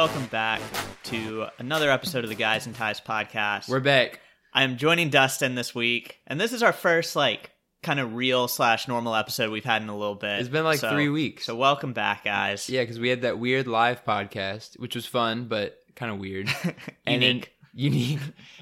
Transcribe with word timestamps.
Welcome 0.00 0.24
back 0.28 0.62
to 1.02 1.46
another 1.58 1.90
episode 1.90 2.24
of 2.24 2.30
the 2.30 2.34
Guys 2.34 2.64
and 2.64 2.74
Ties 2.74 3.02
podcast. 3.02 3.68
We're 3.68 3.80
back. 3.80 4.18
I'm 4.50 4.78
joining 4.78 5.10
Dustin 5.10 5.56
this 5.56 5.74
week, 5.74 6.20
and 6.26 6.40
this 6.40 6.54
is 6.54 6.62
our 6.62 6.72
first 6.72 7.16
like 7.16 7.50
kind 7.82 8.00
of 8.00 8.14
real 8.14 8.48
slash 8.48 8.88
normal 8.88 9.14
episode 9.14 9.50
we've 9.50 9.62
had 9.62 9.82
in 9.82 9.90
a 9.90 9.94
little 9.94 10.14
bit. 10.14 10.40
It's 10.40 10.48
been 10.48 10.64
like 10.64 10.78
So- 10.78 10.88
three 10.90 11.10
weeks. 11.10 11.44
So 11.44 11.54
welcome 11.54 11.92
back, 11.92 12.24
guys. 12.24 12.66
Yeah, 12.70 12.80
because 12.80 12.98
we 12.98 13.10
had 13.10 13.20
that 13.20 13.38
weird 13.38 13.66
live 13.66 14.02
podcast, 14.06 14.80
which 14.80 14.94
was 14.94 15.04
fun, 15.04 15.48
but 15.48 15.78
kind 15.96 16.10
of 16.10 16.18
weird. 16.18 16.48
and 17.06 17.22
Unique. 17.22 17.42
Then, 17.42 17.50
unique. 17.92 18.20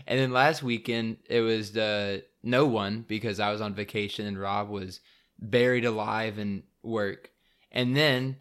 And 0.08 0.18
then 0.18 0.32
last 0.32 0.64
weekend, 0.64 1.18
it 1.30 1.42
was 1.42 1.70
the 1.70 2.24
no 2.42 2.66
one 2.66 3.04
because 3.06 3.38
I 3.38 3.52
was 3.52 3.60
on 3.60 3.74
vacation 3.74 4.26
and 4.26 4.36
Rob 4.36 4.70
was 4.70 4.98
buried 5.38 5.84
alive 5.84 6.40
in 6.40 6.64
work. 6.82 7.30
And 7.70 7.96
then 7.96 8.38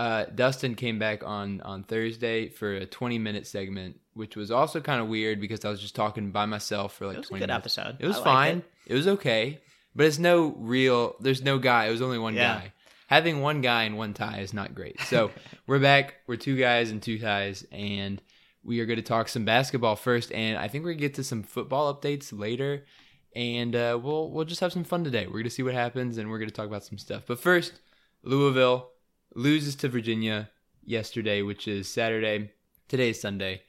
uh, 0.00 0.24
Dustin 0.34 0.74
came 0.74 0.98
back 0.98 1.22
on, 1.24 1.60
on 1.60 1.82
Thursday 1.84 2.48
for 2.48 2.72
a 2.74 2.86
20 2.86 3.18
minute 3.18 3.46
segment, 3.46 4.00
which 4.14 4.34
was 4.36 4.50
also 4.50 4.80
kind 4.80 5.00
of 5.02 5.08
weird 5.08 5.40
because 5.40 5.64
I 5.64 5.68
was 5.70 5.80
just 5.80 5.94
talking 5.94 6.30
by 6.30 6.46
myself 6.46 6.94
for 6.94 7.06
like 7.06 7.16
It 7.16 7.18
was 7.20 7.26
a 7.26 7.30
20 7.30 7.40
good 7.40 7.46
minutes. 7.48 7.78
episode. 7.78 7.96
It 8.00 8.06
was 8.06 8.18
I 8.18 8.24
fine. 8.24 8.58
it. 8.86 8.92
It. 8.92 8.94
was 8.94 9.06
okay, 9.08 9.60
but 9.94 10.06
it's 10.06 10.18
no 10.18 10.54
real. 10.58 11.16
There's 11.20 11.42
no 11.42 11.58
guy. 11.58 11.86
It 11.86 11.90
was 11.90 12.02
only 12.02 12.18
one 12.18 12.34
Yeah. 12.34 12.54
guy. 12.60 12.72
Having 13.08 13.40
one 13.40 13.60
guy 13.60 13.82
and 13.84 13.98
one 13.98 14.14
tie 14.14 14.38
is 14.38 14.54
not 14.54 14.74
great. 14.74 15.00
So 15.02 15.32
we're 15.66 15.80
back. 15.80 16.14
We're 16.28 16.36
two 16.36 16.56
guys 16.56 16.90
and 16.92 17.02
two 17.02 17.18
ties, 17.18 17.66
and 17.72 18.22
we 18.62 18.78
are 18.80 18.86
going 18.86 18.98
to 18.98 19.02
talk 19.02 19.28
some 19.28 19.44
basketball 19.44 19.96
first, 19.96 20.30
and 20.32 20.56
I 20.56 20.68
think 20.68 20.84
we're 20.84 20.92
going 20.92 20.98
to 20.98 21.08
get 21.08 21.14
to 21.14 21.24
some 21.24 21.42
football 21.42 21.92
updates 21.92 22.30
later, 22.32 22.84
and 23.34 23.74
uh, 23.74 23.98
we'll 24.00 24.30
we'll 24.30 24.44
just 24.44 24.60
have 24.60 24.72
some 24.72 24.84
fun 24.84 25.02
today. 25.04 25.26
We're 25.26 25.40
going 25.42 25.44
to 25.44 25.50
see 25.58 25.64
what 25.64 25.74
happens, 25.74 26.18
and 26.18 26.30
we're 26.30 26.38
going 26.38 26.48
to 26.50 26.54
talk 26.54 26.66
about 26.68 26.84
some 26.84 26.98
stuff. 26.98 27.24
But 27.26 27.40
first, 27.40 27.72
Louisville 28.22 28.89
loses 29.34 29.76
to 29.76 29.88
Virginia 29.88 30.50
yesterday, 30.84 31.42
which 31.42 31.68
is 31.68 31.88
Saturday. 31.88 32.52
Today 32.88 33.10
is 33.10 33.20
Sunday. 33.20 33.62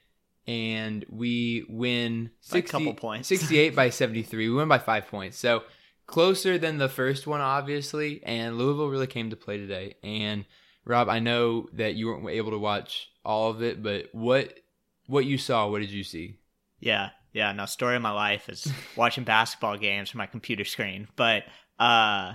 And 0.47 1.05
we 1.09 1.65
win 1.69 2.31
By 2.51 2.57
a 2.57 2.61
60, 2.61 2.71
couple 2.71 2.93
points. 2.95 3.27
68 3.29 3.75
by 3.75 3.89
73. 3.89 4.49
We 4.49 4.55
win 4.55 4.67
by 4.67 4.79
five 4.79 5.07
points. 5.07 5.37
So 5.37 5.63
closer 6.07 6.57
than 6.57 6.77
the 6.77 6.89
first 6.89 7.27
one, 7.27 7.41
obviously. 7.41 8.23
And 8.23 8.57
Louisville 8.57 8.89
really 8.89 9.07
came 9.07 9.29
to 9.29 9.35
play 9.35 9.57
today. 9.57 9.95
And 10.03 10.45
Rob, 10.85 11.09
I 11.09 11.19
know 11.19 11.67
that 11.73 11.95
you 11.95 12.07
weren't 12.07 12.27
able 12.29 12.51
to 12.51 12.57
watch 12.57 13.09
all 13.23 13.51
of 13.51 13.61
it, 13.61 13.83
but 13.83 14.07
what 14.13 14.59
what 15.07 15.25
you 15.25 15.37
saw, 15.37 15.67
what 15.69 15.79
did 15.79 15.91
you 15.91 16.03
see? 16.03 16.39
Yeah, 16.79 17.09
yeah. 17.33 17.51
No, 17.51 17.65
story 17.65 17.95
of 17.95 18.01
my 18.01 18.11
life 18.11 18.49
is 18.49 18.71
watching 18.95 19.23
basketball 19.23 19.77
games 19.77 20.09
from 20.09 20.19
my 20.19 20.25
computer 20.25 20.65
screen. 20.65 21.07
But 21.15 21.43
uh 21.79 22.33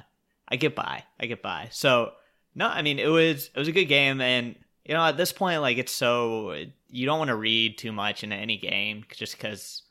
I 0.48 0.56
get 0.56 0.76
by. 0.76 1.02
I 1.18 1.26
get 1.26 1.42
by. 1.42 1.68
So 1.72 2.12
no, 2.56 2.66
I 2.66 2.82
mean 2.82 2.98
it 2.98 3.06
was 3.08 3.50
it 3.54 3.58
was 3.58 3.68
a 3.68 3.72
good 3.72 3.84
game, 3.84 4.20
and 4.20 4.56
you 4.84 4.94
know 4.94 5.04
at 5.04 5.16
this 5.16 5.32
point 5.32 5.60
like 5.60 5.78
it's 5.78 5.92
so 5.92 6.56
you 6.88 7.06
don't 7.06 7.18
want 7.18 7.28
to 7.28 7.36
read 7.36 7.78
too 7.78 7.92
much 7.92 8.24
into 8.24 8.34
any 8.36 8.56
game 8.56 9.04
just 9.14 9.36
because 9.36 9.82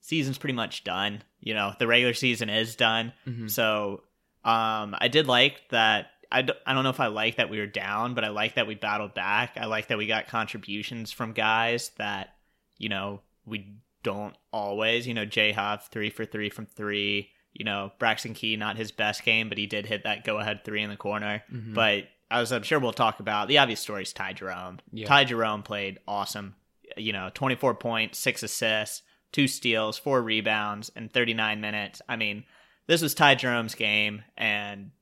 season's 0.00 0.36
pretty 0.38 0.54
much 0.54 0.84
done. 0.84 1.22
You 1.40 1.54
know 1.54 1.72
the 1.78 1.86
regular 1.86 2.14
season 2.14 2.50
is 2.50 2.76
done. 2.76 3.12
Mhm. 3.26 3.50
So 3.50 4.02
um 4.44 4.94
I 4.98 5.08
did 5.10 5.26
like 5.26 5.62
that. 5.70 6.10
I, 6.30 6.42
d- 6.42 6.52
I 6.66 6.74
don't 6.74 6.84
know 6.84 6.90
if 6.90 7.00
I 7.00 7.06
like 7.06 7.36
that 7.36 7.48
we 7.48 7.58
were 7.58 7.66
down, 7.66 8.12
but 8.12 8.22
I 8.22 8.28
like 8.28 8.56
that 8.56 8.66
we 8.66 8.74
battled 8.74 9.14
back. 9.14 9.56
I 9.56 9.64
like 9.64 9.86
that 9.88 9.96
we 9.96 10.06
got 10.06 10.28
contributions 10.28 11.10
from 11.10 11.32
guys 11.32 11.90
that 11.96 12.34
you 12.76 12.88
know, 12.90 13.22
we 13.46 13.76
don't 14.02 14.36
always. 14.52 15.06
You 15.06 15.14
know, 15.14 15.24
Jay 15.24 15.52
Huff, 15.52 15.88
three 15.90 16.10
for 16.10 16.24
three 16.26 16.50
from 16.50 16.66
three. 16.66 17.30
You 17.58 17.64
know, 17.66 17.92
Braxton 17.98 18.32
Key, 18.32 18.56
not 18.56 18.76
his 18.78 18.90
best 18.92 19.22
game, 19.24 19.50
but 19.50 19.58
he 19.58 19.66
did 19.66 19.84
hit 19.84 20.04
that 20.04 20.24
go 20.24 20.38
ahead 20.38 20.64
three 20.64 20.80
in 20.82 20.88
the 20.88 20.96
corner. 20.96 21.42
Mhm. 21.52 21.74
But 21.74 22.04
as 22.30 22.52
I'm 22.52 22.62
sure 22.62 22.78
we'll 22.78 22.92
talk 22.92 23.20
about, 23.20 23.48
the 23.48 23.58
obvious 23.58 23.80
story 23.80 24.02
is 24.04 24.12
Ty 24.14 24.32
Jerome. 24.34 24.78
Yeah. 24.92 25.06
Ty 25.06 25.24
Jerome 25.24 25.62
played 25.62 25.98
awesome. 26.08 26.54
You 26.96 27.12
know, 27.12 27.30
24 27.34 27.74
points, 27.74 28.18
six 28.18 28.42
assists, 28.42 29.02
two 29.32 29.46
steals, 29.48 29.98
four 29.98 30.22
rebounds, 30.22 30.90
in 30.96 31.08
39 31.10 31.60
minutes. 31.60 32.00
I 32.08 32.16
mean, 32.16 32.44
this 32.86 33.02
was 33.02 33.12
Ty 33.14 33.34
Jerome's 33.34 33.74
game, 33.74 34.22
and 34.36 34.92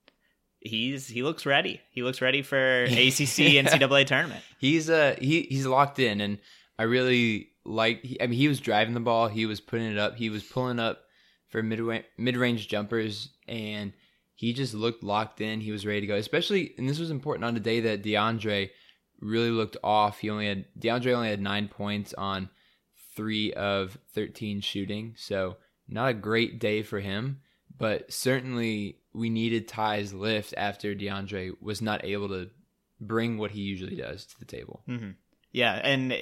he's 0.59 1.07
he 1.07 1.23
looks 1.23 1.45
ready. 1.45 1.81
He 1.91 2.03
looks 2.03 2.21
ready 2.21 2.41
for 2.41 2.83
ACC 2.85 3.53
NCAA 3.63 4.05
tournament. 4.05 4.43
He's 4.59 4.89
uh 4.89 5.15
he 5.21 5.43
he's 5.43 5.65
locked 5.67 5.99
in, 5.99 6.19
and 6.21 6.39
I 6.79 6.83
really 6.83 7.49
like. 7.65 8.03
he- 8.03 8.19
I 8.21 8.27
mean, 8.27 8.37
he 8.39 8.47
was 8.47 8.59
driving 8.59 8.93
the 8.93 8.99
ball, 8.99 9.27
he 9.27 9.45
was 9.45 9.61
putting 9.61 9.91
it 9.91 9.97
up, 9.97 10.15
he 10.15 10.29
was 10.29 10.43
pulling 10.43 10.79
up 10.79 11.03
for 11.49 11.63
mid 11.63 11.81
mid 12.17 12.37
range 12.37 12.67
jumpers, 12.67 13.29
and 13.47 13.93
he 14.35 14.53
just 14.53 14.73
looked 14.73 15.03
locked 15.03 15.41
in. 15.41 15.61
He 15.61 15.71
was 15.71 15.85
ready 15.85 16.01
to 16.01 16.07
go. 16.07 16.15
Especially, 16.15 16.73
and 16.77 16.87
this 16.87 16.99
was 16.99 17.11
important 17.11 17.45
on 17.45 17.53
the 17.53 17.59
day 17.59 17.81
that 17.81 18.03
DeAndre 18.03 18.69
really 19.19 19.49
looked 19.49 19.77
off. 19.83 20.19
He 20.19 20.29
only 20.29 20.47
had 20.47 20.65
DeAndre 20.79 21.13
only 21.13 21.29
had 21.29 21.41
nine 21.41 21.67
points 21.67 22.13
on 22.13 22.49
three 23.15 23.53
of 23.53 23.97
thirteen 24.13 24.61
shooting, 24.61 25.15
so 25.17 25.57
not 25.87 26.09
a 26.09 26.13
great 26.13 26.59
day 26.59 26.83
for 26.83 26.99
him. 26.99 27.41
But 27.77 28.11
certainly, 28.11 28.99
we 29.13 29.29
needed 29.29 29.67
Ty's 29.67 30.13
lift 30.13 30.53
after 30.57 30.95
DeAndre 30.95 31.51
was 31.61 31.81
not 31.81 32.03
able 32.03 32.29
to 32.29 32.49
bring 32.99 33.37
what 33.37 33.51
he 33.51 33.61
usually 33.61 33.95
does 33.95 34.25
to 34.25 34.39
the 34.39 34.45
table. 34.45 34.81
hmm 34.85 35.11
Yeah, 35.51 35.73
and 35.73 36.13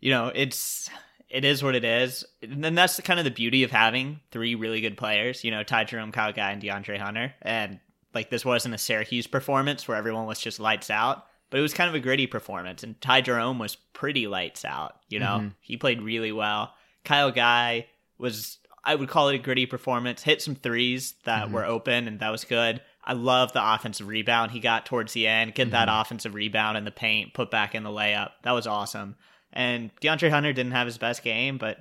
you 0.00 0.10
know 0.10 0.30
it's 0.34 0.88
it 1.30 1.44
is 1.44 1.62
what 1.62 1.74
it 1.74 1.84
is, 1.84 2.24
and 2.42 2.62
then 2.64 2.74
that's 2.74 3.00
kind 3.00 3.18
of 3.20 3.24
the 3.24 3.30
beauty 3.30 3.62
of 3.62 3.70
having 3.70 4.20
three 4.30 4.54
really 4.54 4.80
good 4.80 4.96
players. 4.96 5.44
You 5.44 5.50
know, 5.50 5.62
Ty 5.62 5.84
Jerome, 5.84 6.12
Kyle 6.12 6.32
Guy, 6.32 6.52
and 6.52 6.62
DeAndre 6.62 6.98
Hunter, 6.98 7.34
and 7.42 7.80
like 8.14 8.30
this 8.30 8.44
wasn't 8.44 8.74
a 8.74 8.78
Syracuse 8.78 9.26
performance 9.26 9.86
where 9.86 9.96
everyone 9.96 10.26
was 10.26 10.40
just 10.40 10.58
lights 10.58 10.90
out, 10.90 11.26
but 11.50 11.58
it 11.58 11.62
was 11.62 11.74
kind 11.74 11.88
of 11.88 11.94
a 11.94 12.00
gritty 12.00 12.26
performance, 12.26 12.82
and 12.82 13.00
Ty 13.00 13.20
Jerome 13.22 13.58
was 13.58 13.76
pretty 13.76 14.26
lights 14.26 14.64
out. 14.64 14.96
You 15.08 15.18
know, 15.20 15.40
Mhm. 15.42 15.54
he 15.60 15.76
played 15.76 16.00
really 16.02 16.32
well. 16.32 16.74
Kyle 17.04 17.30
Guy 17.30 17.86
was. 18.18 18.58
I 18.84 18.94
would 18.94 19.08
call 19.10 19.28
it 19.28 19.34
a 19.34 19.38
gritty 19.38 19.66
performance. 19.66 20.22
Hit 20.22 20.40
some 20.40 20.54
threes 20.54 21.14
that 21.24 21.48
Mhm. 21.48 21.52
were 21.52 21.64
open, 21.66 22.08
and 22.08 22.20
that 22.20 22.30
was 22.30 22.44
good. 22.44 22.80
I 23.04 23.12
love 23.12 23.52
the 23.52 23.74
offensive 23.74 24.06
rebound 24.08 24.52
he 24.52 24.60
got 24.60 24.86
towards 24.86 25.12
the 25.12 25.26
end. 25.26 25.54
Get 25.54 25.72
that 25.72 25.88
Mhm. 25.88 26.00
offensive 26.00 26.34
rebound 26.34 26.78
in 26.78 26.84
the 26.84 26.90
paint, 26.90 27.34
put 27.34 27.50
back 27.50 27.74
in 27.74 27.82
the 27.82 27.90
layup. 27.90 28.30
That 28.44 28.52
was 28.52 28.66
awesome. 28.66 29.16
And 29.58 29.90
DeAndre 30.00 30.30
Hunter 30.30 30.52
didn't 30.52 30.72
have 30.72 30.86
his 30.86 30.98
best 30.98 31.24
game, 31.24 31.58
but 31.58 31.78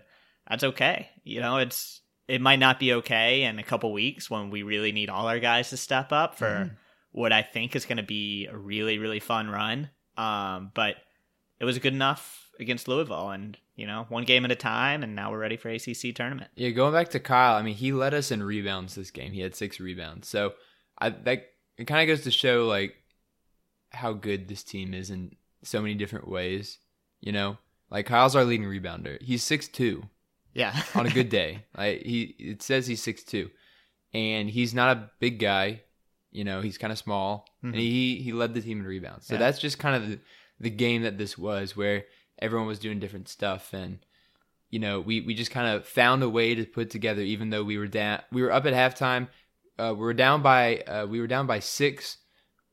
that's 0.50 0.64
okay. 0.64 1.10
You 1.24 1.42
know, 1.42 1.58
it's 1.58 2.02
it 2.28 2.42
might 2.42 2.58
not 2.60 2.80
be 2.80 2.92
okay 2.94 3.44
in 3.44 3.60
a 3.60 3.64
couple 3.64 3.94
weeks 3.94 4.30
when 4.32 4.50
we 4.50 4.64
really 4.64 4.92
need 4.92 5.10
all 5.10 5.28
our 5.28 5.40
guys 5.40 5.70
to 5.70 5.78
step 5.78 6.12
up 6.12 6.36
for 6.36 6.46
Mhm. 6.48 6.76
what 7.12 7.32
I 7.32 7.42
think 7.44 7.76
is 7.76 7.86
going 7.86 7.98
to 7.98 8.04
be 8.04 8.48
a 8.48 8.58
really 8.58 8.98
really 8.98 9.20
fun 9.20 9.48
run. 9.50 9.92
Um, 10.18 10.72
but 10.74 10.96
it 11.60 11.66
was 11.66 11.78
good 11.80 11.94
enough 11.94 12.50
against 12.60 12.88
Louisville, 12.88 13.30
and 13.30 13.56
you 13.76 13.86
know, 13.86 14.08
one 14.10 14.24
game 14.24 14.44
at 14.44 14.52
a 14.52 14.56
time, 14.56 15.04
and 15.04 15.16
now 15.16 15.30
we're 15.30 15.38
ready 15.38 15.56
for 15.58 15.70
ACC 15.70 16.12
tournament. 16.16 16.50
Yeah, 16.56 16.72
going 16.72 16.94
back 16.94 17.10
to 17.10 17.20
Kyle, 17.20 17.56
I 17.56 17.62
mean, 17.62 17.76
he 17.76 17.92
led 17.92 18.16
us 18.16 18.32
in 18.32 18.42
rebounds 18.42 18.96
this 18.96 19.12
game. 19.12 19.34
He 19.34 19.42
had 19.42 19.54
six 19.56 19.80
rebounds. 19.80 20.28
So 20.28 20.56
I 20.98 21.10
that 21.12 21.46
it 21.78 21.86
kind 21.86 22.02
of 22.02 22.08
goes 22.08 22.24
to 22.24 22.32
show 22.32 22.66
like 22.66 22.96
how 23.92 24.14
good 24.14 24.48
this 24.48 24.64
team 24.64 24.96
is 24.96 25.12
in 25.12 25.36
so 25.64 25.80
many 25.80 25.94
different 25.94 26.28
ways. 26.28 26.80
You 27.22 27.32
know, 27.32 27.58
like 27.90 28.06
Kyle's 28.06 28.36
our 28.36 28.44
leading 28.46 28.68
rebounder. 28.68 29.22
He's 29.22 29.44
six 29.44 29.68
two. 29.68 30.04
Yeah. 30.54 30.76
on 30.96 31.06
a 31.06 31.10
good 31.12 31.30
day. 31.30 31.66
Like 31.78 32.02
he 32.02 32.36
it 32.40 32.62
says 32.64 32.88
he's 32.88 33.02
six 33.04 33.24
two, 33.24 33.50
and 34.14 34.50
he's 34.50 34.74
not 34.74 34.98
a 34.98 35.10
big 35.20 35.40
guy. 35.40 35.82
You 36.32 36.44
know, 36.44 36.62
he's 36.62 36.78
kind 36.78 36.92
of 36.92 36.98
small, 37.00 37.48
and 37.64 37.76
he 37.76 38.18
he 38.18 38.32
led 38.34 38.54
the 38.54 38.62
team 38.62 38.80
in 38.80 38.86
rebounds. 38.86 39.26
So 39.28 39.34
Mm-hmm. 39.34 39.42
Yeah. 39.42 39.48
that's 39.48 39.60
just 39.60 39.80
kind 39.80 39.96
of 39.96 40.10
the, 40.10 40.20
the 40.60 40.70
game 40.70 41.04
that 41.04 41.18
this 41.18 41.38
was, 41.38 41.76
where 41.76 42.06
everyone 42.40 42.68
was 42.68 42.80
doing 42.80 43.00
different 43.00 43.30
stuff, 43.30 43.74
and 43.74 44.00
you 44.70 44.80
know, 44.80 45.00
we 45.00 45.22
we 45.22 45.34
just 45.34 45.52
kind 45.52 45.68
of 45.76 45.86
found 45.86 46.22
a 46.24 46.30
way 46.30 46.54
to 46.56 46.66
put 46.66 46.90
together, 46.90 47.22
even 47.22 47.50
though 47.50 47.64
we 47.64 47.78
were 47.78 47.88
down, 47.88 48.22
we 48.32 48.42
were 48.42 48.52
up 48.52 48.66
at 48.66 48.74
halftime. 48.74 49.28
Uh, 49.80 49.94
we 49.96 50.02
were 50.02 50.14
down 50.14 50.42
by 50.42 50.78
uh, 50.80 51.06
we 51.08 51.20
were 51.22 51.28
down 51.28 51.48
by 51.48 51.60
six 51.60 52.18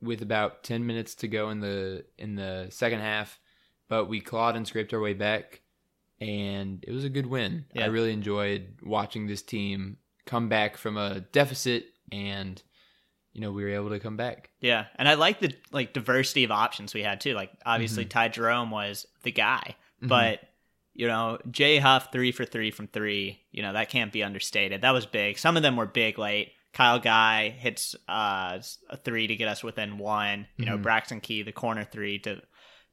with 0.02 0.20
about 0.22 0.64
ten 0.64 0.84
minutes 0.87 1.14
to 1.16 1.28
go 1.28 1.50
in 1.50 1.61
the 1.61 2.05
in 2.19 2.34
the 2.34 2.66
second 2.70 3.00
half, 3.00 3.38
but 3.89 4.07
we 4.07 4.21
clawed 4.21 4.57
and 4.57 4.67
scraped 4.67 4.95
our 4.95 5.01
way 5.01 5.15
back, 5.15 5.61
and 6.21 6.85
it 6.87 6.93
was 6.93 7.05
a 7.05 7.11
good 7.11 7.27
win. 7.27 7.67
Yeah. 7.75 7.85
I 7.85 7.87
really 7.87 8.13
enjoyed 8.13 8.79
watching 8.83 9.27
this 9.27 9.43
team 9.43 9.99
come 10.27 10.49
back 10.49 10.77
from 10.77 10.97
a 10.97 11.21
deficit, 11.21 11.87
and 12.11 12.63
you 13.33 13.41
know 13.41 13.53
we 13.53 13.65
were 13.65 13.71
able 13.71 13.91
to 13.91 14.01
come 14.01 14.17
back. 14.17 14.51
Yeah, 14.61 14.87
and 14.97 15.09
I 15.09 15.15
like 15.15 15.41
the 15.41 15.53
like 15.73 15.93
diversity 15.93 16.45
of 16.45 16.51
options 16.51 16.95
we 16.95 17.03
had 17.03 17.21
too. 17.21 17.35
Like 17.35 17.51
obviously 17.67 18.05
mm-hmm. 18.05 18.11
Ty 18.11 18.29
Jerome 18.29 18.71
was 18.71 19.07
the 19.23 19.33
guy, 19.33 19.77
mm-hmm. 19.99 20.09
but 20.09 20.41
you 20.95 21.07
know 21.07 21.39
Jay 21.51 21.79
Huff 21.79 22.09
three 22.13 22.33
for 22.33 22.45
three 22.45 22.71
from 22.71 22.87
three. 22.87 23.41
You 23.51 23.63
know 23.63 23.73
that 23.73 23.91
can't 23.91 24.13
be 24.13 24.23
understated. 24.23 24.83
That 24.83 24.93
was 24.93 25.07
big. 25.07 25.39
Some 25.39 25.57
of 25.57 25.63
them 25.63 25.77
were 25.77 25.87
big 25.87 26.19
late. 26.19 26.53
Kyle 26.73 26.99
Guy 26.99 27.51
hits 27.51 27.95
uh, 28.09 28.59
a 28.91 28.97
three 28.97 29.29
to 29.29 29.37
get 29.37 29.49
us 29.49 29.63
within 29.63 29.99
one. 29.99 30.47
You 30.57 30.67
know 30.67 30.75
mm-hmm. 30.75 30.83
Braxton 30.83 31.21
Key 31.21 31.43
the 31.43 31.53
corner 31.53 31.85
three 31.85 32.19
to 32.21 32.43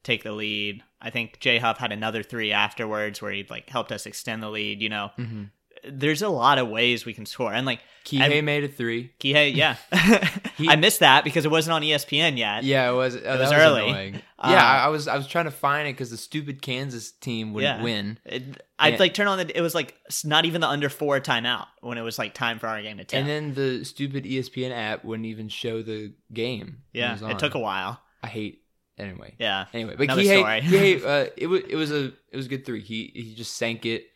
take 0.02 0.22
the 0.22 0.32
lead. 0.32 0.82
I 1.00 1.10
think 1.10 1.40
Jay 1.40 1.58
Huff 1.58 1.78
had 1.78 1.92
another 1.92 2.22
three 2.22 2.52
afterwards 2.52 3.20
where 3.20 3.32
he 3.32 3.46
like 3.48 3.68
helped 3.68 3.92
us 3.92 4.06
extend 4.06 4.42
the 4.42 4.50
lead. 4.50 4.80
You 4.80 4.88
know, 4.88 5.10
mm-hmm. 5.18 5.44
there's 5.84 6.22
a 6.22 6.28
lot 6.28 6.58
of 6.58 6.68
ways 6.68 7.04
we 7.04 7.14
can 7.14 7.26
score, 7.26 7.52
and 7.52 7.66
like 7.66 7.80
Kihei 8.04 8.38
and- 8.38 8.46
made 8.46 8.64
a 8.64 8.68
three. 8.68 9.12
Kihei, 9.20 9.54
yeah, 9.54 9.76
I 10.68 10.76
missed 10.76 11.00
that 11.00 11.24
because 11.24 11.44
it 11.44 11.50
wasn't 11.50 11.74
on 11.74 11.82
ESPN 11.82 12.36
yet. 12.38 12.64
Yeah, 12.64 12.90
it 12.90 12.94
was. 12.94 13.16
Oh, 13.16 13.18
it 13.18 13.38
was 13.38 13.52
early. 13.52 13.88
Annoying. 13.88 14.14
Yeah, 14.14 14.48
um, 14.48 14.54
I, 14.54 14.78
I 14.84 14.88
was. 14.88 15.08
I 15.08 15.16
was 15.16 15.26
trying 15.26 15.44
to 15.44 15.52
find 15.52 15.88
it 15.88 15.92
because 15.92 16.10
the 16.10 16.16
stupid 16.16 16.62
Kansas 16.62 17.12
team 17.12 17.52
wouldn't 17.52 17.78
Yeah. 17.78 17.82
win. 17.84 18.18
It, 18.24 18.62
I'd 18.78 18.98
like 18.98 19.14
turn 19.14 19.28
on 19.28 19.38
the. 19.38 19.56
It 19.56 19.60
was 19.60 19.74
like 19.74 19.96
not 20.24 20.44
even 20.44 20.60
the 20.60 20.68
under 20.68 20.88
four 20.88 21.20
timeout 21.20 21.66
when 21.80 21.98
it 21.98 22.02
was 22.02 22.18
like 22.18 22.34
time 22.34 22.58
for 22.58 22.66
our 22.66 22.82
game 22.82 22.98
to 22.98 23.04
tip. 23.04 23.20
And 23.20 23.28
then 23.28 23.54
the 23.54 23.84
stupid 23.84 24.24
ESPN 24.24 24.72
app 24.72 25.04
wouldn't 25.04 25.26
even 25.26 25.48
show 25.48 25.82
the 25.82 26.12
game. 26.32 26.82
yeah, 26.92 27.12
was 27.12 27.22
it 27.22 27.38
took 27.38 27.54
a 27.54 27.60
while. 27.60 28.00
I 28.22 28.28
hate. 28.28 28.61
Anyway. 28.98 29.34
Yeah, 29.38 29.66
Anyway, 29.72 29.94
but 29.96 30.04
Another 30.04 30.22
Kihei, 30.22 30.38
story. 30.38 30.60
Kihei, 31.00 31.04
uh, 31.26 31.30
it 31.36 31.46
was 31.46 31.62
it 31.68 31.76
was 31.76 31.90
a 31.90 32.04
it 32.30 32.36
was 32.36 32.46
a 32.46 32.48
good 32.48 32.64
three. 32.66 32.82
He 32.82 33.10
he 33.14 33.34
just 33.34 33.56
sank 33.56 33.86
it. 33.86 34.06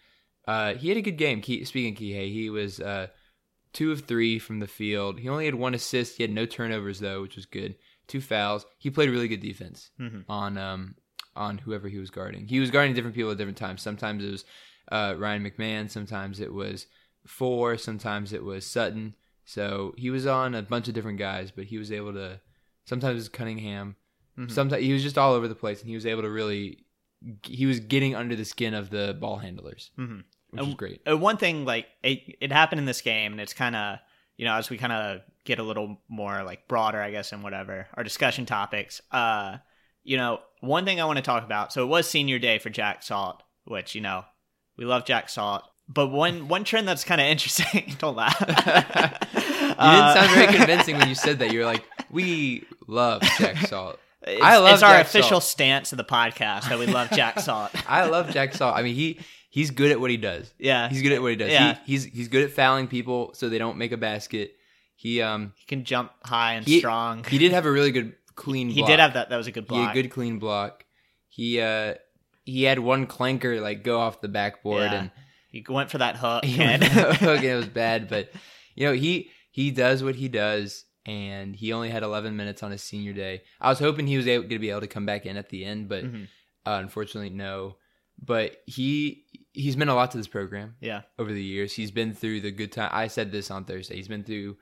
Uh, 0.46 0.74
he 0.74 0.88
had 0.88 0.98
a 0.98 1.02
good 1.02 1.16
game. 1.16 1.40
Ki, 1.40 1.64
speaking 1.64 1.94
of 1.94 1.98
Kihei, 1.98 2.32
he 2.32 2.50
was 2.50 2.78
uh, 2.80 3.08
two 3.72 3.90
of 3.90 4.02
three 4.02 4.38
from 4.38 4.60
the 4.60 4.66
field. 4.66 5.18
He 5.18 5.28
only 5.28 5.46
had 5.46 5.54
one 5.54 5.74
assist. 5.74 6.16
He 6.18 6.22
had 6.22 6.30
no 6.32 6.46
turnovers 6.46 7.00
though, 7.00 7.22
which 7.22 7.36
was 7.36 7.46
good. 7.46 7.76
Two 8.06 8.20
fouls. 8.20 8.64
He 8.78 8.90
played 8.90 9.10
really 9.10 9.28
good 9.28 9.40
defense 9.40 9.90
Mhm. 10.00 10.24
on 10.28 10.56
um 10.58 10.94
on 11.34 11.58
whoever 11.58 11.88
he 11.88 11.98
was 11.98 12.10
guarding. 12.10 12.46
He 12.46 12.60
was 12.60 12.70
guarding 12.70 12.94
different 12.94 13.16
people 13.16 13.30
at 13.32 13.38
different 13.38 13.58
times. 13.58 13.82
Sometimes 13.82 14.24
it 14.24 14.30
was 14.30 14.44
uh, 14.92 15.14
Ryan 15.18 15.42
McMahon. 15.44 15.90
Sometimes 15.90 16.38
it 16.40 16.52
was 16.52 16.86
Four. 17.26 17.76
Sometimes 17.76 18.32
it 18.32 18.44
was 18.44 18.64
Sutton. 18.64 19.14
So 19.44 19.94
he 19.96 20.10
was 20.10 20.26
on 20.26 20.54
a 20.54 20.62
bunch 20.62 20.86
of 20.86 20.94
different 20.94 21.18
guys, 21.18 21.50
but 21.50 21.64
he 21.64 21.76
was 21.78 21.90
able 21.90 22.12
to. 22.12 22.40
Sometimes 22.84 23.12
it 23.14 23.16
was 23.16 23.28
Cunningham. 23.28 23.96
Mhm. 24.38 24.50
Sometimes 24.50 24.82
he 24.82 24.92
was 24.92 25.02
just 25.02 25.16
all 25.18 25.32
over 25.32 25.48
the 25.48 25.54
place, 25.54 25.80
and 25.80 25.88
he 25.88 25.94
was 25.94 26.06
able 26.06 26.22
to 26.22 26.30
really. 26.30 26.84
He 27.42 27.64
was 27.66 27.80
getting 27.80 28.14
under 28.14 28.36
the 28.36 28.44
skin 28.44 28.74
of 28.74 28.90
the 28.90 29.16
ball 29.18 29.38
handlers, 29.38 29.90
Mhm. 29.98 30.24
which 30.50 30.62
And- 30.62 30.76
great. 30.76 31.00
Uh, 31.08 31.16
one 31.16 31.38
thing 31.38 31.64
like 31.64 31.86
it, 32.02 32.36
it 32.40 32.52
happened 32.52 32.78
in 32.78 32.84
this 32.84 33.00
game, 33.00 33.32
and 33.32 33.40
it's 33.40 33.54
kind 33.54 33.74
of 33.74 33.98
you 34.36 34.44
know 34.44 34.54
as 34.54 34.68
we 34.70 34.76
kind 34.76 34.92
of 34.92 35.22
get 35.44 35.58
a 35.58 35.62
little 35.62 36.00
more 36.08 36.42
like 36.42 36.68
broader, 36.68 37.00
I 37.00 37.10
guess, 37.10 37.32
and 37.32 37.42
whatever 37.42 37.88
our 37.94 38.04
discussion 38.04 38.44
topics. 38.46 39.00
Uh, 39.10 39.58
you 40.04 40.16
know, 40.16 40.40
one 40.60 40.84
thing 40.84 41.00
I 41.00 41.04
want 41.04 41.16
to 41.16 41.22
talk 41.22 41.42
about. 41.44 41.72
So 41.72 41.82
it 41.82 41.86
was 41.86 42.08
senior 42.08 42.38
day 42.38 42.58
for 42.58 42.68
Jack 42.70 43.02
Salt, 43.02 43.42
which 43.64 43.94
you 43.94 44.00
know 44.02 44.24
we 44.76 44.84
love 44.84 45.04
Jack 45.06 45.28
Salt. 45.30 45.62
But 45.88 46.08
one 46.08 46.48
one 46.48 46.64
trend 46.64 46.86
that's 46.86 47.04
kind 47.04 47.20
of 47.20 47.26
interesting. 47.28 47.94
don't 47.98 48.16
laugh. 48.16 48.36
You 49.76 49.82
Uh, 49.82 50.14
didn't 50.14 50.24
sound 50.24 50.30
very 50.34 50.46
convincing 50.58 50.96
when 50.98 51.08
you 51.08 51.14
said 51.14 51.38
that. 51.40 51.52
You 51.52 51.58
were 51.60 51.64
like, 51.66 51.84
"We 52.10 52.64
love 52.86 53.20
Jack 53.38 53.58
Salt." 53.66 53.98
It's, 54.22 54.42
I 54.42 54.56
love 54.58 54.74
it's 54.74 54.82
our 54.82 54.94
Jack 54.96 55.06
official 55.06 55.28
Salt. 55.40 55.44
stance 55.44 55.92
of 55.92 55.98
the 55.98 56.04
podcast 56.04 56.68
that 56.68 56.78
we 56.78 56.86
love 56.86 57.10
Jack 57.10 57.38
Salt. 57.40 57.70
I 57.88 58.06
love 58.06 58.30
Jack 58.30 58.54
Salt. 58.54 58.76
I 58.76 58.82
mean, 58.82 58.94
he 58.94 59.20
he's 59.50 59.70
good 59.70 59.90
at 59.90 60.00
what 60.00 60.10
he 60.10 60.16
does. 60.16 60.52
Yeah, 60.58 60.88
He's 60.88 61.02
good 61.02 61.12
at 61.12 61.22
what 61.22 61.30
he 61.30 61.36
does. 61.36 61.50
Yeah. 61.50 61.74
He, 61.84 61.92
he's 61.92 62.04
he's 62.04 62.28
good 62.28 62.44
at 62.44 62.50
fouling 62.50 62.88
people 62.88 63.32
so 63.34 63.48
they 63.48 63.58
don't 63.58 63.76
make 63.78 63.92
a 63.92 63.96
basket. 63.96 64.52
He 64.96 65.20
um 65.22 65.52
he 65.56 65.66
can 65.66 65.84
jump 65.84 66.12
high 66.24 66.54
and 66.54 66.66
he, 66.66 66.78
strong. 66.78 67.24
He 67.24 67.38
did 67.38 67.52
have 67.52 67.66
a 67.66 67.70
really 67.70 67.92
good 67.92 68.14
clean. 68.34 68.68
He 68.70 68.80
block. 68.80 68.88
did 68.90 68.98
have 69.00 69.12
that. 69.14 69.28
That 69.30 69.36
was 69.36 69.46
a 69.46 69.52
good 69.52 69.66
He 69.68 69.74
had 69.76 69.82
block. 69.84 69.94
a 69.96 70.02
good 70.02 70.08
clean 70.10 70.38
block. 70.38 70.84
He 71.28 71.60
uh 71.60 71.94
he 72.44 72.62
had 72.62 72.78
one 72.78 73.06
clanker 73.06 73.60
like 73.60 73.82
go 73.84 74.00
off 74.00 74.20
the 74.22 74.28
backboard 74.28 74.82
Yeah. 74.90 74.94
and 74.94 75.10
He 75.50 75.64
went 75.68 75.90
for 75.90 75.98
that 75.98 76.16
hook. 76.16 76.44
he 76.46 76.60
and- 76.62 76.80
went 76.82 76.92
for 76.94 77.00
the 77.00 77.14
hook 77.14 77.36
and 77.38 77.44
it 77.44 77.54
was 77.56 77.68
bad. 77.68 78.08
But 78.08 78.30
you 78.74 78.86
know 78.86 78.94
he 78.94 79.30
he 79.50 79.70
does 79.70 80.02
what 80.02 80.14
he 80.16 80.28
does, 80.28 80.84
and 81.06 81.56
he 81.56 81.72
only 81.72 81.88
had 81.88 82.02
11 82.02 82.36
minutes 82.36 82.62
on 82.62 82.70
his 82.72 82.82
senior 82.82 83.12
day. 83.14 83.42
I 83.60 83.70
was 83.70 83.78
hoping 83.78 84.06
he 84.06 84.16
was 84.16 84.26
going 84.26 84.48
to 84.48 84.58
be 84.58 84.70
able 84.70 84.80
to 84.82 84.86
come 84.86 85.06
back 85.06 85.24
in 85.24 85.36
at 85.38 85.48
the 85.48 85.64
end, 85.64 85.88
but 85.88 86.04
Mhm. 86.04 86.24
uh, 86.66 86.78
unfortunately 86.82 87.30
no. 87.30 87.76
But 88.22 88.62
he 88.66 89.24
he's 89.52 89.76
meant 89.76 89.90
a 89.90 89.94
lot 89.94 90.10
to 90.10 90.18
this 90.18 90.26
program 90.28 90.74
yeah, 90.80 91.02
over 91.18 91.32
the 91.32 91.42
years. 91.42 91.72
He's 91.74 91.90
been 91.90 92.12
through 92.14 92.40
the 92.40 92.50
good 92.50 92.72
time. 92.72 92.90
I 92.92 93.06
said 93.08 93.30
this 93.32 93.50
on 93.50 93.64
Thursday. 93.64 93.96
He's 93.96 94.08
been 94.08 94.24
through 94.24 94.56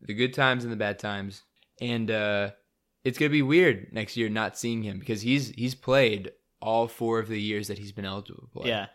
the 0.00 0.14
good 0.14 0.32
times 0.32 0.64
and 0.64 0.72
the 0.72 0.76
bad 0.76 0.98
times, 0.98 1.42
and 1.80 2.08
uh, 2.10 2.50
it's 3.04 3.18
gonna 3.18 3.30
be 3.30 3.42
weird 3.42 3.92
next 3.92 4.16
year 4.16 4.28
not 4.28 4.56
seeing 4.58 4.82
him 4.84 4.98
because 5.00 5.22
he's 5.22 5.50
he's 5.50 5.74
played 5.74 6.32
all 6.62 6.86
four 6.86 7.18
of 7.18 7.26
the 7.28 7.40
years 7.40 7.66
that 7.68 7.78
he's 7.78 7.90
been 7.92 8.04
eligible 8.04 8.42
to 8.42 8.60
play. 8.60 8.68
yeah, 8.68 8.86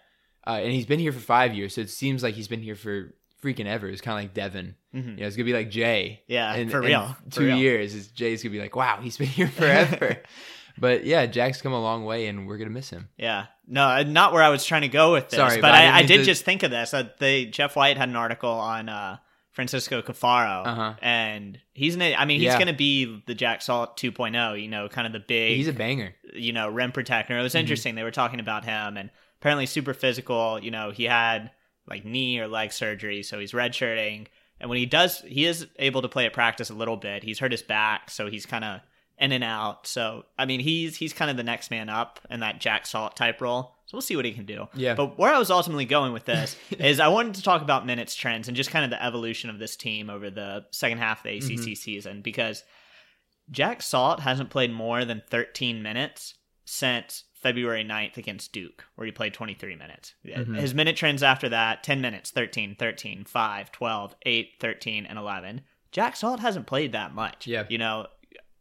uh, 0.48 0.60
and 0.64 0.72
he's 0.72 0.86
been 0.86 1.00
here 1.00 1.12
for 1.12 1.20
five 1.20 1.54
years, 1.54 1.76
so 1.76 1.82
it 1.82 1.90
seems 1.90 2.24
like 2.24 2.36
he's 2.36 2.48
been 2.48 2.62
here 2.62 2.76
for 2.76 3.14
freaking 3.46 3.66
ever. 3.68 3.88
It's 3.88 4.02
kind 4.02 4.18
of 4.18 4.24
like 4.24 4.34
Devon. 4.34 4.76
Mhm. 4.96 5.12
You 5.12 5.16
know, 5.22 5.28
it's 5.28 5.36
gonna 5.36 5.46
be 5.46 5.54
like 5.54 5.70
Jay. 5.70 6.24
Yeah, 6.28 6.56
for 6.68 6.82
real, 6.82 7.16
for 7.26 7.30
two 7.32 7.46
real. 7.46 7.58
years, 7.58 7.94
is 7.94 8.08
Jay's 8.08 8.42
gonna 8.42 8.52
be 8.54 8.60
like, 8.60 8.76
wow, 8.76 9.00
he's 9.02 9.18
been 9.18 9.28
here 9.28 9.48
forever. 9.60 10.18
but 10.78 11.06
yeah, 11.06 11.26
Jack's 11.26 11.62
come 11.62 11.74
a 11.74 11.82
long 11.82 12.06
way, 12.06 12.28
and 12.28 12.48
we're 12.48 12.58
gonna 12.58 12.70
miss 12.72 12.90
him. 12.90 13.10
yeah. 13.18 13.46
No, 13.68 13.84
uh, 13.88 14.04
not 14.04 14.32
where 14.32 14.44
I 14.44 14.50
was 14.50 14.64
trying 14.64 14.84
to 14.84 14.88
go 14.88 15.12
with 15.14 15.30
this. 15.30 15.38
Sorry, 15.40 15.60
but, 15.60 15.72
I 15.74 15.86
I, 15.88 15.96
I 15.98 16.04
did 16.04 16.18
to- 16.20 16.24
just 16.24 16.46
think 16.46 16.62
of 16.64 16.70
this. 16.72 16.94
Uh, 16.94 17.10
they 17.20 17.46
Jeff 17.46 17.76
White 17.76 17.98
had 17.98 18.10
an 18.10 18.16
article 18.16 18.52
on 18.52 18.90
uh, 18.90 19.18
Francisco 19.54 20.04
Cafaro, 20.04 20.68
Uh-huh. 20.68 20.94
and 21.02 21.58
he's. 21.74 21.96
An, 21.96 22.02
I 22.04 22.26
mean, 22.26 22.40
he's 22.42 22.48
Yeah. 22.48 22.58
going 22.60 22.68
to 22.68 22.74
be 22.74 23.24
the 23.26 23.34
Jack 23.34 23.64
Salt 23.64 23.98
2.0. 23.98 24.62
You 24.62 24.68
know, 24.68 24.88
kind 24.88 25.08
of 25.08 25.14
the 25.14 25.20
big. 25.20 25.58
He's 25.58 25.68
a 25.68 25.74
banger. 25.74 26.14
you 26.34 26.54
know, 26.54 26.70
rim 26.70 26.92
protector. 26.92 27.36
It 27.38 27.42
was 27.42 27.54
Mhm. 27.56 27.62
interesting. 27.62 27.96
They 27.96 28.04
were 28.04 28.12
talking 28.12 28.40
about 28.40 28.66
him 28.66 28.98
and 28.98 29.10
apparently 29.42 29.66
super 29.66 29.94
physical. 29.96 30.60
You 30.62 30.70
know, 30.70 30.92
he 30.92 31.06
had 31.06 31.50
like 31.88 32.06
knee 32.06 32.40
or 32.40 32.48
leg 32.48 32.72
surgery, 32.72 33.24
so 33.24 33.40
he's 33.40 33.52
redshirting. 33.52 34.28
And 34.60 34.70
when 34.70 34.78
he 34.80 34.86
does, 34.86 35.20
he 35.22 35.46
is 35.46 35.68
able 35.78 36.02
to 36.02 36.08
play 36.10 36.26
at 36.26 36.34
practice 36.34 36.70
a 36.70 36.74
little 36.74 36.98
bit. 36.98 37.24
He's 37.24 37.40
hurt 37.40 37.52
his 37.52 37.62
back, 37.62 38.10
so 38.10 38.28
he's 38.30 38.46
kind 38.46 38.64
of 38.64 38.82
in 39.18 39.32
and 39.32 39.44
out. 39.44 39.86
So 39.88 40.24
I 40.38 40.46
mean, 40.46 40.60
he's 40.62 40.96
he's 40.98 41.14
kind 41.14 41.30
of 41.32 41.38
the 41.38 41.44
next 41.44 41.72
man 41.72 41.90
up 41.90 42.20
in 42.30 42.40
that 42.40 42.60
Jack 42.60 42.86
Salt 42.86 43.16
type 43.16 43.42
role. 43.42 43.74
So 43.88 43.96
we'll 43.96 44.02
see 44.02 44.16
what 44.16 44.26
he 44.26 44.32
can 44.32 44.46
do. 44.46 44.68
Yeah. 44.74 44.96
But 44.96 45.20
where 45.20 45.32
I 45.32 45.38
was 45.38 45.52
ultimately 45.52 45.86
going 45.86 46.12
with 46.12 46.26
this 46.26 46.56
is 46.72 47.00
I 47.00 47.08
wanted 47.10 47.36
to 47.36 47.44
talk 47.44 47.62
about 47.62 47.86
minutes 47.86 48.16
trends 48.16 48.48
and 48.48 48.58
just 48.58 48.72
kind 48.72 48.84
of 48.84 48.90
the 48.90 49.04
evolution 49.06 49.52
of 49.52 49.60
this 49.60 49.76
team 49.76 50.10
over 50.10 50.32
the 50.32 50.66
second 50.72 50.98
half 50.98 51.20
of 51.20 51.24
the 51.26 51.38
ACC 51.38 51.44
Mm-hmm. 51.60 51.74
season 51.76 52.22
because 52.24 52.64
Jack 53.52 53.84
Salt 53.84 54.22
hasn't 54.22 54.50
played 54.50 54.72
more 54.74 55.06
than 55.06 55.22
13 55.30 55.84
minutes 55.84 56.34
since 56.66 57.25
February 57.46 57.84
9th 57.84 58.18
against 58.18 58.52
Duke, 58.54 58.86
where 58.96 59.06
he 59.06 59.12
played 59.12 59.32
23 59.36 59.76
minutes. 59.76 60.16
Mhm. 60.26 60.60
His 60.60 60.74
minute 60.74 60.96
trends 60.96 61.22
after 61.22 61.48
that 61.50 61.84
10 61.84 62.02
minutes, 62.02 62.32
13, 62.32 62.74
13, 62.74 63.24
5, 63.24 63.72
12, 63.72 64.16
8, 64.26 64.54
13, 64.60 65.06
and 65.06 65.20
11. 65.20 65.62
Jack 65.92 66.16
Salt 66.16 66.40
hasn't 66.40 66.66
played 66.66 66.92
that 66.94 67.14
much. 67.14 67.46
Yeah. 67.46 67.66
You 67.70 67.78
know, 67.78 68.08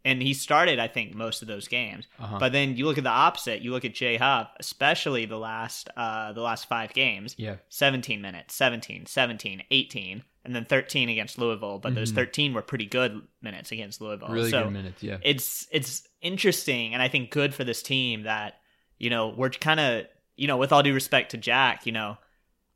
and 0.05 0.21
he 0.21 0.35
started, 0.35 0.79
I 0.79 0.89
think, 0.89 1.15
most 1.15 1.41
of 1.41 1.49
those 1.49 1.67
games. 1.67 2.07
Uh-huh. 2.19 2.37
But 2.39 2.53
then 2.53 2.77
you 2.77 2.85
look 2.85 2.99
at 2.99 3.05
the 3.05 3.11
opposite. 3.11 3.63
You 3.63 3.71
look 3.71 3.87
at 3.87 3.95
Jay 3.95 4.19
Huff, 4.19 4.51
especially 4.61 5.25
the 5.25 5.39
last 5.39 5.89
uh, 5.97 6.35
the 6.35 6.43
last 6.43 6.69
five 6.69 6.93
games. 6.93 7.35
yeah, 7.39 7.57
17 7.71 8.21
minutes, 8.21 8.55
17, 8.55 9.07
17, 9.07 9.63
18, 9.71 10.23
and 10.45 10.55
then 10.55 10.67
13 10.67 11.09
against 11.09 11.39
Louisville. 11.39 11.79
But 11.79 11.95
those 11.95 12.11
13 12.11 12.53
were 12.53 12.61
pretty 12.61 12.85
good 12.85 13.23
minutes 13.41 13.73
against 13.73 14.03
Louisville. 14.03 14.29
really 14.29 14.51
so 14.51 14.65
good 14.65 14.75
minutes. 14.75 15.03
Yeah, 15.03 15.17
it's 15.23 15.67
it's 15.71 16.07
interesting 16.21 16.93
and 16.93 17.03
I 17.03 17.09
think 17.09 17.31
good 17.31 17.55
for 17.55 17.65
this 17.65 17.83
team 17.83 18.25
that 18.25 18.61
you 19.05 19.11
know 19.11 19.29
we're 19.29 19.51
kind 19.51 19.79
of 19.79 20.07
you 20.35 20.47
know 20.47 20.57
with 20.57 20.73
all 20.73 20.83
due 20.83 20.95
respect 20.95 21.33
to 21.33 21.37
Jack, 21.37 21.85
you 21.85 21.93
know, 21.93 22.17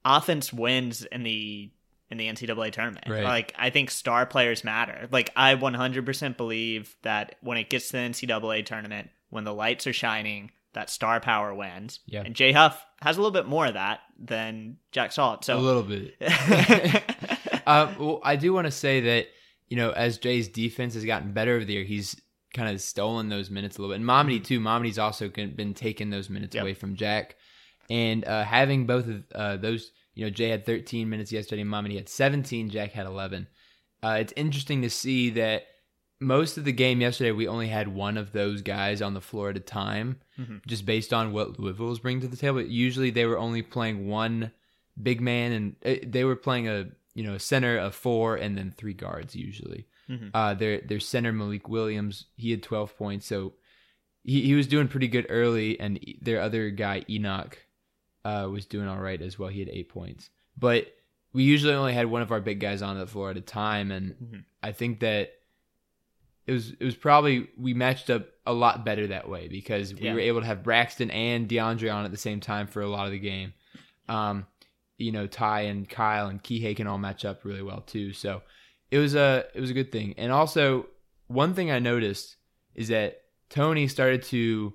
offense 0.04 0.52
wins 0.52 1.04
in 1.04 1.22
the 1.22 1.72
in 2.10 2.18
the 2.18 2.28
NCAA 2.28 2.70
tournament. 2.70 3.06
Right. 3.08 3.24
Like 3.24 3.54
I 3.58 3.70
think 3.70 3.90
star 3.90 4.26
players 4.26 4.62
matter. 4.62 5.08
Like 5.10 5.30
I 5.36 5.54
100% 5.54 6.36
believe 6.36 6.96
that 7.02 7.36
when 7.40 7.56
it 7.58 7.70
gets 7.70 7.86
to 7.88 7.92
the 7.92 7.98
NCAA 7.98 8.64
tournament, 8.66 9.10
when 9.30 9.44
the 9.44 9.52
lights 9.52 9.86
are 9.86 9.92
shining, 9.92 10.50
that 10.74 10.90
star 10.90 11.20
power 11.20 11.54
wins. 11.54 12.00
Yeah. 12.06 12.22
And 12.24 12.34
Jay 12.34 12.52
Huff 12.52 12.84
has 13.00 13.16
a 13.16 13.20
little 13.20 13.32
bit 13.32 13.46
more 13.46 13.66
of 13.66 13.74
that 13.74 14.00
than 14.18 14.78
Jack 14.92 15.12
Salt. 15.12 15.44
So 15.44 15.56
a 15.56 15.60
little 15.60 15.82
bit. 15.82 16.14
uh, 17.66 17.92
well, 17.98 18.20
I 18.22 18.36
do 18.36 18.52
want 18.52 18.66
to 18.66 18.70
say 18.70 19.00
that 19.00 19.26
you 19.68 19.76
know, 19.76 19.90
as 19.90 20.18
Jay's 20.18 20.48
defense 20.48 20.94
has 20.94 21.04
gotten 21.04 21.32
better 21.32 21.54
over 21.54 21.64
the 21.64 21.74
year, 21.74 21.84
he's 21.84 22.18
kind 22.58 22.74
of 22.74 22.80
stolen 22.80 23.28
those 23.28 23.50
minutes 23.50 23.76
a 23.76 23.80
little 23.80 23.94
bit. 23.94 24.00
And 24.00 24.08
Mamadi 24.08 24.42
too. 24.44 24.60
Mamadi's 24.60 24.98
also 24.98 25.28
been 25.28 25.74
taking 25.74 26.10
those 26.10 26.28
minutes 26.30 26.54
Yep. 26.54 26.62
away 26.62 26.74
from 26.74 26.96
Jack, 26.96 27.36
and 27.88 28.24
uh, 28.24 28.44
having 28.44 28.86
both 28.86 29.06
of 29.08 29.24
uh, 29.34 29.56
those. 29.56 29.92
You 30.14 30.24
know, 30.24 30.30
Jay 30.30 30.48
had 30.48 30.66
13 30.66 31.08
minutes 31.08 31.30
yesterday. 31.30 31.62
Momedy 31.62 31.94
had 31.94 32.08
17. 32.08 32.70
Jack 32.70 32.90
had 32.92 33.06
11. 33.06 33.46
Uh, 34.02 34.16
it's 34.20 34.32
interesting 34.36 34.82
to 34.82 34.90
see 34.90 35.30
that 35.30 35.62
most 36.20 36.58
of 36.58 36.64
the 36.64 36.72
game 36.72 37.00
yesterday, 37.00 37.30
we 37.30 37.46
only 37.46 37.68
had 37.68 37.86
one 37.86 38.16
of 38.16 38.32
those 38.32 38.60
guys 38.62 39.00
on 39.00 39.14
the 39.14 39.20
floor 39.20 39.50
at 39.50 39.56
a 39.56 39.60
time, 39.60 40.18
Mhm. 40.40 40.66
just 40.66 40.84
based 40.84 41.12
on 41.12 41.32
what 41.32 41.60
Louisville 41.60 41.86
was 41.90 42.00
bringing 42.00 42.20
to 42.22 42.26
the 42.28 42.36
table. 42.36 42.60
Usually, 42.60 43.10
they 43.10 43.26
were 43.26 43.38
only 43.38 43.62
playing 43.62 44.08
one 44.08 44.50
big 45.00 45.20
man, 45.20 45.52
and 45.52 45.76
uh, 45.86 46.04
they 46.04 46.24
were 46.24 46.34
playing 46.36 46.66
a 46.68 46.88
you 47.14 47.22
know 47.22 47.34
a 47.34 47.38
center 47.40 47.76
of 47.78 47.94
four 47.94 48.34
and 48.34 48.58
then 48.58 48.72
three 48.76 48.94
guards 48.94 49.36
usually. 49.36 49.86
Mhm. 50.08 50.30
Uh, 50.32 50.54
their 50.54 50.80
their 50.80 51.00
center 51.00 51.32
Malik 51.32 51.68
Williams, 51.68 52.26
he 52.36 52.50
had 52.50 52.62
12 52.62 52.96
points, 52.96 53.26
so 53.26 53.54
he 54.24 54.42
he 54.42 54.54
was 54.54 54.66
doing 54.66 54.88
pretty 54.88 55.08
good 55.08 55.26
early, 55.28 55.78
and 55.78 55.98
their 56.20 56.40
other 56.40 56.70
guy 56.70 57.04
Enoch 57.10 57.58
uh, 58.24 58.48
was 58.50 58.66
doing 58.66 58.88
all 58.88 58.98
right 59.00 59.20
as 59.20 59.38
well. 59.38 59.48
He 59.50 59.60
had 59.60 59.68
eight 59.68 59.88
points, 59.88 60.30
but 60.56 60.86
we 61.32 61.42
usually 61.44 61.74
only 61.74 61.92
had 61.92 62.06
one 62.06 62.22
of 62.22 62.32
our 62.32 62.40
big 62.40 62.58
guys 62.60 62.80
on 62.82 62.98
the 62.98 63.06
floor 63.06 63.30
at 63.30 63.36
a 63.36 63.40
time, 63.42 63.90
and 63.92 64.14
Mhm. 64.14 64.44
I 64.62 64.72
think 64.72 65.00
that 65.00 65.34
it 66.46 66.52
was 66.52 66.70
it 66.72 66.84
was 66.84 66.94
probably 66.96 67.48
we 67.58 67.74
matched 67.74 68.08
up 68.08 68.26
a 68.46 68.52
lot 68.54 68.84
better 68.84 69.06
that 69.08 69.28
way 69.28 69.46
because 69.48 69.94
we 69.94 70.00
Yeah. 70.02 70.14
were 70.14 70.20
able 70.20 70.40
to 70.40 70.46
have 70.46 70.62
Braxton 70.62 71.10
and 71.10 71.46
DeAndre 71.48 71.94
on 71.94 72.06
at 72.06 72.10
the 72.10 72.16
same 72.16 72.40
time 72.40 72.66
for 72.66 72.80
a 72.80 72.88
lot 72.88 73.04
of 73.06 73.12
the 73.12 73.18
game. 73.18 73.52
Um, 74.08 74.46
you 74.96 75.12
know, 75.12 75.26
Ty 75.26 75.62
and 75.62 75.86
Kyle 75.88 76.28
and 76.28 76.42
Kihei 76.42 76.74
can 76.74 76.86
all 76.86 76.96
match 76.98 77.26
up 77.26 77.44
really 77.44 77.62
well 77.62 77.82
too. 77.82 78.14
So 78.14 78.42
it 78.90 78.98
was 78.98 79.14
a 79.14 79.44
it 79.54 79.60
was 79.60 79.70
a 79.70 79.74
good 79.74 79.92
thing. 79.92 80.14
And 80.18 80.32
also 80.32 80.86
one 81.26 81.54
thing 81.54 81.70
I 81.70 81.78
noticed 81.78 82.36
is 82.74 82.88
that 82.88 83.20
Tony 83.50 83.88
started 83.88 84.22
to 84.24 84.74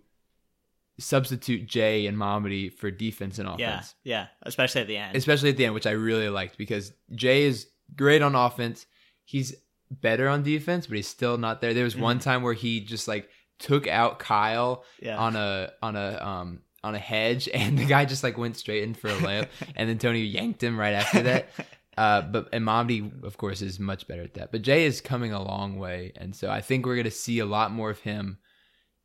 substitute 1.00 1.66
Jay 1.68 2.06
and 2.06 2.18
Mamadi 2.18 2.72
for 2.72 2.92
defense 2.92 3.40
and 3.40 3.48
yeah, 3.60 3.70
offense 3.78 3.96
yeah, 4.04 4.28
especially 4.44 4.82
at 4.82 4.88
the 4.88 4.98
end. 4.98 5.16
especially 5.18 5.50
at 5.50 5.58
the 5.58 5.66
end, 5.66 5.74
which 5.74 5.88
I 5.88 5.92
really 5.92 6.30
liked 6.30 6.58
because 6.58 6.94
Jay 7.16 7.44
is 7.44 7.68
great 7.96 8.22
on 8.22 8.36
offense. 8.36 8.86
He's 9.26 9.56
better 9.90 10.28
on 10.28 10.44
defense, 10.44 10.88
but 10.88 10.96
he's 10.98 11.08
still 11.08 11.38
not 11.38 11.62
there. 11.62 11.74
There 11.74 11.84
was 11.84 11.96
one 11.96 12.20
time 12.20 12.44
where 12.44 12.54
he 12.54 12.80
just 12.82 13.08
like 13.08 13.30
took 13.60 13.88
out 13.88 14.20
Kyle 14.20 14.84
Yeah. 15.02 15.18
on 15.18 15.36
a 15.36 15.72
on 15.82 15.96
a 15.96 16.20
um 16.24 16.62
on 16.84 16.94
a 16.96 17.00
hedge, 17.00 17.48
and 17.54 17.78
the 17.78 17.86
guy 17.86 18.06
just 18.06 18.24
like 18.24 18.38
went 18.38 18.58
straight 18.58 18.84
in 18.84 18.94
for 18.94 19.08
a 19.08 19.14
layup, 19.16 19.48
and 19.76 19.90
then 19.90 19.98
Tony 19.98 20.22
yanked 20.22 20.62
him 20.62 20.80
right 20.80 20.94
after 20.94 21.24
that. 21.24 21.50
Uh, 21.98 22.22
but 22.22 22.50
and 22.52 22.66
Mamadi, 22.66 23.24
of 23.24 23.38
course, 23.38 23.62
is 23.62 23.80
much 23.80 24.08
better 24.08 24.24
at 24.24 24.34
that. 24.36 24.52
But 24.52 24.64
Jay 24.64 24.86
is 24.86 25.02
coming 25.02 25.32
a 25.32 25.44
long 25.44 25.78
way, 25.78 26.12
and 26.16 26.36
so 26.36 26.50
I 26.50 26.62
think 26.62 26.86
we're 26.86 26.96
going 26.96 27.04
to 27.06 27.12
see 27.12 27.40
a 27.40 27.46
lot 27.46 27.72
more 27.72 27.90
of 27.90 28.00
him 28.00 28.40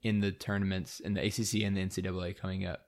in 0.03 0.21
the 0.21 0.33
tournaments 0.33 1.01
in 1.01 1.15
the 1.15 1.21
ACC 1.21 1.63
and 1.65 1.77
the 1.77 1.85
NCAA 1.85 2.37
coming 2.37 2.65
up. 2.65 2.81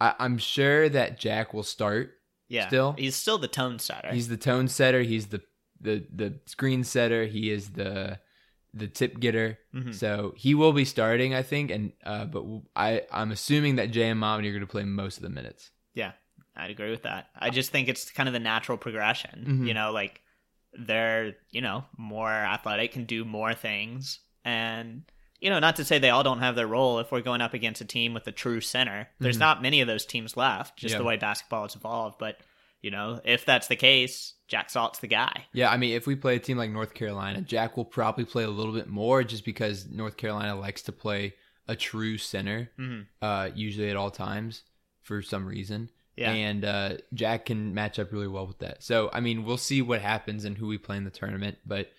I, 0.00 0.14
I'm 0.18 0.38
sure 0.38 0.88
that 0.88 1.18
Jack 1.18 1.54
will 1.54 1.62
start 1.62 2.12
yeah, 2.48 2.66
still? 2.66 2.94
he's 2.98 3.16
still 3.16 3.38
the 3.38 3.48
tone 3.48 3.78
setter. 3.78 4.12
He's 4.12 4.28
the 4.28 4.36
tone 4.36 4.68
setter. 4.68 5.02
He's 5.02 5.26
the 5.26 5.42
the 5.80 6.06
the 6.12 6.40
screen 6.46 6.84
setter. 6.84 7.26
He 7.26 7.50
is 7.50 7.70
the 7.70 8.18
the 8.72 8.88
tip 8.88 9.20
getter. 9.20 9.58
Mhm. 9.74 9.94
So 9.94 10.34
he 10.36 10.54
will 10.54 10.72
be 10.72 10.84
starting, 10.84 11.34
I 11.34 11.42
think. 11.42 11.70
And 11.70 11.92
uh, 12.04 12.24
but 12.26 12.44
I 12.74 13.02
I'm 13.12 13.30
assuming 13.30 13.76
that 13.76 13.90
Jay 13.92 14.08
and 14.08 14.20
Mamadi 14.20 14.48
are 14.48 14.52
going 14.52 14.60
to 14.60 14.66
play 14.66 14.84
most 14.84 15.16
of 15.16 15.22
the 15.22 15.30
minutes. 15.30 15.70
Yeah, 15.94 16.12
I'd 16.56 16.70
agree 16.70 16.90
with 16.90 17.02
that. 17.02 17.28
I 17.38 17.50
just 17.50 17.70
think 17.72 17.88
it's 17.88 18.10
kind 18.10 18.28
of 18.28 18.32
the 18.32 18.38
natural 18.40 18.78
progression. 18.78 19.44
Mhm. 19.46 19.66
You 19.68 19.74
know, 19.74 19.92
like 19.92 20.20
they're, 20.72 21.34
you 21.50 21.60
know, 21.60 21.84
more 21.96 22.30
athletic, 22.30 22.92
can 22.92 23.04
do 23.04 23.24
more 23.24 23.54
things. 23.54 24.20
And, 24.44 25.02
you 25.40 25.50
know, 25.50 25.58
not 25.58 25.76
to 25.76 25.84
say 25.84 25.98
they 25.98 26.10
all 26.10 26.22
don't 26.22 26.40
have 26.40 26.56
their 26.56 26.66
role 26.66 26.98
if 26.98 27.10
we're 27.12 27.20
going 27.22 27.40
up 27.40 27.54
against 27.54 27.80
a 27.80 27.84
team 27.84 28.14
with 28.14 28.26
a 28.26 28.32
true 28.32 28.60
center. 28.60 29.08
There's 29.20 29.36
Mhm. 29.36 29.40
not 29.40 29.62
many 29.62 29.80
of 29.80 29.86
those 29.88 30.04
teams 30.06 30.36
left, 30.36 30.76
just 30.78 30.92
Yeah. 30.92 30.98
the 30.98 31.04
way 31.04 31.16
basketball 31.16 31.62
has 31.62 31.76
evolved. 31.76 32.18
But, 32.18 32.38
you 32.82 32.90
know, 32.90 33.20
if 33.24 33.44
that's 33.44 33.68
the 33.68 33.76
case, 33.76 34.34
Jack 34.48 34.68
Salt's 34.70 34.98
the 34.98 35.06
guy. 35.06 35.46
Yeah, 35.52 35.70
I 35.70 35.76
mean, 35.76 35.94
if 35.94 36.06
we 36.06 36.16
play 36.16 36.36
a 36.36 36.40
team 36.40 36.58
like 36.58 36.70
North 36.70 36.92
Carolina, 36.94 37.40
Jack 37.40 37.76
will 37.76 37.84
probably 37.84 38.24
play 38.24 38.44
a 38.44 38.50
little 38.50 38.74
bit 38.74 38.88
more, 38.88 39.24
just 39.24 39.44
because 39.44 39.86
North 39.86 40.16
Carolina 40.16 40.54
likes 40.54 40.82
to 40.82 40.92
play 40.92 41.34
a 41.66 41.74
true 41.76 42.18
center, 42.18 42.70
Mhm. 42.78 43.06
uh, 43.22 43.50
usually 43.54 43.88
at 43.90 43.96
all 43.96 44.10
times 44.10 44.64
for 45.02 45.22
some 45.22 45.46
reason. 45.46 45.88
Yeah. 46.16 46.30
And 46.32 46.64
uh, 46.64 46.90
Jack 47.12 47.46
can 47.46 47.74
match 47.74 47.98
up 47.98 48.12
really 48.12 48.28
well 48.28 48.46
with 48.46 48.58
that. 48.60 48.82
So, 48.82 49.10
I 49.12 49.20
mean, 49.20 49.44
we'll 49.44 49.56
see 49.56 49.82
what 49.82 50.00
happens 50.00 50.44
and 50.44 50.56
who 50.56 50.66
we 50.66 50.78
play 50.78 50.96
in 50.96 51.04
the 51.04 51.10
tournament. 51.10 51.58
But 51.66 51.90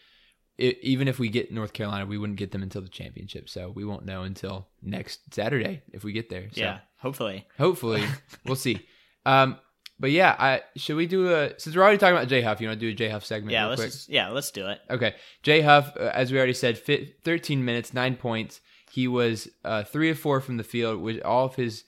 it, 0.58 0.80
even 0.82 1.08
if 1.08 1.20
we 1.20 1.30
get 1.30 1.52
North 1.52 1.74
Carolina, 1.74 2.06
we 2.06 2.18
wouldn't 2.18 2.40
get 2.40 2.52
them 2.52 2.64
until 2.64 2.82
the 2.82 2.90
championship. 2.90 3.50
So 3.50 3.70
we 3.70 3.84
won't 3.84 4.06
know 4.06 4.24
until 4.24 4.68
next 4.82 5.34
Saturday 5.34 5.84
if 5.92 6.04
we 6.04 6.14
get 6.14 6.30
there. 6.30 6.48
So 6.52 6.62
yeah, 6.62 6.80
hopefully. 6.98 7.46
hopefully 7.58 8.06
we'll 8.46 8.56
see. 8.56 8.86
Um, 9.26 9.58
but 10.00 10.12
yeah, 10.12 10.36
I 10.38 10.62
should 10.76 10.98
we 10.98 11.08
do 11.08 11.34
a 11.34 11.58
since 11.58 11.76
we're 11.76 11.82
already 11.82 11.98
talking 11.98 12.18
about 12.18 12.28
Jay 12.28 12.42
Huff, 12.42 12.60
you 12.60 12.68
want 12.68 12.80
to 12.80 12.86
do 12.86 12.92
a 12.92 12.96
Jay 12.96 13.10
Huff 13.10 13.24
segment? 13.24 13.52
Yeah, 13.52 13.62
real 13.62 13.70
let's 13.70 13.82
quick? 13.82 13.92
just, 13.92 14.10
yeah, 14.10 14.30
let's 14.30 14.52
do 14.52 14.68
it. 14.68 14.80
Okay. 14.90 15.16
Jay 15.42 15.62
Huff, 15.62 15.94
uh, 15.98 16.12
as 16.14 16.32
we 16.32 16.38
already 16.38 16.54
said, 16.54 16.78
fit 16.78 17.24
13 17.24 17.64
minutes, 17.64 17.94
nine 17.94 18.16
points. 18.16 18.60
He 18.92 19.08
was 19.08 19.50
uh, 19.64 19.84
three 19.84 20.10
of 20.10 20.20
four 20.20 20.42
from 20.42 20.58
the 20.58 20.64
field, 20.64 21.02
with 21.02 21.22
all 21.24 21.46
of 21.46 21.56
his 21.56 21.86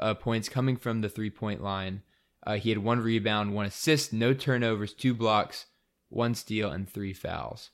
uh, 0.00 0.14
points 0.14 0.48
coming 0.48 0.76
from 0.76 1.00
the 1.00 1.08
three 1.08 1.30
point 1.30 1.62
line. 1.62 2.02
Uh, 2.46 2.54
he 2.56 2.68
had 2.70 2.78
one 2.78 3.00
rebound, 3.00 3.54
one 3.54 3.66
assist, 3.66 4.12
no 4.12 4.32
turnovers, 4.32 4.92
two 4.94 5.12
blocks, 5.14 5.66
one 6.08 6.34
steal, 6.34 6.70
and 6.70 6.88
three 6.88 7.12
fouls. 7.12 7.70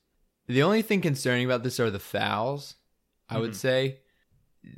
The 0.47 0.63
only 0.63 0.83
thing 0.83 1.01
concerning 1.01 1.45
about 1.47 1.63
this 1.63 1.79
are 1.81 1.91
the 1.91 1.99
fouls, 1.99 2.75
I 3.29 3.39
would 3.39 3.53
Mhm. 3.53 3.57
say. 3.57 3.99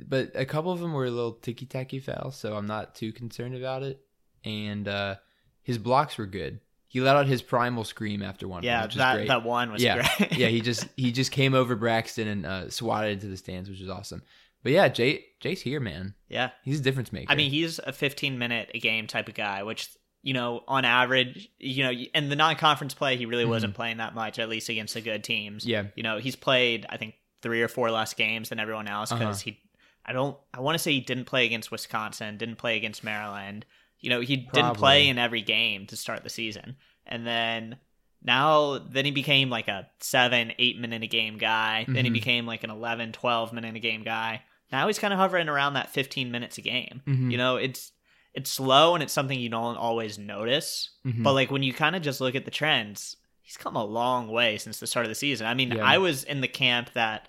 But 0.05 0.31
a 0.35 0.45
couple 0.45 0.71
of 0.71 0.79
them 0.79 0.93
were 0.93 1.05
a 1.05 1.09
little 1.11 1.33
ticky 1.33 1.65
tacky 1.65 1.99
fouls, 1.99 2.35
so 2.35 2.55
I'm 2.57 2.67
not 2.67 2.93
too 2.95 3.11
concerned 3.13 3.55
about 3.55 3.83
it. 3.83 4.01
And 4.43 4.87
uh, 4.87 5.15
his 5.63 5.77
blocks 5.77 6.17
were 6.17 6.25
good. 6.25 6.59
He 6.89 7.01
let 7.01 7.15
out 7.15 7.27
his 7.27 7.41
primal 7.41 7.83
scream 7.83 8.21
after 8.21 8.47
one. 8.47 8.63
Yeah, 8.63 8.83
which 8.83 8.95
that 8.95 9.15
great 9.15 9.27
that 9.29 9.43
one 9.43 9.71
was 9.71 9.81
yeah, 9.83 10.07
great. 10.17 10.37
yeah. 10.37 10.47
He 10.47 10.61
just 10.71 10.87
he 10.95 11.11
just 11.11 11.31
came 11.31 11.53
over 11.53 11.75
Braxton 11.75 12.27
and 12.27 12.45
uh, 12.45 12.69
swatted 12.69 13.13
into 13.13 13.27
the 13.27 13.35
stands, 13.37 13.69
which 13.69 13.81
is 13.81 13.89
awesome. 13.89 14.21
But 14.67 14.73
yeah, 14.73 14.89
Jay 14.89 15.23
Jay's 15.39 15.61
here, 15.61 15.79
man. 15.79 16.13
yeah. 16.27 16.49
He's 16.65 16.81
a 16.81 16.83
difference 16.83 17.13
maker. 17.13 17.31
I 17.31 17.35
mean, 17.35 17.51
he's 17.51 17.79
a 17.79 17.93
15 17.93 18.37
minute 18.37 18.69
a 18.73 18.79
game 18.79 19.07
type 19.07 19.29
of 19.29 19.33
guy, 19.33 19.63
which 19.63 19.87
you 20.23 20.33
know, 20.33 20.61
on 20.67 20.83
average, 20.83 21.47
you 21.57 21.85
know, 21.85 21.91
in 21.91 22.27
the 22.27 22.35
non-conference 22.35 22.93
play, 22.93 23.15
he 23.15 23.25
really 23.25 23.45
wasn't 23.45 23.75
playing 23.75 23.97
that 23.97 24.13
much, 24.13 24.39
at 24.39 24.49
least 24.49 24.67
against 24.67 24.93
the 24.93 24.99
good 24.99 25.23
teams. 25.23 25.61
Mm-hmm. 25.63 25.69
Yeah. 25.69 25.83
you 25.95 26.03
know, 26.03 26.17
he's 26.17 26.35
played 26.35 26.85
I 26.89 26.97
think 26.97 27.15
three 27.41 27.61
or 27.61 27.69
four 27.69 27.91
less 27.91 28.13
games 28.13 28.49
than 28.49 28.59
everyone 28.59 28.89
else 28.89 29.09
because 29.13 29.37
Uh-huh. 29.37 29.51
he, 29.51 29.59
I 30.05 30.11
don't, 30.11 30.35
I 30.53 30.59
want 30.59 30.75
to 30.75 30.79
say 30.79 30.91
he 30.91 30.99
didn't 30.99 31.25
play 31.25 31.45
against 31.45 31.71
Wisconsin, 31.71 32.37
didn't 32.37 32.57
play 32.57 32.75
against 32.75 33.05
Maryland. 33.05 33.65
You 34.01 34.09
know, 34.09 34.19
he 34.19 34.35
didn't 34.35 34.75
play 34.75 35.07
in 35.07 35.17
every 35.17 35.43
game 35.43 35.85
to 35.87 35.95
start 35.95 36.23
the 36.25 36.29
season, 36.29 36.75
and 37.05 37.25
then. 37.25 37.77
Now, 38.23 38.79
then 38.79 39.05
he 39.05 39.11
became 39.11 39.51
like 39.51 39.67
a 39.67 39.87
seven, 39.99 40.51
eight 40.57 40.79
minute 40.79 41.03
a 41.03 41.07
game 41.07 41.37
guy. 41.37 41.85
Then 41.87 42.03
he 42.03 42.09
Mhm. 42.09 42.13
became 42.15 42.45
like 42.47 42.63
an 42.63 42.71
11, 42.71 43.11
12 43.11 43.53
minute 43.53 43.75
a 43.75 43.79
game 43.79 44.01
guy. 44.03 44.41
Now 44.71 44.87
he's 44.87 44.99
kind 44.99 45.13
of 45.13 45.19
hovering 45.19 45.49
around 45.49 45.73
that 45.73 45.89
15 45.89 46.31
minutes 46.31 46.57
a 46.57 46.61
game. 46.61 47.01
Mhm. 47.07 47.31
You 47.31 47.37
know, 47.37 47.55
it's 47.57 47.91
it's 48.33 48.51
slow 48.51 48.93
and 48.93 49.01
it's 49.01 49.13
something 49.13 49.39
you 49.39 49.49
don't 49.49 49.77
always 49.77 50.19
notice. 50.19 50.91
Mhm. 51.05 51.23
But 51.23 51.33
like 51.33 51.49
when 51.49 51.63
you 51.63 51.73
kind 51.73 51.95
of 51.95 52.03
just 52.03 52.21
look 52.21 52.35
at 52.35 52.45
the 52.45 52.51
trends, 52.51 53.17
he's 53.41 53.57
come 53.57 53.75
a 53.75 53.83
long 53.83 54.27
way 54.27 54.57
since 54.59 54.79
the 54.79 54.85
start 54.85 55.05
of 55.05 55.09
the 55.09 55.15
season. 55.15 55.47
I 55.47 55.53
mean, 55.55 55.71
Yeah. 55.71 55.83
I 55.83 55.97
was 55.97 56.23
in 56.23 56.41
the 56.41 56.47
camp 56.47 56.93
that 56.93 57.27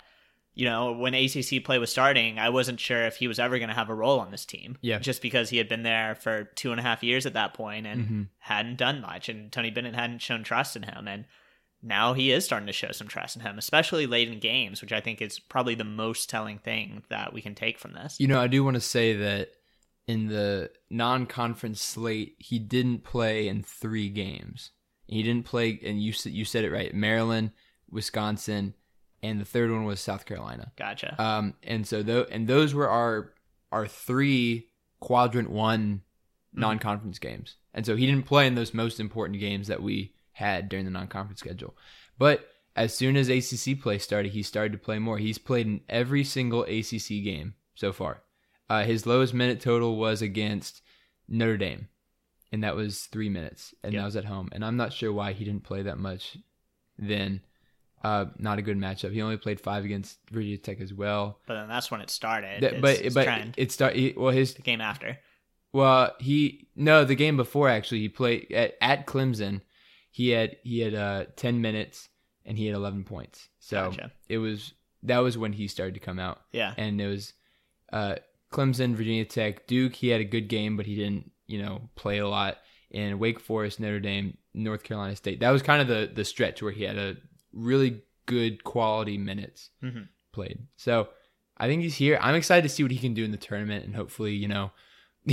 you 0.55 0.65
know, 0.65 0.91
when 0.91 1.13
ACC 1.13 1.61
play 1.63 1.77
was 1.79 1.89
starting, 1.89 2.37
I 2.37 2.49
wasn't 2.49 2.81
sure 2.81 3.03
if 3.05 3.15
he 3.15 3.29
was 3.29 3.39
ever 3.39 3.59
going 3.59 3.69
to 3.69 3.75
have 3.75 3.87
a 3.89 3.95
role 3.95 4.19
on 4.19 4.29
this 4.31 4.45
team. 4.45 4.77
Yeah. 4.81 4.99
Just 4.99 5.21
because 5.21 5.49
he 5.51 5.57
had 5.57 5.69
been 5.69 5.83
there 5.83 6.15
for 6.15 6.43
two 6.55 6.71
and 6.71 6.79
a 6.81 6.83
half 6.83 7.01
years 7.01 7.25
at 7.25 7.33
that 7.33 7.53
point 7.53 7.87
and 7.87 8.05
Mhm. 8.05 8.27
hadn't 8.39 8.75
done 8.75 8.99
much, 8.99 9.29
and 9.29 9.51
Tony 9.53 9.69
Bennett 9.69 9.95
hadn't 9.95 10.19
shown 10.21 10.43
trust 10.43 10.75
in 10.75 10.83
him. 10.83 11.07
And 11.07 11.25
now 11.81 12.13
he 12.13 12.31
is 12.31 12.43
starting 12.45 12.67
to 12.67 12.73
show 12.73 12.91
some 12.91 13.07
trust 13.07 13.35
in 13.35 13.41
him, 13.41 13.57
especially 13.57 14.05
late 14.05 14.27
in 14.29 14.39
games, 14.39 14.81
which 14.81 14.91
I 14.91 14.99
think 15.01 15.21
is 15.21 15.39
probably 15.39 15.75
the 15.75 15.83
most 15.83 16.29
telling 16.29 16.57
thing 16.57 17.03
that 17.09 17.33
we 17.33 17.41
can 17.41 17.55
take 17.55 17.79
from 17.79 17.93
this. 17.93 18.19
you 18.19 18.27
know, 18.27 18.39
I 18.39 18.47
do 18.47 18.63
want 18.63 18.75
to 18.75 18.81
say 18.81 19.15
that 19.15 19.49
in 20.07 20.27
the 20.27 20.71
non-conference 20.89 21.81
slate, 21.81 22.35
he 22.39 22.59
didn't 22.59 23.03
play 23.03 23.47
in 23.47 23.63
three 23.63 24.09
games. 24.09 24.71
He 25.07 25.23
didn't 25.23 25.45
play, 25.45 25.79
and 25.85 26.01
you 26.01 26.13
said 26.13 26.33
you 26.33 26.45
said 26.45 26.63
it 26.63 26.71
right: 26.71 26.93
Maryland, 26.93 27.51
Wisconsin, 27.89 28.73
and 29.23 29.39
the 29.39 29.45
third 29.45 29.71
one 29.71 29.85
was 29.85 29.99
South 29.99 30.25
Carolina. 30.25 30.71
Gotcha. 30.77 31.15
Um, 31.21 31.53
and 31.63 31.87
so 31.87 32.03
though, 32.03 32.25
and 32.29 32.47
those 32.47 32.73
were 32.73 32.89
our 32.89 33.33
our 33.71 33.87
three 33.87 34.69
quadrant 34.99 35.49
one 35.49 36.01
Mm-hmm. 36.49 36.61
non-conference 36.61 37.19
games, 37.19 37.57
and 37.75 37.85
so 37.85 37.95
he 37.95 38.07
didn't 38.07 38.25
play 38.25 38.47
in 38.47 38.55
those 38.55 38.73
most 38.73 38.99
important 38.99 39.39
games 39.39 39.67
that 39.67 39.83
we 39.83 40.15
had 40.39 40.67
during 40.69 40.85
the 40.85 40.91
non-conference 40.91 41.39
schedule. 41.39 41.77
But 42.17 42.47
as 42.75 42.93
soon 42.95 43.15
as 43.17 43.29
ACC 43.29 43.79
play 43.81 43.97
started, 43.99 44.31
he 44.31 44.41
started 44.43 44.71
to 44.73 44.77
play 44.77 44.99
more. 44.99 45.17
He's 45.17 45.37
played 45.37 45.67
in 45.67 45.81
every 45.89 46.23
single 46.23 46.63
ACC 46.63 47.23
game 47.23 47.53
so 47.75 47.91
far. 47.93 48.21
Uh, 48.69 48.83
his 48.83 49.05
lowest 49.05 49.33
minute 49.33 49.59
total 49.61 49.95
was 49.97 50.21
against 50.21 50.81
Notre 51.27 51.57
Dame, 51.57 51.87
and 52.51 52.63
that 52.63 52.75
was 52.75 53.05
three 53.05 53.29
minutes, 53.29 53.73
and 53.83 53.93
Yeah. 53.93 53.99
that 54.01 54.05
was 54.05 54.15
at 54.15 54.25
home. 54.25 54.49
And 54.51 54.63
I'm 54.63 54.77
not 54.77 54.93
sure 54.93 55.11
why 55.13 55.33
he 55.33 55.43
didn't 55.45 55.63
play 55.63 55.81
that 55.83 55.97
much. 55.97 56.37
Then, 56.97 57.41
uh, 58.03 58.25
not 58.37 58.59
a 58.59 58.61
good 58.61 58.77
matchup. 58.77 59.11
He 59.13 59.21
only 59.21 59.37
played 59.37 59.59
five 59.59 59.85
against 59.85 60.19
Virginia 60.31 60.57
Tech 60.57 60.79
as 60.81 60.93
well. 60.93 61.39
But 61.47 61.55
then 61.55 61.67
that's 61.67 61.89
when 61.91 62.01
it 62.01 62.09
started. 62.09 62.61
That- 62.61 62.81
but 62.81 63.13
but 63.13 63.23
trend, 63.23 63.55
it 63.57 63.71
started. 63.71 64.15
Well, 64.17 64.31
his 64.31 64.53
the 64.53 64.61
game 64.61 64.81
after. 64.81 65.17
well, 65.73 66.13
he 66.19 66.67
no, 66.75 67.03
the 67.05 67.15
game 67.15 67.37
before 67.37 67.69
actually 67.69 67.99
he 68.01 68.09
played 68.09 68.51
at, 68.51 68.75
at 68.81 69.05
Clemson. 69.07 69.61
He 70.11 70.29
had 70.29 70.57
he 70.63 70.79
had 70.79 70.93
uh 70.95 71.25
ten 71.35 71.61
minutes 71.61 72.09
and 72.45 72.57
he 72.57 72.65
had 72.65 72.75
eleven 72.75 73.03
points. 73.03 73.49
So 73.59 73.91
Gotcha. 73.91 74.11
it 74.27 74.37
was 74.39 74.73
that 75.03 75.19
was 75.19 75.37
when 75.37 75.53
he 75.53 75.67
started 75.67 75.93
to 75.93 75.99
come 75.99 76.19
out. 76.19 76.41
Yeah. 76.51 76.73
And 76.77 76.99
it 76.99 77.07
was 77.07 77.33
uh 77.93 78.15
Clemson, 78.51 78.95
Virginia 78.95 79.25
Tech, 79.25 79.67
Duke. 79.67 79.93
He 79.95 80.07
had 80.09 80.21
a 80.21 80.25
good 80.25 80.47
game, 80.47 80.75
but 80.77 80.85
he 80.85 80.95
didn't 80.95 81.31
you 81.47 81.61
know 81.61 81.89
play 81.95 82.17
a 82.19 82.27
lot. 82.27 82.57
And 82.91 83.19
Wake 83.19 83.39
Forest, 83.39 83.79
Notre 83.79 83.99
Dame, 83.99 84.35
North 84.55 84.83
Carolina 84.83 85.15
State. 85.15 85.41
That 85.41 85.51
was 85.51 85.61
kind 85.61 85.81
of 85.81 85.87
the 85.87 86.11
the 86.13 86.25
stretch 86.25 86.61
where 86.63 86.71
he 86.71 86.83
had 86.83 86.97
a 86.97 87.17
really 87.53 88.01
good 88.25 88.63
quality 88.63 89.17
minutes 89.17 89.69
Mhm. 89.83 90.07
played. 90.31 90.59
So 90.75 91.09
I 91.57 91.67
think 91.67 91.81
he's 91.83 91.95
here. 91.95 92.17
I'm 92.21 92.35
excited 92.35 92.63
to 92.63 92.69
see 92.73 92.83
what 92.83 92.91
he 92.91 92.97
can 92.97 93.13
do 93.13 93.23
in 93.25 93.31
the 93.31 93.37
tournament, 93.37 93.85
and 93.85 93.95
hopefully, 93.95 94.33
you 94.33 94.47
know, 94.47 94.71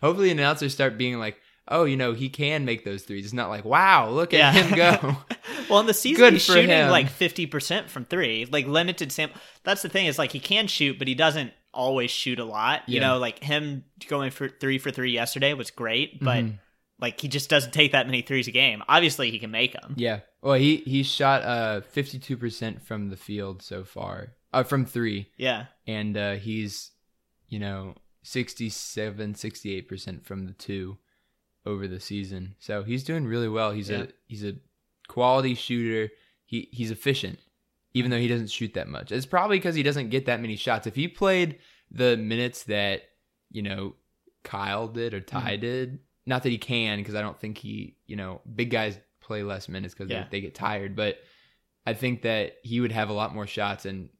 hopefully 0.00 0.30
announcers 0.30 0.72
start 0.72 0.98
being 0.98 1.18
like, 1.18 1.38
oh, 1.68 1.84
you 1.84 1.96
know, 1.96 2.12
he 2.12 2.28
can 2.28 2.64
make 2.64 2.84
those 2.84 3.02
threes. 3.04 3.24
It's 3.24 3.32
not 3.34 3.48
like, 3.48 3.64
wow, 3.64 4.10
look 4.10 4.34
at 4.34 4.54
him 4.54 4.74
go. 4.76 5.16
Well, 5.70 5.80
in 5.80 5.86
the 5.86 5.94
season, 5.94 6.22
Good 6.22 6.32
he's 6.34 6.42
shooting 6.42 6.68
him. 6.68 6.90
like 6.90 7.08
fifty 7.08 7.46
percent 7.46 7.88
from 7.88 8.04
three, 8.04 8.44
like 8.44 8.66
limited 8.66 9.10
sample. 9.10 9.40
That's 9.62 9.80
the 9.80 9.88
thing 9.88 10.04
is 10.06 10.18
like 10.18 10.30
he 10.32 10.38
can 10.40 10.66
shoot, 10.66 10.98
but 10.98 11.08
he 11.08 11.14
doesn't 11.14 11.52
always 11.72 12.10
shoot 12.10 12.38
a 12.38 12.44
lot. 12.44 12.82
You 12.86 12.96
Yeah. 13.00 13.08
know, 13.08 13.18
like 13.18 13.42
him 13.42 13.84
going 14.08 14.30
for 14.30 14.46
three 14.48 14.76
for 14.78 14.90
three 14.90 15.12
yesterday 15.12 15.54
was 15.54 15.70
great, 15.70 16.20
but 16.22 16.44
Mhm. 16.44 16.58
like 17.00 17.18
he 17.18 17.28
just 17.28 17.48
doesn't 17.48 17.72
take 17.72 17.92
that 17.92 18.04
many 18.06 18.20
threes 18.20 18.46
a 18.46 18.50
game. 18.50 18.82
Obviously, 18.88 19.30
he 19.30 19.38
can 19.38 19.50
make 19.50 19.72
them. 19.72 19.94
yeah. 19.96 20.20
Well, 20.42 20.54
he 20.54 20.76
he 20.84 21.02
shot 21.02 21.42
uh 21.44 21.80
52% 21.94 22.82
from 22.82 23.08
the 23.08 23.16
field 23.16 23.62
so 23.62 23.84
far, 23.84 24.34
uh, 24.52 24.64
from 24.64 24.84
three, 24.84 25.30
Yeah, 25.38 25.66
and 25.86 26.14
uh, 26.16 26.34
he's, 26.34 26.90
you 27.48 27.58
know, 27.58 27.94
67, 28.22 29.34
68% 29.34 30.24
from 30.24 30.46
the 30.46 30.52
two 30.52 30.98
over 31.66 31.88
the 31.88 32.00
season. 32.00 32.54
So 32.58 32.82
he's 32.82 33.04
doing 33.04 33.26
really 33.26 33.48
well. 33.48 33.72
He's 33.72 33.90
Yeah. 33.90 34.02
a 34.02 34.08
he's 34.26 34.44
a 34.44 34.54
quality 35.08 35.54
shooter. 35.54 36.12
He 36.44 36.68
he's 36.72 36.90
efficient, 36.90 37.38
even 37.94 38.10
though 38.10 38.18
he 38.18 38.28
doesn't 38.28 38.50
shoot 38.50 38.74
that 38.74 38.88
much. 38.88 39.12
It's 39.12 39.26
probably 39.26 39.58
because 39.58 39.74
he 39.74 39.82
doesn't 39.82 40.10
get 40.10 40.26
that 40.26 40.40
many 40.40 40.56
shots. 40.56 40.86
If 40.86 40.94
he 40.94 41.08
played 41.08 41.58
the 41.90 42.16
minutes 42.16 42.64
that 42.64 43.02
you 43.50 43.62
know 43.62 43.94
Kyle 44.42 44.88
did 44.88 45.14
or 45.14 45.20
Ty 45.20 45.52
mm-hmm. 45.52 45.60
did, 45.60 45.98
not 46.26 46.42
that 46.42 46.50
he 46.50 46.58
can, 46.58 46.98
because 46.98 47.14
I 47.14 47.22
don't 47.22 47.38
think 47.38 47.58
he 47.58 47.96
you 48.06 48.16
know 48.16 48.40
big 48.54 48.70
guys 48.70 48.98
play 49.20 49.42
less 49.42 49.68
minutes 49.68 49.94
because 49.94 50.10
Yeah. 50.10 50.24
they, 50.24 50.38
they 50.38 50.40
get 50.42 50.54
tired. 50.54 50.94
But 50.94 51.18
I 51.86 51.94
think 51.94 52.22
that 52.22 52.56
he 52.62 52.80
would 52.80 52.92
have 52.92 53.08
a 53.08 53.14
lot 53.14 53.34
more 53.34 53.46
shots 53.46 53.86
and. 53.86 54.10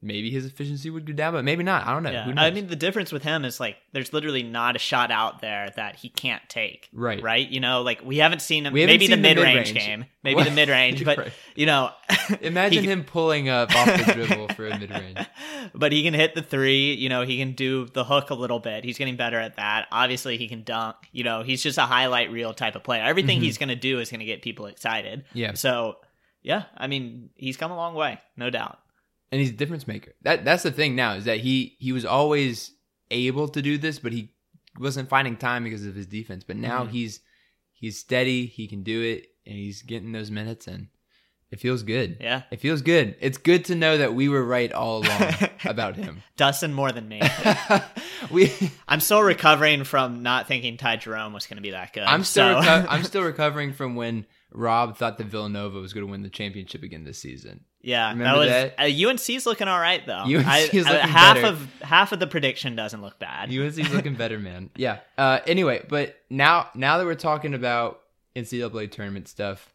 Maybe 0.00 0.30
his 0.30 0.46
efficiency 0.46 0.90
would 0.90 1.06
go 1.06 1.12
down, 1.12 1.32
but 1.32 1.44
maybe 1.44 1.64
not. 1.64 1.84
I 1.84 1.92
don't 1.92 2.04
know. 2.04 2.12
yeah. 2.12 2.32
I 2.36 2.52
mean, 2.52 2.68
the 2.68 2.76
difference 2.76 3.10
with 3.10 3.24
him 3.24 3.44
is 3.44 3.58
like 3.58 3.76
there's 3.92 4.12
literally 4.12 4.44
not 4.44 4.76
a 4.76 4.78
shot 4.78 5.10
out 5.10 5.40
there 5.40 5.70
that 5.74 5.96
he 5.96 6.08
can't 6.08 6.40
take. 6.48 6.88
right, 6.92 7.20
Right, 7.20 7.48
you 7.48 7.58
know, 7.58 7.82
like 7.82 8.04
we 8.04 8.18
haven't 8.18 8.40
seen 8.40 8.64
him. 8.64 8.72
Haven't 8.74 8.86
maybe 8.86 9.08
seen 9.08 9.20
the 9.20 9.28
mid 9.34 9.38
range 9.38 9.74
game, 9.74 10.04
maybe 10.22 10.36
What? 10.36 10.44
the 10.44 10.52
mid 10.52 10.68
range, 10.68 11.04
but 11.04 11.18
Right. 11.18 11.32
you 11.56 11.66
know, 11.66 11.90
Imagine 12.42 12.84
he- 12.84 12.90
him 12.90 13.02
pulling 13.02 13.48
up 13.48 13.74
off 13.74 13.86
the 14.06 14.12
dribble 14.12 14.48
for 14.54 14.68
a 14.68 14.78
mid 14.78 14.88
range. 14.90 15.18
but 15.74 15.90
he 15.90 16.04
can 16.04 16.14
hit 16.14 16.36
the 16.36 16.42
three. 16.42 16.94
You 16.94 17.08
know, 17.08 17.22
he 17.22 17.36
can 17.38 17.52
do 17.54 17.86
the 17.86 18.04
hook 18.04 18.30
a 18.30 18.34
little 18.34 18.60
bit. 18.60 18.84
He's 18.84 18.98
getting 18.98 19.16
better 19.16 19.40
at 19.40 19.56
that. 19.56 19.88
Obviously, 19.90 20.36
he 20.38 20.46
can 20.46 20.62
dunk. 20.62 20.94
You 21.10 21.24
know, 21.24 21.42
he's 21.42 21.60
just 21.60 21.76
a 21.76 21.82
highlight 21.82 22.30
reel 22.30 22.54
type 22.54 22.76
of 22.76 22.84
player. 22.84 23.02
Everything 23.02 23.40
Mhm. 23.40 23.42
he's 23.42 23.58
going 23.58 23.70
to 23.70 23.74
do 23.74 23.98
is 23.98 24.10
going 24.10 24.20
to 24.20 24.26
get 24.26 24.42
people 24.42 24.66
excited. 24.66 25.24
Yeah, 25.32 25.54
So, 25.54 25.96
yeah, 26.42 26.64
I 26.76 26.86
mean, 26.86 27.30
he's 27.34 27.56
come 27.56 27.72
a 27.72 27.76
long 27.76 27.94
way, 27.96 28.18
no 28.36 28.48
doubt. 28.48 28.78
And 29.30 29.40
he's 29.40 29.50
a 29.50 29.54
difference 29.54 29.86
maker. 29.86 30.12
That 30.22 30.44
that's 30.44 30.62
the 30.62 30.72
thing 30.72 30.94
now 30.96 31.14
is 31.14 31.24
that 31.26 31.38
he 31.40 31.76
he 31.78 31.92
was 31.92 32.04
always 32.04 32.72
able 33.10 33.48
to 33.48 33.62
do 33.62 33.78
this, 33.78 33.98
but 33.98 34.12
he 34.12 34.32
wasn't 34.78 35.08
finding 35.08 35.36
time 35.36 35.64
because 35.64 35.84
of 35.86 35.94
his 35.94 36.06
defense. 36.06 36.44
But 36.44 36.56
now 36.56 36.84
Mhm. 36.84 36.90
he's 36.90 37.20
he's 37.72 37.98
steady. 37.98 38.46
He 38.46 38.66
can 38.68 38.82
do 38.82 39.02
it, 39.02 39.26
and 39.46 39.54
he's 39.56 39.82
getting 39.82 40.12
those 40.12 40.30
minutes, 40.30 40.66
and 40.66 40.88
it 41.50 41.58
feels 41.60 41.82
good. 41.82 42.18
Yeah, 42.20 42.42
It 42.50 42.60
feels 42.60 42.82
good. 42.82 43.16
It's 43.20 43.38
good 43.38 43.64
to 43.66 43.74
know 43.74 43.96
that 43.98 44.14
we 44.14 44.28
were 44.28 44.44
right 44.44 44.70
all 44.72 44.98
along 45.06 45.32
about 45.64 45.96
him. 45.96 46.22
Dustin 46.36 46.74
more 46.74 46.92
than 46.92 47.08
me. 47.08 47.22
we, 48.30 48.52
I'm 48.88 49.00
still 49.00 49.22
recovering 49.22 49.84
from 49.84 50.22
not 50.22 50.46
thinking 50.46 50.76
Ty 50.76 50.96
Jerome 50.96 51.32
was 51.32 51.46
going 51.46 51.56
to 51.56 51.62
be 51.62 51.70
that 51.70 51.92
good. 51.92 52.02
I'm 52.02 52.24
still 52.24 52.62
so- 52.62 52.68
reco- 52.68 52.86
I'm 52.90 53.04
still 53.04 53.22
recovering 53.22 53.72
from 53.72 53.94
when 53.96 54.26
Rob 54.52 54.96
thought 54.98 55.16
that 55.18 55.26
Villanova 55.28 55.78
was 55.80 55.92
going 55.92 56.06
to 56.06 56.10
win 56.10 56.22
the 56.22 56.28
championship 56.30 56.82
again 56.82 57.04
this 57.04 57.18
season. 57.18 57.64
Yeah, 57.80 58.10
Remember 58.10 58.44
that 58.46 58.76
that? 58.76 58.84
was 58.88 59.02
uh, 59.04 59.08
UNC's 59.34 59.46
looking 59.46 59.68
all 59.68 59.78
right 59.78 60.04
though. 60.04 60.24
UNC 60.24 60.46
I- 60.46 60.68
is 60.72 60.86
I- 60.86 60.92
looking 60.92 61.08
half 61.08 61.34
better. 61.36 61.46
of 61.46 61.72
half 61.82 62.12
of 62.12 62.18
the 62.18 62.26
prediction 62.26 62.74
doesn't 62.76 63.00
look 63.00 63.18
bad. 63.18 63.50
UNC's 63.52 63.92
looking 63.94 64.14
better, 64.14 64.38
man. 64.38 64.70
Yeah. 64.76 64.98
Uh, 65.16 65.38
anyway, 65.46 65.84
but 65.88 66.16
now 66.28 66.68
now 66.74 66.98
that 66.98 67.06
we're 67.06 67.14
talking 67.14 67.54
about 67.54 68.00
NCAA 68.34 68.90
tournament 68.90 69.28
stuff, 69.28 69.72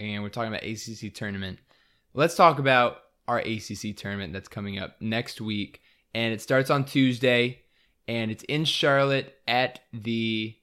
and 0.00 0.22
we're 0.22 0.28
talking 0.30 0.52
about 0.52 0.62
ACC 0.64 1.12
tournament, 1.14 1.58
let's 2.14 2.34
talk 2.34 2.58
about 2.58 2.98
our 3.26 3.38
ACC 3.38 3.94
tournament 3.96 4.32
that's 4.32 4.48
coming 4.48 4.78
up 4.78 4.96
next 5.00 5.40
week, 5.40 5.82
and 6.14 6.32
it 6.32 6.40
starts 6.40 6.70
on 6.70 6.84
Tuesday, 6.84 7.60
and 8.06 8.30
it's 8.30 8.44
in 8.44 8.64
Charlotte 8.64 9.34
at 9.46 9.80
the 9.92 10.56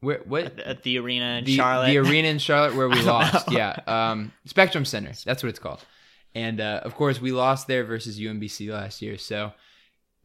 where 0.00 0.20
what 0.24 0.44
at, 0.44 0.56
the, 0.56 0.68
at 0.68 0.82
the 0.82 0.98
arena 0.98 1.38
in 1.38 1.44
the, 1.44 1.56
Charlotte. 1.56 1.88
the 1.88 1.98
arena 1.98 2.28
in 2.28 2.38
Charlotte 2.38 2.76
where 2.76 2.88
we 2.88 3.02
lost. 3.02 3.50
know. 3.50 3.56
Yeah, 3.56 3.78
um, 3.86 4.32
Spectrum 4.44 4.84
Center. 4.84 5.12
That's 5.24 5.42
what 5.42 5.50
it's 5.50 5.58
called. 5.58 5.84
And 6.34 6.60
uh, 6.60 6.80
of 6.84 6.94
course, 6.94 7.20
we 7.20 7.32
lost 7.32 7.66
there 7.66 7.84
versus 7.84 8.18
UMBC 8.18 8.70
last 8.70 9.02
year. 9.02 9.18
So 9.18 9.52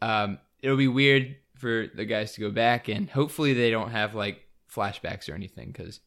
um, 0.01 0.37
it'll 0.61 0.77
be 0.77 0.87
weird 0.87 1.35
for 1.55 1.87
the 1.93 2.05
guys 2.05 2.33
to 2.33 2.41
go 2.41 2.51
back, 2.51 2.87
and 2.87 3.09
hopefully 3.09 3.53
they 3.53 3.71
don't 3.71 3.91
have 3.91 4.15
like 4.15 4.41
flashbacks 4.73 5.29
or 5.29 5.33
anything 5.33 5.71
because 5.71 6.01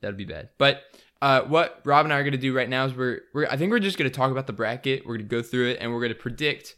that'd 0.00 0.16
be 0.16 0.24
bad. 0.24 0.50
But 0.58 0.82
uh, 1.22 1.42
what 1.42 1.80
Rob 1.84 2.04
and 2.04 2.12
I 2.12 2.18
are 2.18 2.22
going 2.22 2.32
to 2.32 2.38
do 2.38 2.54
right 2.54 2.68
now 2.68 2.84
is 2.86 2.94
we're, 2.94 3.20
we're 3.32 3.46
I 3.46 3.56
think 3.56 3.70
we're 3.70 3.78
just 3.78 3.98
going 3.98 4.10
to 4.10 4.14
talk 4.16 4.30
about 4.30 4.46
the 4.46 4.52
bracket. 4.52 5.06
We're 5.06 5.16
going 5.16 5.28
to 5.28 5.36
go 5.36 5.42
through 5.42 5.70
it, 5.70 5.78
and 5.80 5.92
we're 5.92 6.00
going 6.00 6.12
to 6.12 6.18
predict 6.18 6.74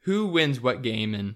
who 0.00 0.26
wins 0.26 0.60
what 0.60 0.82
game 0.82 1.14
and 1.14 1.34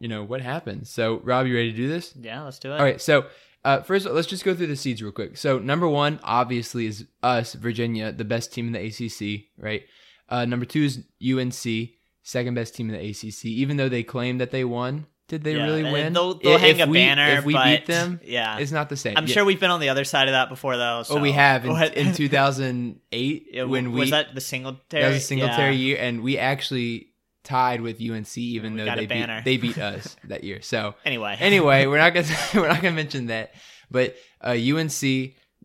you 0.00 0.08
know 0.08 0.24
what 0.24 0.40
happens. 0.40 0.90
So 0.90 1.20
Rob, 1.24 1.46
you 1.46 1.54
ready 1.54 1.70
to 1.70 1.76
do 1.76 1.88
this? 1.88 2.14
yeah, 2.20 2.42
let's 2.42 2.58
do 2.58 2.72
it. 2.72 2.76
All 2.76 2.84
right, 2.84 3.00
so 3.00 3.26
uh, 3.68 3.82
first, 3.82 4.06
let's 4.06 4.26
just 4.26 4.44
go 4.44 4.54
through 4.54 4.68
the 4.68 4.76
seeds 4.76 5.02
real 5.02 5.12
quick. 5.12 5.36
So 5.36 5.58
number 5.58 5.88
one, 5.88 6.18
obviously, 6.22 6.86
is 6.86 7.04
us, 7.22 7.52
Virginia, 7.54 8.12
the 8.12 8.24
best 8.24 8.52
team 8.52 8.66
in 8.66 8.72
the 8.72 8.80
ACC, 8.86 9.44
right? 9.62 9.82
Uh, 10.28 10.44
number 10.44 10.64
two 10.66 10.82
is 10.84 11.04
UNC, 11.22 11.90
second 12.22 12.54
best 12.54 12.74
team 12.74 12.90
in 12.90 12.96
the 12.98 13.10
ACC. 13.10 13.44
Even 13.46 13.76
though 13.76 13.88
they 13.88 14.02
claim 14.02 14.38
that 14.38 14.50
they 14.50 14.64
won, 14.64 15.06
did 15.28 15.44
they 15.44 15.56
Yeah, 15.56 15.64
really 15.66 15.82
win? 15.84 16.14
They'll, 16.14 16.34
they'll 16.34 16.54
If 16.54 16.60
hang 16.62 16.80
a 16.80 16.86
we- 16.86 16.98
banner. 16.98 17.38
If 17.38 17.44
we 17.44 17.52
beat 17.52 17.84
them, 17.84 18.20
yeah, 18.24 18.58
it's 18.58 18.72
not 18.72 18.88
the 18.88 18.96
same. 18.96 19.16
I'm 19.18 19.26
Yeah. 19.26 19.34
sure 19.34 19.44
we've 19.44 19.60
been 19.60 19.70
on 19.70 19.80
the 19.80 19.90
other 19.90 20.04
side 20.04 20.28
of 20.28 20.32
that 20.32 20.48
before, 20.48 20.76
though. 20.78 21.02
So. 21.02 21.18
Oh, 21.18 21.20
we 21.20 21.32
have 21.32 21.66
in, 21.66 21.76
in 21.92 22.14
2008 22.14 23.46
Yeah, 23.52 23.64
when 23.64 23.92
we 23.92 24.00
was 24.00 24.10
that 24.10 24.34
the 24.34 24.40
Singletary? 24.40 25.02
that 25.02 25.08
was 25.08 25.18
a 25.18 25.20
Singletary 25.20 25.74
Yeah. 25.76 25.86
year, 25.86 25.98
and 26.00 26.22
we 26.22 26.38
actually 26.38 27.07
tied 27.48 27.80
with 27.80 27.96
UNC, 28.00 28.36
even 28.38 28.74
We 28.74 28.82
though 28.82 28.94
they 28.94 29.06
beat, 29.06 29.44
they 29.44 29.56
beat 29.56 29.78
us 29.78 30.16
that 30.24 30.44
year. 30.44 30.60
So 30.62 30.94
Anyway, 31.04 31.36
anyway, 31.40 31.86
we're 31.86 31.98
not 31.98 32.14
gonna 32.14 32.26
we're 32.54 32.68
not 32.68 32.82
gonna 32.82 32.94
mention 32.96 33.26
that. 33.26 33.54
But 33.90 34.16
uh, 34.44 34.50
UNC, 34.50 35.00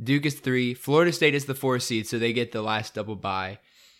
Duke 0.01 0.25
is 0.25 0.35
three, 0.39 0.73
Florida 0.73 1.11
State 1.11 1.35
is 1.35 1.45
the 1.45 1.55
four 1.55 1.79
seed, 1.79 2.07
so 2.07 2.17
they 2.17 2.31
get 2.33 2.51
the 2.51 2.61
last 2.61 2.93
double 2.93 3.15
bye, 3.17 3.59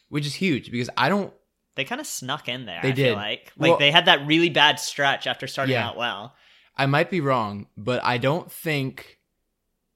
which 0.10 0.26
is 0.26 0.34
huge 0.36 0.72
because 0.72 0.90
I 0.98 1.10
don't. 1.10 1.34
they 1.76 1.84
kind 1.84 2.00
of 2.02 2.08
snuck 2.08 2.48
in 2.48 2.66
there. 2.66 2.80
They 2.82 2.90
I 2.90 2.92
did. 2.92 3.06
feel 3.10 3.16
like 3.16 3.52
like 3.58 3.70
Well- 3.72 3.80
they 3.80 3.92
had 3.92 4.06
that 4.06 4.26
really 4.26 4.50
bad 4.50 4.80
stretch 4.80 5.28
after 5.28 5.46
starting 5.48 5.74
Yeah. 5.74 5.88
out 5.90 5.98
well. 5.98 6.36
I 6.76 6.86
might 6.88 7.12
be 7.12 7.22
wrong, 7.22 7.68
but 7.78 8.04
I 8.04 8.18
don't 8.18 8.52
think 8.52 9.20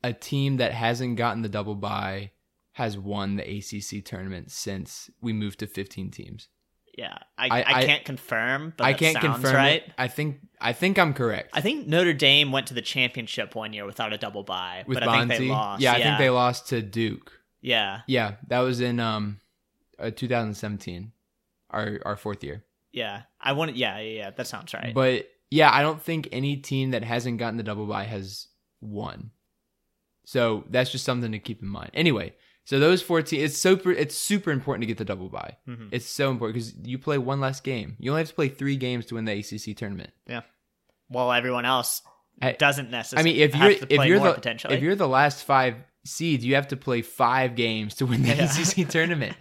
a 0.04 0.14
team 0.14 0.58
that 0.58 0.74
hasn't 0.74 1.16
gotten 1.16 1.42
the 1.42 1.50
double 1.50 1.74
bye 1.74 2.32
has 2.74 2.96
won 2.98 3.36
the 3.38 3.44
ACC 3.58 4.06
tournament 4.06 4.52
since 4.52 5.10
we 5.20 5.34
moved 5.34 5.58
to 5.60 5.66
15 5.68 6.12
teams. 6.12 6.50
Yeah, 6.98 7.16
I, 7.38 7.48
I- 7.62 7.64
I, 7.78 7.86
can't 7.86 8.04
confirm, 8.04 8.74
but 8.76 8.84
I 8.84 8.94
can't 8.94 9.14
sounds 9.14 9.36
confirm 9.36 9.56
right. 9.56 9.84
it. 9.84 9.94
I 10.00 10.08
think 10.08 10.40
I 10.60 10.74
think 10.74 10.98
I'm 10.98 11.14
correct. 11.14 11.52
I 11.54 11.62
think 11.62 11.88
Notre 11.88 12.14
Dame 12.14 12.52
went 12.52 12.68
to 12.68 12.74
the 12.74 12.82
championship 12.82 13.54
one 13.54 13.72
year 13.72 13.86
without 13.86 14.14
a 14.14 14.18
double 14.18 14.42
bye, 14.44 14.84
with 14.88 15.00
but 15.00 15.08
I 15.08 15.20
think 15.20 15.30
they 15.30 15.36
Bonzie. 15.38 15.50
lost. 15.50 15.82
Yeah, 15.84 15.94
I 15.94 16.02
think 16.02 16.18
they 16.18 16.30
lost 16.32 16.70
to 16.70 16.82
Duke. 16.82 17.32
Yeah, 17.62 18.02
Yeah, 18.08 18.36
that 18.48 18.60
was 18.60 18.82
in 18.82 19.00
um 19.00 19.40
uh, 20.00 20.10
2017, 20.10 21.12
our 21.70 22.00
our 22.04 22.16
fourth 22.18 22.44
year. 22.44 22.64
yeah. 22.92 23.24
I 23.40 23.52
want. 23.54 23.76
Yeah, 23.76 24.00
yeah, 24.00 24.18
yeah. 24.18 24.30
That 24.32 24.48
sounds 24.48 24.74
right. 24.74 24.94
But 24.94 25.28
yeah, 25.52 25.70
I 25.72 25.82
don't 25.84 26.02
think 26.02 26.28
any 26.32 26.58
team 26.58 26.92
that 26.92 27.04
hasn't 27.04 27.38
gotten 27.38 27.58
the 27.58 27.64
double 27.64 27.86
bye 27.86 28.04
has 28.06 28.48
won. 28.82 29.32
So 30.26 30.66
that's 30.70 30.92
just 30.92 31.06
something 31.06 31.32
to 31.32 31.40
keep 31.40 31.62
in 31.62 31.68
mind. 31.70 31.92
Anyway, 31.94 32.34
So 32.68 32.80
those 32.80 33.02
14, 33.02 33.40
it's 33.40 33.58
super, 33.58 33.94
it's 33.94 34.14
super 34.14 34.52
important 34.52 34.82
to 34.82 34.88
get 34.88 34.98
the 34.98 35.06
double 35.06 35.30
bye. 35.30 35.56
Mhm. 35.70 35.88
It's 35.94 36.06
so 36.06 36.30
important 36.30 36.56
because 36.56 36.74
you 36.86 36.98
play 37.00 37.18
one 37.18 37.40
less 37.40 37.62
game. 37.62 37.96
You 37.98 38.12
only 38.12 38.20
have 38.24 38.28
to 38.28 38.36
play 38.36 38.50
three 38.50 38.76
games 38.76 39.06
to 39.06 39.16
win 39.16 39.24
the 39.24 39.32
ACC 39.32 39.74
tournament. 39.74 40.10
Yeah. 40.28 40.42
While 41.08 41.32
everyone 41.32 41.64
else 41.64 42.02
doesn't 42.60 42.92
necessarily. 42.92 43.22
I 43.22 43.34
mean, 43.34 43.42
if 43.42 43.56
you're 43.56 43.88
if 43.90 44.06
you're 44.06 44.20
the 44.20 44.34
potentially, 44.34 44.76
if 44.76 44.84
you're 44.84 44.96
the 44.96 45.08
last 45.08 45.46
five 45.46 45.76
seeds, 46.04 46.44
you 46.44 46.56
have 46.56 46.68
to 46.68 46.76
play 46.76 47.02
five 47.02 47.56
games 47.56 47.96
to 47.96 48.06
win 48.06 48.24
the 48.24 48.36
Yeah. 48.36 48.44
ACC 48.52 48.84
tournament, 48.90 49.38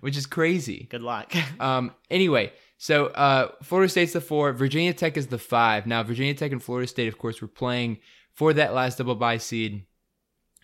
which 0.00 0.16
is 0.16 0.26
crazy. 0.26 0.86
good 0.88 1.02
luck. 1.02 1.34
Um. 1.60 1.92
Anyway, 2.12 2.52
so 2.76 3.06
uh, 3.06 3.48
Florida 3.64 3.88
State's 3.90 4.12
the 4.12 4.20
four. 4.20 4.52
Virginia 4.52 4.92
Tech 4.94 5.16
is 5.16 5.26
the 5.26 5.38
five. 5.38 5.84
Now, 5.84 6.04
Virginia 6.04 6.34
Tech 6.34 6.52
and 6.52 6.62
Florida 6.62 6.86
State, 6.86 7.08
of 7.08 7.18
course, 7.18 7.42
were 7.42 7.48
playing 7.48 7.98
for 8.34 8.52
that 8.52 8.72
last 8.72 8.98
double 8.98 9.16
bye 9.16 9.38
seed. 9.38 9.82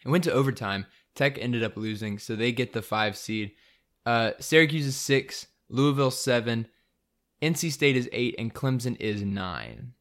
It 0.04 0.08
went 0.10 0.22
to 0.24 0.32
overtime. 0.32 0.86
Tech 1.14 1.38
ended 1.38 1.62
up 1.62 1.76
losing, 1.76 2.18
so 2.18 2.34
they 2.34 2.52
get 2.52 2.72
the 2.72 2.82
five 2.82 3.16
seed. 3.16 3.52
Uh, 4.04 4.32
Syracuse 4.40 4.86
is 4.86 4.96
six. 4.96 5.46
Louisville 5.68 6.10
seven. 6.10 6.66
NC 7.42 7.72
State 7.72 7.96
is 7.96 8.08
eight, 8.12 8.34
and 8.38 8.54
Clemson 8.54 8.96
is 9.00 9.22
nine. 9.22 9.92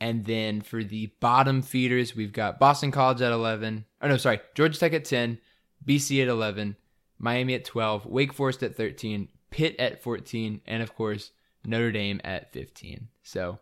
And 0.00 0.24
then 0.24 0.60
for 0.60 0.84
the 0.84 1.12
bottom 1.20 1.62
feeders, 1.62 2.14
we've 2.14 2.32
got 2.32 2.58
Boston 2.58 2.90
College 2.90 3.22
at 3.22 3.32
11. 3.32 3.86
Oh, 4.02 4.08
no, 4.08 4.16
sorry. 4.16 4.40
Georgia 4.54 4.78
Tech 4.78 4.92
at 4.92 5.04
10. 5.04 5.38
BC 5.86 6.20
at 6.20 6.28
11. 6.28 6.76
Miami 7.18 7.54
at 7.54 7.64
12. 7.64 8.04
Wake 8.04 8.32
Forest 8.32 8.62
at 8.62 8.76
13. 8.76 9.28
Pitt 9.50 9.76
at 9.78 10.02
14. 10.02 10.60
And, 10.66 10.82
of 10.82 10.94
course, 10.94 11.30
Notre 11.64 11.92
Dame 11.92 12.20
at 12.24 12.52
15. 12.52 13.08
So 13.22 13.60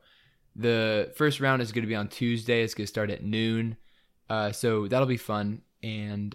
the 0.56 1.12
first 1.14 1.38
round 1.38 1.62
is 1.62 1.70
going 1.70 1.82
to 1.82 1.88
be 1.88 1.94
on 1.94 2.08
Tuesday. 2.08 2.62
It's 2.62 2.74
going 2.74 2.86
to 2.86 2.90
start 2.90 3.10
at 3.10 3.22
noon. 3.22 3.76
Uh, 4.28 4.50
so 4.50 4.88
that'll 4.88 5.06
be 5.06 5.16
fun. 5.16 5.62
And 5.82 6.34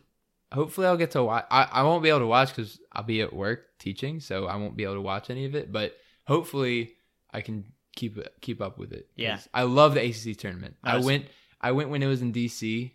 hopefully 0.51 0.87
I'll 0.87 0.97
get 0.97 1.11
to 1.11 1.23
watch. 1.23 1.45
I, 1.49 1.67
I 1.71 1.83
won't 1.83 2.03
be 2.03 2.09
able 2.09 2.19
to 2.19 2.27
watch 2.27 2.49
because 2.49 2.79
I'll 2.91 3.03
be 3.03 3.21
at 3.21 3.33
work 3.33 3.65
teaching. 3.79 4.19
So 4.19 4.45
I 4.45 4.55
won't 4.55 4.77
be 4.77 4.83
able 4.83 4.95
to 4.95 5.01
watch 5.01 5.29
any 5.29 5.45
of 5.45 5.55
it. 5.55 5.71
But 5.71 5.93
hopefully 6.25 6.93
I 7.31 7.41
can 7.41 7.65
keep 7.95 8.17
keep 8.41 8.61
up 8.61 8.77
with 8.77 8.93
it. 8.93 9.07
Yeah. 9.15 9.39
I 9.53 9.63
love 9.63 9.93
the 9.93 10.05
ACC 10.05 10.37
tournament. 10.37 10.75
I 10.83 10.97
I 10.97 10.99
went 10.99 11.25
I 11.59 11.71
went 11.71 11.89
when 11.89 12.03
it 12.03 12.07
was 12.07 12.21
in 12.21 12.33
DC, 12.33 12.91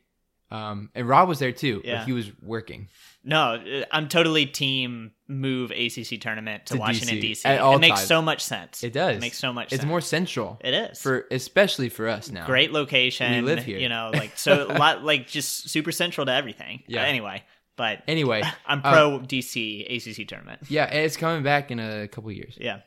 um, 0.52 0.90
and 0.94 1.08
Rob 1.08 1.28
was 1.28 1.38
there 1.38 1.52
too. 1.52 1.80
Yeah. 1.84 2.04
he 2.04 2.12
was 2.12 2.30
working. 2.42 2.88
no, 3.24 3.54
uh, 3.54 3.84
I'm 3.90 4.08
totally 4.08 4.44
team 4.46 5.12
move 5.26 5.70
ACC 5.70 6.20
tournament 6.20 6.66
to, 6.66 6.74
To 6.74 6.80
Washington 6.80 7.18
DC, 7.18 7.30
DC. 7.42 7.46
at 7.46 7.60
all 7.60 7.76
it 7.76 7.80
makes 7.80 8.00
times. 8.00 8.08
so 8.08 8.20
much 8.20 8.42
sense. 8.44 8.84
It 8.84 8.92
does. 8.92 9.16
It 9.16 9.20
makes 9.20 9.38
so 9.38 9.52
much. 9.52 9.70
Sense. 9.70 9.72
It's 9.72 9.80
sense. 9.82 9.88
more 9.88 10.00
central. 10.02 10.58
It 10.62 10.74
is 10.74 11.00
for 11.00 11.26
especially 11.30 11.88
for 11.88 12.06
us 12.06 12.30
now. 12.30 12.44
great 12.44 12.70
location. 12.70 13.32
We 13.32 13.40
live 13.40 13.64
here. 13.64 13.78
You 13.78 13.88
know, 13.88 14.10
like 14.12 14.36
so, 14.36 14.66
a 14.70 14.76
lot 14.78 15.02
like 15.02 15.26
just 15.26 15.70
super 15.70 15.90
central 15.92 16.26
to 16.26 16.32
everything. 16.32 16.82
Yeah. 16.86 17.02
Uh, 17.02 17.06
anyway, 17.06 17.44
but 17.76 18.02
Anyway, 18.06 18.42
I'm 18.66 18.80
uh, 18.84 18.92
pro 18.92 19.18
DC 19.20 19.86
ACC 19.96 20.28
tournament. 20.28 20.60
yeah, 20.68 20.84
it's 20.92 21.16
coming 21.16 21.42
back 21.42 21.70
in 21.70 21.80
a 21.80 22.08
couple 22.08 22.30
years. 22.30 22.58
Yeah. 22.60 22.80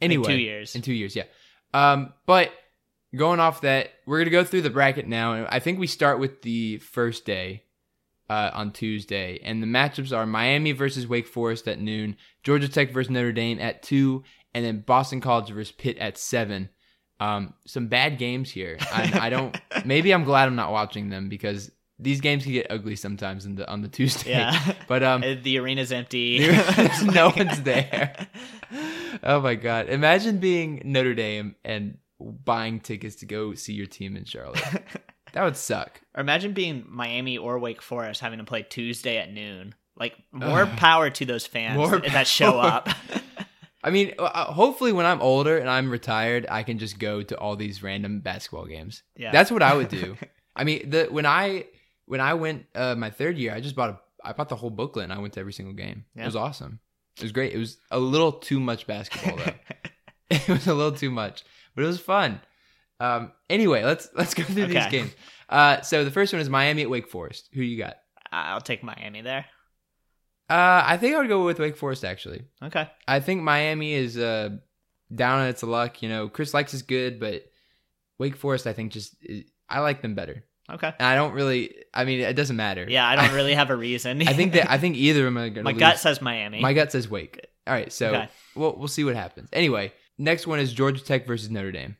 Anyway, 0.00 0.24
two 0.24 0.40
years. 0.40 0.74
In 0.74 0.80
two 0.82 0.94
years, 0.94 1.14
yeah. 1.14 1.24
Um, 1.74 2.12
but 2.26 2.50
going 3.14 3.40
off 3.40 3.60
that, 3.62 3.90
we're 4.06 4.18
gonna 4.18 4.30
go 4.30 4.44
through 4.44 4.62
the 4.62 4.70
bracket 4.70 5.06
now, 5.06 5.32
and 5.32 5.46
I 5.48 5.58
think 5.58 5.78
we 5.78 5.86
start 5.86 6.18
with 6.18 6.42
the 6.42 6.78
first 6.78 7.24
day, 7.24 7.64
uh, 8.32 8.50
on 8.54 8.72
Tuesday, 8.72 9.38
and 9.42 9.62
the 9.62 9.66
matchups 9.66 10.16
are 10.16 10.24
Miami 10.24 10.72
versus 10.72 11.06
Wake 11.06 11.26
Forest 11.26 11.68
at 11.68 11.78
noon, 11.78 12.16
Georgia 12.42 12.68
Tech 12.68 12.90
versus 12.90 13.10
Notre 13.10 13.32
Dame 13.32 13.58
at 13.58 13.82
two, 13.82 14.24
and 14.54 14.64
then 14.64 14.80
Boston 14.80 15.20
College 15.20 15.50
versus 15.50 15.72
Pitt 15.72 15.98
at 15.98 16.16
seven. 16.16 16.70
Um, 17.20 17.54
some 17.66 17.88
bad 17.88 18.18
games 18.18 18.50
here. 18.50 18.78
I, 18.80 19.26
I 19.26 19.30
don't. 19.30 19.56
maybe 19.84 20.12
I'm 20.12 20.24
glad 20.24 20.48
I'm 20.48 20.56
not 20.56 20.72
watching 20.72 21.10
them 21.10 21.28
because 21.28 21.70
these 21.98 22.20
games 22.20 22.42
can 22.42 22.52
get 22.52 22.66
ugly 22.70 22.96
sometimes 22.96 23.44
the 23.44 23.70
on 23.70 23.82
the 23.82 23.88
Tuesday. 23.88 24.30
Yeah. 24.30 24.74
But 24.88 25.02
um, 25.02 25.20
the 25.20 25.58
arena's 25.58 25.92
empty. 25.92 26.48
No 27.02 27.32
one's 27.36 27.62
there. 27.62 28.14
Oh 29.22 29.40
my 29.40 29.54
god! 29.54 29.88
Imagine 29.88 30.38
being 30.38 30.82
Notre 30.84 31.14
Dame 31.14 31.54
and 31.64 31.98
buying 32.22 32.80
tickets 32.80 33.16
to 33.16 33.26
go 33.26 33.54
see 33.54 33.72
your 33.72 33.86
team 33.86 34.16
in 34.16 34.24
Charlotte. 34.24 34.62
That 35.32 35.44
would 35.44 35.56
suck. 35.56 36.00
Or 36.14 36.20
imagine 36.20 36.52
being 36.52 36.84
Miami 36.88 37.38
or 37.38 37.58
Wake 37.58 37.82
Forest 37.82 38.20
having 38.20 38.38
to 38.38 38.44
play 38.44 38.62
Tuesday 38.62 39.18
at 39.18 39.32
noon. 39.32 39.74
Like 39.96 40.16
more 40.32 40.66
power 40.66 41.10
to 41.10 41.24
those 41.24 41.46
fans 41.46 41.76
More 41.76 41.98
that 42.00 42.26
show 42.26 42.58
up. 42.60 42.88
I 43.84 43.90
mean, 43.90 44.14
uh, 44.16 44.52
hopefully, 44.52 44.92
when 44.92 45.06
I'm 45.06 45.20
older 45.20 45.58
and 45.58 45.68
I'm 45.68 45.90
retired, 45.90 46.46
I 46.48 46.62
can 46.62 46.78
just 46.78 47.00
go 47.00 47.22
to 47.22 47.36
all 47.36 47.56
these 47.56 47.82
random 47.82 48.20
basketball 48.20 48.66
games. 48.66 49.02
Yeah. 49.16 49.32
That's 49.32 49.50
what 49.50 49.62
I 49.62 49.74
would 49.74 49.88
do. 49.88 50.16
I 50.56 50.62
mean, 50.64 50.90
the 50.90 51.06
when 51.10 51.26
I 51.26 51.66
when 52.06 52.20
I 52.20 52.34
went 52.34 52.66
uh, 52.74 52.94
my 52.94 53.10
third 53.10 53.38
year, 53.38 53.52
I 53.52 53.60
just 53.60 53.74
bought 53.74 53.90
a 53.90 53.98
I 54.24 54.34
bought 54.34 54.48
the 54.50 54.56
whole 54.56 54.70
booklet 54.70 55.04
and 55.04 55.12
I 55.12 55.18
went 55.18 55.34
to 55.34 55.40
every 55.40 55.52
single 55.52 55.74
game. 55.74 56.04
Yeah. 56.14 56.22
It 56.22 56.26
was 56.26 56.36
awesome. 56.36 56.78
It 57.16 57.24
was 57.24 57.32
great. 57.32 57.52
It 57.52 57.58
was 57.58 57.78
a 57.90 57.98
little 57.98 58.32
too 58.32 58.60
much 58.60 58.86
basketball 58.86 59.36
though. 59.36 59.52
it 60.48 60.48
was 60.48 60.66
a 60.66 60.74
little 60.74 60.92
too 60.96 61.10
much, 61.10 61.44
but 61.74 61.84
it 61.84 61.86
was 61.86 62.00
fun. 62.00 62.40
Um, 63.00 63.32
anyway, 63.50 63.84
let's 63.84 64.08
let's 64.14 64.34
go 64.34 64.42
through 64.44 64.66
these 64.66 64.76
Okay. 64.76 64.90
games. 64.90 65.14
Uh, 65.48 65.80
so 65.82 66.04
the 66.04 66.10
first 66.10 66.32
one 66.32 66.40
is 66.40 66.48
Miami 66.48 66.82
at 66.82 66.90
Wake 66.90 67.08
Forest. 67.08 67.48
Who 67.52 67.62
you 67.62 67.76
got? 67.78 67.96
I'll 68.30 68.60
take 68.60 68.82
Miami 68.82 69.20
there. 69.22 69.44
Uh, 70.48 70.82
I 70.86 70.96
think 70.98 71.14
I 71.14 71.18
would 71.18 71.28
go 71.28 71.44
with 71.44 71.58
Wake 71.58 71.76
Forest 71.76 72.04
actually. 72.04 72.42
Okay. 72.62 72.88
I 73.08 73.20
think 73.20 73.42
Miami 73.42 73.92
is 73.94 74.18
uh, 74.18 74.50
down 75.14 75.40
on 75.40 75.48
its 75.48 75.62
luck. 75.62 76.02
You 76.02 76.08
know, 76.08 76.28
Chris 76.28 76.52
Lykes 76.52 76.74
is 76.74 76.82
good, 76.82 77.18
but 77.20 77.44
Wake 78.18 78.36
Forest, 78.36 78.66
I 78.66 78.72
think, 78.72 78.92
just 78.92 79.16
I 79.68 79.80
like 79.80 80.02
them 80.02 80.14
better. 80.14 80.44
Okay. 80.70 80.86
And 80.98 81.06
I 81.06 81.14
don't 81.16 81.32
really. 81.32 81.74
I 81.92 82.04
mean, 82.04 82.20
it 82.20 82.34
doesn't 82.34 82.56
matter. 82.56 82.86
Yeah, 82.88 83.06
I 83.06 83.16
don't 83.16 83.34
really 83.34 83.54
have 83.54 83.70
a 83.70 83.76
reason. 83.76 84.22
I 84.26 84.32
think 84.32 84.52
that 84.52 84.70
I 84.70 84.78
think 84.78 84.96
either 84.96 85.20
of 85.20 85.24
them 85.34 85.38
are 85.38 85.48
going 85.50 85.54
to. 85.54 85.62
my 85.64 85.72
gut 85.72 85.98
says 85.98 86.20
Miami. 86.22 86.60
My 86.60 86.72
gut 86.72 86.92
says 86.92 87.08
Wake. 87.10 87.44
All 87.66 87.74
right, 87.74 87.92
so 87.92 88.08
Okay. 88.08 88.28
we'll 88.54 88.76
we'll 88.78 88.88
see 88.88 89.04
what 89.04 89.14
happens. 89.16 89.48
Anyway, 89.52 89.92
next 90.18 90.46
one 90.46 90.58
is 90.58 90.72
Georgia 90.72 91.02
Tech 91.02 91.26
versus 91.26 91.50
Notre 91.50 91.72
Dame. 91.72 91.96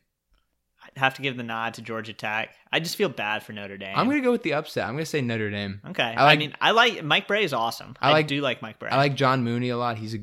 I'd 0.83 0.99
have 0.99 1.13
to 1.15 1.21
give 1.21 1.37
the 1.37 1.43
nod 1.43 1.75
to 1.75 1.81
Georgia 1.81 2.13
Tech. 2.13 2.53
I 2.71 2.79
just 2.79 2.95
feel 2.97 3.09
bad 3.09 3.43
for 3.43 3.53
Notre 3.53 3.77
Dame. 3.77 3.93
I'm 3.97 4.05
going 4.07 4.17
to 4.17 4.23
go 4.23 4.31
with 4.31 4.43
the 4.43 4.53
upset. 4.53 4.85
I'm 4.85 4.93
going 4.93 5.03
to 5.05 5.09
say 5.09 5.21
Notre 5.21 5.49
Dame. 5.49 5.81
Okay. 5.89 6.03
I 6.03 6.33
I, 6.33 6.35
mean, 6.35 6.53
I 6.59 6.71
like 6.71 7.03
Mike 7.03 7.27
Brey 7.27 7.43
is 7.43 7.53
awesome. 7.53 7.95
I 8.01 8.11
I, 8.11 8.21
do 8.21 8.41
like 8.41 8.61
Mike 8.61 8.79
Brey. 8.79 8.89
I 8.89 8.97
like 8.97 9.15
John 9.15 9.43
Mooney 9.43 9.69
a 9.69 9.77
lot. 9.77 9.97
He's 9.97 10.13
a 10.15 10.19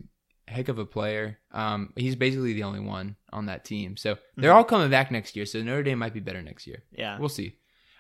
heck 0.47 0.69
of 0.69 0.79
a 0.79 0.85
player. 0.85 1.39
Um, 1.53 1.93
he's 1.97 2.15
basically 2.17 2.53
the 2.53 2.65
only 2.65 2.81
one 2.81 3.17
on 3.33 3.47
that 3.47 3.65
team. 3.65 3.97
So 3.97 4.19
they're 4.37 4.51
Mhm. 4.53 4.57
all 4.57 4.65
coming 4.65 4.91
back 4.91 5.11
next 5.11 5.35
year. 5.35 5.47
So 5.47 5.63
Notre 5.63 5.83
Dame 5.83 5.99
might 5.99 6.13
be 6.15 6.21
better 6.21 6.43
next 6.43 6.67
year. 6.67 6.83
Yeah. 6.93 7.19
We'll 7.19 7.29
see. 7.29 7.57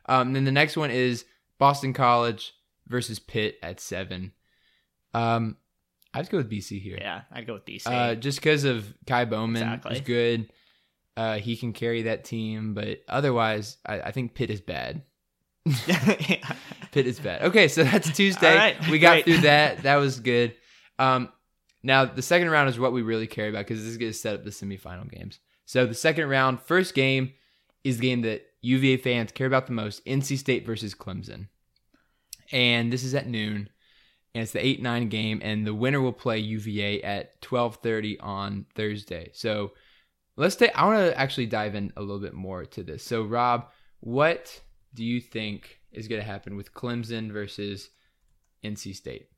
Um, 0.07 0.33
then 0.33 0.45
the 0.45 0.53
next 0.53 0.77
one 0.77 0.91
is 0.91 1.25
Boston 1.59 1.93
College 1.93 2.53
versus 2.89 3.19
Pitt 3.19 3.59
at 3.63 3.81
seven. 3.81 4.33
Um, 5.15 5.57
I'd 6.13 6.29
go 6.29 6.39
with 6.39 6.51
BC 6.51 6.81
here. 6.81 6.99
Yeah. 7.01 7.23
I'd 7.33 7.47
go 7.47 7.55
with 7.55 7.65
BC. 7.65 7.87
Uh, 7.87 8.15
just 8.17 8.39
because 8.39 8.65
of 8.65 8.93
Ky 9.07 9.25
Bowman 9.25 9.63
Exactly. 9.63 9.95
is 9.97 10.01
good. 10.01 10.53
Uh, 11.17 11.37
he 11.39 11.57
can 11.57 11.73
carry 11.73 12.03
that 12.03 12.25
team, 12.25 12.75
but 12.75 13.01
otherwise, 13.09 13.77
I, 13.85 14.01
I 14.01 14.11
think 14.13 14.35
Pitt 14.35 14.51
is 14.51 14.61
bad. 14.61 15.03
yeah. 15.87 16.55
Pitt 16.93 17.07
is 17.07 17.21
bad. 17.21 17.43
Okay, 17.43 17.69
so 17.69 17.85
that's 17.85 18.11
Tuesday. 18.17 18.57
Right, 18.57 18.89
we 18.89 18.99
got 18.99 19.13
great. 19.13 19.25
through 19.25 19.39
that. 19.43 19.79
That 19.83 19.97
was 19.97 20.21
good. 20.21 20.55
Um, 20.99 21.29
now 21.83 22.05
the 22.07 22.23
second 22.23 22.51
round 22.51 22.69
is 22.71 22.79
what 22.79 22.93
we 22.93 23.03
really 23.03 23.27
care 23.27 23.49
about 23.49 23.67
because 23.67 23.81
this 23.81 23.91
is 23.91 23.97
going 23.99 24.13
to 24.13 24.19
set 24.19 24.35
up 24.35 24.45
the 24.45 24.51
semifinal 24.51 25.11
games. 25.11 25.39
So 25.67 25.87
the 25.87 25.95
second 25.95 26.29
round, 26.29 26.61
first 26.61 26.95
game 26.95 27.33
is 27.85 27.99
the 27.99 28.09
game 28.09 28.23
that 28.23 28.43
UVA 28.63 28.97
fans 28.99 29.33
care 29.33 29.47
about 29.47 29.67
the 29.67 29.73
most: 29.73 30.05
NC 30.07 30.39
State 30.39 30.67
versus 30.67 30.95
Clemson. 30.95 31.49
And 32.53 32.93
this 32.93 33.05
is 33.05 33.15
at 33.15 33.29
noon, 33.29 33.69
and 34.35 34.43
it's 34.43 34.53
the 34.53 34.65
eight 34.65 34.83
nine 34.83 35.09
game, 35.09 35.41
and 35.43 35.67
the 35.67 35.75
winner 35.75 36.01
will 36.01 36.13
play 36.13 36.39
UVA 36.39 37.03
at 37.03 37.41
twelve 37.41 37.77
thirty 37.77 38.19
on 38.21 38.67
Thursday. 38.75 39.31
So 39.33 39.73
let's 40.37 40.57
take. 40.57 40.77
I 40.77 40.87
want 40.87 40.99
to 40.99 41.19
actually 41.19 41.47
dive 41.47 41.75
in 41.75 41.93
a 41.97 42.01
little 42.01 42.21
bit 42.21 42.35
more 42.35 42.65
to 42.65 42.83
this. 42.83 43.03
So 43.03 43.23
Rob, 43.23 43.69
what 44.01 44.61
do 44.95 45.05
you 45.05 45.21
think 45.21 45.81
is 45.93 46.09
going 46.09 46.21
to 46.21 46.27
happen 46.27 46.57
with 46.57 46.75
Clemson 46.75 47.33
versus 47.33 47.91
NC 48.65 48.95
State? 48.95 49.29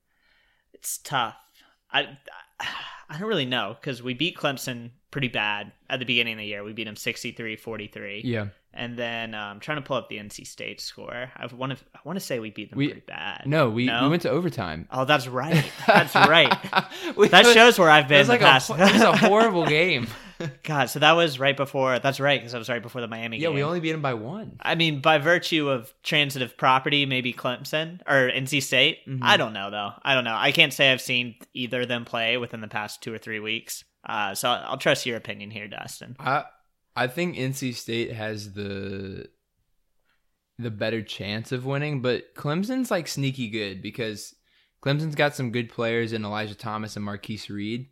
It's 0.74 0.98
tough. 0.98 1.36
I 1.90 2.18
I 3.08 3.18
don't 3.18 3.28
really 3.28 3.46
know 3.46 3.76
because 3.78 4.02
we 4.02 4.14
beat 4.14 4.36
Clemson 4.36 4.90
pretty 5.10 5.28
bad 5.28 5.72
at 5.90 5.98
the 5.98 6.06
beginning 6.06 6.34
of 6.34 6.38
the 6.38 6.46
year. 6.46 6.64
We 6.64 6.72
beat 6.72 6.84
them 6.84 6.94
63-43. 6.94 8.22
Yeah, 8.24 8.48
And 8.74 8.96
then 8.98 9.34
um, 9.34 9.40
I'm 9.52 9.60
trying 9.60 9.76
to 9.78 9.82
pull 9.82 9.96
up 9.96 10.08
the 10.08 10.16
NC 10.16 10.46
State 10.46 10.80
score. 10.80 11.30
I 11.36 11.46
want 11.54 11.76
to 11.76 11.84
I 11.94 11.98
want 12.04 12.18
to 12.18 12.24
say 12.24 12.38
we 12.38 12.50
beat 12.50 12.70
them 12.70 12.78
We- 12.78 12.86
pretty 12.88 13.02
bad. 13.06 13.42
no, 13.46 13.68
we, 13.68 13.86
No? 13.86 14.04
we 14.04 14.08
went 14.10 14.22
to 14.22 14.30
overtime. 14.30 14.88
Oh, 14.90 15.04
that's 15.04 15.26
right. 15.28 15.64
That's 15.86 16.14
right. 16.14 16.52
We- 17.16 17.28
That 17.28 17.46
shows 17.46 17.78
where 17.78 17.90
I've 17.90 18.06
It 18.06 18.08
been 18.08 18.18
was 18.18 18.26
the 18.28 18.32
like 18.34 18.40
a, 18.40 18.44
past. 18.44 18.70
it 18.70 18.78
was 18.78 19.00
a 19.02 19.16
horrible 19.16 19.66
game. 19.66 20.06
God, 20.64 20.86
so 20.90 20.98
that 20.98 21.12
was 21.12 21.38
right 21.38 21.56
before. 21.56 21.98
That's 22.00 22.18
right 22.18 22.40
because 22.40 22.50
that 22.52 22.58
was 22.58 22.68
right 22.68 22.82
before 22.82 23.00
the 23.00 23.06
Miami 23.06 23.36
Yeah, 23.36 23.48
game. 23.48 23.50
Yeah, 23.52 23.54
we 23.56 23.62
only 23.62 23.78
beat 23.80 23.92
them 23.92 24.02
by 24.02 24.14
one. 24.14 24.56
I 24.60 24.74
mean, 24.74 25.00
by 25.00 25.18
virtue 25.18 25.68
of 25.68 25.92
transitive 26.02 26.56
property, 26.56 27.06
maybe 27.06 27.32
Clemson 27.32 28.00
or 28.08 28.28
NC 28.30 28.60
State. 28.62 29.06
Mhm. 29.06 29.20
I 29.22 29.36
don't 29.36 29.52
know 29.52 29.70
though. 29.70 29.92
I 30.02 30.14
don't 30.14 30.24
know. 30.24 30.34
I 30.36 30.50
can't 30.50 30.72
say 30.72 30.90
I've 30.90 31.00
seen 31.02 31.36
either 31.54 31.82
of 31.82 31.88
them 31.88 32.04
play 32.04 32.38
within 32.38 32.60
the 32.60 32.68
past 32.68 33.02
two 33.02 33.12
or 33.14 33.18
three 33.18 33.38
weeks. 33.38 33.84
Uh, 34.04 34.34
so 34.34 34.48
I'll, 34.48 34.70
I'll 34.70 34.78
trust 34.78 35.06
your 35.06 35.16
opinion 35.16 35.50
here, 35.52 35.68
Dustin. 35.68 36.16
I 36.18 36.44
I 36.94 37.06
think 37.06 37.36
NC 37.36 37.74
State 37.74 38.12
has 38.12 38.52
the 38.52 39.28
the 40.58 40.70
better 40.70 41.02
chance 41.02 41.50
of 41.50 41.64
winning, 41.64 42.02
but 42.02 42.34
Clemson's 42.34 42.90
like 42.90 43.08
sneaky 43.08 43.48
good 43.48 43.82
because 43.82 44.34
Clemson's 44.82 45.14
got 45.14 45.34
some 45.34 45.50
good 45.50 45.70
players 45.70 46.12
in 46.12 46.24
Elijah 46.24 46.54
Thomas 46.54 46.96
and 46.96 47.04
Marcquise 47.04 47.48
Reed. 47.48 47.88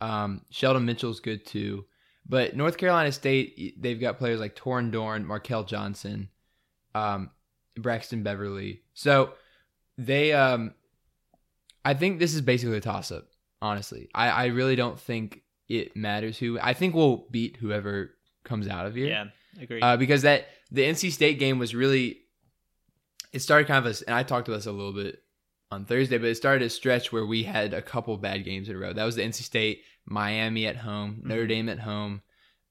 Um, 0.00 0.42
Shelton 0.50 0.84
Mitchell's 0.84 1.20
good 1.20 1.46
too. 1.46 1.84
But 2.26 2.56
North 2.56 2.76
Carolina 2.76 3.12
State, 3.12 3.80
they've 3.80 4.00
got 4.00 4.18
players 4.18 4.40
like 4.40 4.56
Torin 4.56 4.90
Dorn, 4.90 5.24
Markell 5.24 5.66
Johnson, 5.66 6.28
um, 6.94 7.30
Braxton 7.76 8.22
Beverly. 8.22 8.82
So 8.94 9.32
they, 9.98 10.32
um, 10.32 10.74
I 11.84 11.94
think 11.94 12.18
this 12.18 12.34
is 12.34 12.40
basically 12.40 12.76
a 12.76 12.80
toss 12.80 13.10
up. 13.10 13.28
Honestly, 13.60 14.08
I, 14.12 14.28
I 14.28 14.44
really 14.46 14.74
don't 14.74 14.98
think 14.98 15.42
it 15.68 15.96
matters 15.96 16.36
who. 16.38 16.58
I 16.60 16.74
think 16.74 16.94
we'll 16.94 17.28
beat 17.30 17.56
whoever 17.58 18.10
comes 18.44 18.68
out 18.68 18.86
of 18.86 18.94
here. 18.94 19.06
Yeah, 19.08 19.24
agree. 19.60 19.80
Uh, 19.80 19.96
because 19.96 20.22
that 20.22 20.46
the 20.70 20.82
NC 20.82 21.12
State 21.12 21.38
game 21.38 21.58
was 21.58 21.74
really, 21.74 22.18
it 23.32 23.40
started 23.40 23.66
kind 23.68 23.84
of 23.84 23.90
as, 23.90 24.02
and 24.02 24.14
I 24.14 24.22
talked 24.22 24.46
to 24.46 24.54
us 24.54 24.66
a 24.66 24.72
little 24.72 24.92
bit 24.92 25.22
on 25.70 25.84
Thursday, 25.84 26.18
but 26.18 26.28
it 26.28 26.34
started 26.36 26.64
a 26.64 26.70
stretch 26.70 27.12
where 27.12 27.24
we 27.26 27.44
had 27.44 27.72
a 27.72 27.80
couple 27.82 28.16
bad 28.18 28.44
games 28.44 28.68
in 28.68 28.76
a 28.76 28.78
row. 28.78 28.92
That 28.92 29.04
was 29.04 29.16
the 29.16 29.22
NC 29.22 29.42
State, 29.42 29.82
Miami 30.06 30.66
at 30.66 30.76
home, 30.76 31.20
Notre 31.24 31.44
Mhm. 31.44 31.48
Dame 31.48 31.68
at 31.70 31.78
home. 31.80 32.22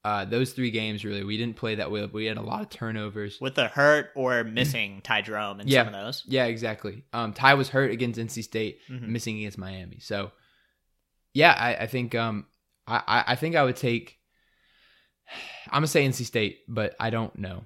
Uh, 0.04 0.26
those 0.26 0.54
three 0.54 0.72
games 0.72 1.06
really, 1.06 1.24
we 1.24 1.38
didn't 1.38 1.56
play 1.58 1.76
that 1.76 1.92
well. 1.92 2.08
We 2.12 2.26
had 2.26 2.38
a 2.38 2.42
lot 2.42 2.62
of 2.62 2.70
turnovers. 2.70 3.40
With 3.40 3.54
the 3.56 3.68
hurt 3.68 4.10
or 4.16 4.44
missing 4.44 5.02
Ty 5.04 5.22
Jerome 5.22 5.62
in 5.62 5.68
Yeah. 5.68 5.86
some 5.86 5.94
of 5.94 6.04
those. 6.06 6.24
Yeah, 6.28 6.46
exactly. 6.46 7.04
Um, 7.14 7.34
Ty 7.34 7.54
was 7.54 7.70
hurt 7.70 7.92
against 7.92 8.20
NC 8.20 8.42
State, 8.44 8.80
Mhm. 8.90 9.08
missing 9.10 9.38
against 9.38 9.60
Miami. 9.60 10.00
So, 10.00 10.32
yeah, 11.34 11.52
I, 11.54 11.84
I 11.84 11.88
think 11.88 12.16
um, 12.16 12.48
I- 12.88 13.24
I 13.28 13.36
think 13.36 13.56
I 13.56 13.64
would 13.64 13.76
take. 13.78 14.18
I'm 15.68 15.74
gonna 15.82 15.88
say 15.88 16.06
NC 16.08 16.26
State, 16.26 16.60
but 16.68 16.96
I 17.00 17.10
don't 17.10 17.38
know. 17.38 17.66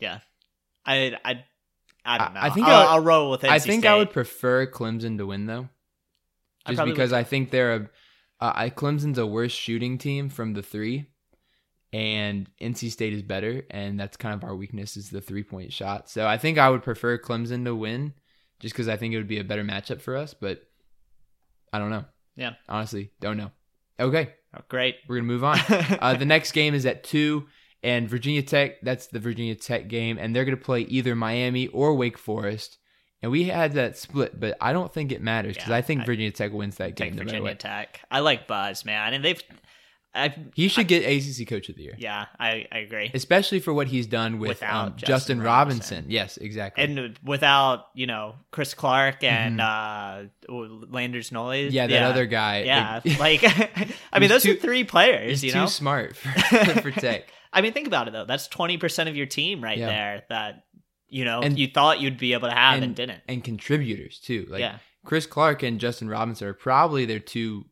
Yeah. 0.00 0.20
I 0.86 1.16
I 1.24 1.44
I 2.04 2.18
don't 2.18 2.34
know. 2.34 2.40
I- 2.40 2.46
I 2.46 2.50
think 2.50 2.66
I'll, 2.66 2.74
I'll- 2.82 2.88
I'll 2.88 3.00
roll 3.04 3.30
with 3.30 3.42
NC 3.42 3.48
I 3.50 3.58
think 3.58 3.82
State. 3.82 3.88
I 3.90 3.96
would 3.96 4.10
prefer 4.10 4.66
Clemson 4.66 5.18
to 5.18 5.26
win 5.26 5.46
though, 5.46 5.68
just 6.68 6.80
would 6.82 6.90
because 6.90 7.10
too. 7.10 7.16
I 7.16 7.24
think 7.24 7.50
they're 7.50 7.74
a. 7.74 7.90
Uh, 8.40 8.52
I 8.54 8.70
Clemson's 8.70 9.16
a 9.18 9.26
worse 9.26 9.52
shooting 9.52 9.96
team 9.96 10.28
from 10.28 10.52
the 10.54 10.62
three, 10.62 11.06
and 11.92 12.48
NC 12.60 12.90
State 12.90 13.12
is 13.12 13.22
better, 13.22 13.64
and 13.70 13.98
that's 13.98 14.16
kind 14.16 14.34
of 14.34 14.44
our 14.44 14.54
weakness 14.56 14.96
is 14.96 15.08
the 15.10 15.20
three 15.20 15.44
point 15.44 15.72
shot. 15.72 16.10
So 16.10 16.26
I 16.26 16.36
think 16.36 16.58
I 16.58 16.68
would 16.68 16.82
prefer 16.82 17.16
Clemson 17.18 17.64
to 17.64 17.74
win, 17.74 18.12
just 18.60 18.74
because 18.74 18.88
I 18.88 18.96
think 18.96 19.14
it 19.14 19.18
would 19.18 19.28
be 19.28 19.38
a 19.38 19.44
better 19.44 19.62
matchup 19.64 20.00
for 20.00 20.16
us. 20.16 20.34
But 20.34 20.62
I 21.72 21.78
don't 21.78 21.90
know. 21.90 22.04
Yeah. 22.36 22.54
honestly, 22.68 23.12
don't 23.20 23.36
know. 23.36 23.52
Okay, 24.00 24.34
Oh, 24.56 24.60
great. 24.68 24.96
we're 25.08 25.16
gonna 25.16 25.26
move 25.26 25.44
on. 25.44 25.58
uh, 26.00 26.14
the 26.14 26.24
next 26.24 26.52
game 26.52 26.74
is 26.74 26.86
at 26.86 27.04
two, 27.04 27.46
and 27.82 28.08
Virginia 28.08 28.42
Tech. 28.42 28.80
That's 28.82 29.08
the 29.08 29.18
Virginia 29.18 29.54
Tech 29.54 29.88
game, 29.88 30.18
and 30.18 30.34
they're 30.34 30.44
gonna 30.44 30.56
play 30.56 30.82
either 30.82 31.14
Miami 31.14 31.66
or 31.68 31.94
Wake 31.94 32.18
Forest. 32.18 32.78
And 33.22 33.32
we 33.32 33.44
had 33.44 33.72
that 33.72 33.96
split, 33.96 34.38
but 34.38 34.54
I 34.60 34.74
don't 34.74 34.92
think 34.92 35.10
it 35.10 35.22
matters 35.22 35.54
because 35.56 35.70
Yeah, 35.70 35.76
I 35.76 35.80
think 35.82 36.02
I- 36.02 36.04
Virginia 36.04 36.30
Tech 36.30 36.52
wins 36.52 36.76
that 36.76 36.94
game 36.94 37.16
no 37.16 37.22
Virginia. 37.22 37.54
Tech. 37.54 38.00
I 38.10 38.20
like 38.20 38.46
Buzz, 38.46 38.84
man. 38.84 39.14
And 39.14 39.24
they've 39.24 39.42
I 40.14 40.34
He 40.54 40.68
should 40.68 40.86
get 40.86 41.02
ACC 41.04 41.48
Coach 41.48 41.68
of 41.68 41.76
the 41.76 41.82
Year, 41.82 41.94
yeah, 41.98 42.26
I, 42.38 42.66
I 42.70 42.78
agree. 42.78 43.10
especially 43.14 43.58
for 43.58 43.74
what 43.74 43.88
he's 43.88 44.06
done 44.06 44.38
with 44.38 44.62
um, 44.62 44.90
Justin 44.96 45.06
Justin, 45.06 45.42
Robinson. 45.42 45.96
Robinson. 45.96 46.04
Yes, 46.10 46.36
exactly. 46.36 46.84
and 46.84 47.18
without, 47.24 47.86
you 47.94 48.06
know, 48.06 48.36
Chris 48.52 48.74
Clark 48.74 49.24
and 49.24 49.60
uh 49.60 50.22
Landers 50.48 51.30
Nolley. 51.30 51.66
Mm-hmm. 51.66 51.74
yeah, 51.74 51.86
that 51.88 52.02
other 52.02 52.26
guy. 52.26 52.62
Yeah, 52.62 53.00
like, 53.18 53.42
I 54.12 54.18
mean, 54.20 54.28
those 54.28 54.42
too- 54.44 54.52
are 54.52 54.56
three 54.56 54.84
players. 54.84 55.40
he's 55.40 55.44
You 55.44 55.52
too 55.52 55.58
know, 55.60 55.66
smart 55.66 56.16
for, 56.16 56.28
for 56.82 56.90
Tech. 56.90 57.24
I 57.52 57.60
mean, 57.60 57.72
think 57.72 57.86
about 57.86 58.08
it 58.08 58.12
though. 58.12 58.24
That's 58.24 58.48
twenty 58.48 58.78
percent 58.78 59.08
of 59.08 59.16
your 59.16 59.26
team 59.26 59.62
right 59.62 59.78
Yeah. 59.78 59.86
there. 59.86 60.22
That 60.28 60.64
you 61.08 61.24
know 61.24 61.40
And- 61.42 61.58
you 61.58 61.68
thought 61.68 62.00
you'd 62.00 62.18
be 62.18 62.32
able 62.32 62.48
to 62.48 62.54
have 62.54 62.82
and, 62.82 62.94
didn't. 62.94 63.20
and 63.28 63.42
contributors 63.44 64.18
too. 64.18 64.46
Like 64.48 64.60
yeah, 64.60 64.78
Chris 65.04 65.26
Clark 65.26 65.62
and 65.62 65.78
Justin 65.80 66.08
Robinson 66.08 66.48
are 66.48 66.54
probably 66.54 67.04
their 67.04 67.20
two 67.20 67.64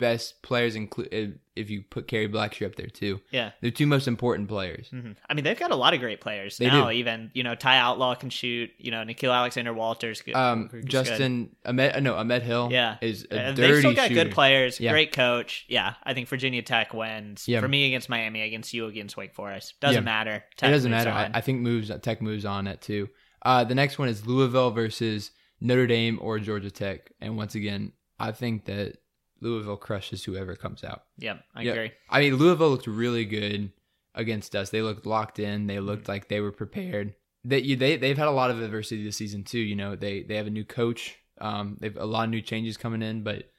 best 0.00 0.42
players. 0.42 0.74
Include 0.74 1.38
if 1.54 1.70
you 1.70 1.82
put 1.82 2.08
Kerry 2.08 2.28
Blackshear 2.28 2.66
up 2.66 2.74
there 2.74 2.86
too, 2.88 3.20
yeah. 3.30 3.52
they're 3.60 3.70
two 3.70 3.86
most 3.86 4.08
important 4.08 4.48
players. 4.48 4.88
hmm 4.88 5.12
I 5.28 5.34
mean, 5.34 5.44
they've 5.44 5.58
got 5.58 5.70
a 5.70 5.76
lot 5.76 5.94
of 5.94 6.00
great 6.00 6.20
players 6.20 6.56
They 6.56 6.66
now. 6.66 6.86
do. 6.86 6.90
Even 6.90 7.30
you 7.34 7.42
know, 7.44 7.54
Ty 7.54 7.76
Outlaw 7.78 8.14
can 8.16 8.30
shoot. 8.30 8.70
You 8.78 8.90
know, 8.90 9.04
Nickeil 9.04 9.32
Alexander 9.32 9.72
Walters. 9.72 10.22
Good, 10.22 10.34
Um, 10.34 10.64
is 10.64 10.70
good. 10.72 10.86
Justin 10.88 11.54
Ahmed, 11.64 11.94
uh, 11.94 12.00
no 12.00 12.14
Ahmed 12.16 12.42
Hill, 12.42 12.70
Yeah. 12.72 12.96
is 13.00 13.26
a 13.30 13.38
Uh, 13.38 13.52
dirty 13.52 13.60
they've 13.60 13.78
still 13.78 13.94
got 13.94 14.08
shooter. 14.08 14.24
good 14.24 14.32
players, 14.32 14.80
Yeah. 14.80 14.90
great 14.90 15.12
coach. 15.12 15.66
Yeah, 15.68 15.94
I 16.02 16.14
think 16.14 16.26
Virginia 16.28 16.62
Tech 16.62 16.92
wins. 16.94 17.46
Yeah. 17.46 17.60
For 17.60 17.68
me 17.68 17.86
against 17.86 18.08
Miami, 18.08 18.40
against 18.42 18.72
you 18.74 18.86
against 18.86 19.16
Wake 19.16 19.34
Forest. 19.34 19.78
Doesn't 19.80 20.02
Yeah. 20.02 20.04
matter. 20.04 20.44
it 20.62 20.66
doesn't 20.66 20.90
matter. 20.90 21.10
I. 21.10 21.30
I 21.34 21.40
think 21.42 21.60
moves 21.60 21.90
Tech 22.02 22.20
moves 22.22 22.44
on 22.44 22.66
it 22.66 22.80
too. 22.80 23.08
Uh, 23.42 23.64
the 23.64 23.74
next 23.74 23.98
one 23.98 24.08
is 24.08 24.26
Louisville 24.26 24.70
versus 24.70 25.30
Notre 25.60 25.86
Dame 25.86 26.18
or 26.22 26.38
Georgia 26.38 26.70
Tech, 26.70 27.10
and 27.20 27.36
once 27.36 27.54
again, 27.54 27.92
I 28.18 28.32
think 28.32 28.64
that 28.64 28.96
Louisville 29.40 29.76
crushes 29.76 30.24
whoever 30.24 30.54
comes 30.56 30.84
out. 30.84 31.04
Yeah, 31.18 31.38
I 31.54 31.62
Yeah. 31.62 31.72
agree. 31.72 31.92
I 32.08 32.20
mean, 32.20 32.36
Louisville 32.36 32.70
looked 32.70 32.86
really 32.86 33.24
good 33.24 33.72
against 34.14 34.54
us. 34.56 34.70
They 34.70 34.82
looked 34.82 35.06
locked 35.06 35.38
in. 35.38 35.66
They 35.66 35.80
looked 35.80 36.02
Mm-hmm. 36.04 36.12
like 36.12 36.28
they 36.28 36.40
were 36.40 36.52
prepared. 36.52 37.14
They 37.44 37.60
you- 37.60 37.76
they 37.76 37.96
they've 37.96 38.18
had 38.18 38.28
a 38.28 38.32
lot 38.32 38.50
of 38.50 38.60
adversity 38.60 39.02
this 39.04 39.16
season 39.16 39.44
too. 39.44 39.60
You 39.60 39.76
know, 39.76 39.96
they 39.96 40.22
they 40.22 40.36
have 40.36 40.46
a 40.46 40.50
new 40.50 40.64
coach. 40.64 41.16
Um, 41.40 41.76
they've 41.80 41.96
a 41.96 42.04
lot 42.04 42.24
of 42.24 42.30
new 42.30 42.42
changes 42.42 42.76
coming 42.76 43.00
in, 43.02 43.22
but 43.22 43.50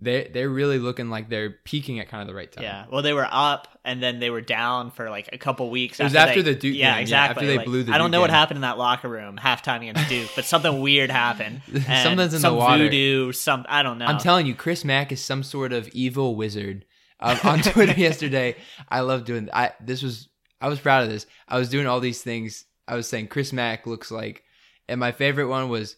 they 0.00 0.30
they're 0.32 0.48
really 0.48 0.78
looking 0.78 1.10
like 1.10 1.28
they're 1.28 1.50
peaking 1.64 1.98
at 2.00 2.08
kind 2.08 2.20
of 2.22 2.28
the 2.28 2.34
right 2.34 2.50
time. 2.50 2.62
Yeah. 2.64 2.84
Well, 2.90 3.02
they 3.02 3.12
were 3.12 3.26
up 3.30 3.66
and 3.84 4.00
then 4.02 4.20
they 4.20 4.30
were 4.30 4.40
down 4.40 4.90
for 4.92 5.10
like 5.10 5.28
a 5.32 5.38
couple 5.38 5.68
weeks. 5.70 5.98
It 5.98 6.04
was 6.04 6.14
after 6.14 6.28
after 6.30 6.42
they- 6.42 6.52
the 6.54 6.58
Duke 6.60 6.76
Yeah, 6.76 6.90
game, 6.90 6.94
yeah, 6.96 7.00
exactly. 7.00 7.30
after 7.42 7.46
they 7.46 7.56
Like, 7.58 7.66
blew 7.66 7.82
the 7.82 7.92
I 7.92 7.98
don't 7.98 8.06
Duke 8.06 8.12
know 8.12 8.20
what 8.20 8.28
game. 8.28 8.34
happened 8.36 8.58
in 8.58 8.62
that 8.62 8.78
locker 8.78 9.08
room 9.08 9.38
halftime 9.42 9.80
against 9.88 10.08
Duke, 10.08 10.30
but 10.36 10.44
something 10.44 10.80
weird 10.80 11.10
happened. 11.10 11.62
Something's 11.66 12.32
in 12.34 12.38
the 12.38 12.38
some 12.40 12.56
water. 12.56 12.84
Voodoo. 12.84 13.32
Some 13.32 13.66
I 13.68 13.82
don't 13.82 13.98
know. 13.98 14.06
I'm 14.06 14.18
telling 14.18 14.46
you, 14.46 14.54
Chris 14.54 14.84
Mack 14.84 15.10
is 15.12 15.20
some 15.22 15.42
sort 15.42 15.72
of 15.72 15.88
evil 15.88 16.36
wizard. 16.36 16.84
Um, 17.20 17.36
on 17.42 17.58
Twitter 17.62 17.98
yesterday, 17.98 18.54
I 18.88 19.00
love 19.00 19.24
doing. 19.24 19.48
I 19.52 19.72
this 19.80 20.02
was 20.04 20.28
I 20.60 20.68
was 20.68 20.78
proud 20.78 21.02
of 21.02 21.10
this. 21.10 21.26
I 21.48 21.58
was 21.58 21.68
doing 21.68 21.86
all 21.88 21.98
these 21.98 22.22
things. 22.22 22.64
I 22.86 22.94
was 22.94 23.08
saying 23.08 23.26
Chris 23.28 23.52
Mack 23.52 23.86
looks 23.86 24.10
like, 24.12 24.44
and 24.88 25.00
my 25.00 25.10
favorite 25.12 25.48
one 25.48 25.68
was, 25.68 25.96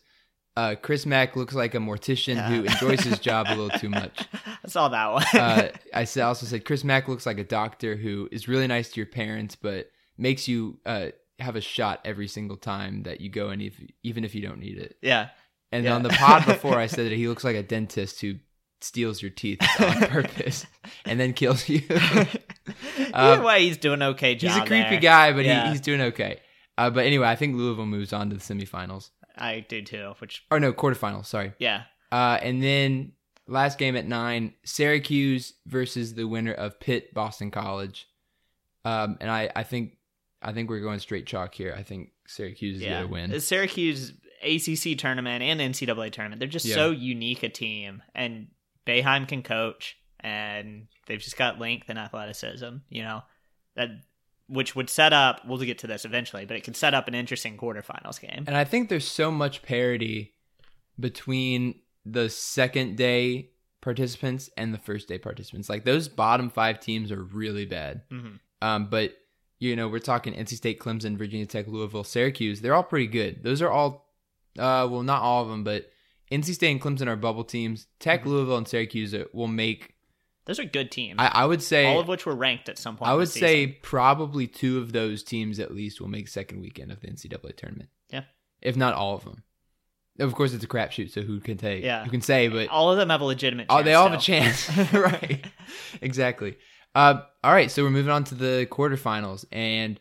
uh, 0.57 0.75
Chris 0.81 1.07
Mack 1.07 1.37
looks 1.37 1.55
like 1.55 1.75
a 1.75 1.79
mortician 1.79 2.45
who 2.47 2.65
enjoys 2.65 3.01
his 3.01 3.19
job 3.19 3.47
a 3.49 3.55
little 3.55 3.79
too 3.79 3.89
much. 4.01 4.27
I 4.65 4.69
saw 4.69 4.89
that 4.89 5.13
one. 5.13 5.25
Uh, 5.33 5.71
I 5.95 6.07
also 6.23 6.47
said 6.47 6.65
Chris 6.65 6.85
Mack 6.85 7.09
looks 7.09 7.25
like 7.27 7.39
a 7.39 7.45
doctor 7.45 7.97
who 7.97 8.29
is 8.33 8.49
really 8.49 8.67
nice 8.67 8.91
to 8.91 8.97
your 8.97 9.07
parents, 9.07 9.57
but 9.57 9.91
makes 10.19 10.49
you 10.49 10.79
uh, 10.85 11.07
have 11.39 11.57
a 11.57 11.61
shot 11.61 12.01
every 12.05 12.29
single 12.29 12.57
time 12.57 13.05
that 13.05 13.21
you 13.21 13.31
go 13.31 13.51
in, 13.51 13.61
if, 13.61 13.81
even 14.03 14.25
if 14.25 14.35
you 14.35 14.43
don't 14.43 14.59
need 14.59 14.79
it. 14.79 14.97
yeah. 15.03 15.29
And 15.73 15.85
Yeah. 15.85 15.95
on 15.95 16.03
the 16.03 16.09
pod 16.11 16.45
before, 16.47 16.79
I 16.79 16.87
said 16.89 17.07
that 17.07 17.13
he 17.17 17.29
looks 17.29 17.45
like 17.45 17.55
a 17.57 17.63
dentist 17.63 18.21
who 18.21 18.35
steals 18.81 19.23
your 19.23 19.31
teeth 19.31 19.61
on 19.81 19.99
purpose 20.09 20.67
and 21.05 21.21
then 21.21 21.33
kills 21.33 21.69
you. 21.69 21.83
Either 21.89 22.29
Um, 23.41 23.43
way, 23.45 23.63
he's 23.67 23.77
doing 23.77 24.03
okay 24.03 24.35
job. 24.35 24.51
he's 24.53 24.63
a 24.63 24.67
creepy 24.67 24.91
there. 24.91 25.01
guy, 25.01 25.33
but 25.33 25.45
Yeah. 25.45 25.65
he, 25.67 25.71
he's 25.71 25.81
doing 25.81 26.01
okay. 26.01 26.41
Uh, 26.77 26.91
but 26.91 27.05
anyway, 27.07 27.29
I 27.29 27.37
think 27.37 27.57
Louisville 27.57 27.87
moves 27.87 28.13
on 28.13 28.31
to 28.31 28.37
the 28.37 28.43
semifinals. 28.43 29.11
I 29.41 29.61
do 29.61 29.83
too. 29.83 30.15
Which 30.19 30.45
Or 30.51 30.61
no, 30.61 30.73
quarterfinals, 30.73 31.27
sorry. 31.27 31.53
yeah, 31.59 31.85
Uh, 32.13 32.39
and 32.43 32.63
then 32.63 33.13
last 33.47 33.79
game 33.79 33.97
at 33.97 34.07
nine, 34.07 34.55
Syracuse 34.65 35.55
versus 35.67 36.15
the 36.15 36.25
winner 36.27 36.53
of 36.53 36.79
Pitt 36.81 37.13
Boston 37.15 37.51
College. 37.51 38.07
Um, 38.85 39.19
and 39.21 39.31
I, 39.31 39.51
I 39.55 39.63
think 39.63 39.97
I 40.43 40.53
think 40.53 40.71
we're 40.71 40.81
going 40.81 41.01
straight 41.01 41.27
chalk 41.27 41.55
here. 41.55 41.75
I 41.77 41.83
think 41.83 42.11
Syracuse 42.27 42.77
is 42.77 42.83
yeah. 42.83 43.01
gonna 43.03 43.13
win. 43.13 43.31
The 43.31 43.41
Syracuse 43.41 44.13
ACC 44.43 44.97
tournament 44.97 45.43
and 45.43 45.61
NCAA 45.61 46.11
tournament, 46.13 46.41
they're 46.41 46.49
just 46.49 46.65
Yeah. 46.67 46.77
so 46.77 46.91
unique 46.91 47.43
a 47.43 47.49
team, 47.51 48.03
and 48.15 48.49
Boeheim 48.87 49.29
can 49.29 49.43
coach, 49.43 49.97
and 50.21 50.87
they've 51.07 51.21
just 51.21 51.37
got 51.37 51.59
length 51.59 51.89
and 51.91 51.99
athleticism. 51.99 52.77
You 52.89 53.03
know 53.03 53.23
that. 53.77 53.89
Which 54.51 54.75
would 54.75 54.91
set 54.91 55.13
up, 55.13 55.47
we'll 55.47 55.59
get 55.59 55.79
to 55.79 55.87
this 55.87 56.05
eventually, 56.05 56.45
but 56.45 56.57
it 56.57 56.65
could 56.65 56.77
set 56.77 56.93
up 56.93 57.07
an 57.09 57.15
interesting 57.15 57.57
quarterfinals 57.57 58.21
game. 58.21 58.45
And 58.49 58.57
I 58.57 58.65
think 58.65 58.89
there's 58.89 59.07
so 59.07 59.31
much 59.31 59.63
parity 59.63 60.35
between 60.99 61.77
the 62.05 62.29
second 62.29 62.97
day 62.97 63.51
participants 63.81 64.51
and 64.57 64.75
the 64.75 64.79
first 64.79 65.09
day 65.09 65.19
participants. 65.19 65.69
Like 65.69 65.85
those 65.85 66.09
bottom 66.09 66.51
five 66.51 66.81
teams 66.81 67.11
are 67.13 67.23
really 67.23 67.65
bad. 67.65 68.03
hmm 68.11 68.37
Um, 68.61 68.89
but 68.91 69.15
you 69.59 69.77
know, 69.77 69.89
we're 69.89 69.99
talking 69.99 70.33
NC 70.35 70.55
State, 70.57 70.81
Clemson, 70.81 71.19
Virginia 71.19 71.45
Tech, 71.47 71.67
Louisville, 71.69 72.03
Syracuse. 72.05 72.61
They're 72.63 72.75
all 72.75 72.83
pretty 72.83 73.07
good. 73.09 73.43
Those 73.45 73.61
are 73.61 73.71
all, 73.71 74.09
uh, 74.59 74.89
well, 74.91 75.03
not 75.03 75.21
all 75.21 75.43
of 75.43 75.51
them, 75.51 75.65
but 75.65 75.91
NC 76.33 76.55
State 76.55 76.71
and 76.71 76.81
Clemson 76.81 77.09
are 77.09 77.17
bubble 77.17 77.45
teams. 77.45 77.87
Tech, 77.99 78.23
Mhm. 78.23 78.27
Louisville, 78.27 78.57
and 78.57 78.67
Syracuse 78.69 79.15
will 79.35 79.49
make. 79.49 79.95
Those 80.47 80.59
are 80.59 80.65
good 80.65 80.91
teams, 80.91 81.17
I, 81.19 81.31
I 81.33 81.47
would 81.47 81.63
say. 81.63 81.87
all 81.87 82.01
of 82.01 82.09
which 82.09 82.27
were 82.27 82.35
ranked 82.35 82.69
at 82.69 82.79
some 82.79 82.97
point. 82.97 83.11
I 83.11 83.15
would 83.15 83.29
say 83.29 83.67
probably 83.67 84.47
two 84.47 84.79
of 84.79 84.93
those 84.93 85.23
teams 85.23 85.61
at 85.61 85.75
least 85.75 86.01
will 86.01 86.09
make 86.09 86.29
second 86.29 86.61
weekend 86.61 86.91
of 86.91 87.01
the 87.01 87.09
NCAA 87.09 87.57
tournament. 87.57 87.91
Yeah. 88.11 88.25
if 88.61 88.77
not 88.77 88.95
all 88.95 89.15
of 89.15 89.25
them. 89.25 89.45
Of 90.19 90.35
course, 90.35 90.53
it's 90.53 90.65
a 90.65 90.69
crapshoot, 90.69 91.11
so 91.11 91.23
who 91.23 91.41
can 91.41 91.59
say? 91.59 91.81
Yeah. 91.83 92.05
who 92.05 92.11
can 92.11 92.21
say? 92.21 92.49
But 92.49 92.69
all 92.69 92.91
of 92.91 92.99
them 92.99 93.11
have 93.11 93.21
a 93.21 93.25
legitimate. 93.25 93.67
Oh, 93.71 93.83
they 93.83 93.95
all 93.95 94.09
have 94.09 94.19
a 94.19 94.23
chance. 94.23 94.69
right. 94.93 95.47
Exactly. 96.03 96.59
Uh, 96.95 97.23
all 97.45 97.53
right, 97.53 97.71
so 97.71 97.85
we're 97.85 97.91
moving 97.91 98.11
on 98.11 98.25
to 98.25 98.35
the 98.35 98.67
quarterfinals, 98.71 99.45
and 99.53 100.01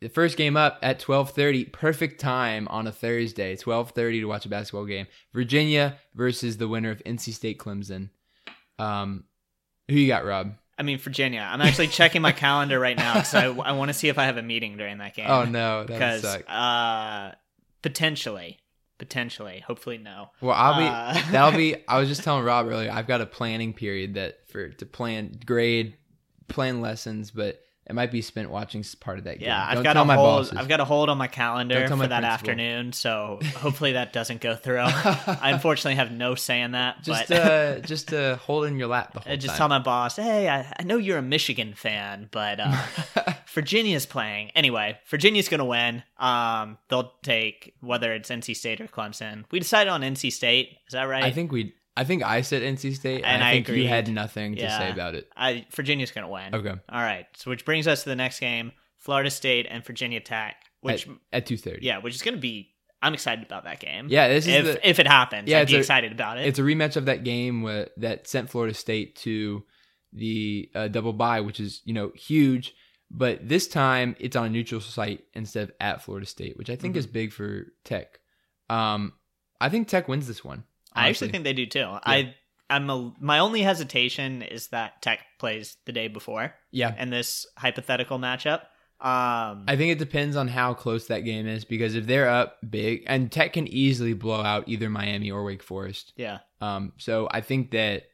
the 0.00 0.08
first 0.08 0.36
game 0.36 0.56
up 0.56 0.78
at 0.82 1.00
12:30, 1.00 1.72
perfect 1.72 2.20
time 2.20 2.68
on 2.68 2.86
a 2.86 2.92
Thursday, 2.92 3.56
12:30 3.56 4.20
to 4.20 4.24
watch 4.26 4.46
a 4.46 4.48
basketball 4.48 4.86
game. 4.86 5.06
Virginia 5.34 5.98
versus 6.14 6.56
the 6.56 6.68
winner 6.68 6.90
of 6.90 7.02
NC 7.04 7.34
State 7.34 7.58
Clemson. 7.58 8.10
Um, 8.78 9.24
who 9.90 9.96
you 9.96 10.06
got, 10.08 10.24
Rob? 10.24 10.54
I 10.78 10.82
mean, 10.82 10.98
Virginia. 10.98 11.46
I'm 11.46 11.60
actually 11.60 11.88
checking 11.88 12.22
my 12.22 12.32
calendar 12.32 12.80
right 12.80 12.96
now 12.96 13.14
because 13.14 13.34
I, 13.34 13.46
I 13.48 13.72
want 13.72 13.90
to 13.90 13.92
see 13.92 14.08
if 14.08 14.18
I 14.18 14.24
have 14.24 14.38
a 14.38 14.42
meeting 14.42 14.78
during 14.78 14.96
that 14.98 15.14
game. 15.14 15.26
Oh 15.28 15.44
no, 15.44 15.84
that 15.84 15.88
because 15.88 16.24
uh, 16.24 17.34
potentially, 17.82 18.60
potentially, 18.96 19.60
hopefully 19.60 19.98
no. 19.98 20.30
Well, 20.40 20.54
I'll 20.56 20.78
be 20.78 20.86
Uh, 20.86 21.22
that'll 21.32 21.56
be. 21.56 21.76
I 21.86 21.98
was 21.98 22.08
just 22.08 22.24
telling 22.24 22.44
Rob 22.44 22.66
earlier. 22.66 22.90
I've 22.90 23.06
got 23.06 23.20
a 23.20 23.26
planning 23.26 23.74
period 23.74 24.14
that 24.14 24.48
for 24.48 24.68
to 24.68 24.86
plan 24.86 25.38
grade, 25.44 25.96
plan 26.48 26.80
lessons, 26.80 27.30
but 27.30 27.60
it 27.90 27.94
might 27.94 28.12
be 28.12 28.22
spent 28.22 28.48
watching 28.50 28.84
part 29.00 29.18
of 29.18 29.24
that 29.24 29.40
game. 29.40 29.48
Yeah, 29.48 29.66
I've 29.66 29.74
Don't 29.74 29.82
got 29.82 29.96
a 29.96 30.04
my 30.04 30.14
hold. 30.14 30.46
bosses. 30.46 30.56
I've 30.56 30.68
got 30.68 30.78
a 30.78 30.84
hold 30.84 31.08
on 31.08 31.18
my 31.18 31.26
calendar 31.26 31.88
for 31.88 31.96
my 31.96 32.06
that 32.06 32.20
principal. 32.20 32.32
afternoon. 32.32 32.92
So 32.92 33.40
hopefully 33.56 33.92
that 33.92 34.12
doesn't 34.12 34.40
go 34.40 34.54
through. 34.54 34.78
I 34.78 35.40
unfortunately 35.52 35.96
have 35.96 36.12
no 36.12 36.36
say 36.36 36.60
in 36.60 36.70
that. 36.72 37.02
just 37.02 37.28
but 37.28 37.36
uh, 37.36 37.78
just 37.80 38.12
uh, 38.14 38.36
hold 38.36 38.66
in 38.66 38.78
your 38.78 38.86
lap 38.86 39.12
the 39.12 39.20
whole 39.20 39.34
just 39.36 39.48
time. 39.48 39.56
tell 39.56 39.68
my 39.68 39.80
boss, 39.80 40.16
"Hey, 40.16 40.48
I, 40.48 40.72
I 40.78 40.84
know 40.84 40.98
you're 40.98 41.18
a 41.18 41.22
Michigan 41.22 41.74
fan, 41.74 42.28
but 42.30 42.60
uh, 42.60 42.84
Virginia's 43.52 44.06
playing 44.06 44.50
anyway. 44.54 44.98
Virginia's 45.08 45.48
gonna 45.48 45.64
win. 45.64 46.04
Um, 46.18 46.78
they'll 46.88 47.12
take 47.22 47.74
whether 47.80 48.12
it's 48.12 48.30
NC 48.30 48.54
State 48.56 48.80
or 48.80 48.86
Clemson. 48.86 49.44
We 49.50 49.58
decided 49.58 49.90
on 49.90 50.02
NC 50.02 50.32
State. 50.32 50.78
Is 50.86 50.92
that 50.92 51.04
right? 51.04 51.24
I 51.24 51.32
think 51.32 51.50
we. 51.50 51.74
I 51.96 52.04
think 52.04 52.22
I 52.22 52.40
said 52.42 52.62
NC 52.62 52.94
State, 52.94 53.16
and, 53.16 53.26
And 53.26 53.42
I 53.44 53.50
I 53.50 53.52
think 53.52 53.68
you 53.68 53.86
had 53.88 54.08
nothing 54.08 54.54
to 54.56 54.62
Yeah. 54.62 54.78
say 54.78 54.90
about 54.90 55.14
it. 55.14 55.30
I 55.36 55.66
Virginia's 55.74 56.10
gonna 56.12 56.28
win. 56.28 56.54
Okay, 56.54 56.70
All 56.88 57.00
right. 57.02 57.26
So 57.36 57.50
which 57.50 57.64
brings 57.64 57.86
us 57.88 58.04
to 58.04 58.08
the 58.08 58.16
next 58.16 58.40
game: 58.40 58.72
Florida 58.98 59.30
State 59.30 59.66
and 59.68 59.84
Virginia 59.84 60.20
Tech. 60.20 60.56
Which 60.80 61.06
at, 61.06 61.14
at 61.32 61.46
two 61.46 61.56
thirty. 61.56 61.84
yeah, 61.84 61.98
which 61.98 62.14
is 62.14 62.22
gonna 62.22 62.36
be. 62.38 62.70
I'm 63.02 63.14
excited 63.14 63.44
about 63.44 63.64
that 63.64 63.80
game. 63.80 64.06
yeah. 64.10 64.28
This 64.28 64.46
is 64.46 64.54
if 64.54 64.64
the, 64.64 64.88
if 64.88 64.98
it 64.98 65.06
happens, 65.06 65.48
Yeah, 65.48 65.60
I'd 65.60 65.68
be 65.68 65.76
a- 65.76 65.78
excited 65.78 66.12
about 66.12 66.38
it. 66.38 66.46
it's 66.46 66.58
a 66.58 66.62
rematch 66.62 66.96
of 66.96 67.06
that 67.06 67.24
game 67.24 67.62
that 67.96 68.26
sent 68.28 68.50
Florida 68.50 68.74
State 68.74 69.16
to 69.16 69.64
the 70.12 70.70
uh, 70.74 70.88
double 70.88 71.12
bye, 71.12 71.40
which 71.40 71.60
is 71.60 71.80
you 71.84 71.92
know 71.94 72.12
huge. 72.14 72.74
But 73.10 73.48
this 73.48 73.66
time 73.66 74.14
it's 74.20 74.36
on 74.36 74.46
a 74.46 74.50
neutral 74.50 74.80
site 74.80 75.24
instead 75.34 75.64
of 75.70 75.72
at 75.80 76.02
Florida 76.02 76.26
State, 76.26 76.56
which 76.56 76.70
I 76.70 76.76
think 76.76 76.94
Mhm. 76.94 76.98
is 76.98 77.06
big 77.08 77.32
for 77.32 77.66
Tech. 77.84 78.18
Um, 78.68 79.14
I 79.60 79.68
think 79.68 79.88
Tech 79.88 80.06
wins 80.06 80.28
this 80.28 80.44
one. 80.44 80.64
I 80.94 81.08
actually 81.08 81.30
think 81.30 81.44
they 81.44 81.52
do 81.52 81.66
too. 81.66 81.86
I 81.86 82.34
I'm 82.68 82.88
a, 82.90 83.12
my 83.20 83.40
only 83.40 83.62
hesitation 83.62 84.42
is 84.42 84.68
that 84.68 85.02
Tech 85.02 85.20
plays 85.38 85.76
the 85.86 85.92
day 85.92 86.08
before 86.08 86.54
yeah. 86.70 86.94
And 86.96 87.12
this 87.12 87.46
hypothetical 87.56 88.18
matchup. 88.18 88.60
Um, 89.00 89.64
I 89.66 89.76
think 89.76 89.92
it 89.92 89.98
depends 89.98 90.36
on 90.36 90.46
how 90.46 90.74
close 90.74 91.06
that 91.06 91.20
game 91.20 91.46
is 91.48 91.64
because 91.64 91.94
if 91.94 92.06
they're 92.06 92.28
up 92.28 92.58
big, 92.68 93.04
and 93.06 93.32
Tech 93.32 93.54
can 93.54 93.66
easily 93.66 94.12
blow 94.12 94.42
out 94.42 94.68
either 94.68 94.90
Miami 94.90 95.30
or 95.30 95.42
Wake 95.42 95.62
Forest. 95.62 96.12
yeah, 96.16 96.40
Um, 96.60 96.92
so 96.98 97.26
I 97.30 97.40
think 97.40 97.70
that 97.70 98.04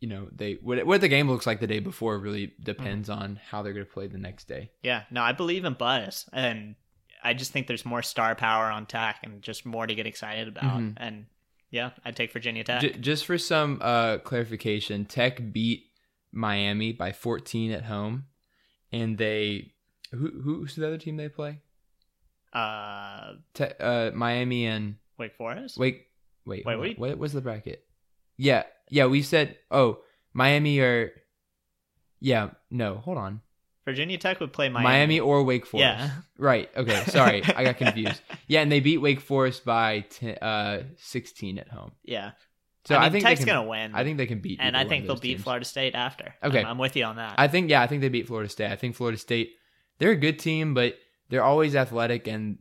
you 0.00 0.08
know 0.08 0.28
they 0.32 0.54
what, 0.62 0.84
what 0.86 1.00
the 1.02 1.08
game 1.08 1.28
looks 1.30 1.46
like 1.46 1.60
the 1.60 1.66
day 1.66 1.78
before 1.78 2.18
really 2.18 2.54
depends 2.62 3.08
Mm-hmm. 3.10 3.22
on 3.22 3.40
how 3.50 3.62
they're 3.62 3.74
going 3.74 3.84
to 3.86 3.92
play 3.92 4.06
the 4.06 4.18
next 4.18 4.48
day. 4.48 4.70
yeah. 4.82 5.02
No, 5.10 5.22
I 5.22 5.32
believe 5.32 5.64
in 5.66 5.74
Buzz, 5.74 6.26
and 6.32 6.74
I 7.22 7.34
just 7.34 7.52
think 7.52 7.66
there's 7.66 7.84
more 7.84 8.02
star 8.02 8.34
power 8.34 8.64
on 8.70 8.86
Tech 8.86 9.18
and 9.22 9.42
just 9.42 9.64
more 9.66 9.86
to 9.86 9.94
get 9.94 10.06
excited 10.06 10.48
about. 10.48 10.80
Mhm. 10.80 10.94
And 10.96 11.26
yeah, 11.72 11.90
I'd 12.04 12.14
take 12.14 12.32
Virginia 12.32 12.62
Tech. 12.62 12.80
J- 12.82 12.92
just 13.00 13.24
for 13.26 13.36
some 13.38 13.78
uh, 13.80 14.18
clarification, 14.18 15.04
Tech 15.06 15.52
beat 15.52 15.86
Miami 16.30 16.92
by 16.92 17.10
14 17.12 17.72
at 17.72 17.84
home, 17.86 18.26
and 18.92 19.18
they 19.18 19.72
who 20.12 20.30
who's 20.42 20.76
the 20.76 20.86
other 20.86 20.98
team 20.98 21.16
they 21.16 21.28
play? 21.28 21.58
uh, 22.52 23.32
Te- 23.54 23.74
uh, 23.80 24.10
Miami 24.12 24.66
and 24.66 24.96
Wake 25.18 25.34
Forest. 25.34 25.78
wait 25.78 26.06
wait 26.44 26.64
Wait, 26.66 26.78
wait. 26.78 26.98
what 26.98 27.16
was 27.18 27.32
the 27.32 27.40
bracket? 27.40 27.84
Yeah 28.36 28.64
yeah 28.90 29.06
we 29.06 29.22
said 29.22 29.56
oh 29.70 30.00
Miami 30.34 30.78
or 30.80 31.12
yeah 32.20 32.50
no 32.70 32.96
hold 32.96 33.16
on 33.18 33.40
Virginia 33.84 34.18
Tech 34.18 34.38
would 34.40 34.52
play 34.52 34.68
Miami, 34.68 34.88
Miami. 34.88 35.20
or 35.20 35.42
Wake 35.42 35.66
Forest 35.66 35.84
Yeah. 35.98 36.10
right 36.38 36.70
okay 36.76 37.02
sorry 37.06 37.42
I 37.44 37.64
got 37.64 37.76
confused 37.84 38.20
yeah 38.46 38.60
and 38.60 38.70
they 38.70 38.80
beat 38.80 38.98
Wake 38.98 39.20
Forest 39.20 39.64
by 39.64 40.00
10, 40.10 40.36
uh 40.38 40.82
16 40.98 41.58
at 41.58 41.68
home 41.68 41.92
Yeah. 42.04 42.32
so 42.84 42.94
I, 42.94 43.06
I, 43.06 43.10
think 43.10 43.24
Tech's 43.24 43.40
can, 43.40 43.46
gonna 43.48 43.68
win. 43.68 43.94
I 43.94 44.04
think 44.04 44.18
they 44.18 44.26
can 44.26 44.40
beat 44.40 44.58
and 44.60 44.76
I 44.76 44.84
think 44.84 45.06
they'll 45.06 45.16
beat 45.16 45.32
teams. 45.34 45.42
Florida 45.42 45.64
State 45.64 45.94
after. 45.94 46.34
Okay. 46.42 46.60
I'm, 46.60 46.66
I'm 46.66 46.78
with 46.78 46.96
you 46.96 47.04
on 47.04 47.16
that. 47.16 47.34
I 47.38 47.48
think 47.48 47.70
yeah, 47.70 47.82
I 47.82 47.86
think 47.86 48.00
they 48.02 48.08
beat 48.08 48.26
Florida 48.26 48.48
State. 48.48 48.70
I 48.70 48.76
think 48.76 48.94
Florida 48.96 49.18
State 49.18 49.50
they're 49.98 50.10
a 50.12 50.16
good 50.16 50.38
team, 50.38 50.74
but 50.74 50.96
they're 51.28 51.44
always 51.44 51.74
athletic 51.76 52.26
and 52.28 52.58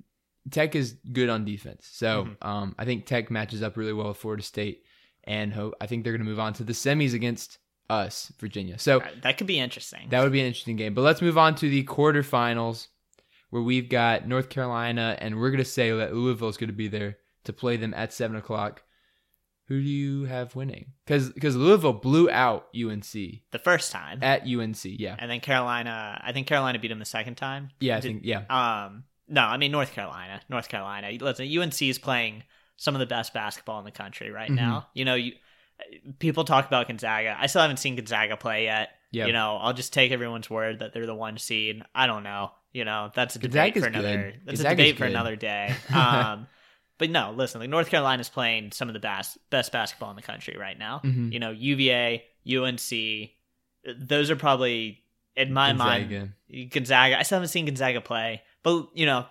Tech 0.50 0.76
is 0.76 0.94
good 1.12 1.30
on 1.30 1.46
defense. 1.46 1.88
So 1.92 2.26
Mhm. 2.26 2.46
um, 2.48 2.76
I 2.80 2.86
think 2.86 3.06
Tech 3.06 3.30
matches 3.30 3.62
up 3.62 3.78
really 3.78 3.94
well 3.94 4.08
with 4.08 4.18
Florida 4.18 4.42
State, 4.42 4.82
and 5.24 5.54
hope 5.54 5.76
I 5.80 5.86
think 5.86 6.04
they're 6.04 6.14
going 6.14 6.26
to 6.26 6.30
move 6.30 6.40
on 6.40 6.54
to 6.54 6.64
the 6.64 6.74
semis 6.74 7.14
against 7.14 7.60
us, 7.92 8.32
Virginia. 8.40 8.80
So 8.80 9.02
that 9.22 9.38
could 9.38 9.48
be 9.48 9.60
interesting. 9.60 10.08
that 10.10 10.24
would 10.24 10.32
be 10.32 10.40
an 10.40 10.48
interesting 10.48 10.78
game. 10.78 10.94
But 10.94 11.02
let's 11.02 11.22
move 11.22 11.38
on 11.38 11.56
to 11.56 11.70
the 11.70 11.84
quarterfinals, 11.84 12.88
where 13.50 13.62
we've 13.62 13.90
got 13.90 14.28
North 14.28 14.50
Carolina, 14.50 15.18
and 15.20 15.40
we're 15.40 15.52
going 15.52 15.64
to 15.64 15.70
say 15.70 15.92
that 15.92 16.14
Louisville 16.14 16.50
is 16.50 16.58
going 16.58 16.70
to 16.70 16.76
be 16.76 16.88
there 16.88 17.18
to 17.44 17.54
play 17.54 17.78
them 17.78 17.94
at 17.94 18.14
seven 18.14 18.38
o'clock. 18.38 18.84
Who 19.68 19.82
do 19.82 19.88
you 19.88 20.26
have 20.26 20.56
winning? 20.56 20.88
Because 21.06 21.56
Louisville 21.56 21.94
blew 21.94 22.30
out 22.30 22.68
UNC 22.76 23.04
the 23.12 23.60
first 23.64 23.92
time, 23.92 24.20
at 24.22 24.44
UNC. 24.44 24.84
Yeah, 24.84 25.16
and 25.18 25.32
then 25.32 25.40
Carolina. 25.40 26.20
I 26.24 26.34
think 26.34 26.48
Carolina 26.48 26.78
beat 26.80 26.90
them 26.90 27.00
the 27.00 27.06
second 27.06 27.36
time. 27.36 27.70
yeah, 27.80 27.98
I 27.98 28.00
Did- 28.02 28.08
think 28.08 28.22
yeah. 28.26 28.44
Um, 28.50 29.06
no, 29.30 29.42
I 29.42 29.56
mean 29.58 29.72
North 29.72 29.94
Carolina. 29.94 30.42
North 30.50 30.68
Carolina. 30.68 31.12
Listen, 31.22 31.48
UNC 31.48 31.82
is 31.84 31.98
playing 32.00 32.44
some 32.76 32.96
of 32.96 33.00
the 33.00 33.06
best 33.06 33.34
basketball 33.34 33.80
in 33.80 33.86
the 33.86 33.92
country 33.92 34.30
right 34.30 34.50
Mhm. 34.52 34.56
now. 34.56 34.88
You 34.94 35.06
know, 35.06 35.16
you 35.16 35.34
people 36.20 36.44
talk 36.44 36.68
about 36.68 36.88
Gonzaga. 36.88 37.36
I 37.40 37.48
still 37.48 37.62
haven't 37.62 37.78
seen 37.78 37.96
Gonzaga 37.96 38.38
play 38.38 38.66
yet. 38.66 38.90
Yeah. 39.12 39.26
You 39.26 39.34
know, 39.34 39.58
I'll 39.58 39.74
just 39.74 39.92
take 39.94 40.12
everyone's 40.12 40.50
word 40.50 40.80
that 40.80 40.94
they're 40.94 41.06
the 41.06 41.16
one 41.16 41.38
seed. 41.38 41.84
I 41.94 42.08
don't 42.08 42.24
know. 42.24 42.52
You 42.72 42.86
know, 42.86 43.12
that's 43.14 43.36
a 43.36 43.40
Gonzaga's 43.40 43.74
debate 43.82 43.84
for 43.84 43.90
good. 43.90 44.06
another. 44.06 44.34
That's 44.46 44.62
Gonzaga's 44.62 44.66
a 44.66 44.70
debate 44.76 44.98
for 44.98 45.04
good. 45.06 45.12
another 45.12 45.36
day. 45.36 45.76
Um, 45.94 46.48
but 46.98 47.10
no, 47.10 47.34
listen, 47.36 47.60
like 47.60 47.70
North 47.70 47.90
Carolina's 47.90 48.30
playing 48.30 48.72
some 48.72 48.88
of 48.88 48.94
the 48.94 49.00
best 49.00 49.38
best 49.50 49.72
basketball 49.72 50.12
in 50.12 50.16
the 50.16 50.22
country 50.22 50.56
right 50.58 50.78
now. 50.78 51.02
Mhm. 51.04 51.34
You 51.34 51.40
know, 51.40 51.50
UVA, 51.50 52.24
UNC, 52.48 53.32
those 54.00 54.30
are 54.30 54.36
probably 54.36 55.02
in 55.36 55.52
my 55.52 55.74
mind 55.74 56.10
Gonzaga. 56.12 56.68
Gonzaga. 56.70 57.20
I 57.20 57.24
still 57.24 57.38
haven't 57.38 57.50
seen 57.50 57.66
Gonzaga 57.66 58.02
play, 58.02 58.44
but 58.64 58.88
you 58.94 59.06
know, 59.08 59.26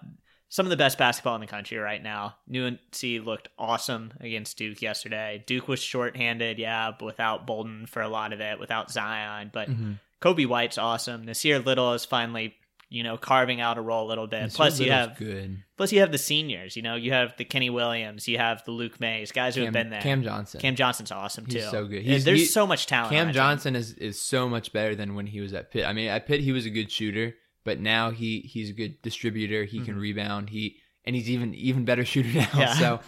some 0.53 0.67
of 0.67 0.71
the 0.71 0.77
best 0.77 0.99
basketball 0.99 1.37
in 1.37 1.41
the 1.41 1.47
country 1.47 1.79
right 1.79 2.03
now. 2.03 2.35
UNC 2.53 3.25
looked 3.25 3.49
awesome 3.59 4.13
against 4.21 4.59
Duke 4.59 4.83
yesterday. 4.83 5.43
Duke 5.47 5.69
was 5.69 5.81
shorthanded, 5.81 6.59
yeah, 6.59 6.91
but 6.99 7.07
without 7.07 7.47
Bolden 7.47 7.87
for 7.87 8.03
a 8.03 8.09
lot 8.09 8.33
of 8.35 8.41
it, 8.41 8.59
without 8.61 8.91
Zion. 8.91 9.51
But 9.53 9.71
Mhm. 9.71 9.99
Coby 10.21 10.47
White's 10.47 10.77
awesome. 10.77 11.25
Nassir 11.25 11.65
Little 11.65 11.95
is 11.95 12.05
finally, 12.05 12.55
you 12.89 13.03
know, 13.05 13.17
carving 13.17 13.61
out 13.61 13.79
a 13.79 13.81
role 13.81 14.07
a 14.07 14.09
little 14.09 14.27
bit. 14.27 14.43
Nassir 14.43 14.57
plus, 14.57 14.81
you 14.81 14.91
have 14.91 15.17
good. 15.17 15.63
plus 15.77 15.93
you 15.93 16.01
have 16.01 16.11
the 16.11 16.19
seniors. 16.19 16.75
You 16.77 16.83
know, 16.83 16.97
you 16.97 17.13
have 17.13 17.37
the 17.39 17.45
Kenny 17.45 17.71
Williams, 17.71 18.27
you 18.27 18.37
have 18.39 18.65
the 18.65 18.73
Luke 18.73 18.99
Mays, 19.01 19.31
guys 19.31 19.55
who 19.55 19.63
have 19.63 19.73
been 19.73 19.91
there. 19.91 20.01
Cam 20.03 20.23
Johnson. 20.25 20.61
Cam 20.61 20.75
Johnson's 20.75 21.13
awesome 21.13 21.45
He's 21.47 21.55
too. 21.55 21.71
so 21.71 21.87
good. 21.87 22.03
He's- 22.03 22.25
There's 22.25 22.41
he- 22.41 22.45
so 22.47 22.67
much 22.67 22.87
talent. 22.87 23.13
Cam 23.13 23.29
team. 23.29 23.35
Johnson 23.35 23.77
is, 23.77 23.93
is 23.93 24.21
so 24.21 24.49
much 24.49 24.73
better 24.73 24.97
than 24.97 25.15
when 25.15 25.27
he 25.29 25.41
was 25.41 25.55
at 25.55 25.71
Pitt. 25.71 25.87
I 25.87 25.93
mean, 25.93 26.09
at 26.09 26.27
Pitt 26.27 26.41
he 26.41 26.51
was 26.51 26.67
a 26.67 26.71
good 26.71 26.91
shooter, 26.91 27.37
but 27.65 27.81
now 27.81 28.11
he 28.11 28.41
he's 28.41 28.71
a 28.71 28.73
good 28.75 29.01
distributor. 29.03 29.65
He 29.65 29.81
can 29.81 29.97
Mhm. 29.97 30.01
rebound. 30.01 30.51
He 30.51 30.79
and 31.05 31.15
he's 31.17 31.31
even 31.31 31.55
even 31.55 31.85
better 31.85 32.05
shooter 32.13 32.33
now. 32.33 32.49
Yeah. 32.55 32.75
So 32.75 33.01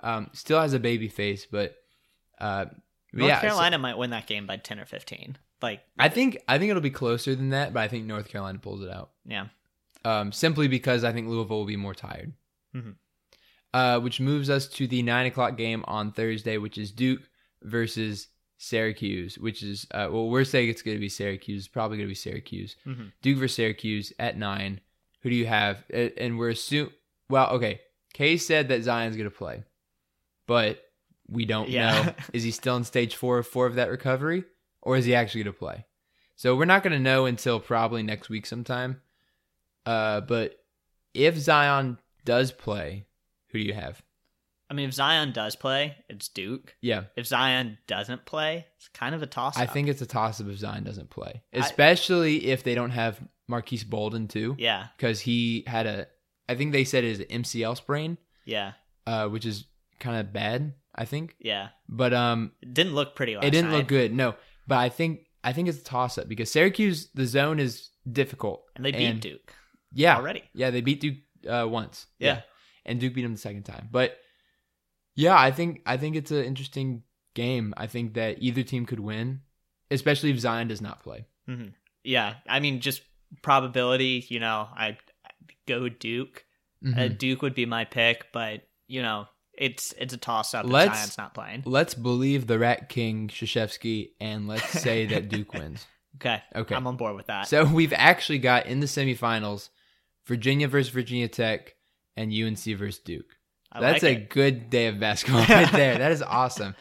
um, 0.00 0.30
still 0.32 0.60
has 0.60 0.72
a 0.72 0.78
baby 0.80 1.08
face, 1.08 1.46
but 1.50 1.74
uh, 2.40 2.66
North 3.12 3.28
yeah. 3.28 3.36
so 3.36 3.48
Carolina 3.48 3.78
might 3.78 3.98
win 3.98 4.10
that 4.10 4.26
game 4.26 4.46
by 4.46 4.56
ten 4.56 4.78
or 4.80 4.86
fifteen. 4.86 5.36
Like, 5.62 5.80
I 5.98 6.08
think 6.08 6.38
I 6.48 6.58
think 6.58 6.70
it'll 6.70 6.80
be 6.80 6.90
closer 6.90 7.34
than 7.34 7.50
that, 7.50 7.74
but 7.74 7.80
I 7.80 7.88
think 7.88 8.06
North 8.06 8.28
Carolina 8.28 8.58
pulls 8.58 8.82
it 8.82 8.90
out. 8.90 9.10
yeah. 9.26 9.48
um, 10.06 10.32
simply 10.32 10.68
because 10.68 11.04
I 11.04 11.12
think 11.12 11.28
Louisville 11.28 11.58
will 11.58 11.66
be 11.66 11.76
more 11.76 11.94
tired. 11.94 12.32
Mhm. 12.74 12.94
Uh, 13.74 14.00
which 14.00 14.18
moves 14.20 14.48
us 14.48 14.66
to 14.68 14.86
the 14.86 15.02
nine 15.02 15.26
o'clock 15.26 15.56
game 15.58 15.84
on 15.86 16.12
Thursday, 16.12 16.56
which 16.56 16.78
is 16.78 16.90
Duke 16.92 17.20
versus 17.62 18.28
Syracuse. 18.62 19.38
Which 19.38 19.62
is 19.62 19.86
uh, 19.92 20.08
well, 20.10 20.28
we're 20.28 20.44
saying 20.44 20.68
it's 20.68 20.82
going 20.82 20.96
to 20.96 21.00
be 21.00 21.08
Syracuse. 21.08 21.60
It's 21.62 21.68
probably 21.68 21.96
going 21.96 22.06
to 22.08 22.10
be 22.10 22.14
Syracuse. 22.14 22.76
Mhm. 22.86 23.12
Duke 23.22 23.38
versus 23.38 23.56
Syracuse 23.56 24.12
at 24.18 24.36
nine. 24.36 24.80
Who 25.22 25.30
do 25.30 25.34
you 25.36 25.46
have? 25.46 25.82
And 25.90 26.38
we're 26.38 26.50
assume. 26.50 26.90
Well, 27.28 27.50
okay. 27.52 27.80
Kay 28.12 28.36
said 28.36 28.68
that 28.68 28.82
Zion's 28.82 29.16
going 29.16 29.30
to 29.30 29.34
play, 29.36 29.64
but 30.46 30.82
we 31.28 31.44
don't 31.46 31.68
Yeah. 31.70 32.02
know. 32.02 32.14
Is 32.34 32.42
he 32.42 32.50
still 32.50 32.76
in 32.76 32.84
stage 32.84 33.14
four 33.16 33.38
of 33.38 33.46
four 33.46 33.66
of 33.66 33.76
that 33.76 33.88
recovery, 33.90 34.44
or 34.82 34.96
is 34.96 35.04
he 35.04 35.14
actually 35.14 35.44
going 35.44 35.54
to 35.54 35.58
play? 35.58 35.84
So 36.36 36.56
we're 36.56 36.64
not 36.64 36.82
going 36.82 36.92
to 36.92 36.98
know 36.98 37.26
until 37.26 37.60
probably 37.60 38.02
next 38.02 38.28
week 38.28 38.46
sometime. 38.46 39.00
Uh, 39.86 40.20
but 40.22 40.56
if 41.14 41.36
Zion 41.36 41.98
does 42.24 42.50
play, 42.52 43.06
who 43.48 43.58
do 43.58 43.64
you 43.64 43.74
have? 43.74 44.02
I 44.70 44.74
mean, 44.74 44.88
if 44.88 44.94
Zion 44.94 45.32
does 45.32 45.56
play, 45.56 45.96
it's 46.08 46.28
Duke. 46.28 46.76
Yeah. 46.80 47.04
If 47.16 47.26
Zion 47.26 47.78
doesn't 47.88 48.24
play, 48.24 48.66
it's 48.76 48.86
kind 48.88 49.14
of 49.16 49.22
a 49.22 49.26
toss. 49.26 49.56
Up. 49.56 49.62
I 49.62 49.66
think 49.66 49.88
it's 49.88 50.00
a 50.00 50.06
toss 50.06 50.40
up 50.40 50.46
if 50.48 50.58
Zion 50.58 50.84
doesn't 50.84 51.10
play, 51.10 51.42
especially 51.52 52.46
if 52.46 52.62
they 52.62 52.74
don't 52.76 52.90
have 52.90 53.20
Marques 53.48 53.82
Bolden 53.84 54.28
too, 54.28 54.54
Yeah, 54.58 54.86
because 54.96 55.20
he 55.20 55.64
had 55.66 55.86
a, 55.86 56.06
I 56.48 56.54
think 56.54 56.70
they 56.72 56.84
said 56.84 57.02
is 57.04 57.18
an 57.20 57.26
MCL 57.42 57.76
sprain, 57.78 58.16
yeah, 58.44 58.72
uh, 59.06 59.26
which 59.28 59.44
is 59.44 59.64
kind 59.98 60.18
of 60.20 60.32
bad, 60.32 60.74
I 60.94 61.04
think. 61.04 61.34
yeah. 61.40 61.70
But 61.88 62.14
um, 62.14 62.52
It 62.62 62.72
didn't 62.72 62.94
look 62.94 63.16
pretty 63.16 63.34
it 63.34 63.40
didn't 63.50 63.70
night. 63.70 63.78
look 63.78 63.88
good, 63.88 64.14
no. 64.14 64.36
But 64.68 64.78
I 64.78 64.88
think 64.88 65.26
I 65.42 65.52
think 65.52 65.68
it's 65.68 65.80
a 65.80 65.84
toss 65.84 66.16
up 66.16 66.28
because 66.28 66.50
Syracuse 66.52 67.08
the 67.12 67.26
zone 67.26 67.58
is 67.58 67.90
difficult, 68.10 68.62
and 68.76 68.84
they 68.84 68.92
beat 68.92 69.20
Duke 69.20 69.52
Yeah, 69.92 70.16
already. 70.16 70.44
Yeah, 70.54 70.70
they 70.70 70.80
beat 70.80 71.00
Duke 71.00 71.16
uh, 71.48 71.66
once. 71.68 72.06
Yeah. 72.20 72.42
and 72.86 73.00
Duke 73.00 73.14
beat 73.14 73.22
them 73.22 73.32
the 73.32 73.38
second 73.40 73.64
time. 73.64 73.88
But 73.90 74.16
yeah, 75.14 75.38
I 75.38 75.50
think 75.50 75.82
I 75.86 75.96
think 75.96 76.16
it's 76.16 76.30
an 76.30 76.44
interesting 76.44 77.02
game. 77.34 77.74
I 77.76 77.86
think 77.86 78.14
that 78.14 78.38
either 78.42 78.62
team 78.62 78.86
could 78.86 79.00
win, 79.00 79.40
especially 79.90 80.30
if 80.30 80.38
Zion 80.38 80.68
does 80.68 80.80
not 80.80 81.02
play. 81.02 81.26
hmm 81.46 81.68
Yeah, 82.04 82.34
I 82.48 82.60
mean, 82.60 82.80
just 82.80 83.02
probability. 83.42 84.24
You 84.28 84.40
know, 84.40 84.68
I 84.74 84.98
go 85.66 85.88
Duke. 85.88 86.44
Uh, 86.84 86.88
Mhm. 86.88 87.18
Duke 87.18 87.42
would 87.42 87.54
be 87.54 87.66
my 87.66 87.84
pick, 87.84 88.26
but 88.32 88.62
you 88.88 89.02
know, 89.02 89.26
it's 89.56 89.92
it's 89.98 90.14
a 90.14 90.16
toss 90.16 90.54
up. 90.54 90.64
Let's- 90.66 90.96
Zion's 90.96 91.18
not 91.18 91.34
playing. 91.34 91.62
Let's 91.66 91.94
believe 91.94 92.46
the 92.46 92.58
Rat 92.58 92.88
King 92.88 93.28
Krzyzewski, 93.28 94.12
and 94.20 94.48
let's 94.48 94.68
say 94.80 95.06
that 95.06 95.28
Duke 95.28 95.52
wins. 95.52 95.86
Okay, 96.16 96.42
Okay. 96.56 96.74
I'm 96.74 96.86
on 96.86 96.96
board 96.96 97.14
with 97.16 97.26
that. 97.26 97.46
So 97.48 97.64
we've 97.64 97.92
actually 97.92 98.38
got 98.38 98.66
in 98.66 98.80
the 98.80 98.86
semifinals 98.86 99.68
Virginia 100.26 100.66
versus 100.68 100.90
Virginia 100.92 101.28
Tech 101.28 101.74
and 102.16 102.32
UNC 102.32 102.64
versus 102.76 102.98
Duke. 102.98 103.36
I 103.72 103.80
That's 103.80 104.02
like 104.02 104.16
a 104.16 104.20
it. 104.22 104.30
good 104.30 104.70
day 104.70 104.86
of 104.88 104.98
basketball 104.98 105.44
right 105.48 105.70
there. 105.72 105.98
That 105.98 106.12
is 106.12 106.22
awesome. 106.22 106.74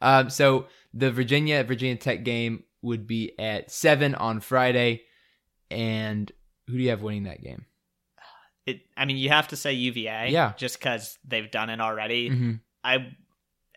Um, 0.00 0.30
so 0.30 0.66
the 0.94 1.10
Virginia 1.10 1.64
Virginia 1.64 1.96
Tech 1.96 2.22
game 2.24 2.64
would 2.82 3.06
be 3.06 3.32
at 3.38 3.70
seven 3.70 4.14
on 4.14 4.40
Friday, 4.40 5.02
and 5.70 6.30
who 6.68 6.74
do 6.76 6.82
you 6.82 6.90
have 6.90 7.02
winning 7.02 7.24
that 7.24 7.42
game? 7.42 7.64
It, 8.64 8.80
I 8.96 9.04
mean, 9.04 9.16
you 9.16 9.28
have 9.28 9.48
to 9.48 9.56
say 9.56 9.72
UVA, 9.72 10.30
Yeah. 10.30 10.52
just 10.56 10.78
because 10.78 11.18
they've 11.24 11.50
done 11.50 11.70
it 11.70 11.80
already. 11.80 12.30
Mhm. 12.30 12.60
I 12.82 13.14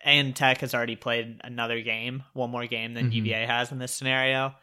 and 0.02 0.34
Tech 0.34 0.62
has 0.62 0.74
already 0.74 0.96
played 0.96 1.40
another 1.44 1.82
game, 1.82 2.22
one 2.32 2.50
more 2.50 2.66
game 2.66 2.94
than 2.94 3.10
Mhm. 3.10 3.14
UVA 3.16 3.46
has 3.46 3.70
in 3.70 3.78
this 3.78 3.92
scenario. 3.94 4.54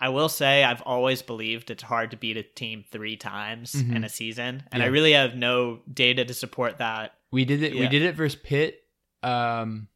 I 0.00 0.08
will 0.08 0.28
say 0.30 0.64
I've 0.64 0.80
always 0.82 1.20
believed 1.22 1.70
it's 1.70 1.82
hard 1.82 2.12
to 2.12 2.16
beat 2.16 2.36
a 2.38 2.42
team 2.42 2.84
three 2.90 3.16
times 3.16 3.72
Mhm. 3.74 3.96
in 3.96 4.04
a 4.04 4.08
season, 4.08 4.62
and 4.72 4.82
I 4.82 4.86
really 4.86 5.12
have 5.12 5.34
no 5.36 5.82
data 5.92 6.24
to 6.24 6.32
support 6.32 6.78
that. 6.78 7.17
We 7.30 7.44
did 7.44 7.62
it. 7.62 7.72
We 7.74 7.82
Yeah. 7.82 7.88
did 7.88 8.02
it 8.02 8.14
versus 8.14 8.40
Pitt. 8.42 8.82
Um, 9.22 9.88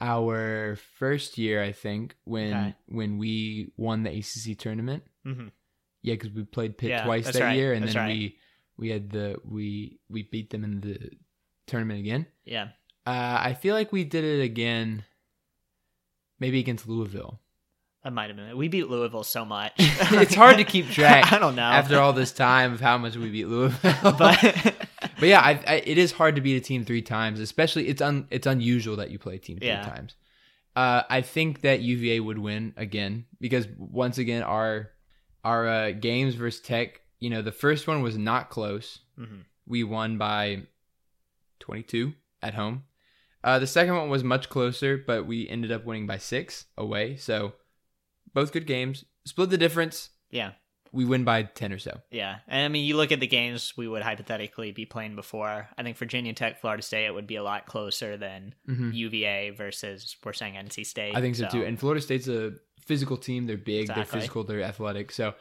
our 0.00 0.76
first 0.98 1.38
year, 1.38 1.62
I 1.62 1.72
think, 1.72 2.14
when 2.24 2.52
Okay. 2.54 2.74
when 2.86 3.18
we 3.18 3.72
won 3.76 4.02
the 4.04 4.10
ACC 4.10 4.54
tournament. 4.54 5.02
Mhm. 5.26 5.50
Yeah, 6.02 6.14
because 6.14 6.30
we 6.30 6.44
played 6.44 6.78
Pitt 6.78 6.90
Yeah, 6.90 7.04
twice 7.04 7.30
that 7.32 7.42
right, 7.42 7.56
year, 7.56 7.72
and 7.72 7.82
that's 7.82 7.94
then 7.94 8.02
right. 8.04 8.16
we 8.16 8.38
we 8.76 8.88
had 8.90 9.10
the 9.10 9.40
we 9.44 9.98
we 10.08 10.22
beat 10.22 10.50
them 10.50 10.62
in 10.62 10.80
the 10.80 11.10
tournament 11.66 11.98
again. 12.00 12.26
Yeah, 12.44 12.68
Uh, 13.04 13.38
I 13.40 13.54
feel 13.54 13.74
like 13.74 13.90
we 13.90 14.04
did 14.04 14.22
it 14.24 14.40
again, 14.42 15.04
maybe 16.38 16.60
against 16.60 16.86
Louisville. 16.88 17.40
that 18.04 18.12
might 18.12 18.28
have 18.28 18.36
been 18.36 18.46
it. 18.50 18.56
We 18.56 18.68
beat 18.68 18.88
Louisville 18.88 19.24
so 19.24 19.44
much. 19.44 19.72
it's 19.78 20.34
hard 20.34 20.58
to 20.58 20.64
keep 20.64 20.88
track 20.90 21.32
I 21.32 21.38
don't 21.40 21.56
know. 21.56 21.62
after 21.62 21.98
all 21.98 22.12
this 22.12 22.30
time 22.32 22.72
of 22.72 22.80
how 22.80 22.96
much 22.96 23.16
we 23.16 23.28
beat 23.30 23.46
Louisville. 23.48 24.12
but 24.16 24.87
But 25.18 25.28
yeah, 25.28 25.40
I, 25.40 25.60
I, 25.66 25.74
it 25.84 25.98
is 25.98 26.12
hard 26.12 26.36
to 26.36 26.40
beat 26.40 26.56
a 26.56 26.60
team 26.60 26.84
three 26.84 27.02
times, 27.02 27.40
especially 27.40 27.88
it's 27.88 28.00
un, 28.02 28.26
it's 28.30 28.46
unusual 28.46 28.96
that 28.96 29.10
you 29.10 29.18
play 29.18 29.36
a 29.36 29.38
team 29.38 29.58
three 29.58 29.68
Yeah. 29.68 29.82
times. 29.82 30.14
Uh, 30.76 31.02
I 31.10 31.22
think 31.22 31.62
that 31.62 31.80
UVA 31.80 32.20
would 32.20 32.38
win 32.38 32.72
again 32.76 33.24
because 33.40 33.66
once 33.76 34.18
again 34.18 34.42
our 34.42 34.90
our 35.44 35.66
uh, 35.68 35.90
games 35.92 36.34
versus 36.36 36.60
Tech, 36.60 37.00
you 37.18 37.30
know, 37.30 37.42
the 37.42 37.50
first 37.52 37.88
one 37.88 38.00
was 38.02 38.16
not 38.16 38.48
close. 38.50 39.00
Mhm. 39.18 39.44
We 39.66 39.82
won 39.82 40.18
by 40.18 40.62
twenty 41.58 41.82
two 41.82 42.14
at 42.42 42.54
home. 42.54 42.84
Uh, 43.42 43.58
the 43.58 43.66
second 43.66 43.96
one 43.96 44.08
was 44.10 44.22
much 44.24 44.48
closer, 44.48 44.96
but 44.98 45.26
we 45.26 45.48
ended 45.48 45.72
up 45.72 45.84
winning 45.84 46.06
by 46.06 46.18
six 46.18 46.66
away. 46.76 47.16
So 47.16 47.54
both 48.34 48.52
good 48.52 48.66
games. 48.66 49.04
Split 49.24 49.50
the 49.50 49.58
difference. 49.58 50.10
yeah, 50.30 50.52
We 50.92 51.04
win 51.04 51.24
by 51.24 51.42
ten 51.44 51.72
or 51.72 51.78
so. 51.78 52.00
yeah, 52.10 52.38
and 52.48 52.64
I 52.64 52.68
mean, 52.68 52.84
you 52.84 52.96
look 52.96 53.12
at 53.12 53.20
the 53.20 53.26
games 53.26 53.74
we 53.76 53.86
would 53.88 54.02
hypothetically 54.02 54.72
be 54.72 54.86
playing 54.86 55.16
before. 55.16 55.68
I 55.76 55.82
think 55.82 55.96
Virginia 55.96 56.32
Tech, 56.32 56.60
Florida 56.60 56.82
State 56.82 57.06
it 57.06 57.14
would 57.14 57.26
be 57.26 57.36
a 57.36 57.42
lot 57.42 57.66
closer 57.66 58.16
than 58.16 58.54
Mhm. 58.68 58.94
UVA 58.94 59.50
versus 59.50 60.16
we're 60.24 60.32
saying 60.32 60.54
NC 60.56 60.84
State. 60.84 61.14
I 61.16 61.20
think 61.20 61.36
so, 61.36 61.48
too. 61.48 61.64
And 61.64 61.78
Florida 61.78 62.00
State's 62.00 62.28
a 62.28 62.52
physical 62.86 63.16
team. 63.16 63.46
They're 63.46 63.56
big, 63.58 63.88
they're 63.88 64.04
physical, 64.04 64.44
they're 64.44 64.62
athletic. 64.62 65.12
So 65.12 65.34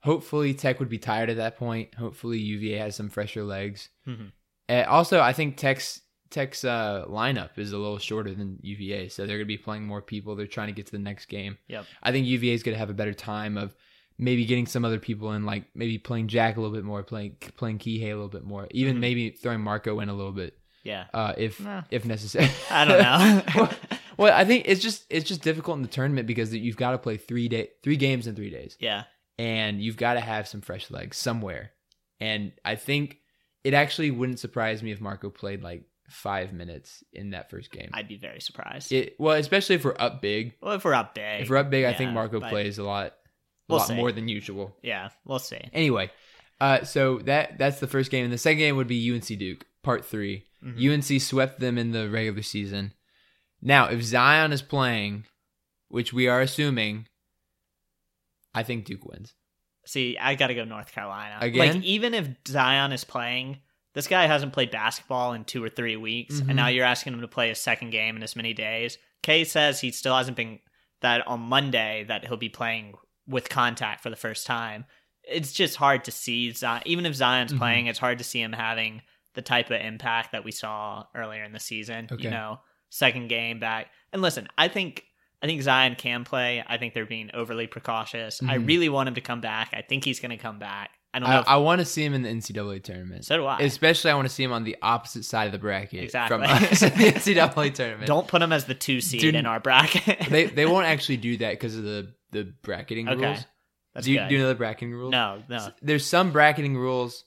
hopefully 0.00 0.54
Tech 0.54 0.78
would 0.80 0.88
be 0.88 0.98
tired 0.98 1.30
at 1.30 1.36
that 1.36 1.56
point. 1.56 1.94
Hopefully 1.94 2.38
UVA 2.38 2.78
has 2.78 2.96
some 2.96 3.08
fresher 3.08 3.42
legs. 3.44 3.88
Mhm. 4.06 4.32
Uh, 4.68 4.84
also, 4.88 5.20
I 5.20 5.32
think 5.32 5.56
Tech's 5.56 6.00
Tech's 6.30 6.64
uh, 6.64 7.04
lineup 7.10 7.58
is 7.58 7.72
a 7.72 7.76
little 7.78 7.98
shorter 7.98 8.32
than 8.34 8.58
UVA, 8.62 9.08
so 9.08 9.26
they're 9.26 9.36
going 9.36 9.44
to 9.44 9.44
be 9.44 9.58
playing 9.58 9.84
more 9.86 10.00
people. 10.00 10.34
They're 10.34 10.46
trying 10.46 10.68
to 10.68 10.72
get 10.72 10.86
to 10.86 10.92
the 10.92 10.98
next 10.98 11.26
game. 11.26 11.58
Yep. 11.68 11.84
I 12.02 12.10
think 12.10 12.26
UVA 12.26 12.54
is 12.54 12.62
going 12.62 12.74
to 12.74 12.78
have 12.78 12.88
a 12.88 12.94
better 12.94 13.12
time 13.12 13.58
of 13.58 13.74
maybe 14.18 14.44
getting 14.44 14.66
some 14.66 14.84
other 14.84 14.98
people 14.98 15.32
in, 15.32 15.44
like 15.44 15.64
maybe 15.74 15.98
playing 15.98 16.28
Jack 16.28 16.56
a 16.56 16.60
little 16.60 16.74
bit 16.74 16.84
more, 16.84 17.02
playing 17.02 17.36
playing 17.56 17.78
Kihei 17.78 18.04
a 18.04 18.14
little 18.14 18.28
bit 18.28 18.44
more, 18.44 18.68
even 18.70 18.96
Mhm. 18.96 19.00
maybe 19.00 19.30
throwing 19.30 19.60
Marco 19.60 20.00
in 20.00 20.08
a 20.08 20.14
little 20.14 20.32
bit 20.32 20.58
yeah, 20.84 21.06
uh, 21.14 21.32
if 21.38 21.60
Nah. 21.60 21.82
if 21.90 22.04
necessary. 22.04 22.48
I 22.70 22.84
don't 22.84 23.00
know. 23.02 23.42
well, 23.56 23.72
well, 24.18 24.32
I 24.38 24.44
think 24.44 24.64
it's 24.66 24.82
just 24.82 25.04
it's 25.10 25.26
just 25.28 25.42
difficult 25.42 25.76
in 25.76 25.82
the 25.82 25.88
tournament 25.88 26.26
because 26.26 26.54
you've 26.54 26.76
got 26.76 26.90
to 26.92 26.98
play 26.98 27.16
three 27.16 27.48
day 27.48 27.68
three 27.82 27.96
games 27.96 28.26
in 28.26 28.34
three 28.34 28.50
days, 28.50 28.76
yeah, 28.80 29.04
and 29.38 29.80
you've 29.80 29.96
got 29.96 30.14
to 30.14 30.20
have 30.20 30.48
some 30.48 30.60
fresh 30.60 30.90
legs 30.90 31.16
somewhere. 31.16 31.70
And 32.20 32.52
I 32.64 32.76
think 32.76 33.18
it 33.64 33.74
actually 33.74 34.10
wouldn't 34.10 34.38
surprise 34.40 34.82
me 34.82 34.90
if 34.92 35.00
Marco 35.00 35.30
played 35.30 35.62
like 35.62 35.84
five 36.08 36.52
minutes 36.52 37.02
in 37.12 37.30
that 37.30 37.48
first 37.48 37.70
game. 37.70 37.88
I'd 37.92 38.08
be 38.08 38.16
very 38.18 38.40
surprised. 38.40 38.92
It 38.92 39.14
well, 39.18 39.36
especially 39.36 39.76
if 39.76 39.84
we're 39.84 39.94
up 39.98 40.20
big. 40.20 40.54
well, 40.60 40.74
if 40.74 40.84
we're 40.84 40.94
up 40.94 41.14
big, 41.14 41.42
If 41.42 41.48
we're 41.50 41.56
up 41.58 41.70
big, 41.70 41.84
I 41.84 41.94
think 41.94 42.10
Marco 42.12 42.38
but- 42.40 42.50
plays 42.50 42.78
a 42.78 42.82
lot, 42.84 43.06
a 43.06 43.21
We'll 43.68 43.78
lot 43.78 43.88
see. 43.88 43.94
more 43.94 44.12
than 44.12 44.28
usual. 44.28 44.76
Yeah, 44.82 45.10
we'll 45.24 45.38
see. 45.38 45.60
Anyway, 45.72 46.10
uh, 46.60 46.84
so 46.84 47.18
that 47.20 47.58
that's 47.58 47.80
the 47.80 47.86
first 47.86 48.10
game, 48.10 48.24
and 48.24 48.32
the 48.32 48.38
second 48.38 48.58
game 48.58 48.76
would 48.76 48.88
be 48.88 48.96
UNC 49.12 49.36
Duke, 49.38 49.66
part 49.82 50.04
3 50.04 50.44
Mhm. 50.64 50.78
UNC 50.78 51.20
swept 51.20 51.58
them 51.60 51.78
in 51.78 51.92
the 51.92 52.08
regular 52.10 52.42
season. 52.42 52.92
Now, 53.60 53.86
if 53.88 54.02
Zion 54.02 54.52
is 54.52 54.62
playing, 54.62 55.24
which 55.88 56.12
we 56.12 56.26
are 56.28 56.40
assuming, 56.40 57.06
I 58.54 58.62
think 58.62 58.84
Duke 58.84 59.04
wins. 59.04 59.34
See, 59.84 60.16
I 60.18 60.34
got 60.34 60.48
to 60.48 60.54
go 60.54 60.64
North 60.64 60.92
Carolina. 60.92 61.38
Again? 61.40 61.74
Like, 61.76 61.84
even 61.84 62.14
if 62.14 62.28
Zion 62.46 62.92
is 62.92 63.04
playing, 63.04 63.58
this 63.94 64.06
guy 64.06 64.26
hasn't 64.26 64.52
played 64.52 64.70
basketball 64.70 65.32
in 65.32 65.44
two 65.44 65.62
or 65.62 65.68
three 65.68 65.96
weeks, 65.96 66.36
Mhm. 66.36 66.48
and 66.48 66.56
now 66.56 66.68
you're 66.68 66.84
asking 66.84 67.14
him 67.14 67.20
to 67.20 67.28
play 67.28 67.50
a 67.50 67.54
second 67.54 67.90
game 67.90 68.16
in 68.16 68.22
as 68.22 68.36
many 68.36 68.52
days. 68.54 68.98
Kay 69.22 69.44
says 69.44 69.80
he 69.80 69.90
still 69.90 70.16
hasn't 70.16 70.36
been 70.36 70.60
that 71.00 71.26
on 71.26 71.40
Monday 71.40 72.04
that 72.04 72.24
he'll 72.26 72.36
be 72.36 72.48
playing 72.48 72.94
with 73.26 73.48
contact 73.48 74.02
for 74.02 74.10
the 74.10 74.16
first 74.16 74.46
time. 74.46 74.84
It's 75.24 75.52
just 75.52 75.76
hard 75.76 76.04
to 76.04 76.10
see 76.10 76.50
Zion. 76.52 76.82
Even 76.86 77.06
if 77.06 77.14
Zion's 77.14 77.52
Mhm. 77.52 77.58
playing, 77.58 77.86
it's 77.86 77.98
hard 77.98 78.18
to 78.18 78.24
see 78.24 78.40
him 78.42 78.52
having 78.52 79.02
the 79.34 79.42
type 79.42 79.70
of 79.70 79.80
impact 79.80 80.32
that 80.32 80.44
we 80.44 80.50
saw 80.52 81.04
earlier 81.14 81.44
in 81.44 81.52
the 81.52 81.60
season. 81.60 82.08
Okay. 82.10 82.24
You 82.24 82.30
know, 82.30 82.60
second 82.90 83.28
game 83.28 83.58
back. 83.60 83.88
And 84.12 84.20
listen, 84.22 84.48
I 84.58 84.68
think 84.68 85.04
I 85.42 85.46
think 85.48 85.60
Zion 85.62 85.96
can 85.96 86.22
play. 86.22 86.62
I 86.68 86.76
think 86.78 86.94
they're 86.94 87.04
being 87.04 87.28
overly 87.34 87.66
precautious. 87.66 88.40
I 88.44 88.58
Mhm. 88.58 88.68
really 88.68 88.88
want 88.88 89.08
him 89.08 89.16
to 89.16 89.20
come 89.20 89.40
back. 89.40 89.70
I 89.72 89.82
think 89.82 90.04
he's 90.04 90.20
going 90.20 90.30
to 90.30 90.36
come 90.36 90.60
back. 90.60 90.90
I 91.12 91.18
don't 91.18 91.28
I. 91.28 91.40
If, 91.40 91.48
I 91.48 91.56
want 91.56 91.80
to 91.80 91.84
see 91.84 92.04
him 92.04 92.14
in 92.14 92.22
the 92.22 92.28
NCAA 92.28 92.78
tournament. 92.78 93.24
so 93.24 93.36
do 93.38 93.46
I. 93.46 93.58
Especially, 93.58 94.12
I 94.12 94.14
want 94.14 94.28
to 94.28 94.32
see 94.32 94.44
him 94.44 94.52
on 94.52 94.62
the 94.62 94.76
opposite 94.82 95.24
side 95.24 95.46
of 95.46 95.52
the 95.52 95.58
bracket 95.58 96.04
Exactly. 96.04 96.38
from 96.38 96.42
us 96.46 96.80
in 96.82 96.90
the 96.96 97.04
NCAA 97.12 97.70
tournament. 97.74 98.06
don't 98.06 98.28
put 98.28 98.40
him 98.40 98.52
as 98.52 98.66
the 98.66 98.74
two 98.76 99.00
seed 99.00 99.20
Dude, 99.20 99.34
in 99.34 99.44
our 99.46 99.58
bracket. 99.58 100.28
they 100.30 100.44
they 100.46 100.64
won't 100.72 100.86
actually 100.86 101.16
do 101.16 101.36
that 101.38 101.50
because 101.54 101.76
of 101.76 101.82
the 101.82 102.14
the 102.32 102.52
bracketing 102.62 103.08
Okay. 103.08 103.24
rules. 103.26 103.46
That's 103.94 104.06
do 104.06 104.12
you, 104.12 104.18
good. 104.18 104.28
do 104.28 104.34
you 104.34 104.40
know 104.40 104.48
the 104.48 104.54
bracketing 104.54 104.92
rules? 104.94 105.12
no, 105.12 105.42
no. 105.48 105.68
there's 105.82 106.04
some 106.06 106.32
bracketing 106.32 106.76
rules, 106.76 107.24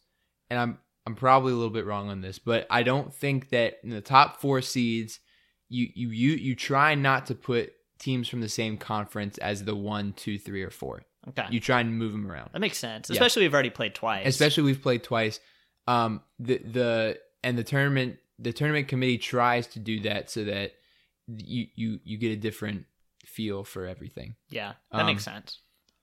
and 0.49 0.59
I'm 0.59 0.79
I'm 1.05 1.15
probably 1.15 1.51
a 1.53 1.55
little 1.55 1.69
bit 1.73 1.85
wrong 1.85 2.09
on 2.09 2.21
this, 2.21 2.39
but 2.39 2.65
I 2.69 2.81
don't 2.83 3.13
think 3.13 3.49
that 3.49 3.75
in 3.83 3.91
the 3.91 4.01
top 4.01 4.41
four 4.41 4.61
seeds, 4.61 5.19
you 5.69 5.87
you 5.93 6.09
you 6.09 6.31
you 6.33 6.55
try 6.55 6.95
not 6.95 7.27
to 7.27 7.35
put 7.35 7.71
teams 7.99 8.27
from 8.27 8.41
the 8.41 8.49
same 8.49 8.77
conference 8.77 9.37
as 9.37 9.63
the 9.63 9.75
one, 9.75 10.13
two, 10.13 10.37
three, 10.39 10.63
or 10.63 10.69
four. 10.71 11.03
Okay, 11.29 11.45
You 11.49 11.59
try 11.59 11.79
and 11.81 11.97
move 11.97 12.11
them 12.11 12.29
around. 12.29 12.49
that 12.53 12.59
makes 12.59 12.77
sense. 12.77 13.09
Yeah. 13.09 13.13
Especially 13.13 13.43
we've 13.43 13.53
already 13.53 13.69
played 13.71 13.95
twice. 13.95 14.27
Especially 14.27 14.63
we've 14.63 14.81
played 14.81 15.03
twice. 15.03 15.39
Um, 15.87 16.21
the 16.39 16.57
the 16.57 17.19
and 17.43 17.57
the 17.57 17.63
tournament 17.63 18.17
the 18.39 18.51
tournament 18.53 18.87
committee 18.87 19.17
tries 19.19 19.67
to 19.67 19.79
do 19.79 20.01
that 20.01 20.29
so 20.31 20.43
that 20.45 20.73
you 21.27 21.67
you 21.75 21.99
you 22.03 22.17
get 22.17 22.31
a 22.31 22.35
different 22.35 22.85
feel 23.35 23.63
for 23.63 23.85
everything. 23.85 24.35
yeah, 24.49 24.73
that 24.91 25.01
Um, 25.01 25.05
makes 25.07 25.23
sense. 25.23 25.59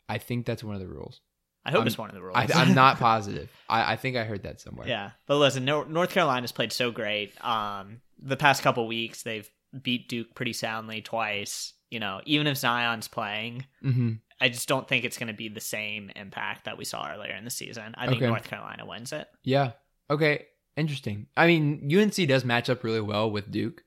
I 0.09 0.19
think 0.19 0.47
that's 0.47 0.63
one 0.65 0.75
of 0.75 0.81
the 0.81 0.89
rules. 0.89 1.21
I 1.65 1.71
hope 1.71 1.79
I'm- 1.81 1.87
it's 1.87 1.97
one 1.99 2.09
of 2.11 2.15
the 2.15 2.23
rules. 2.23 2.37
I, 2.37 2.49
I'm 2.55 2.75
not 2.85 2.99
positive. 2.99 3.49
I, 3.69 3.93
I 3.93 3.97
think 3.97 4.17
I 4.17 4.25
heard 4.25 4.43
that 4.43 4.61
somewhere. 4.61 4.87
Yeah, 4.89 5.11
but 5.27 5.37
listen, 5.39 5.65
Nor- 5.65 5.87
North 5.87 6.11
Carolina's 6.11 6.53
played 6.53 6.73
so 6.73 6.91
great. 6.91 7.33
Um, 7.45 8.01
the 8.19 8.37
past 8.37 8.63
couple 8.63 8.87
weeks 8.87 9.23
they've 9.23 9.49
beat 9.83 10.09
Duke 10.09 10.35
pretty 10.35 10.53
soundly 10.53 11.01
twice. 11.03 11.73
You 11.91 12.01
know, 12.01 12.21
even 12.25 12.47
if 12.47 12.57
Zion's 12.57 13.07
playing, 13.09 13.67
hmm 13.81 14.13
I 14.41 14.49
just 14.49 14.67
don't 14.69 14.89
think 14.89 15.05
it's 15.05 15.19
going 15.19 15.29
to 15.29 15.35
be 15.35 15.49
the 15.49 15.61
same 15.61 16.11
impact 16.17 16.65
that 16.65 16.77
we 16.77 16.85
saw 16.85 17.09
earlier 17.13 17.33
in 17.35 17.45
the 17.45 17.51
season. 17.51 17.95
I 17.97 18.07
think 18.09 18.17
Okay. 18.23 18.27
North 18.27 18.43
Carolina 18.49 18.85
wins 18.85 19.13
it. 19.13 19.29
Yeah. 19.45 19.73
Okay. 20.11 20.47
Interesting. 20.77 21.29
I 21.37 21.47
mean, 21.47 21.89
UNC 21.97 22.27
does 22.27 22.45
match 22.45 22.69
up 22.69 22.83
really 22.83 23.01
well 23.03 23.31
with 23.31 23.53
Duke, 23.53 23.85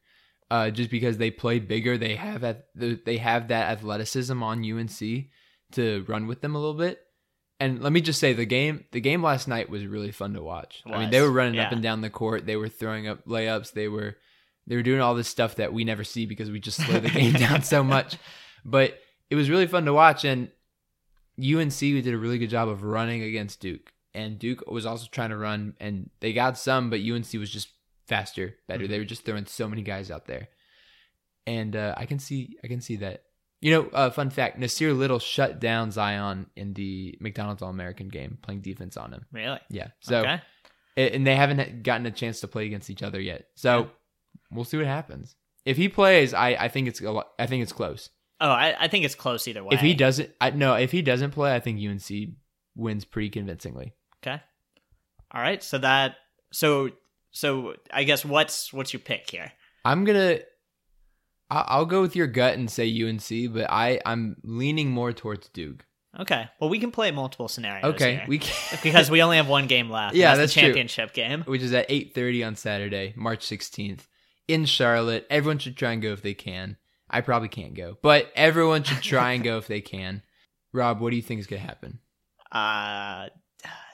uh, 0.51 0.69
just 0.69 0.89
because 0.89 1.17
they 1.17 1.31
play 1.31 1.59
bigger. 1.59 1.97
They 1.97 2.15
have 2.15 2.43
at 2.43 2.67
they 2.75 3.17
have 3.17 3.47
that 3.49 3.71
athleticism 3.71 4.41
on 4.41 4.63
UNC 4.63 5.25
to 5.73 6.05
run 6.07 6.27
with 6.27 6.41
them 6.41 6.55
a 6.55 6.59
little 6.59 6.75
bit. 6.75 6.99
And 7.59 7.81
let 7.81 7.93
me 7.93 8.01
just 8.01 8.19
say, 8.19 8.33
the 8.33 8.45
game 8.45 8.85
the 8.91 9.01
game 9.01 9.23
last 9.23 9.47
night 9.47 9.69
was 9.69 9.85
really 9.85 10.11
fun 10.11 10.33
to 10.33 10.41
watch. 10.41 10.83
I 10.85 10.99
mean, 10.99 11.09
they 11.09 11.21
were 11.21 11.31
running 11.31 11.59
up 11.59 11.71
and 11.71 11.81
down 11.81 12.01
the 12.01 12.09
court. 12.09 12.45
They 12.45 12.57
were 12.57 12.69
throwing 12.69 13.07
up 13.07 13.25
layups. 13.25 13.71
They 13.71 13.87
were 13.87 14.17
they 14.67 14.75
were 14.75 14.83
doing 14.83 15.01
all 15.01 15.15
this 15.15 15.27
stuff 15.27 15.55
that 15.55 15.73
we 15.73 15.83
never 15.83 16.03
see 16.03 16.25
because 16.25 16.51
we 16.51 16.59
just 16.59 16.81
slow 16.81 16.99
the 16.99 17.09
game 17.11 17.33
down 17.33 17.61
so 17.63 17.83
much. 17.83 18.17
But 18.65 18.99
it 19.29 19.35
was 19.35 19.49
really 19.49 19.67
fun 19.67 19.85
to 19.85 19.93
watch, 19.93 20.25
and 20.25 20.49
UNC 21.39 21.81
we 21.81 22.01
did 22.01 22.13
a 22.13 22.17
really 22.17 22.37
good 22.37 22.49
job 22.49 22.67
of 22.67 22.83
running 22.83 23.23
against 23.23 23.61
Duke. 23.61 23.93
And 24.13 24.39
Duke 24.39 24.63
was 24.67 24.85
also 24.85 25.07
trying 25.11 25.31
to 25.31 25.37
run, 25.37 25.75
and 25.79 26.09
they 26.21 26.33
got 26.33 26.57
some, 26.57 26.89
but 26.89 27.01
UNC 27.01 27.33
was 27.33 27.49
just 27.49 27.69
faster, 28.07 28.55
better. 28.67 28.87
They 28.87 28.99
were 28.99 29.05
just 29.05 29.25
throwing 29.25 29.45
so 29.45 29.67
many 29.67 29.81
guys 29.81 30.11
out 30.11 30.25
there, 30.25 30.49
and 31.45 31.75
uh, 31.75 31.93
I 31.97 32.05
can 32.05 32.19
see, 32.19 32.57
I 32.63 32.67
can 32.67 32.81
see 32.81 32.97
that. 32.97 33.23
You 33.61 33.71
know, 33.71 33.89
uh, 33.93 34.09
fun 34.09 34.29
fact: 34.29 34.59
Nassir 34.59 34.95
Little 34.95 35.19
shut 35.19 35.59
down 35.59 35.91
Zion 35.91 36.47
in 36.55 36.73
the 36.73 37.17
McDonald's 37.19 37.61
All 37.61 37.69
American 37.69 38.09
game, 38.09 38.37
playing 38.41 38.61
defense 38.61 38.97
on 38.97 39.13
him. 39.13 39.25
Really? 39.31 39.59
Yeah, 39.69 39.87
so 40.01 40.19
okay. 40.19 40.41
and 40.97 41.25
they 41.25 41.35
haven't 41.35 41.83
gotten 41.83 42.05
a 42.05 42.11
chance 42.11 42.41
to 42.41 42.47
play 42.47 42.65
against 42.65 42.89
each 42.89 43.01
other 43.01 43.19
yet. 43.19 43.47
So 43.55 43.89
we'll 44.51 44.65
see 44.65 44.77
what 44.77 44.85
happens. 44.85 45.35
If 45.65 45.77
he 45.77 45.89
plays, 45.89 46.33
I, 46.33 46.49
I 46.49 46.67
think 46.67 46.87
it's 46.87 47.01
a 47.01 47.11
lot, 47.11 47.29
I 47.39 47.47
think 47.47 47.63
it's 47.63 47.73
close. 47.73 48.09
Oh, 48.39 48.49
I, 48.49 48.75
I 48.79 48.87
think 48.87 49.05
it's 49.05 49.15
close 49.15 49.47
either 49.47 49.63
way. 49.63 49.69
If 49.71 49.81
he 49.81 49.93
doesn't, 49.93 50.29
I 50.41 50.49
no. 50.51 50.75
If 50.75 50.91
he 50.91 51.01
doesn't 51.01 51.31
play, 51.31 51.55
I 51.55 51.59
think 51.59 51.79
UNC 51.79 52.35
wins 52.75 53.05
pretty 53.05 53.29
convincingly. 53.29 53.93
Okay. 54.21 54.41
All 55.31 55.41
right. 55.41 55.63
So 55.63 55.77
that 55.77 56.17
so 56.51 56.89
so 57.35 57.75
I 57.91 58.05
guess 58.05 58.23
what's 58.23 58.71
what's 58.71 58.93
your 58.93 59.01
pick 59.01 59.29
here? 59.29 59.51
I'm 59.83 60.05
gonna. 60.05 60.39
I'll 61.51 61.85
go 61.85 62.01
with 62.01 62.15
your 62.15 62.27
gut 62.27 62.55
and 62.55 62.71
say 62.71 62.87
UNC, 62.89 63.53
but 63.53 63.69
I 63.69 63.99
I'm 64.05 64.37
leaning 64.43 64.89
more 64.89 65.11
towards 65.11 65.49
Duke. 65.49 65.85
Okay. 66.17 66.47
Well, 66.59 66.69
we 66.69 66.79
can 66.79 66.91
play 66.91 67.11
multiple 67.11 67.49
scenarios. 67.49 67.93
Okay, 67.95 68.15
here. 68.15 68.25
we 68.27 68.39
can, 68.39 68.79
because 68.83 69.11
we 69.11 69.21
only 69.21 69.35
have 69.35 69.49
one 69.49 69.67
game 69.67 69.89
left. 69.89 70.15
Yeah, 70.15 70.29
that's, 70.29 70.39
that's 70.39 70.53
the 70.53 70.59
true. 70.61 70.69
championship 70.69 71.13
game. 71.13 71.43
which 71.43 71.61
is 71.61 71.73
at 71.73 71.89
8:30 71.89 72.47
on 72.47 72.55
Saturday, 72.55 73.13
March 73.17 73.45
16th, 73.45 74.07
in 74.47 74.63
Charlotte. 74.63 75.27
Everyone 75.29 75.59
should 75.59 75.75
try 75.75 75.91
and 75.91 76.01
go 76.01 76.13
if 76.13 76.21
they 76.21 76.33
can. 76.33 76.77
I 77.09 77.19
probably 77.19 77.49
can't 77.49 77.75
go, 77.75 77.97
but 78.01 78.31
everyone 78.35 78.83
should 78.83 79.01
try 79.01 79.33
and 79.33 79.43
go 79.43 79.57
if 79.59 79.67
they 79.67 79.81
can. 79.81 80.23
Rob, 80.71 81.01
what 81.01 81.09
do 81.09 81.17
you 81.17 81.21
think 81.21 81.41
is 81.41 81.47
gonna 81.47 81.61
happen? 81.61 81.99
Uh, 82.49 83.27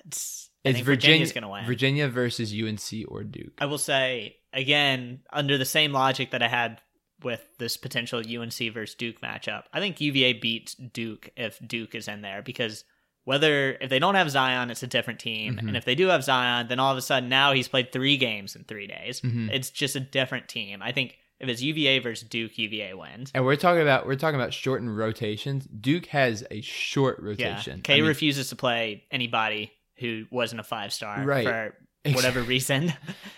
it's, 0.05 0.50
It's 0.63 0.79
Virginia 0.79 0.83
Virginia's 0.85 1.31
going 1.31 1.41
to 1.43 1.47
win. 1.49 1.65
Virginia 1.65 2.07
versus 2.07 2.53
UNC 2.53 3.05
or 3.07 3.23
Duke. 3.23 3.53
I 3.59 3.65
will 3.65 3.77
say 3.77 4.37
again, 4.53 5.21
under 5.31 5.57
the 5.57 5.65
same 5.65 5.91
logic 5.93 6.31
that 6.31 6.43
I 6.43 6.47
had 6.47 6.81
with 7.23 7.41
this 7.57 7.77
potential 7.77 8.19
UNC 8.19 8.73
versus 8.73 8.95
Duke 8.95 9.21
matchup, 9.21 9.63
I 9.73 9.79
think 9.79 10.01
UVA 10.01 10.33
beats 10.33 10.75
Duke 10.75 11.29
if 11.35 11.59
Duke 11.65 11.95
is 11.95 12.07
in 12.07 12.21
there 12.21 12.41
because 12.41 12.83
whether 13.23 13.73
if 13.79 13.89
they 13.89 13.99
don't 13.99 14.15
have 14.15 14.31
Zion, 14.31 14.71
it's 14.71 14.81
a 14.83 14.87
different 14.87 15.19
team, 15.19 15.55
Mhm. 15.55 15.67
and 15.67 15.77
if 15.77 15.85
they 15.85 15.93
do 15.95 16.07
have 16.07 16.23
Zion, 16.23 16.67
then 16.67 16.79
all 16.79 16.91
of 16.91 16.97
a 16.97 17.01
sudden 17.01 17.29
now 17.29 17.53
he's 17.53 17.67
played 17.67 17.91
three 17.91 18.17
games 18.17 18.55
in 18.55 18.63
three 18.63 18.87
days. 18.87 19.21
Mhm. 19.21 19.51
It's 19.51 19.69
just 19.69 19.95
a 19.95 19.99
different 19.99 20.47
team. 20.49 20.81
I 20.81 20.91
think 20.91 21.17
if 21.39 21.47
it's 21.47 21.61
UVA 21.61 21.99
versus 21.99 22.27
Duke, 22.27 22.57
UVA 22.57 22.93
wins. 22.95 23.31
And 23.35 23.45
we're 23.45 23.55
talking 23.55 23.81
about 23.83 24.05
we're 24.07 24.15
talking 24.15 24.39
about 24.39 24.53
shortened 24.53 24.95
rotations. 24.97 25.65
Duke 25.65 26.07
has 26.07 26.43
a 26.49 26.61
short 26.61 27.19
Yeah, 27.19 27.25
rotation. 27.27 27.81
K 27.83 27.93
I 27.93 27.97
mean, 27.97 28.07
refuses 28.07 28.49
to 28.49 28.55
play 28.55 29.03
anybody 29.11 29.71
who 30.01 30.25
wasn't 30.31 30.59
a 30.59 30.63
five 30.63 30.91
star 30.91 31.23
Right. 31.23 31.45
for 31.45 31.75
whatever 32.13 32.41
reason. 32.55 32.93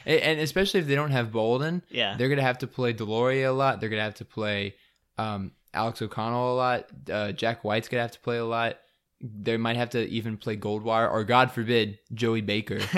and- 0.06 0.40
especially 0.40 0.80
if 0.80 0.88
they 0.88 0.96
don't 0.96 1.12
have 1.12 1.32
Bolden, 1.32 1.84
yeah, 1.92 2.16
they're 2.18 2.30
gonna 2.30 2.42
have 2.42 2.58
to 2.60 2.68
play 2.68 2.94
DeLaurier 2.94 3.50
a 3.50 3.52
lot. 3.52 3.80
They're 3.80 3.90
gonna 3.90 4.02
have 4.02 4.16
to 4.16 4.26
play 4.26 4.74
um, 5.20 5.52
Alex 5.74 6.02
O'Connell 6.02 6.54
a 6.54 6.56
lot. 6.56 6.86
Uh, 7.12 7.32
Jack 7.34 7.64
White's 7.64 7.88
gonna 7.90 8.02
have 8.04 8.12
to 8.14 8.20
play 8.22 8.38
a 8.38 8.46
lot. 8.46 8.78
They 9.22 9.58
might 9.58 9.78
have 9.78 9.92
to 9.92 10.08
even 10.10 10.38
play 10.38 10.58
Goldwire 10.58 11.10
or, 11.10 11.24
God 11.24 11.52
forbid, 11.52 12.00
Joey 12.14 12.42
Baker. 12.42 12.80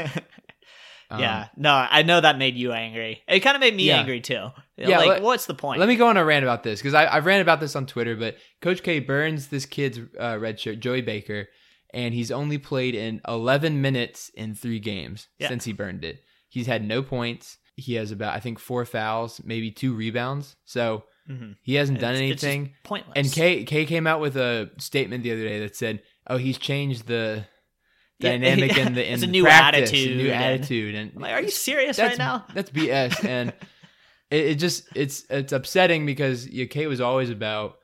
Um, 1.08 1.20
yeah, 1.20 1.50
no, 1.56 1.72
I 1.72 2.02
know 2.02 2.20
that 2.20 2.40
made 2.40 2.56
you 2.56 2.72
angry. 2.72 3.22
It 3.28 3.42
kind 3.42 3.56
of 3.56 3.60
made 3.62 3.76
me 3.76 3.84
Yeah. 3.84 4.00
angry 4.00 4.22
too. 4.22 4.50
Yeah, 4.76 4.98
like 4.98 5.08
let- 5.08 5.22
what's 5.22 5.46
the 5.46 5.54
point? 5.54 5.80
Let 5.80 5.88
me 5.88 5.98
go 5.98 6.08
on 6.08 6.18
a 6.18 6.26
rant 6.26 6.44
about 6.44 6.64
this 6.64 6.80
because 6.82 6.96
I've 6.96 7.28
ran 7.28 7.42
about 7.42 7.60
this 7.60 7.76
on 7.76 7.86
Twitter. 7.86 8.16
But 8.16 8.38
Coach 8.60 8.82
K 8.82 9.00
burns 9.02 9.50
this 9.50 9.68
kid's 9.68 10.00
uh, 10.20 10.40
red 10.40 10.60
shirt, 10.60 10.80
Joey 10.80 11.02
Baker, 11.02 11.48
and 11.96 12.14
he's 12.14 12.30
only 12.32 12.60
played 12.60 12.94
in 12.94 13.22
11 13.28 13.82
minutes 13.82 14.30
in 14.36 14.54
three 14.54 14.80
games 14.80 15.28
Yeah. 15.40 15.48
since 15.48 15.64
he 15.66 15.74
burned 15.74 16.04
it. 16.06 16.22
He's 16.50 16.68
had 16.68 16.84
no 16.86 17.02
points. 17.02 17.58
He 17.76 17.96
has 17.96 18.12
about, 18.12 18.36
I 18.36 18.40
think, 18.40 18.60
four 18.60 18.86
fouls, 18.86 19.42
maybe 19.44 19.72
two 19.72 19.94
rebounds. 19.96 20.56
So 20.66 21.06
Mhm. 21.30 21.56
he 21.64 21.74
hasn't 21.76 22.00
done 22.00 22.16
It's- 22.16 22.32
it's 22.34 22.44
anything. 22.44 22.74
pointless. 22.84 23.14
And 23.16 23.32
K 23.32 23.64
K 23.64 23.86
came 23.86 24.06
out 24.06 24.22
with 24.22 24.38
a 24.38 24.70
statement 24.78 25.24
the 25.24 25.32
other 25.32 25.44
day 25.48 25.60
that 25.62 25.76
said, 25.76 26.04
"Oh, 26.28 26.38
he's 26.38 26.58
changed 26.60 27.08
the 27.08 27.46
Yeah, 28.20 28.32
dynamic 28.32 28.78
in 28.78 28.94
the 28.94 29.06
in 29.08 29.14
it's 29.16 29.24
a 29.24 29.26
the 29.26 29.32
new 29.32 29.44
practice, 29.44 29.90
a 29.92 29.94
attitude 29.94 30.18
new 30.18 30.32
and- 30.32 30.44
attitude." 30.44 30.96
And 30.96 31.12
I'm 31.16 31.22
like, 31.22 31.34
are 31.34 31.42
you 31.42 31.50
serious 31.50 31.98
that's 31.98 32.12
right 32.12 32.18
now? 32.20 32.46
that's 32.54 32.70
BS, 32.70 33.26
and 33.26 33.50
it, 34.32 34.46
it 34.52 34.56
just 34.56 34.88
it's 34.96 35.26
it's 35.30 35.52
upsetting 35.52 36.06
because 36.06 36.48
yeah, 36.48 36.66
K 36.66 36.88
was 36.88 37.02
always 37.02 37.30
about 37.30 37.78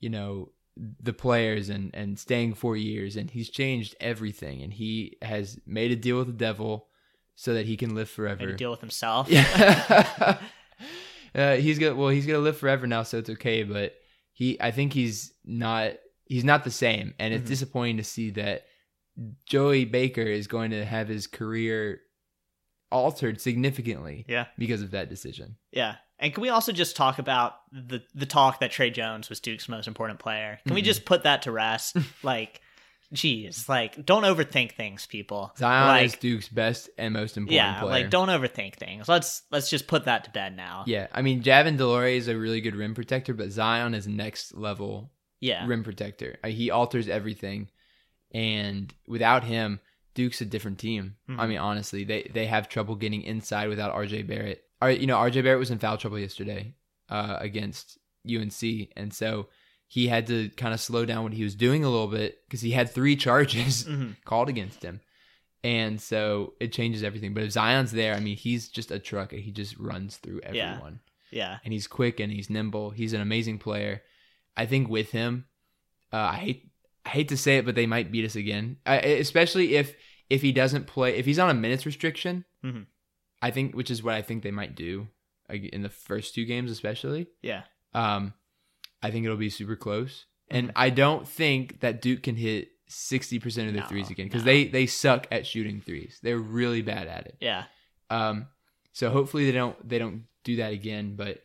you 0.00 0.08
know 0.10 0.50
the 1.00 1.12
players 1.12 1.68
and 1.68 1.90
and 1.94 2.18
staying 2.18 2.54
four 2.54 2.76
years, 2.76 3.16
and 3.16 3.30
he's 3.30 3.50
changed 3.50 3.96
everything, 4.00 4.62
and 4.62 4.72
he 4.72 5.16
has 5.22 5.58
made 5.66 5.90
a 5.90 5.96
deal 5.96 6.18
with 6.18 6.26
the 6.28 6.32
devil 6.32 6.86
so 7.34 7.54
that 7.54 7.66
he 7.66 7.76
can 7.76 7.94
live 7.94 8.08
forever. 8.10 8.46
Made 8.46 8.54
a 8.54 8.56
deal 8.56 8.70
with 8.70 8.80
himself. 8.80 9.28
Yeah. 9.30 10.38
uh, 11.34 11.56
he's 11.56 11.78
gonna 11.78 11.94
well, 11.94 12.08
he's 12.08 12.26
gonna 12.26 12.38
live 12.38 12.56
forever 12.56 12.86
now, 12.86 13.02
so 13.02 13.18
it's 13.18 13.30
okay. 13.30 13.62
But 13.62 13.94
he, 14.32 14.60
I 14.60 14.70
think 14.70 14.92
he's 14.92 15.32
not. 15.44 15.92
He's 16.26 16.44
not 16.44 16.62
the 16.64 16.70
same, 16.70 17.14
and 17.18 17.32
it's 17.32 17.44
Mhm. 17.44 17.48
disappointing 17.48 17.96
to 17.98 18.04
see 18.04 18.30
that 18.30 18.64
Joey 19.46 19.84
Baker 19.86 20.20
is 20.22 20.46
going 20.46 20.70
to 20.72 20.84
have 20.84 21.08
his 21.08 21.26
career 21.26 22.00
altered 22.92 23.40
significantly 23.40 24.24
yeah, 24.28 24.46
because 24.58 24.82
of 24.82 24.90
that 24.92 25.08
decision. 25.08 25.56
yeah. 25.72 25.96
And 26.20 26.34
can 26.34 26.42
we 26.42 26.48
also 26.48 26.72
just 26.72 26.96
talk 26.96 27.18
about 27.18 27.54
the 27.72 28.02
the 28.14 28.26
talk 28.26 28.60
that 28.60 28.70
Tre 28.72 28.90
Jones 28.90 29.28
was 29.28 29.40
Duke's 29.40 29.68
most 29.68 29.86
important 29.86 30.18
player? 30.18 30.58
Can 30.66 30.74
we 30.74 30.82
Mhm. 30.82 30.86
just 30.86 31.04
put 31.04 31.22
that 31.22 31.42
to 31.42 31.52
rest? 31.52 31.96
like, 32.22 32.60
geez, 33.12 33.68
like 33.68 34.04
don't 34.04 34.24
overthink 34.24 34.72
things, 34.72 35.06
people. 35.06 35.52
Zion 35.56 35.86
like, 35.88 36.04
is 36.06 36.14
Duke's 36.16 36.48
best 36.48 36.90
and 36.98 37.14
most 37.14 37.36
important 37.36 37.54
yeah, 37.54 37.80
player. 37.80 37.90
like 38.02 38.10
don't 38.10 38.28
overthink 38.28 38.74
things. 38.74 39.08
Let's 39.08 39.42
let's 39.50 39.70
just 39.70 39.86
put 39.86 40.06
that 40.06 40.24
to 40.24 40.30
bed 40.30 40.56
now. 40.56 40.82
Yeah, 40.86 41.06
I 41.12 41.22
mean, 41.22 41.42
Javin 41.42 41.78
DeLaurier 41.78 42.16
is 42.16 42.28
a 42.28 42.36
really 42.36 42.60
good 42.60 42.74
rim 42.74 42.94
protector, 42.94 43.32
but 43.32 43.50
Zion 43.50 43.94
is 43.94 44.08
next 44.08 44.54
level 44.54 45.10
yeah. 45.40 45.66
rim 45.66 45.84
protector. 45.84 46.38
Uh, 46.42 46.48
He 46.48 46.70
alters 46.70 47.08
everything, 47.08 47.70
and 48.32 48.92
without 49.06 49.44
him, 49.44 49.80
Duke's 50.14 50.40
a 50.40 50.44
different 50.46 50.78
team. 50.78 51.16
I 51.28 51.32
Mhm. 51.32 51.48
mean, 51.48 51.58
honestly, 51.58 52.04
they 52.04 52.22
they 52.34 52.46
have 52.46 52.68
trouble 52.68 52.96
getting 52.96 53.22
inside 53.22 53.68
without 53.68 53.94
RJ 53.94 54.22
Barrett. 54.26 54.64
Or, 54.80 54.90
you 54.90 55.06
know, 55.06 55.16
RJ 55.16 55.42
Barrett 55.42 55.58
was 55.58 55.70
in 55.70 55.78
foul 55.78 55.96
trouble 55.96 56.18
yesterday 56.18 56.74
uh, 57.08 57.36
against 57.40 57.98
UNC, 58.28 58.62
and 58.96 59.12
so 59.12 59.48
he 59.86 60.06
had 60.08 60.26
to 60.26 60.50
kind 60.50 60.74
of 60.74 60.80
slow 60.80 61.04
down 61.06 61.22
what 61.22 61.32
he 61.32 61.42
was 61.42 61.54
doing 61.54 61.82
a 61.84 61.88
little 61.90 62.06
bit 62.08 62.38
because 62.46 62.60
he 62.60 62.72
had 62.72 62.90
three 62.90 63.16
charges 63.26 63.84
Mhm. 63.84 64.16
called 64.24 64.48
against 64.48 64.82
him. 64.82 65.00
And 65.64 66.00
so 66.00 66.54
it 66.60 66.72
changes 66.72 67.02
everything. 67.02 67.34
But 67.34 67.42
if 67.42 67.50
Zion's 67.52 67.90
there, 67.90 68.14
I 68.14 68.20
mean, 68.20 68.36
he's 68.36 68.68
just 68.68 68.90
a 68.92 68.98
truck. 69.00 69.32
He 69.32 69.50
just 69.50 69.76
runs 69.78 70.16
through 70.18 70.40
everyone 70.42 71.00
Yeah. 71.32 71.58
and 71.64 71.72
he's 71.72 71.86
quick 71.88 72.20
and 72.20 72.30
he's 72.32 72.48
nimble. 72.50 72.90
He's 72.90 73.12
an 73.12 73.20
amazing 73.20 73.58
player. 73.58 74.02
I 74.56 74.66
think 74.66 74.88
with 74.88 75.10
him, 75.10 75.46
uh, 76.12 76.16
I 76.18 76.34
hate 76.36 76.70
I 77.04 77.10
hate 77.10 77.28
to 77.30 77.36
say 77.38 77.56
it, 77.56 77.64
but 77.64 77.74
they 77.74 77.86
might 77.86 78.12
beat 78.12 78.26
us 78.26 78.36
again. 78.36 78.76
I, 78.86 78.96
especially 78.98 79.76
if 79.76 79.96
if 80.28 80.42
he 80.42 80.52
doesn't 80.52 80.86
play, 80.86 81.16
if 81.16 81.24
he's 81.24 81.38
on 81.38 81.48
a 81.50 81.54
minutes 81.54 81.86
restriction. 81.86 82.44
Mhm. 82.62 82.86
I 83.40 83.50
think, 83.50 83.74
which 83.74 83.90
is 83.90 84.02
what 84.02 84.14
I 84.14 84.22
think 84.22 84.42
they 84.42 84.50
might 84.50 84.74
do 84.74 85.08
in 85.48 85.82
the 85.82 85.88
first 85.88 86.34
two 86.34 86.44
games, 86.44 86.70
especially. 86.70 87.28
Yeah. 87.42 87.62
Um, 87.94 88.34
I 89.02 89.10
think 89.10 89.24
it'll 89.24 89.36
be 89.36 89.50
super 89.50 89.76
close, 89.76 90.24
Mm-hmm. 90.50 90.56
and 90.56 90.72
I 90.76 90.88
don't 90.90 91.28
think 91.28 91.80
that 91.80 92.00
Duke 92.00 92.22
can 92.22 92.34
hit 92.36 92.68
sixty 92.88 93.38
percent 93.38 93.68
of 93.68 93.74
their 93.74 93.82
No, 93.82 93.88
threes 93.88 94.08
again 94.10 94.26
because 94.26 94.42
no. 94.44 94.50
they 94.52 94.64
they 94.66 94.86
suck 94.86 95.26
at 95.30 95.46
shooting 95.46 95.80
threes. 95.82 96.18
They're 96.22 96.38
really 96.38 96.80
bad 96.82 97.06
at 97.06 97.26
it. 97.26 97.36
Yeah. 97.40 97.64
Um, 98.10 98.46
so 98.92 99.10
hopefully 99.10 99.44
they 99.44 99.52
don't 99.52 99.76
they 99.88 99.98
don't 99.98 100.24
do 100.44 100.56
that 100.56 100.72
again. 100.72 101.16
But 101.16 101.42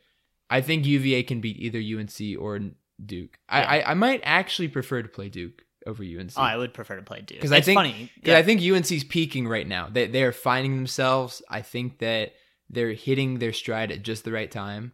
I 0.49 0.61
think 0.61 0.85
UVA 0.85 1.23
can 1.23 1.41
beat 1.41 1.57
either 1.59 1.79
UNC 1.79 2.39
or 2.41 2.59
Duke. 3.05 3.37
I, 3.49 3.79
I, 3.81 3.91
I 3.91 3.93
might 3.93 4.21
actually 4.23 4.69
prefer 4.69 5.01
to 5.01 5.09
play 5.09 5.27
Duke 5.27 5.63
over 5.87 6.03
UNC 6.03 6.33
Oh, 6.37 6.41
I 6.41 6.57
would 6.57 6.73
prefer 6.73 6.95
to 6.95 7.01
play 7.01 7.21
Duke. 7.21 7.41
'Cause 7.41 7.51
I 7.51 7.57
It's 7.57 7.65
think- 7.65 7.77
funny. 7.77 8.11
because 8.15 8.35
I 8.35 8.43
think 8.43 8.61
UNC's 8.61 9.03
peaking 9.03 9.47
right 9.47 9.67
now. 9.67 9.87
They 9.89 10.07
they 10.07 10.23
are 10.23 10.31
finding 10.31 10.75
themselves. 10.75 11.41
I 11.49 11.61
think 11.61 11.99
that 11.99 12.33
they're 12.69 12.93
hitting 12.93 13.39
their 13.39 13.53
stride 13.53 13.91
at 13.91 14.01
just 14.03 14.23
the 14.23 14.31
right 14.31 14.49
time, 14.49 14.93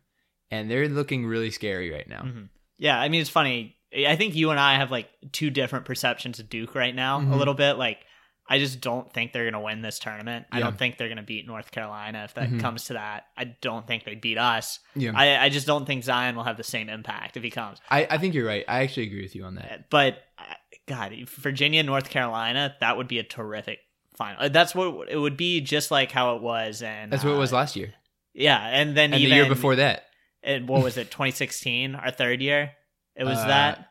and 0.51 0.69
they're 0.69 0.89
looking 0.89 1.25
really 1.25 1.51
scary 1.51 1.91
right 1.91 2.07
now. 2.07 2.21
Mhm. 2.23 2.49
Yeah, 2.77 2.99
I 2.99 3.09
mean 3.09 3.21
it's 3.21 3.29
funny. 3.29 3.77
I 4.07 4.15
think 4.15 4.35
you 4.35 4.51
and 4.51 4.59
I 4.59 4.75
have 4.75 4.91
like 4.91 5.09
two 5.31 5.49
different 5.49 5.85
perceptions 5.85 6.39
of 6.39 6.49
Duke 6.49 6.75
right 6.75 6.93
now, 6.95 7.19
a 7.19 7.23
Mhm. 7.23 7.37
little 7.37 7.53
bit. 7.55 7.73
Like, 7.73 8.05
I 8.51 8.57
just 8.57 8.81
don't 8.81 9.11
think 9.13 9.31
they're 9.31 9.45
gonna 9.49 9.63
win 9.63 9.81
this 9.81 9.99
tournament. 9.99 10.45
I 10.51 10.59
don't 10.59 10.77
think 10.77 10.97
they're 10.97 11.09
gonna 11.09 11.21
beat 11.23 11.45
North 11.47 11.69
Carolina 11.71 12.23
if 12.23 12.33
that 12.35 12.49
Mhm. 12.49 12.59
comes 12.59 12.85
to 12.85 12.93
that. 12.93 13.25
I 13.37 13.43
don't 13.45 13.85
think 13.87 14.05
they 14.05 14.15
beat 14.15 14.37
us. 14.39 14.79
Yeah, 14.95 15.11
I, 15.15 15.37
I 15.45 15.49
just 15.49 15.67
don't 15.67 15.85
think 15.85 16.03
Zion 16.03 16.35
will 16.35 16.43
have 16.43 16.57
the 16.57 16.63
same 16.63 16.89
impact 16.89 17.37
if 17.37 17.43
he 17.43 17.51
comes. 17.51 17.79
I, 17.91 18.07
I 18.09 18.17
think 18.17 18.33
you're 18.33 18.47
right. 18.47 18.65
I 18.67 18.81
actually 18.81 19.03
agree 19.07 19.21
with 19.21 19.35
you 19.35 19.43
on 19.45 19.55
that. 19.55 19.89
But 19.91 20.23
uh, 20.39 20.43
God, 20.89 21.13
Virginia, 21.29 21.81
North 21.83 22.09
Carolina, 22.09 22.75
that 22.81 22.97
would 22.97 23.07
be 23.07 23.19
a 23.19 23.23
terrific 23.23 23.79
final. 24.17 24.41
Uh, 24.43 24.49
That's 24.49 24.75
what 24.75 25.09
it 25.09 25.17
would 25.17 25.37
be, 25.37 25.61
just 25.61 25.91
like 25.91 26.11
how 26.11 26.35
it 26.35 26.41
was, 26.41 26.81
and 26.81 27.11
That's 27.13 27.23
what 27.23 27.33
it 27.33 27.37
was 27.37 27.53
uh, 27.53 27.57
last 27.57 27.75
year, 27.77 27.93
Yeah, 28.33 28.59
and 28.59 28.97
then 28.97 29.13
and 29.13 29.21
even 29.21 29.29
the 29.29 29.35
year 29.37 29.47
before 29.47 29.75
that. 29.77 30.03
and 30.43 30.67
what 30.67 30.83
was 30.83 30.97
it 30.97 31.11
2016 31.11 31.95
our 31.95 32.11
third 32.11 32.41
year 32.41 32.71
it 33.15 33.23
was 33.25 33.37
Uh, 33.37 33.47
that 33.47 33.85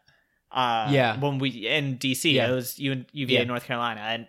uh 0.51 0.89
yeah. 0.91 1.21
when 1.21 1.39
we 1.39 1.51
in 1.69 1.99
dc 1.99 2.25
Yeah. 2.33 2.49
it 2.51 2.55
was 2.55 2.79
U- 2.79 3.05
uva 3.13 3.33
Yeah. 3.33 3.45
north 3.45 3.65
carolina 3.65 4.01
and 4.01 4.27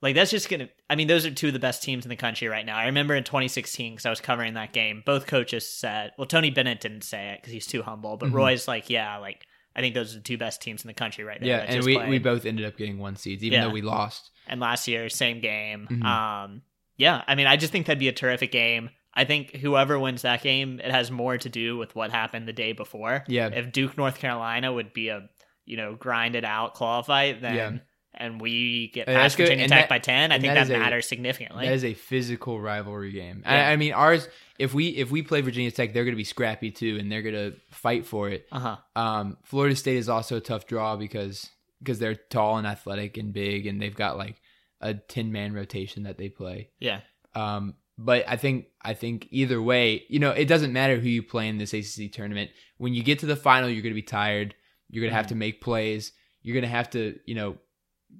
like 0.00 0.14
that's 0.14 0.30
just 0.30 0.48
gonna 0.48 0.68
i 0.88 0.94
mean 0.96 1.06
those 1.06 1.26
are 1.26 1.30
two 1.30 1.48
of 1.48 1.52
the 1.52 1.58
best 1.58 1.82
teams 1.82 2.06
in 2.06 2.08
the 2.08 2.16
country 2.16 2.48
right 2.48 2.64
now 2.64 2.78
i 2.78 2.86
remember 2.86 3.14
in 3.14 3.24
2016 3.24 3.92
because 3.92 4.06
i 4.06 4.10
was 4.10 4.22
covering 4.22 4.54
that 4.54 4.72
game 4.72 5.02
both 5.04 5.26
coaches 5.26 5.68
said 5.68 6.12
well 6.16 6.26
tony 6.26 6.48
bennett 6.50 6.80
didn't 6.80 7.04
say 7.04 7.32
it 7.32 7.40
because 7.42 7.52
he's 7.52 7.66
too 7.66 7.82
humble 7.82 8.16
but 8.16 8.30
Mhm. 8.30 8.34
roy's 8.34 8.66
like 8.66 8.88
yeah 8.88 9.18
like 9.18 9.44
i 9.76 9.80
think 9.80 9.94
those 9.94 10.12
are 10.12 10.18
the 10.18 10.22
two 10.24 10.38
best 10.38 10.60
teams 10.62 10.82
in 10.84 10.88
the 10.88 10.94
country 10.94 11.24
right 11.24 11.40
now 11.40 11.46
Yeah, 11.46 11.64
and 11.66 11.84
we, 11.84 11.94
played. 11.96 12.08
we 12.08 12.18
both 12.18 12.44
ended 12.46 12.66
up 12.66 12.76
getting 12.76 12.98
one 12.98 13.16
seeds, 13.16 13.44
even 13.44 13.58
Yeah. 13.58 13.64
though 13.66 13.72
we 13.72 13.82
lost. 13.82 14.30
and 14.46 14.60
last 14.60 14.88
year 14.88 15.08
same 15.08 15.40
game 15.40 15.86
Mhm. 15.90 16.04
um 16.04 16.62
yeah 16.96 17.22
i 17.26 17.34
mean 17.34 17.46
i 17.46 17.56
just 17.56 17.72
think 17.72 17.86
that'd 17.86 17.98
be 17.98 18.08
a 18.08 18.12
terrific 18.12 18.50
game 18.52 18.90
i 19.14 19.24
think 19.24 19.54
whoever 19.56 19.98
wins 19.98 20.22
that 20.22 20.42
game 20.42 20.80
it 20.80 20.90
has 20.90 21.10
more 21.10 21.38
to 21.38 21.48
do 21.48 21.76
with 21.76 21.94
what 21.94 22.10
happened 22.10 22.46
the 22.48 22.52
day 22.52 22.72
before 22.72 23.24
Yeah, 23.28 23.48
if 23.52 23.70
duke 23.72 23.96
north 23.96 24.18
carolina 24.18 24.72
would 24.72 24.92
be 24.92 25.08
a 25.08 25.28
you 25.66 25.76
know 25.76 25.94
grinded 25.94 26.44
out 26.44 26.74
claw 26.74 27.02
fight 27.02 27.40
then 27.42 27.54
Yeah. 27.54 27.72
and 28.14 28.40
we 28.40 28.88
get 28.88 29.06
And 29.08 29.16
past 29.16 29.36
virginia 29.36 29.68
tech 29.68 29.88
by 29.88 29.98
10 30.00 30.32
i 30.32 30.38
think 30.40 30.52
that 30.52 30.54
that, 30.54 30.62
is 30.64 30.70
a- 30.70 30.78
matters 30.78 31.06
significantly 31.06 31.66
that 31.66 31.74
is 31.74 31.84
a 31.84 31.94
physical 31.94 32.60
rivalry 32.60 33.12
game. 33.12 33.42
Yeah. 33.44 33.68
I, 33.68 33.72
I 33.72 33.76
mean, 33.76 33.92
ours. 33.92 34.28
If 34.60 34.74
we 34.74 34.88
if 34.88 35.10
we 35.10 35.22
play 35.22 35.40
Virginia 35.40 35.70
Tech, 35.70 35.92
they're 35.92 36.04
going 36.04 36.14
to 36.14 36.16
be 36.16 36.24
scrappy 36.24 36.70
too, 36.70 36.98
and 37.00 37.10
they're 37.10 37.22
going 37.22 37.34
to 37.34 37.56
fight 37.70 38.06
for 38.06 38.28
it. 38.28 38.46
uh-huh 38.52 38.76
Um, 38.94 39.38
Florida 39.42 39.74
State 39.74 39.96
is 39.96 40.08
also 40.08 40.36
a 40.36 40.40
tough 40.40 40.66
draw 40.66 40.96
because 40.96 41.48
because 41.78 41.98
they're 41.98 42.14
tall 42.14 42.58
and 42.58 42.66
athletic 42.66 43.16
and 43.16 43.32
big, 43.32 43.66
and 43.66 43.80
they've 43.80 43.94
got 43.94 44.18
like 44.18 44.40
a 44.80 44.94
ten 44.94 45.32
man 45.32 45.54
rotation 45.54 46.02
that 46.04 46.18
they 46.18 46.28
play. 46.28 46.70
yeah 46.78 47.00
Um, 47.34 47.74
but 47.96 48.24
I 48.26 48.36
think 48.36 48.66
I 48.82 48.94
think 48.94 49.28
either 49.30 49.60
way, 49.60 50.04
you 50.08 50.18
know, 50.18 50.30
it 50.30 50.46
doesn't 50.46 50.72
matter 50.72 50.96
who 50.96 51.08
you 51.08 51.22
play 51.22 51.48
in 51.48 51.58
this 51.58 51.74
ACC 51.74 52.12
tournament. 52.12 52.50
When 52.78 52.94
you 52.94 53.02
get 53.02 53.18
to 53.20 53.26
the 53.26 53.36
final, 53.36 53.68
you're 53.68 53.82
going 53.82 53.94
to 53.94 54.02
be 54.02 54.02
tired. 54.02 54.54
You're 54.88 55.02
going 55.02 55.12
to 55.12 55.16
have 55.16 55.28
to 55.28 55.34
make 55.34 55.60
plays. 55.60 56.12
You're 56.42 56.54
going 56.54 56.62
to 56.62 56.68
have 56.68 56.90
to, 56.90 57.18
you 57.26 57.34
know, 57.34 57.58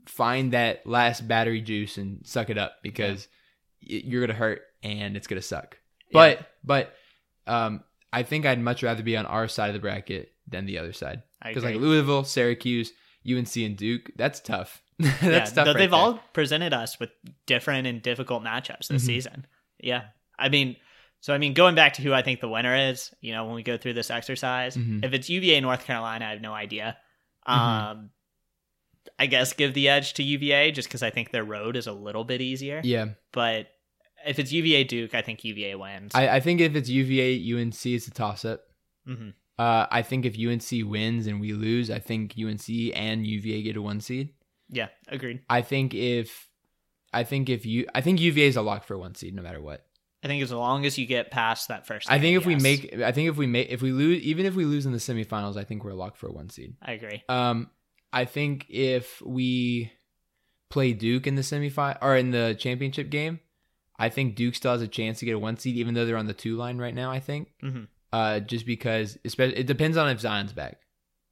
find 0.07 0.53
that 0.53 0.87
last 0.87 1.27
battery 1.27 1.61
juice 1.61 1.97
and 1.97 2.21
suck 2.27 2.51
it 2.51 2.59
up 2.59 2.77
because 2.83 3.29
y 3.83 4.03
you're 4.05 4.21
going 4.21 4.37
to 4.37 4.45
hurt 4.45 4.63
and 4.83 5.17
it's 5.17 5.27
going 5.27 5.41
to 5.41 5.47
suck. 5.47 5.79
But 6.13 6.47
but 6.65 6.95
um, 7.47 7.83
I 8.13 8.23
think 8.23 8.47
I'd 8.47 8.61
much 8.61 8.83
rather 8.83 9.03
be 9.03 9.17
on 9.17 9.27
our 9.27 9.49
side 9.49 9.69
of 9.69 9.75
the 9.75 9.81
bracket 9.81 10.33
than 10.49 10.67
the 10.67 10.79
other 10.79 10.93
side 10.93 11.23
because 11.45 11.65
like. 11.65 11.77
Louisville, 11.77 12.25
Syracuse, 12.25 12.93
UNC, 13.29 13.57
and 13.57 13.77
Duke, 13.77 14.11
that's 14.17 14.41
tough. 14.41 14.83
that's 14.99 15.23
yeah, 15.23 15.41
tough. 15.45 15.67
right 15.69 15.77
they've 15.77 15.91
there. 15.91 15.99
all 15.99 16.21
presented 16.33 16.73
us 16.75 16.99
with 17.01 17.11
different 17.47 17.87
and 17.87 18.03
difficult 18.03 18.43
matchups 18.43 18.89
this 18.89 19.03
Mhm. 19.03 19.07
season. 19.07 19.47
Yeah. 19.79 20.03
I 20.39 20.49
mean, 20.51 20.77
so 21.21 21.33
I 21.33 21.39
mean, 21.39 21.55
going 21.55 21.75
back 21.75 21.95
to 21.95 22.03
who 22.03 22.13
I 22.13 22.23
think 22.23 22.41
the 22.41 22.49
winner 22.49 22.75
is, 22.91 23.11
you 23.21 23.33
know, 23.33 23.45
when 23.47 23.55
we 23.55 23.63
go 23.63 23.77
through 23.79 23.95
this 23.95 24.11
exercise, 24.11 24.77
Mhm. 24.77 25.05
if 25.05 25.13
it's 25.15 25.31
UVA 25.31 25.61
North 25.61 25.85
Carolina, 25.85 26.27
I 26.27 26.31
have 26.33 26.41
no 26.43 26.53
idea. 26.53 26.97
Mhm. 27.49 27.53
Um, 27.55 28.11
I 29.19 29.27
guess 29.27 29.53
give 29.55 29.73
the 29.75 29.89
edge 29.89 30.15
to 30.15 30.23
UVA 30.23 30.71
just 30.73 30.89
because 30.89 31.03
I 31.03 31.11
think 31.11 31.31
their 31.31 31.45
road 31.45 31.77
is 31.77 31.87
a 31.87 31.93
little 31.93 32.25
bit 32.25 32.41
easier. 32.43 32.81
yeah. 32.85 33.07
But 33.33 33.69
if 34.27 34.39
it's 34.39 34.53
UVA 34.53 34.85
Duke, 34.85 35.15
I 35.15 35.23
think 35.23 35.45
UVA 35.45 35.75
wins. 35.75 36.13
I, 36.15 36.29
I 36.29 36.41
think 36.41 36.61
if 36.61 36.75
it's 36.75 36.89
UVA 36.89 37.37
UNC, 37.55 37.87
it's 37.87 38.07
a 38.07 38.11
toss 38.11 38.45
up. 38.45 38.61
Mhm. 39.09 39.35
Uh, 39.59 39.87
I 39.91 40.03
think 40.03 40.25
if 40.25 40.39
UNC 40.39 40.89
wins 40.91 41.27
and 41.27 41.41
we 41.41 41.53
lose, 41.53 41.91
I 41.91 41.99
think 41.99 42.35
UNC 42.39 42.69
and 42.95 43.27
UVA 43.27 43.63
get 43.63 43.77
a 43.77 43.83
one 43.83 44.01
seed. 44.01 44.31
Yeah, 44.71 44.89
agreed. 45.09 45.41
I 45.51 45.63
think 45.63 45.93
if 45.95 46.49
I 47.13 47.25
think 47.25 47.49
if 47.49 47.67
you 47.67 47.87
I 47.95 48.01
think 48.01 48.21
UVA 48.21 48.47
is 48.47 48.57
a 48.57 48.63
lock 48.63 48.85
for 48.85 48.97
one 48.97 49.15
seed 49.15 49.35
no 49.35 49.43
matter 49.43 49.61
what. 49.61 49.85
I 50.23 50.29
think 50.29 50.43
as 50.43 50.53
long 50.53 50.85
as 50.87 50.99
you 50.99 51.07
get 51.07 51.31
past 51.31 51.69
that 51.69 51.87
first, 51.87 52.11
I 52.11 52.19
think 52.19 52.35
game, 52.35 52.37
if 52.41 52.47
we 52.47 52.57
make 52.57 53.03
I 53.03 53.13
think 53.13 53.29
if 53.31 53.37
we 53.37 53.47
make 53.47 53.69
if 53.71 53.83
we 53.83 53.93
lose 53.93 54.23
even 54.23 54.47
if 54.47 54.55
we 54.55 54.65
lose 54.65 54.87
in 54.87 54.93
the 54.93 54.99
semifinals, 54.99 55.57
I 55.57 55.65
think 55.65 55.83
we're 55.85 55.91
a 55.91 55.95
lock 55.95 56.17
for 56.17 56.29
a 56.29 56.33
one 56.33 56.49
seed. 56.51 56.75
I 56.83 56.93
agree. 56.93 57.23
Um, 57.29 57.71
I 58.13 58.25
think 58.25 58.67
if 58.71 59.21
we 59.23 59.93
play 60.69 60.93
Duke 60.93 61.27
in 61.27 61.35
the 61.35 61.43
semifinal 61.43 61.99
or 62.01 62.17
in 62.17 62.31
the 62.31 62.57
championship 62.59 63.11
game, 63.11 63.41
I 64.01 64.09
think 64.09 64.35
Duke 64.35 64.55
still 64.55 64.73
has 64.73 64.83
a 64.83 64.89
chance 64.89 65.19
to 65.21 65.25
get 65.27 65.35
a 65.35 65.39
one 65.39 65.57
seed, 65.57 65.77
even 65.77 65.95
though 65.95 66.05
they're 66.07 66.17
on 66.17 66.27
the 66.27 66.33
two 66.35 66.57
line 66.57 66.79
right 66.79 66.95
now. 66.95 67.11
I 67.11 67.21
think, 67.21 67.49
Mhm. 67.63 67.87
uh, 68.13 68.41
just 68.41 68.67
because 68.67 69.19
especially 69.25 69.59
it 69.59 69.67
depends 69.67 69.97
on 69.97 70.09
if 70.09 70.19
Zion's 70.21 70.53
back. 70.53 70.79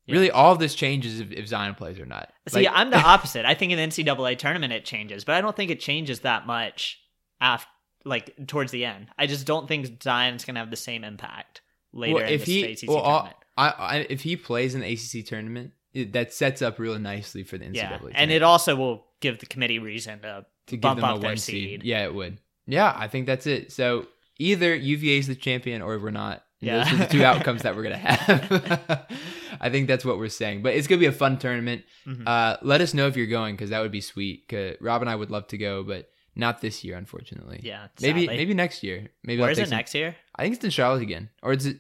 Yeah. 0.07 0.15
Really, 0.15 0.31
all 0.31 0.53
of 0.53 0.59
this 0.59 0.75
changes 0.75 1.21
if, 1.21 1.31
if 1.33 1.47
Zion 1.49 1.75
plays 1.75 1.99
or 1.99 2.07
not. 2.07 2.33
See, 2.49 2.61
Like- 2.67 2.69
I'm 2.75 2.91
the 2.91 2.97
opposite. 3.15 3.45
I 3.45 3.55
think 3.55 3.73
in 3.73 3.79
the 3.79 3.85
NCAA 3.85 4.37
tournament 4.39 4.73
it 4.73 4.85
changes, 4.85 5.25
but 5.25 5.35
I 5.35 5.41
don't 5.41 5.55
think 5.57 5.71
it 5.71 5.81
changes 5.81 6.21
that 6.21 6.47
much 6.47 7.01
after, 7.41 7.69
like 8.05 8.35
towards 8.47 8.71
the 8.73 8.85
end. 8.85 9.09
I 9.19 9.27
just 9.27 9.47
don't 9.47 9.67
think 9.69 10.03
Zion's 10.03 10.45
gonna 10.45 10.61
have 10.61 10.71
the 10.71 10.77
same 10.77 11.05
impact 11.05 11.61
later 11.93 12.15
well, 12.15 12.25
in 12.25 12.31
if 12.33 12.45
he 12.45 12.65
ACC 12.65 12.89
well, 12.89 13.03
tournament. 13.03 13.37
I, 13.57 13.69
I, 13.69 13.97
if 14.09 14.23
he 14.23 14.37
plays 14.37 14.75
in 14.75 14.81
the 14.83 14.87
ACC 14.93 15.27
tournament, 15.27 15.73
it, 15.93 16.13
that 16.13 16.33
sets 16.33 16.63
up 16.63 16.79
really 16.79 16.99
nicely 17.01 17.43
for 17.43 17.59
the 17.59 17.65
NCAA. 17.67 17.75
yeah, 17.77 17.89
tournament. 17.89 18.15
and 18.19 18.31
it 18.31 18.43
also 18.43 18.77
will 18.77 19.07
give 19.21 19.39
the 19.41 19.47
committee 19.47 19.79
reason 19.79 20.21
to 20.21 20.47
to 20.69 20.77
give 20.77 20.81
bump 20.83 21.01
them 21.01 21.09
up 21.09 21.17
a 21.17 21.21
their 21.21 21.31
one 21.31 21.37
seed. 21.39 21.81
seed. 21.81 21.83
Yeah, 21.83 22.05
it 22.05 22.15
would. 22.15 22.39
Yeah, 22.69 22.93
I 22.97 23.09
think 23.09 23.27
that's 23.27 23.47
it. 23.47 23.73
So 23.73 24.07
either 24.39 24.75
UVA 24.75 25.19
is 25.19 25.27
the 25.27 25.35
champion 25.35 25.83
or 25.83 25.99
we're 25.99 26.11
not. 26.11 26.45
Yeah. 26.61 26.85
Those 26.85 26.93
are 26.93 26.97
the 26.99 27.07
two 27.07 27.25
outcomes 27.31 27.63
that 27.63 27.75
we're 27.75 27.83
gonna 27.85 27.97
have. 27.97 29.07
I 29.61 29.71
think 29.71 29.89
that's 29.89 30.05
what 30.05 30.19
we're 30.19 30.29
saying. 30.29 30.63
But 30.63 30.75
it's 30.75 30.87
gonna 30.87 30.99
be 31.01 31.07
a 31.07 31.13
fun 31.13 31.39
tournament. 31.39 31.85
Mhm. 32.07 32.23
Uh, 32.27 32.57
let 32.63 32.81
us 32.81 32.95
know 32.95 33.07
if 33.07 33.17
you're 33.17 33.27
going 33.27 33.55
because 33.57 33.71
that 33.71 33.81
would 33.81 33.93
be 33.93 34.01
sweet. 34.01 34.47
'Cause 34.49 34.77
Rob 34.81 35.01
and 35.01 35.11
I 35.11 35.17
would 35.17 35.31
love 35.31 35.47
to 35.49 35.59
go, 35.59 35.83
but 35.83 36.11
not 36.37 36.61
this 36.61 36.85
year, 36.85 36.97
unfortunately. 36.97 37.61
Yeah, 37.65 37.89
maybe 38.01 38.23
sadly. 38.23 38.37
maybe 38.37 38.55
next 38.55 38.83
year. 38.85 39.09
Maybe 39.25 39.41
Where 39.41 39.51
is 39.51 39.59
it 39.59 39.69
some- 39.69 39.77
next 39.77 39.95
year? 39.95 40.15
I 40.37 40.43
think 40.43 40.55
it's 40.57 40.65
in 40.65 40.71
Charlotte 40.71 41.03
again, 41.03 41.31
or 41.43 41.53
is 41.53 41.67
it? 41.67 41.79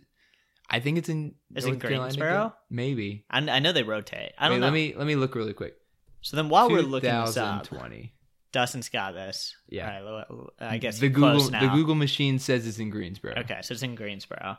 I 0.70 0.80
think 0.80 0.99
it's 0.99 1.09
in. 1.09 1.34
Is 1.55 1.64
it 1.64 1.68
North 1.70 1.80
Carolina 1.80 2.03
Greensboro? 2.16 2.55
Maybe. 2.70 3.24
I, 3.30 3.39
I 3.39 3.59
know 3.61 3.72
they 3.72 3.82
rotate. 3.84 4.32
I 4.39 4.49
don't 4.49 4.57
Wait, 4.57 4.61
know. 4.61 4.66
Let 4.66 4.72
me 4.74 4.95
let 4.97 5.07
me 5.07 5.16
look 5.16 5.34
really 5.34 5.55
quick. 5.55 5.74
so 6.22 6.36
then 6.36 6.49
while 6.49 6.68
we're 6.70 6.82
looking 6.82 7.11
this 7.24 7.36
up, 7.36 7.64
2020. 7.64 8.12
Dustin's 8.53 8.88
got 8.88 9.14
this. 9.14 9.55
Yeah. 9.68 10.01
Right, 10.01 10.24
I 10.61 10.78
guess 10.78 10.99
the 10.99 11.09
Google 11.09 11.51
now. 11.51 11.61
the 11.61 11.68
Google 11.68 11.94
machine 11.94 12.38
says 12.38 12.66
it's 12.66 12.78
in 12.78 12.90
Greensboro. 12.90 13.34
Okay, 13.38 13.61
so 13.62 13.72
it's 13.74 13.82
in 13.82 13.94
Greensboro. 13.94 14.57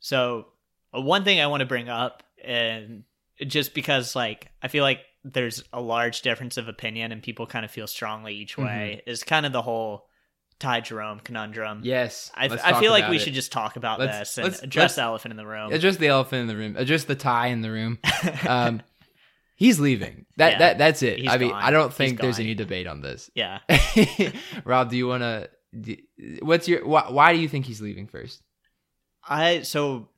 So 0.00 0.46
uh, 0.96 1.00
one 1.00 1.24
thing 1.24 1.40
I 1.40 1.46
want 1.48 1.60
to 1.60 1.66
bring 1.66 1.88
up, 1.88 2.22
and 2.44 3.04
just 3.46 3.74
because 3.74 4.14
like 4.14 4.48
I 4.62 4.68
feel 4.68 4.84
like 4.84 5.00
there's 5.24 5.62
a 5.72 5.80
large 5.80 6.22
difference 6.22 6.56
of 6.56 6.68
opinion 6.68 7.12
and 7.12 7.22
people 7.22 7.46
kind 7.46 7.64
of 7.64 7.70
feel 7.70 7.86
strongly 7.86 8.34
each 8.34 8.56
way, 8.58 9.02
is 9.06 9.22
kind 9.24 9.46
of 9.46 9.52
the 9.52 9.62
whole 9.62 10.06
Ty 10.58 10.80
Jerome 10.80 11.18
conundrum. 11.20 11.80
Yes. 11.82 12.30
I, 12.36 12.44
I 12.46 12.78
feel 12.80 12.92
like 12.92 13.08
we 13.08 13.16
it. 13.16 13.18
should 13.20 13.32
just 13.34 13.50
talk 13.50 13.74
about 13.76 13.98
Let's- 13.98 14.34
this 14.36 14.38
and 14.38 14.64
address 14.64 14.94
the 14.96 15.02
elephant 15.02 15.32
in 15.32 15.36
the 15.36 15.46
room. 15.46 15.72
address 15.72 15.96
the 15.96 16.06
elephant 16.08 16.42
in 16.42 16.46
the 16.46 16.56
room. 16.56 16.76
Address 16.76 17.04
the 17.04 17.16
tie 17.16 17.48
in 17.48 17.62
the 17.62 17.70
room. 17.70 17.98
Um, 18.48 18.82
he's 19.62 19.78
leaving. 19.78 20.26
That 20.36 20.52
Yeah, 20.52 20.58
that 20.58 20.78
that's 20.78 21.02
it. 21.02 21.28
I 21.28 21.38
mean, 21.38 21.50
gone. 21.50 21.62
I 21.62 21.70
don't 21.70 21.92
think 21.92 22.20
there's 22.20 22.40
any 22.40 22.54
debate 22.54 22.86
on 22.86 23.00
this. 23.00 23.30
yeah, 23.34 23.60
Rob, 24.64 24.90
do 24.90 24.96
you 24.96 25.06
want 25.06 25.22
to? 25.22 25.48
What's 26.42 26.68
your? 26.68 26.86
Why, 26.86 27.06
why 27.08 27.32
do 27.32 27.38
you 27.38 27.48
think 27.48 27.66
he's 27.66 27.80
leaving 27.80 28.06
first? 28.06 28.42
I 29.26 29.62
so 29.62 30.08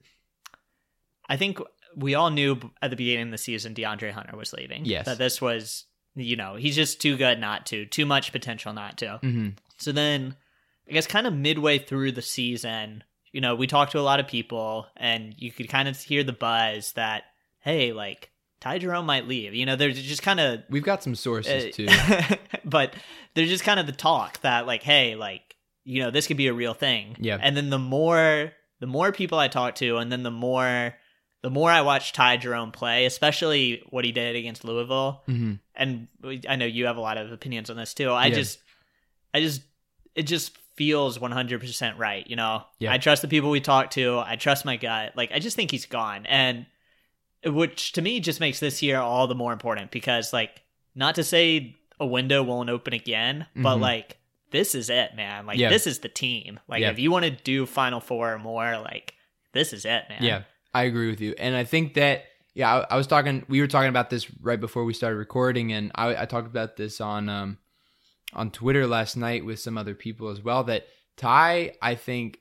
I 1.28 1.36
think 1.36 1.60
we 1.94 2.14
all 2.14 2.30
knew 2.30 2.58
at 2.80 2.90
the 2.90 2.96
beginning 2.96 3.26
of 3.26 3.32
the 3.32 3.38
season 3.38 3.74
DeAndre 3.74 4.10
Hunter 4.10 4.36
was 4.36 4.52
leaving. 4.52 4.84
Yes. 4.84 5.06
that 5.06 5.18
this 5.18 5.40
was 5.40 5.84
you 6.16 6.36
know 6.36 6.56
he's 6.56 6.74
just 6.74 7.00
too 7.00 7.16
good 7.16 7.38
not 7.38 7.66
to, 7.66 7.86
too 7.86 8.06
much 8.06 8.32
potential 8.32 8.72
not 8.72 8.98
to. 8.98 9.20
Mm-hmm. 9.22 9.48
So 9.78 9.92
then, 9.92 10.36
I 10.88 10.92
guess 10.92 11.06
kind 11.06 11.26
of 11.26 11.34
midway 11.34 11.78
through 11.78 12.12
the 12.12 12.22
season, 12.22 13.04
you 13.32 13.40
know, 13.40 13.54
we 13.54 13.66
talked 13.66 13.92
to 13.92 13.98
a 13.98 14.00
lot 14.00 14.20
of 14.20 14.28
people, 14.28 14.86
and 14.96 15.34
you 15.36 15.52
could 15.52 15.68
kind 15.68 15.88
of 15.88 15.98
hear 15.98 16.22
the 16.22 16.32
buzz 16.32 16.92
that, 16.92 17.24
hey, 17.60 17.92
like 17.92 18.30
Ty 18.64 18.78
Jerome 18.78 19.04
might 19.04 19.28
leave. 19.28 19.52
You 19.54 19.66
know, 19.66 19.76
there's 19.76 20.00
just 20.02 20.22
kind 20.22 20.40
of, 20.40 20.62
We've 20.70 20.82
got 20.82 21.02
some 21.02 21.14
sources 21.14 21.66
uh, 21.66 21.70
too. 21.70 21.86
but 22.64 22.94
there's 23.34 23.50
just 23.50 23.62
kind 23.62 23.78
of 23.78 23.84
the 23.86 23.92
talk 23.92 24.40
that, 24.40 24.66
like, 24.66 24.82
hey, 24.82 25.16
like, 25.16 25.42
you 25.84 26.02
know, 26.02 26.10
this 26.10 26.26
could 26.26 26.38
be 26.38 26.46
a 26.46 26.54
real 26.54 26.72
thing. 26.72 27.14
Yeah. 27.20 27.36
And 27.40 27.54
then 27.54 27.68
the 27.68 27.78
more, 27.78 28.52
the 28.80 28.86
more 28.86 29.12
people 29.12 29.38
I 29.38 29.48
talk 29.48 29.74
to, 29.76 29.98
and 29.98 30.10
then 30.10 30.22
the 30.22 30.30
more, 30.30 30.94
the 31.42 31.50
more 31.50 31.70
I 31.70 31.82
watch 31.82 32.14
Ty 32.14 32.38
Jerome 32.38 32.72
play, 32.72 33.04
especially 33.04 33.82
what 33.90 34.06
he 34.06 34.12
did 34.12 34.34
against 34.34 34.64
Louisville, 34.64 35.22
hmm 35.26 35.54
and 35.76 36.08
we- 36.22 36.40
I 36.48 36.56
know 36.56 36.64
you 36.66 36.86
have 36.86 36.96
a 36.96 37.00
lot 37.02 37.18
of 37.18 37.32
opinions 37.32 37.68
on 37.68 37.76
this 37.76 37.92
too. 37.92 38.08
I 38.10 38.28
Yeah. 38.28 38.34
just, 38.34 38.60
I 39.34 39.40
just, 39.40 39.60
it 40.14 40.22
just 40.22 40.56
feels 40.76 41.18
100% 41.18 41.98
right. 41.98 42.26
You 42.26 42.36
know, 42.36 42.62
Yeah. 42.78 42.92
I 42.94 42.96
trust 42.98 43.20
the 43.22 43.28
people 43.28 43.50
we 43.50 43.60
talk 43.60 43.90
to. 43.90 44.20
I 44.20 44.36
trust 44.36 44.64
my 44.64 44.76
gut. 44.78 45.12
Like, 45.16 45.32
I 45.32 45.38
just 45.38 45.54
think 45.54 45.70
he's 45.70 45.84
gone. 45.86 46.24
And 46.26 46.64
which 47.46 47.92
to 47.92 48.02
me 48.02 48.20
just 48.20 48.40
makes 48.40 48.60
this 48.60 48.82
year 48.82 48.98
all 48.98 49.26
the 49.26 49.34
more 49.34 49.52
important 49.52 49.90
because, 49.90 50.32
like, 50.32 50.62
not 50.94 51.14
to 51.16 51.24
say 51.24 51.76
a 52.00 52.06
window 52.06 52.42
won't 52.42 52.70
open 52.70 52.92
again, 52.92 53.46
but 53.56 53.76
Mhm. 53.76 53.80
like, 53.80 54.18
this 54.50 54.74
is 54.74 54.90
it, 54.90 55.14
man. 55.16 55.46
Like, 55.46 55.58
Yeah. 55.58 55.68
this 55.68 55.86
is 55.86 55.98
the 56.00 56.08
team. 56.08 56.60
Like, 56.68 56.80
Yeah. 56.82 56.90
if 56.90 56.98
you 56.98 57.10
want 57.10 57.24
to 57.24 57.30
do 57.30 57.66
Final 57.66 58.00
Four 58.00 58.32
or 58.34 58.38
more, 58.38 58.78
like, 58.78 59.14
this 59.52 59.72
is 59.72 59.84
it, 59.84 60.04
man. 60.08 60.22
Yeah, 60.22 60.42
I 60.72 60.84
agree 60.84 61.08
with 61.10 61.20
you, 61.20 61.34
and 61.38 61.54
I 61.56 61.64
think 61.64 61.94
that 61.94 62.24
yeah, 62.56 62.72
I, 62.72 62.94
I 62.94 62.96
was 62.96 63.08
talking. 63.08 63.44
We 63.48 63.60
were 63.60 63.66
talking 63.66 63.88
about 63.88 64.10
this 64.10 64.28
right 64.40 64.60
before 64.60 64.84
we 64.84 64.94
started 64.94 65.16
recording, 65.16 65.72
and 65.72 65.90
I, 65.96 66.22
I 66.22 66.24
talked 66.24 66.46
about 66.46 66.76
this 66.76 67.00
on 67.00 67.28
um 67.28 67.58
on 68.32 68.50
Twitter 68.52 68.86
last 68.86 69.16
night 69.16 69.44
with 69.44 69.58
some 69.58 69.76
other 69.76 69.94
people 69.96 70.28
as 70.28 70.40
well. 70.40 70.62
That 70.64 70.86
Ty, 71.16 71.72
I 71.82 71.96
think 71.96 72.38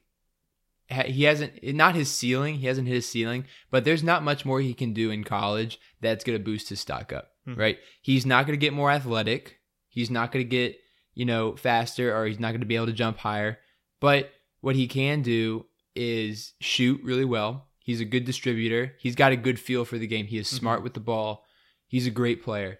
he 0.89 1.23
hasn't 1.23 1.63
not 1.63 1.95
his 1.95 2.11
ceiling. 2.11 2.55
He 2.55 2.67
hasn't 2.67 2.87
hit 2.87 2.95
his 2.95 3.09
ceiling, 3.09 3.45
but 3.71 3.83
there's 3.85 4.03
not 4.03 4.23
much 4.23 4.45
more 4.45 4.59
he 4.61 4.73
can 4.73 4.93
do 4.93 5.11
in 5.11 5.23
college 5.23 5.79
that's 6.01 6.23
going 6.23 6.37
to 6.37 6.43
boost 6.43 6.69
his 6.69 6.79
stock 6.79 7.13
up. 7.13 7.31
Mhm. 7.47 7.57
Right? 7.57 7.77
He's 8.01 8.25
not 8.25 8.45
going 8.45 8.57
to 8.57 8.65
get 8.65 8.73
more 8.73 8.91
athletic. 8.91 9.59
He's 9.89 10.11
not 10.11 10.31
going 10.31 10.45
to 10.45 10.49
get 10.49 10.77
you 11.13 11.25
know 11.25 11.55
faster, 11.55 12.15
or 12.15 12.25
he's 12.25 12.39
not 12.39 12.49
going 12.51 12.61
to 12.61 12.67
be 12.67 12.75
able 12.75 12.87
to 12.87 12.93
jump 12.93 13.17
higher. 13.17 13.59
But 13.99 14.31
what 14.61 14.75
he 14.75 14.87
can 14.87 15.21
do 15.21 15.65
is 15.95 16.53
shoot 16.59 17.01
really 17.03 17.25
well. 17.25 17.67
He's 17.79 18.01
a 18.01 18.05
good 18.05 18.25
distributor. 18.25 18.93
He's 18.99 19.15
got 19.15 19.31
a 19.31 19.37
good 19.37 19.59
feel 19.59 19.85
for 19.85 19.97
the 19.97 20.07
game. 20.07 20.25
He 20.25 20.37
is 20.37 20.47
smart 20.47 20.83
with 20.83 20.93
the 20.93 20.99
ball. 20.99 21.43
He's 21.87 22.07
a 22.07 22.11
great 22.11 22.43
player, 22.43 22.79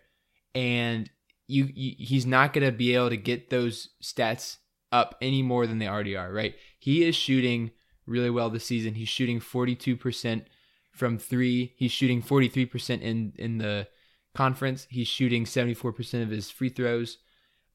and 0.55 1.09
you, 1.47 1.69
you 1.73 1.95
he's 1.97 2.25
not 2.25 2.53
going 2.53 2.65
to 2.65 2.71
be 2.71 2.95
able 2.95 3.09
to 3.09 3.17
get 3.17 3.49
those 3.49 3.89
stats 4.01 4.57
up 4.91 5.17
any 5.21 5.41
more 5.41 5.67
than 5.67 5.77
they 5.79 5.87
already 5.87 6.15
are. 6.15 6.31
Right? 6.31 6.55
He 6.79 7.03
is 7.03 7.15
shooting 7.15 7.71
really 8.05 8.29
well 8.29 8.49
this 8.49 8.65
season. 8.65 8.95
He's 8.95 9.09
shooting 9.09 9.39
forty 9.39 9.75
two 9.75 9.95
percent 9.95 10.47
from 10.91 11.17
three. 11.17 11.73
He's 11.77 11.91
shooting 11.91 12.21
forty 12.21 12.47
three 12.49 12.65
percent 12.65 13.01
in 13.01 13.33
in 13.37 13.57
the 13.57 13.87
conference. 14.35 14.87
He's 14.89 15.07
shooting 15.07 15.45
seventy 15.45 15.73
four 15.73 15.91
percent 15.93 16.23
of 16.23 16.29
his 16.29 16.49
free 16.49 16.69
throws. 16.69 17.17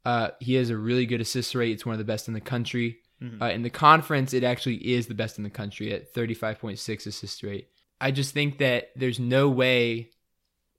Uh, 0.05 0.31
he 0.41 0.55
has 0.55 0.71
a 0.71 0.77
really 0.77 1.07
good 1.07 1.21
assist 1.21 1.55
rate. 1.55 1.73
It's 1.73 1.85
one 1.87 1.93
of 1.95 1.99
the 1.99 2.05
best 2.05 2.29
in 2.29 2.35
the 2.35 2.41
country. 2.41 2.99
Mhm. 3.23 3.43
Uh, 3.43 3.47
in 3.51 3.63
the 3.63 3.71
conference, 3.71 4.33
it 4.33 4.45
actually 4.45 4.77
is 4.77 5.07
the 5.09 5.15
best 5.15 5.39
in 5.39 5.45
the 5.45 5.51
country 5.51 5.93
at 5.93 6.15
35.6 6.15 7.07
assist 7.07 7.43
rate. 7.43 7.69
I 8.01 8.13
just 8.13 8.33
think 8.33 8.59
that 8.59 8.91
there's 8.95 9.19
no 9.19 9.49
way 9.49 10.11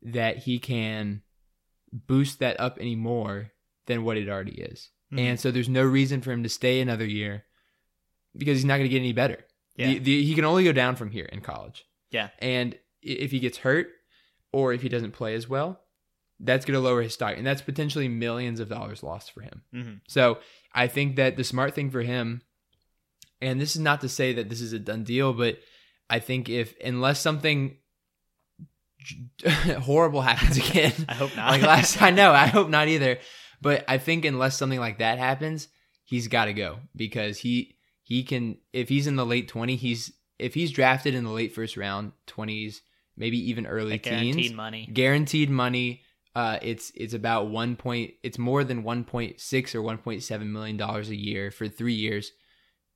that 0.02 0.38
he 0.38 0.58
can 0.58 1.22
boost 1.92 2.40
that 2.40 2.58
up 2.60 2.78
any 2.80 2.96
more 2.96 3.52
than 3.88 4.04
what 4.04 4.16
it 4.18 4.30
already 4.30 4.62
is. 4.62 4.90
Mhm. 5.12 5.20
And 5.20 5.40
so 5.40 5.52
there's 5.52 5.68
no 5.68 5.84
reason 5.84 6.22
for 6.22 6.32
him 6.32 6.44
to 6.44 6.50
stay 6.50 6.80
another 6.80 7.06
year 7.06 7.44
because 8.40 8.58
he's 8.58 8.66
not 8.66 8.78
going 8.78 8.90
to 8.90 8.90
get 8.90 9.00
any 9.00 9.14
better. 9.14 9.46
Yeah. 9.76 9.88
The, 9.88 10.00
the, 10.00 10.24
he 10.24 10.34
can 10.34 10.46
only 10.46 10.64
go 10.64 10.72
down 10.72 10.96
from 10.96 11.12
here 11.12 11.26
in 11.26 11.42
college. 11.42 11.86
Yeah. 12.12 12.30
And 12.40 12.76
if 13.02 13.30
he 13.32 13.40
gets 13.40 13.60
hurt 13.60 13.90
or 14.52 14.74
if 14.74 14.82
he 14.82 14.90
doesn't 14.90 15.12
play 15.12 15.36
as 15.36 15.48
well, 15.48 15.80
that's 16.40 16.66
going 16.66 16.74
to 16.74 16.80
lower 16.80 17.02
his 17.02 17.14
stock. 17.14 17.36
And 17.38 17.46
that's 17.46 17.62
potentially 17.62 18.08
millions 18.08 18.60
of 18.60 18.70
dollars 18.70 19.04
lost 19.04 19.32
for 19.34 19.42
him. 19.42 19.62
Mhm. 19.74 20.00
So 20.08 20.40
I 20.74 20.88
think 20.88 21.18
that 21.18 21.38
the 21.38 21.44
smart 21.44 21.76
thing 21.76 21.92
for 21.92 22.02
him, 22.02 22.42
and 23.42 23.60
this 23.62 23.76
is 23.76 23.82
not 23.82 24.02
to 24.02 24.10
say 24.10 24.34
that 24.34 24.50
this 24.50 24.60
is 24.62 24.74
a 24.74 24.80
done 24.80 25.04
deal, 25.04 25.34
but 25.34 25.60
I 26.10 26.20
think 26.20 26.50
if 26.50 26.74
unless 26.84 27.20
something 27.20 27.78
horrible 29.82 30.22
happens 30.22 30.58
again, 30.70 30.94
I 31.08 31.14
hope 31.14 31.36
not. 31.36 31.52
like 31.52 31.62
last, 31.62 32.02
I 32.02 32.10
know, 32.12 32.32
I 32.32 32.48
hope 32.48 32.70
not 32.70 32.88
either. 32.88 33.20
But 33.62 33.84
I 33.88 33.98
think 33.98 34.26
unless 34.26 34.58
something 34.58 34.80
like 34.80 35.00
that 35.00 35.18
happens, 35.20 35.68
he's 36.06 36.28
got 36.28 36.46
to 36.46 36.54
go 36.54 36.80
because 36.96 37.38
he 37.38 37.76
he 38.10 38.24
can 38.24 38.58
if 38.74 38.90
he's 38.90 39.06
in 39.08 39.16
the 39.16 39.26
late 39.26 39.48
twenty, 39.48 39.76
he's 39.76 40.12
if 40.40 40.56
he's 40.56 40.72
drafted 40.72 41.14
in 41.14 41.24
the 41.24 41.30
late 41.30 41.54
first 41.54 41.78
round, 41.78 42.12
twenties, 42.26 42.82
maybe 43.16 43.38
even 43.50 43.68
early 43.68 43.92
like 43.92 44.04
teens, 44.04 44.36
guaranteed 44.36 44.56
money. 44.56 44.90
guaranteed 44.92 45.50
money. 45.50 46.02
Uh, 46.36 46.58
it's 46.62 46.92
it's 46.96 47.14
about 47.14 47.50
one 47.50 47.76
point. 47.76 48.14
It's 48.24 48.40
more 48.40 48.64
than 48.64 48.82
one 48.84 49.04
point 49.04 49.40
six 49.40 49.76
or 49.76 49.82
one 49.84 50.00
point 50.00 50.24
seven 50.24 50.52
million 50.52 50.76
dollars 50.76 51.10
a 51.10 51.16
year 51.16 51.52
for 51.52 51.68
three 51.68 51.94
years. 51.94 52.32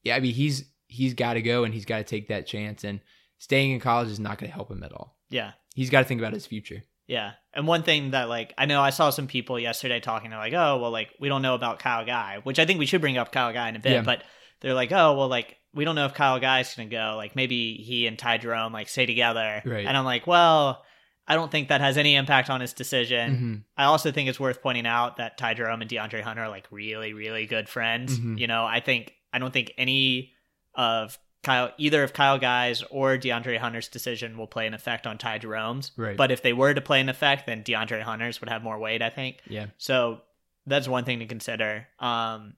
Yeah, 0.04 0.16
I 0.16 0.20
mean 0.20 0.34
he's 0.34 0.66
he's 0.88 1.14
got 1.14 1.34
to 1.36 1.42
go 1.42 1.64
and 1.64 1.74
he's 1.74 1.86
got 1.86 1.98
to 2.00 2.04
take 2.04 2.30
that 2.30 2.48
chance. 2.48 2.84
And 2.84 3.00
staying 3.38 3.72
in 3.72 3.80
college 3.80 4.10
is 4.10 4.20
not 4.20 4.40
going 4.40 4.50
to 4.50 4.54
help 4.56 4.72
him 4.72 4.82
at 4.84 4.94
all. 4.94 5.18
Yeah. 5.30 5.52
He's 5.76 5.90
got 5.90 6.00
to 6.00 6.06
think 6.06 6.22
about 6.22 6.34
his 6.34 6.46
future. 6.46 6.82
Yeah. 7.08 7.34
And 7.54 7.68
one 7.68 7.84
thing 7.84 8.12
that 8.12 8.30
like 8.30 8.54
I 8.58 8.66
know 8.66 8.82
I 8.82 8.92
saw 8.92 9.10
some 9.10 9.28
people 9.28 9.60
yesterday 9.60 10.00
talking, 10.00 10.30
they're 10.30 10.40
like, 10.40 10.54
Oh, 10.54 10.78
well 10.80 10.92
like 10.92 11.10
we 11.20 11.28
don't 11.30 11.42
know 11.42 11.56
about 11.56 11.80
Kyle 11.80 12.06
Guy, 12.06 12.40
which 12.44 12.60
I 12.60 12.66
think 12.66 12.80
we 12.80 12.86
should 12.86 13.02
bring 13.02 13.18
up 13.18 13.32
Kyle 13.32 13.52
Guy 13.52 13.68
in 13.70 13.76
a 13.76 13.80
bit, 13.80 13.92
Yeah. 13.94 14.02
but 14.04 14.24
they're 14.64 14.74
like, 14.74 14.92
Oh, 14.92 15.14
well 15.16 15.28
like 15.28 15.58
we 15.76 15.86
don't 15.86 15.96
know 15.96 16.06
if 16.06 16.14
Kyle 16.16 16.40
Guy's 16.40 16.74
gonna 16.76 16.90
go. 16.90 17.14
Like 17.18 17.36
maybe 17.36 17.76
he 17.76 18.08
and 18.08 18.18
Ty 18.18 18.40
Jerome 18.40 18.74
like 18.74 18.90
stay 18.90 19.06
together. 19.06 19.62
Right. 19.66 19.86
And 19.86 19.96
I'm 19.96 20.06
like, 20.06 20.26
Well, 20.26 20.84
I 21.28 21.36
don't 21.36 21.52
think 21.52 21.70
that 21.70 21.80
has 21.82 21.98
any 21.98 22.16
impact 22.16 22.50
on 22.50 22.60
his 22.62 22.74
decision. 22.74 23.38
Mhm. 23.38 23.64
I 23.78 23.86
also 23.86 24.12
think 24.12 24.28
it's 24.28 24.40
worth 24.40 24.62
pointing 24.62 24.86
out 24.88 25.18
that 25.18 25.38
Ty 25.38 25.54
Jerome 25.54 25.82
and 25.82 25.90
DeAndre 25.90 26.22
Hunter 26.22 26.44
are 26.44 26.50
like 26.50 26.68
really, 26.72 27.14
really 27.14 27.46
good 27.46 27.70
friends. 27.70 28.20
Mhm. 28.20 28.40
You 28.40 28.48
know, 28.48 28.66
I 28.66 28.80
think 28.80 29.14
I 29.32 29.40
don't 29.40 29.54
think 29.54 29.72
any 29.78 30.34
of 30.76 31.18
Kyle 31.44 31.72
either 31.78 32.04
of 32.04 32.14
Kyle 32.14 32.40
Guy's 32.40 32.84
or 32.84 33.18
DeAndre 33.18 33.58
Hunter's 33.58 33.88
decision 33.90 34.38
will 34.38 34.48
play 34.48 34.66
an 34.68 34.74
effect 34.74 35.06
on 35.08 35.18
Ty 35.18 35.40
Jerome's. 35.40 35.92
Right. 35.98 36.16
But 36.18 36.32
if 36.32 36.42
they 36.42 36.54
were 36.54 36.74
to 36.74 36.82
play 36.82 37.00
an 37.02 37.10
effect, 37.10 37.46
then 37.48 37.64
DeAndre 37.64 38.02
Hunter's 38.02 38.40
would 38.42 38.50
have 38.50 38.64
more 38.64 38.78
weight, 38.80 39.02
I 39.02 39.10
think. 39.10 39.38
Yeah. 39.48 39.68
So 39.78 40.22
that's 40.66 40.88
one 40.88 41.04
thing 41.04 41.20
to 41.20 41.26
consider. 41.26 41.88
Um, 42.00 42.54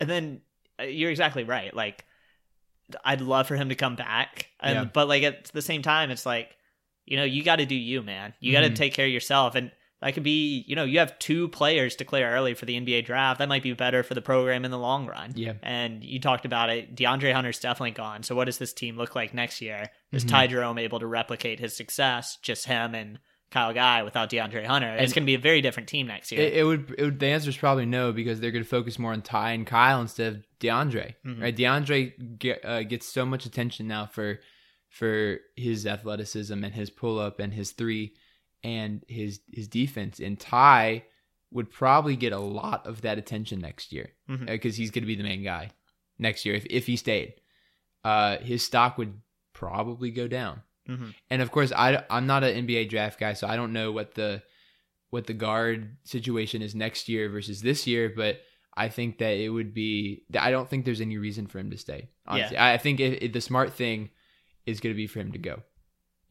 and 0.00 0.08
then 0.10 0.40
you're 0.88 1.10
exactly 1.10 1.44
right. 1.44 1.74
Like, 1.74 2.04
I'd 3.04 3.20
love 3.20 3.46
for 3.46 3.56
him 3.56 3.68
to 3.68 3.74
come 3.74 3.96
back, 3.96 4.48
and 4.60 4.74
Yeah. 4.74 4.84
but 4.84 5.08
like 5.08 5.22
at 5.22 5.44
the 5.46 5.62
same 5.62 5.82
time, 5.82 6.10
it's 6.10 6.26
like, 6.26 6.56
you 7.06 7.16
know, 7.16 7.24
you 7.24 7.42
got 7.42 7.56
to 7.56 7.66
do 7.66 7.74
you, 7.74 8.02
man. 8.02 8.34
You 8.40 8.52
got 8.52 8.60
to 8.62 8.70
Mhm. 8.70 8.74
take 8.76 8.94
care 8.94 9.06
of 9.06 9.12
yourself, 9.12 9.54
and 9.54 9.70
that 10.00 10.14
could 10.14 10.22
be, 10.22 10.64
you 10.66 10.74
know, 10.74 10.84
you 10.84 10.98
have 10.98 11.18
two 11.18 11.48
players 11.48 11.94
declare 11.94 12.30
early 12.32 12.54
for 12.54 12.64
the 12.66 12.74
NBA 12.76 13.02
draft. 13.02 13.38
That 13.38 13.48
might 13.48 13.62
be 13.62 13.72
better 13.74 14.02
for 14.02 14.14
the 14.14 14.22
program 14.22 14.64
in 14.64 14.70
the 14.70 14.78
long 14.78 15.06
run. 15.06 15.32
Yeah. 15.36 15.52
And 15.62 16.02
you 16.02 16.18
talked 16.18 16.44
about 16.46 16.70
it. 16.70 16.96
DeAndre 16.96 17.32
Hunter's 17.34 17.58
definitely 17.60 17.90
gone. 17.92 18.22
So 18.22 18.34
what 18.34 18.46
does 18.46 18.58
this 18.58 18.72
team 18.72 18.96
look 18.96 19.14
like 19.14 19.34
next 19.34 19.60
year? 19.60 19.90
Is 20.10 20.24
Mhm. 20.24 20.28
Ty 20.28 20.46
Jerome 20.48 20.78
able 20.78 21.00
to 21.00 21.06
replicate 21.06 21.60
his 21.60 21.76
success? 21.76 22.38
Just 22.42 22.64
him 22.66 22.94
and 22.94 23.18
Kyle 23.50 23.72
Guy 23.74 24.02
without 24.04 24.30
DeAndre 24.30 24.64
Hunter. 24.64 24.94
it's 24.96 25.12
going 25.12 25.24
to 25.24 25.26
be 25.26 25.34
a 25.34 25.38
very 25.38 25.60
different 25.60 25.88
team 25.88 26.06
next 26.06 26.30
year. 26.30 26.40
It, 26.40 26.54
it 26.54 26.64
would. 26.64 26.94
It 26.96 27.04
would. 27.04 27.18
The 27.20 27.26
answer 27.26 27.50
is 27.50 27.56
probably 27.56 27.86
no 27.86 28.12
because 28.12 28.40
they're 28.40 28.52
going 28.52 28.64
to 28.64 28.68
focus 28.70 28.98
more 28.98 29.12
on 29.12 29.22
Ty 29.22 29.52
and 29.52 29.66
Kyle 29.66 30.00
instead 30.00 30.34
of 30.34 30.42
DeAndre. 30.60 31.14
Mhm. 31.26 31.42
Right? 31.42 31.56
DeAndre 31.56 32.38
get, 32.38 32.64
uh, 32.64 32.82
gets 32.84 33.06
so 33.06 33.26
much 33.26 33.46
attention 33.46 33.88
now 33.88 34.06
for 34.06 34.38
for 34.88 35.38
his 35.56 35.86
athleticism 35.86 36.64
and 36.64 36.74
his 36.74 36.90
pull 36.90 37.18
up 37.18 37.38
and 37.38 37.52
his 37.54 37.72
three 37.72 38.14
and 38.64 39.04
his 39.08 39.40
his 39.52 39.68
defense. 39.68 40.20
And 40.20 40.38
Ty 40.38 41.04
would 41.52 41.70
probably 41.70 42.14
get 42.16 42.32
a 42.32 42.38
lot 42.38 42.86
of 42.86 43.02
that 43.02 43.18
attention 43.18 43.60
next 43.60 43.92
year 43.92 44.10
because 44.46 44.76
he's 44.76 44.90
going 44.92 45.02
to 45.02 45.06
be 45.08 45.16
the 45.16 45.24
main 45.24 45.42
guy 45.42 45.70
next 46.18 46.44
year 46.44 46.54
if 46.54 46.66
if 46.70 46.86
he 46.86 46.96
stayed. 46.96 47.34
Uh, 48.04 48.38
his 48.38 48.62
stock 48.62 48.96
would 48.98 49.20
probably 49.52 50.10
go 50.10 50.26
down. 50.28 50.62
Mhm. 50.88 51.14
And 51.30 51.42
of 51.42 51.50
course, 51.50 51.72
I 51.72 52.04
I'm 52.10 52.26
not 52.26 52.44
an 52.44 52.66
NBA 52.66 52.88
draft 52.88 53.18
guy, 53.20 53.32
so 53.34 53.46
I 53.46 53.56
don't 53.56 53.72
know 53.72 53.92
what 53.92 54.14
the 54.14 54.42
what 55.10 55.26
the 55.26 55.34
guard 55.34 55.96
situation 56.04 56.62
is 56.62 56.74
next 56.74 57.08
year 57.08 57.28
versus 57.28 57.62
this 57.62 57.86
year. 57.86 58.12
But 58.14 58.40
I 58.76 58.88
think 58.88 59.18
that 59.18 59.36
it 59.36 59.48
would 59.50 59.74
be. 59.74 60.24
I 60.38 60.50
don't 60.50 60.68
think 60.68 60.84
there's 60.84 61.00
any 61.00 61.18
reason 61.18 61.46
for 61.46 61.58
him 61.58 61.70
to 61.70 61.76
stay. 61.78 62.10
Honestly, 62.26 62.56
I 62.56 62.74
I 62.74 62.78
think 62.78 63.00
it, 63.00 63.22
it- 63.22 63.32
the 63.32 63.40
smart 63.40 63.72
thing 63.74 64.10
is 64.66 64.80
going 64.80 64.94
to 64.94 64.96
be 64.96 65.06
for 65.06 65.20
him 65.20 65.32
to 65.32 65.38
go. 65.38 65.62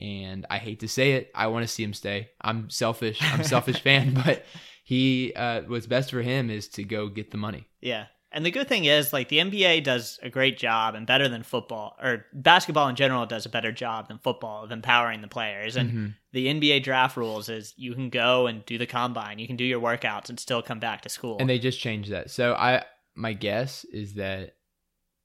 And 0.01 0.45
I 0.49 0.59
hate 0.59 0.79
to 0.79 0.87
say 0.87 1.13
it, 1.13 1.29
I 1.35 1.47
want 1.47 1.63
to 1.63 1.67
see 1.67 1.83
him 1.83 1.93
stay. 1.93 2.29
I'm 2.39 2.69
selfish. 2.69 3.19
I'm 3.21 3.41
a 3.41 3.43
selfish 3.43 3.81
fan, 3.87 4.13
but 4.13 4.45
he 4.83 5.33
uh, 5.35 5.63
what's 5.67 5.87
best 5.87 6.09
for 6.11 6.21
him 6.21 6.49
is 6.49 6.69
to 6.69 6.83
go 6.83 7.09
get 7.09 7.31
the 7.31 7.37
money. 7.37 7.67
Yeah. 7.81 8.05
And 8.31 8.45
the 8.45 8.51
good 8.51 8.67
thing 8.67 8.85
is, 8.85 9.11
like, 9.11 9.27
the 9.29 9.39
NBA 9.39 9.83
does 9.83 10.19
a 10.21 10.29
great 10.29 10.57
job 10.57 10.93
and 10.93 11.07
better 11.07 11.27
than 11.27 11.41
football, 11.41 11.95
or 12.01 12.25
basketball 12.31 12.87
in 12.87 12.95
general 12.95 13.25
does 13.25 13.45
a 13.47 13.49
better 13.49 13.71
job 13.71 14.07
than 14.07 14.19
football 14.19 14.63
of 14.63 14.71
empowering 14.71 15.21
the 15.21 15.27
players. 15.27 15.75
And 15.75 15.91
Mhm. 15.91 16.15
the 16.33 16.47
NBA 16.47 16.79
draft 16.83 17.17
rules 17.17 17.49
is 17.49 17.73
you 17.75 17.93
can 17.95 18.09
go 18.11 18.45
and 18.45 18.63
do 18.65 18.77
the 18.77 18.85
combine, 18.85 19.39
you 19.39 19.47
can 19.47 19.55
do 19.55 19.63
your 19.63 19.81
workouts 19.81 20.29
and 20.29 20.39
still 20.39 20.61
come 20.61 20.79
back 20.79 21.01
to 21.01 21.09
school. 21.09 21.37
And 21.39 21.49
they 21.49 21.57
just 21.57 21.79
changed 21.79 22.11
that. 22.11 22.29
So 22.29 22.53
I 22.53 22.83
my 23.15 23.33
guess 23.33 23.83
is 23.85 24.13
that 24.13 24.55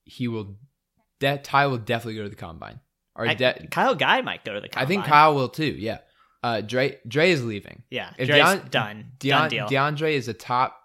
he 0.03 0.27
will 0.27 0.57
that 1.21 1.43
Ty 1.43 1.67
will 1.67 1.77
definitely 1.77 2.15
go 2.15 2.23
to 2.23 2.29
the 2.29 2.35
combine. 2.35 2.79
Or 3.15 3.25
I- 3.27 3.35
de- 3.35 3.67
Kyle 3.71 3.95
Guy 3.95 4.21
might 4.21 4.43
go 4.43 4.53
to 4.55 4.59
the 4.61 4.67
combine. 4.67 4.83
I 4.83 4.87
think 4.87 5.05
Kyle 5.05 5.33
will 5.35 5.47
too. 5.49 5.75
Yeah. 5.77 5.99
Uh, 6.43 6.61
Dre 6.61 6.97
Dre 7.07 7.29
is 7.31 7.43
leaving. 7.45 7.83
Yeah. 7.89 8.11
If 8.17 8.27
Dre's 8.27 8.41
Deon- 8.41 8.69
done. 8.71 9.11
Deon- 9.19 9.29
done 9.29 9.49
deal. 9.49 9.67
DeAndre 9.67 10.11
is 10.13 10.27
a 10.27 10.33
top 10.33 10.79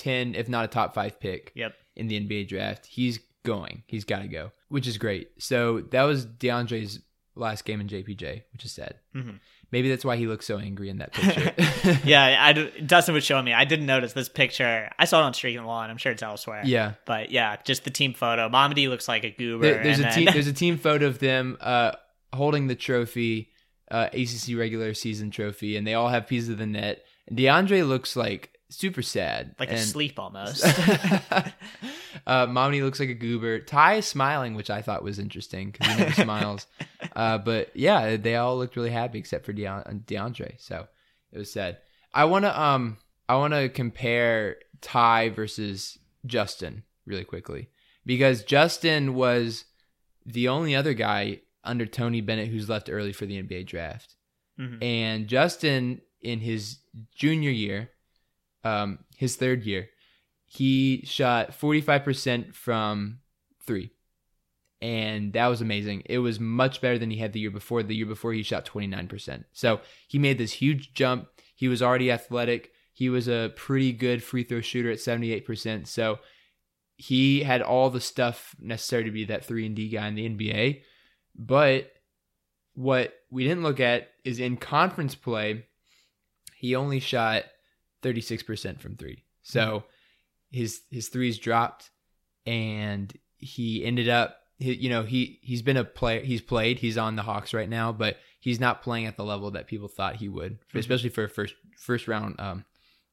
ten, 0.00 0.34
if 0.34 0.48
not 0.48 0.64
a 0.64 0.68
top 0.68 0.94
five 0.94 1.20
pick 1.20 1.52
Yep. 1.54 1.74
in 1.96 2.08
the 2.08 2.18
NBA 2.20 2.48
draft. 2.48 2.86
He's 2.86 3.20
going. 3.44 3.82
He's 3.86 4.04
got 4.04 4.20
to 4.20 4.28
go, 4.28 4.52
which 4.68 4.86
is 4.86 4.98
great. 4.98 5.30
So 5.38 5.80
that 5.92 6.02
was 6.02 6.26
DeAndre's 6.26 7.00
last 7.36 7.64
game 7.64 7.80
in 7.80 7.88
JPJ, 7.88 8.42
which 8.52 8.64
is 8.64 8.72
sad. 8.72 8.94
Mhm. 9.14 9.38
maybe 9.72 9.88
that's 9.88 10.04
why 10.04 10.16
he 10.16 10.26
looks 10.26 10.44
so 10.46 10.58
angry 10.58 10.88
in 10.90 10.98
that 10.98 11.12
picture. 11.12 12.00
yeah, 12.04 12.36
I, 12.44 12.52
Dustin 12.84 13.14
was 13.14 13.24
showing 13.24 13.44
me. 13.44 13.52
I 13.54 13.64
didn't 13.64 13.86
notice 13.86 14.12
this 14.12 14.28
picture. 14.28 14.90
I 14.98 15.04
saw 15.04 15.20
it 15.20 15.24
on 15.24 15.32
Streaking 15.34 15.60
the 15.60 15.66
Lawn. 15.68 15.88
I'm 15.90 15.96
sure 15.96 16.10
it's 16.10 16.24
elsewhere. 16.24 16.62
yeah. 16.64 16.94
But 17.06 17.30
yeah, 17.30 17.56
just 17.64 17.84
the 17.84 17.90
team 17.90 18.12
photo. 18.12 18.48
Mamadi 18.48 18.88
looks 18.88 19.06
like 19.06 19.22
a 19.24 19.30
goober. 19.30 19.62
There- 19.62 19.82
there's 19.82 19.98
and 20.00 20.06
a 20.06 20.08
then- 20.10 20.18
team. 20.18 20.28
There's 20.32 20.48
a 20.48 20.52
team 20.52 20.76
photo 20.76 21.06
of 21.06 21.20
them 21.20 21.56
uh, 21.60 21.92
holding 22.32 22.66
the 22.66 22.74
trophy, 22.74 23.50
uh, 23.92 24.08
ACC 24.12 24.56
regular 24.58 24.92
season 24.92 25.30
trophy, 25.30 25.76
and 25.76 25.86
they 25.86 25.94
all 25.94 26.08
have 26.08 26.26
pieces 26.26 26.48
of 26.48 26.58
the 26.58 26.66
net. 26.66 27.04
DeAndre 27.30 27.86
looks 27.88 28.16
like 28.16 28.50
super 28.70 29.02
sad, 29.02 29.54
like 29.58 29.68
and, 29.68 29.78
asleep 29.78 30.18
almost. 30.18 30.64
uh, 32.26 32.46
Mamadi 32.46 32.82
looks 32.82 33.00
like 33.00 33.08
a 33.08 33.14
goober. 33.14 33.60
Ty 33.60 33.96
is 33.96 34.06
smiling, 34.06 34.54
which 34.54 34.70
I 34.70 34.82
thought 34.82 35.02
was 35.02 35.18
interesting 35.18 35.70
because 35.70 35.92
he 35.92 35.98
never 35.98 36.12
smiles. 36.12 36.66
Uh, 37.16 37.38
but 37.38 37.74
yeah, 37.74 38.16
they 38.16 38.36
all 38.36 38.56
looked 38.56 38.76
really 38.76 38.90
happy 38.90 39.18
except 39.18 39.44
for 39.44 39.52
Deon- 39.52 40.04
DeAndre. 40.04 40.52
So 40.58 40.86
it 41.32 41.38
was 41.38 41.50
sad. 41.50 41.78
I 42.14 42.26
want 42.26 42.44
to 42.44 42.60
um 42.60 42.98
I 43.28 43.36
want 43.36 43.52
to 43.54 43.68
compare 43.68 44.56
Ty 44.80 45.30
versus 45.30 45.98
Justin 46.26 46.84
really 47.06 47.24
quickly 47.24 47.68
because 48.06 48.44
Justin 48.44 49.14
was 49.14 49.64
the 50.24 50.48
only 50.48 50.76
other 50.76 50.94
guy 50.94 51.40
under 51.64 51.86
Tony 51.86 52.20
Bennett 52.20 52.48
who's 52.48 52.68
left 52.68 52.90
early 52.90 53.12
for 53.12 53.26
the 53.26 53.42
NBA 53.42 53.66
draft. 53.66 54.14
Mhm. 54.58 54.82
And 54.82 55.26
Justin 55.26 56.02
in 56.20 56.40
his 56.40 56.78
junior 57.14 57.50
year, 57.50 57.90
um, 58.64 59.00
his 59.16 59.36
third 59.36 59.64
year, 59.64 59.88
he 60.46 61.02
shot 61.04 61.52
45% 61.52 62.54
from 62.54 63.20
three. 63.64 63.92
And 64.82 65.32
that 65.34 65.46
was 65.48 65.60
amazing. 65.60 66.02
It 66.06 66.18
was 66.18 66.40
much 66.40 66.80
better 66.80 66.98
than 66.98 67.10
he 67.10 67.18
had 67.18 67.32
the 67.32 67.40
year 67.40 67.50
before. 67.50 67.82
The 67.82 67.94
year 67.94 68.06
before, 68.06 68.32
he 68.32 68.42
shot 68.42 68.64
29%. 68.64 69.44
So 69.52 69.80
he 70.08 70.18
made 70.18 70.38
this 70.38 70.52
huge 70.52 70.94
jump. 70.94 71.28
He 71.54 71.68
was 71.68 71.82
already 71.82 72.10
athletic. 72.10 72.72
He 72.92 73.08
was 73.08 73.28
a 73.28 73.52
pretty 73.56 73.92
good 73.92 74.22
free 74.22 74.42
throw 74.42 74.60
shooter 74.60 74.90
at 74.90 74.98
78%. 74.98 75.86
So 75.86 76.18
he 76.96 77.42
had 77.42 77.62
all 77.62 77.90
the 77.90 78.00
stuff 78.00 78.54
necessary 78.58 79.04
to 79.04 79.10
be 79.10 79.24
that 79.26 79.44
3 79.44 79.66
and 79.66 79.76
D 79.76 79.88
guy 79.88 80.08
in 80.08 80.14
the 80.14 80.28
NBA. 80.28 80.82
But 81.34 81.92
what 82.74 83.14
we 83.30 83.44
didn't 83.44 83.62
look 83.62 83.80
at 83.80 84.08
is 84.24 84.40
in 84.40 84.56
conference 84.56 85.14
play, 85.14 85.66
he 86.56 86.74
only 86.74 87.00
shot 87.00 87.44
36% 88.02 88.80
from 88.80 88.96
3. 88.96 89.24
So 89.42 89.84
his 90.50 90.82
his 90.90 91.08
threes 91.08 91.38
dropped 91.38 91.90
and 92.44 93.12
he 93.36 93.84
ended 93.84 94.08
up 94.08 94.36
you 94.58 94.90
know 94.90 95.04
he 95.04 95.38
he's 95.42 95.62
been 95.62 95.76
a 95.76 95.84
player 95.84 96.20
he's 96.20 96.40
played 96.40 96.78
he's 96.78 96.98
on 96.98 97.14
the 97.14 97.22
Hawks 97.22 97.54
right 97.54 97.68
now 97.68 97.92
but 97.92 98.16
he's 98.40 98.58
not 98.58 98.82
playing 98.82 99.06
at 99.06 99.16
the 99.16 99.24
level 99.24 99.52
that 99.52 99.68
people 99.68 99.86
thought 99.86 100.16
he 100.16 100.28
would 100.28 100.58
especially 100.74 101.08
for 101.08 101.24
a 101.24 101.28
first 101.28 101.54
first 101.78 102.08
round 102.08 102.34
um, 102.40 102.64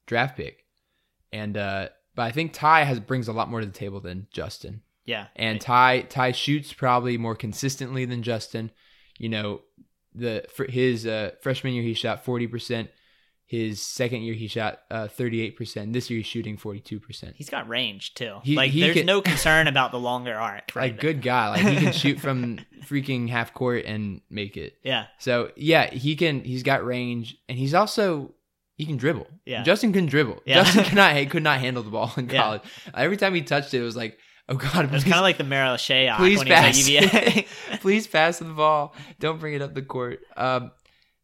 draft 0.08 0.36
pick 0.36 0.66
and 1.32 1.56
uh 1.56 1.90
but 2.16 2.24
I 2.24 2.32
think 2.32 2.54
Ty 2.54 2.86
has 2.86 3.00
brings 3.00 3.28
a 3.28 3.34
lot 3.34 3.50
more 3.50 3.60
to 3.60 3.66
the 3.68 3.72
table 3.72 4.00
than 4.00 4.28
Justin 4.32 4.82
yeah. 5.08 5.28
and 5.38 5.60
Ty 5.60 6.02
Ty 6.02 6.34
shoots 6.34 6.74
probably 6.74 7.18
more 7.18 7.36
consistently 7.36 8.06
than 8.06 8.22
Justin. 8.22 8.72
You 9.18 9.30
know, 9.30 9.62
the 10.14 10.46
for 10.54 10.66
his 10.66 11.08
uh, 11.08 11.32
freshman 11.42 11.74
year 11.74 11.82
he 11.82 11.96
shot 11.96 12.24
forty 12.24 12.46
percent. 12.46 12.92
His 13.50 13.82
second 13.82 14.24
year 14.24 14.34
he 14.34 14.48
shot 14.48 14.80
uh, 14.92 15.08
thirty 15.08 15.40
eight 15.42 15.56
percent. 15.56 15.94
This 15.94 16.10
year 16.10 16.18
he's 16.18 16.26
shooting 16.28 16.58
forty 16.58 16.82
two 16.82 17.00
percent. 17.00 17.36
He's 17.38 17.50
got 17.50 17.68
range 17.70 18.14
too. 18.14 18.40
He- 18.44 18.56
like 18.58 18.72
he 18.72 18.82
there's 18.82 18.98
can- 18.98 19.06
no 19.06 19.22
concern 19.32 19.68
about 19.68 19.92
the 19.92 20.00
longer 20.00 20.36
arc. 20.36 20.64
Like 20.70 20.76
right 20.76 21.00
good 21.00 21.22
guy, 21.22 21.50
like 21.50 21.62
he 21.66 21.78
can 21.78 21.94
shoot 21.94 22.20
from 22.20 22.60
freaking 22.84 23.30
half 23.30 23.54
court 23.54 23.86
and 23.86 24.20
make 24.30 24.58
it. 24.58 24.74
Yeah. 24.84 25.06
So 25.18 25.52
yeah, 25.56 25.90
he 25.90 26.18
can. 26.18 26.42
He's 26.44 26.64
got 26.64 26.86
range, 26.86 27.38
and 27.48 27.58
he's 27.58 27.74
also 27.74 28.34
he 28.76 28.86
can 28.86 28.98
dribble. 28.98 29.28
Yeah. 29.46 29.64
Justin 29.64 29.94
can 29.94 30.08
dribble. 30.08 30.42
Yeah. 30.46 30.64
Justin 30.64 30.84
cannot 30.90 31.16
he 31.16 31.26
could 31.26 31.42
not 31.44 31.60
handle 31.62 31.84
the 31.84 31.90
ball 31.90 32.12
in 32.18 32.30
Yeah. 32.30 32.42
college. 32.42 32.62
Every 32.94 33.16
time 33.16 33.34
he 33.34 33.42
touched 33.44 33.74
it, 33.74 33.80
it 33.80 33.84
was 33.84 33.96
like, 33.96 34.18
oh 34.50 34.56
god, 34.56 34.86
It 34.86 34.92
was 34.92 35.04
kind 35.04 35.16
of 35.16 35.22
like 35.22 35.38
the 35.38 35.44
Marial 35.46 35.76
Shayok 35.78 36.18
please 36.18 36.38
when 36.40 36.48
he 36.48 36.54
was 36.54 36.60
pass. 36.62 36.90
at 36.90 37.34
UVA. 37.34 37.48
please 37.80 38.08
pass 38.08 38.40
the 38.40 38.46
ball. 38.46 38.94
Don't 39.20 39.40
bring 39.40 39.54
it 39.56 39.62
up 39.62 39.74
the 39.74 39.82
court. 39.82 40.20
Um, 40.36 40.72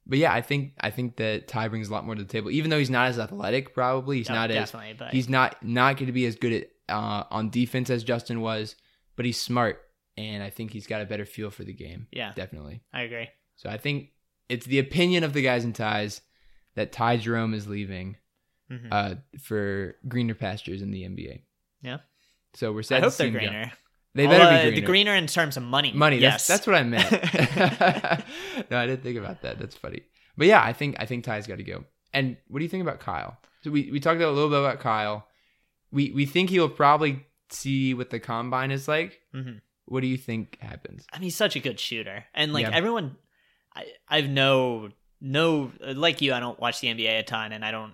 but 0.06 0.18
yeah, 0.18 0.34
I 0.34 0.42
think 0.42 0.74
I 0.80 0.90
think 0.90 1.16
that 1.18 1.48
Ty 1.48 1.68
brings 1.70 1.90
a 1.90 1.92
lot 1.94 2.06
more 2.06 2.16
to 2.16 2.24
the 2.24 2.28
table. 2.28 2.52
Even 2.52 2.70
though 2.70 2.80
he's 2.80 2.90
not 2.90 3.08
as 3.08 3.20
athletic, 3.20 3.74
probably 3.74 4.18
he's 4.18 4.30
No, 4.30 4.36
not 4.36 4.52
as 4.52 4.72
but 4.72 5.12
he's 5.12 5.30
not 5.30 5.64
not 5.64 5.98
going 5.98 6.08
to 6.08 6.14
be 6.14 6.26
as 6.26 6.36
good 6.36 6.54
at 6.54 6.70
uh, 6.96 7.24
on 7.32 7.50
defense 7.50 7.90
as 7.90 8.04
Justin 8.04 8.42
was. 8.42 8.76
But 9.16 9.26
he's 9.26 9.40
smart, 9.40 9.80
and 10.18 10.42
I 10.42 10.50
think 10.50 10.72
he's 10.72 10.88
got 10.88 11.02
a 11.02 11.06
better 11.06 11.26
feel 11.26 11.52
for 11.52 11.64
the 11.64 11.74
game. 11.74 12.08
yeah, 12.12 12.34
Definitely. 12.36 12.82
I 12.92 13.04
agree. 13.04 13.30
So 13.58 13.70
I 13.70 13.78
think 13.78 14.10
it's 14.50 14.66
the 14.66 14.80
opinion 14.80 15.24
of 15.24 15.34
the 15.34 15.44
guys 15.44 15.64
in 15.64 15.72
ties 15.74 16.22
that 16.76 16.92
Ty 16.92 17.18
Jerome 17.18 17.54
is 17.54 17.68
leaving 17.68 18.18
Mhm. 18.72 18.88
uh, 18.92 19.16
for 19.40 19.96
greener 20.08 20.34
pastures 20.34 20.82
in 20.82 20.90
the 20.90 21.04
NBA. 21.04 21.44
Yeah. 21.84 22.00
So 22.56 22.72
we're 22.74 22.80
I 22.80 22.84
sad. 22.84 22.98
to 22.98 23.04
hope 23.04 23.14
they're 23.18 23.28
him 23.28 23.34
go. 23.34 23.72
They 24.16 24.28
Well, 24.28 24.38
better 24.40 24.46
uh, 24.46 24.58
be 24.58 24.62
greener. 24.70 24.76
The 24.76 24.82
greener 24.86 25.16
in 25.16 25.28
terms 25.28 25.58
of 25.58 25.64
money. 25.64 25.92
money. 25.94 26.18
Yes, 26.18 26.46
That's 26.48 26.66
that's 26.66 26.68
what 26.68 26.76
I 26.76 26.84
meant. 26.84 27.12
no, 28.72 28.78
I 28.78 28.86
didn't 28.86 29.04
think 29.04 29.18
about 29.18 29.42
that. 29.42 29.60
That's 29.60 29.76
funny. 29.76 30.02
But 30.38 30.48
yeah, 30.48 30.62
I 30.64 30.74
think 30.74 30.96
I 31.00 31.06
think 31.06 31.24
Ty's 31.24 31.48
got 31.48 31.58
to 31.58 31.64
go. 31.64 31.84
And 32.14 32.38
what 32.48 32.60
do 32.60 32.64
you 32.66 32.70
think 32.70 32.82
about 32.84 33.00
Kyle? 33.00 33.38
So 33.64 33.72
we, 33.72 33.90
we 33.92 34.00
talked 34.00 34.22
a 34.22 34.30
little 34.30 34.50
bit 34.50 34.60
about 34.60 34.80
Kyle. 34.80 35.26
We 35.92 36.12
we 36.12 36.26
think 36.26 36.50
he'll 36.50 36.70
probably 36.70 37.26
see 37.50 37.94
what 37.94 38.10
the 38.10 38.20
combine 38.20 38.72
is 38.72 38.88
like. 38.88 39.20
Mhm. 39.34 39.62
What 39.86 40.02
do 40.02 40.08
you 40.08 40.18
think 40.18 40.58
happens? 40.60 41.06
I 41.12 41.18
mean, 41.18 41.24
he's 41.26 41.36
such 41.36 41.56
a 41.56 41.60
good 41.60 41.80
shooter, 41.80 42.26
and 42.34 42.54
like 42.54 42.64
Yeah. 42.68 42.72
everyone, 42.76 43.16
I 43.76 43.86
I've 44.08 44.30
no 44.30 44.90
no 45.22 45.72
like 45.82 46.22
you. 46.22 46.34
I 46.34 46.40
don't 46.40 46.60
watch 46.60 46.82
the 46.82 46.88
NBA 46.88 47.20
a 47.20 47.24
ton, 47.24 47.52
and 47.52 47.64
I 47.66 47.72
don't 47.72 47.94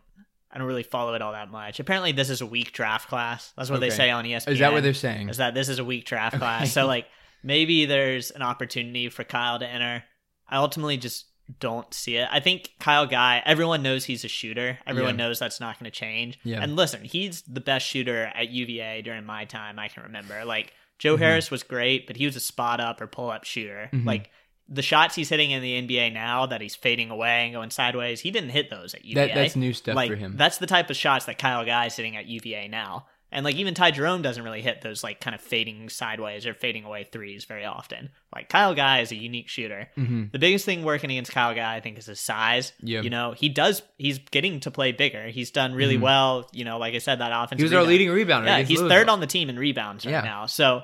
I 0.51 0.57
don't 0.57 0.67
really 0.67 0.83
follow 0.83 1.13
it 1.13 1.21
all 1.21 1.33
that 1.33 1.51
much. 1.51 1.79
Apparently, 1.79 2.11
this 2.11 2.29
is 2.29 2.41
a 2.41 2.45
weak 2.45 2.71
draft 2.71 3.07
class. 3.07 3.53
That's 3.55 3.69
what 3.69 3.79
they 3.81 3.89
say 3.91 4.09
on 4.09 4.25
ESPN. 4.25 4.51
Is 4.53 4.59
that 4.59 4.71
what 4.73 4.83
they're 4.83 4.93
saying? 4.93 5.29
Is 5.29 5.37
that 5.37 5.53
this 5.53 5.69
is 5.69 5.79
a 5.79 5.85
weak 5.85 6.05
draft 6.05 6.35
Okay. 6.35 6.39
class? 6.39 6.71
So 6.71 6.85
like 6.87 7.05
maybe 7.43 7.85
there's 7.85 8.31
an 8.31 8.41
opportunity 8.41 9.09
for 9.09 9.23
Kyle 9.23 9.59
to 9.59 9.67
enter. 9.67 10.03
I 10.47 10.57
ultimately 10.57 10.97
just 10.97 11.25
don't 11.59 11.91
see 11.93 12.15
it. 12.17 12.27
I 12.31 12.39
think 12.39 12.71
Kyle 12.79 13.05
Guy, 13.07 13.41
everyone 13.45 13.81
knows 13.81 14.05
he's 14.05 14.23
a 14.23 14.27
shooter. 14.27 14.77
Everyone 14.85 15.17
Yeah. 15.17 15.25
knows 15.27 15.39
that's 15.39 15.59
not 15.59 15.79
going 15.79 15.89
to 15.91 15.97
change. 15.97 16.37
Yeah. 16.43 16.61
And 16.61 16.75
listen, 16.75 17.03
he's 17.03 17.41
the 17.43 17.61
best 17.61 17.87
shooter 17.87 18.25
at 18.35 18.49
UVA 18.49 19.01
during 19.01 19.25
my 19.25 19.45
time 19.45 19.79
I 19.79 19.87
can 19.87 20.03
remember. 20.03 20.45
Like 20.45 20.73
Joe 20.99 21.15
Mhm. 21.15 21.19
Harris 21.19 21.49
was 21.49 21.63
great, 21.63 22.05
but 22.07 22.17
he 22.17 22.25
was 22.25 22.35
a 22.35 22.39
spot 22.39 22.79
up 22.79 22.99
or 23.01 23.07
pull 23.07 23.31
up 23.31 23.45
shooter. 23.45 23.89
Mhm. 23.93 24.05
Like 24.05 24.29
the 24.69 24.81
shots 24.81 25.15
he's 25.15 25.29
hitting 25.29 25.51
in 25.51 25.61
the 25.61 25.81
NBA 25.81 26.13
now 26.13 26.45
that 26.45 26.61
he's 26.61 26.75
fading 26.75 27.09
away 27.09 27.45
and 27.45 27.53
going 27.53 27.71
sideways, 27.71 28.19
he 28.21 28.31
didn't 28.31 28.51
hit 28.51 28.69
those 28.69 28.93
at 28.93 29.03
UVA. 29.03 29.27
That 29.27 29.35
that's 29.35 29.55
new 29.55 29.73
stuff 29.73 29.95
like 29.95 30.09
for 30.09 30.15
him. 30.15 30.35
that's 30.37 30.57
the 30.59 30.67
type 30.67 30.89
of 30.89 30.95
shots 30.95 31.25
that 31.25 31.37
Kyle 31.39 31.65
Guy 31.65 31.87
is 31.87 31.95
hitting 31.95 32.15
at 32.15 32.27
UVA 32.27 32.67
now. 32.67 33.07
And 33.31 33.45
like 33.45 33.55
even 33.57 33.75
Ty 33.75 33.91
Jerome 33.91 34.23
doesn't 34.23 34.43
really 34.43 34.63
hit 34.63 34.81
those 34.81 35.03
like 35.03 35.21
kind 35.21 35.35
of 35.35 35.41
fading 35.41 35.89
sideways 35.89 36.47
or 36.47 36.55
fading 36.55 36.83
away 36.83 37.03
threes 37.11 37.45
very 37.45 37.63
often. 37.63 38.09
Like 38.33 38.49
Kyle 38.49 38.73
Guy 38.73 39.01
is 39.01 39.11
a 39.11 39.15
unique 39.15 39.47
shooter. 39.49 39.87
hmm 39.95 40.25
The 40.31 40.39
biggest 40.39 40.65
thing 40.65 40.83
working 40.83 41.11
against 41.11 41.31
Kyle 41.31 41.53
Guy, 41.53 41.75
I 41.75 41.79
think, 41.79 41.99
is 41.99 42.07
his 42.07 42.19
size. 42.19 42.73
Yeah. 42.81 43.01
You 43.01 43.11
know, 43.11 43.33
he 43.33 43.47
does. 43.49 43.83
He's 43.99 44.17
getting 44.17 44.59
to 44.61 44.71
play 44.71 44.93
bigger. 44.93 45.27
He's 45.27 45.51
done 45.51 45.73
really 45.75 45.97
Mhm. 45.97 46.01
well. 46.01 46.49
You 46.53 46.65
know, 46.65 46.79
like 46.79 46.95
I 46.95 46.97
said, 46.97 47.19
that 47.19 47.31
offense. 47.31 47.59
He 47.59 47.63
was 47.63 47.73
our 47.73 47.83
leading 47.83 48.07
rebounder. 48.09 48.45
Yeah, 48.47 48.59
he's 48.59 48.79
Louisville. 48.79 48.89
third 48.89 49.09
on 49.09 49.19
the 49.19 49.27
team 49.27 49.49
in 49.49 49.59
rebounds 49.59 50.05
right 50.07 50.11
Yeah. 50.11 50.21
now. 50.21 50.47
So, 50.47 50.81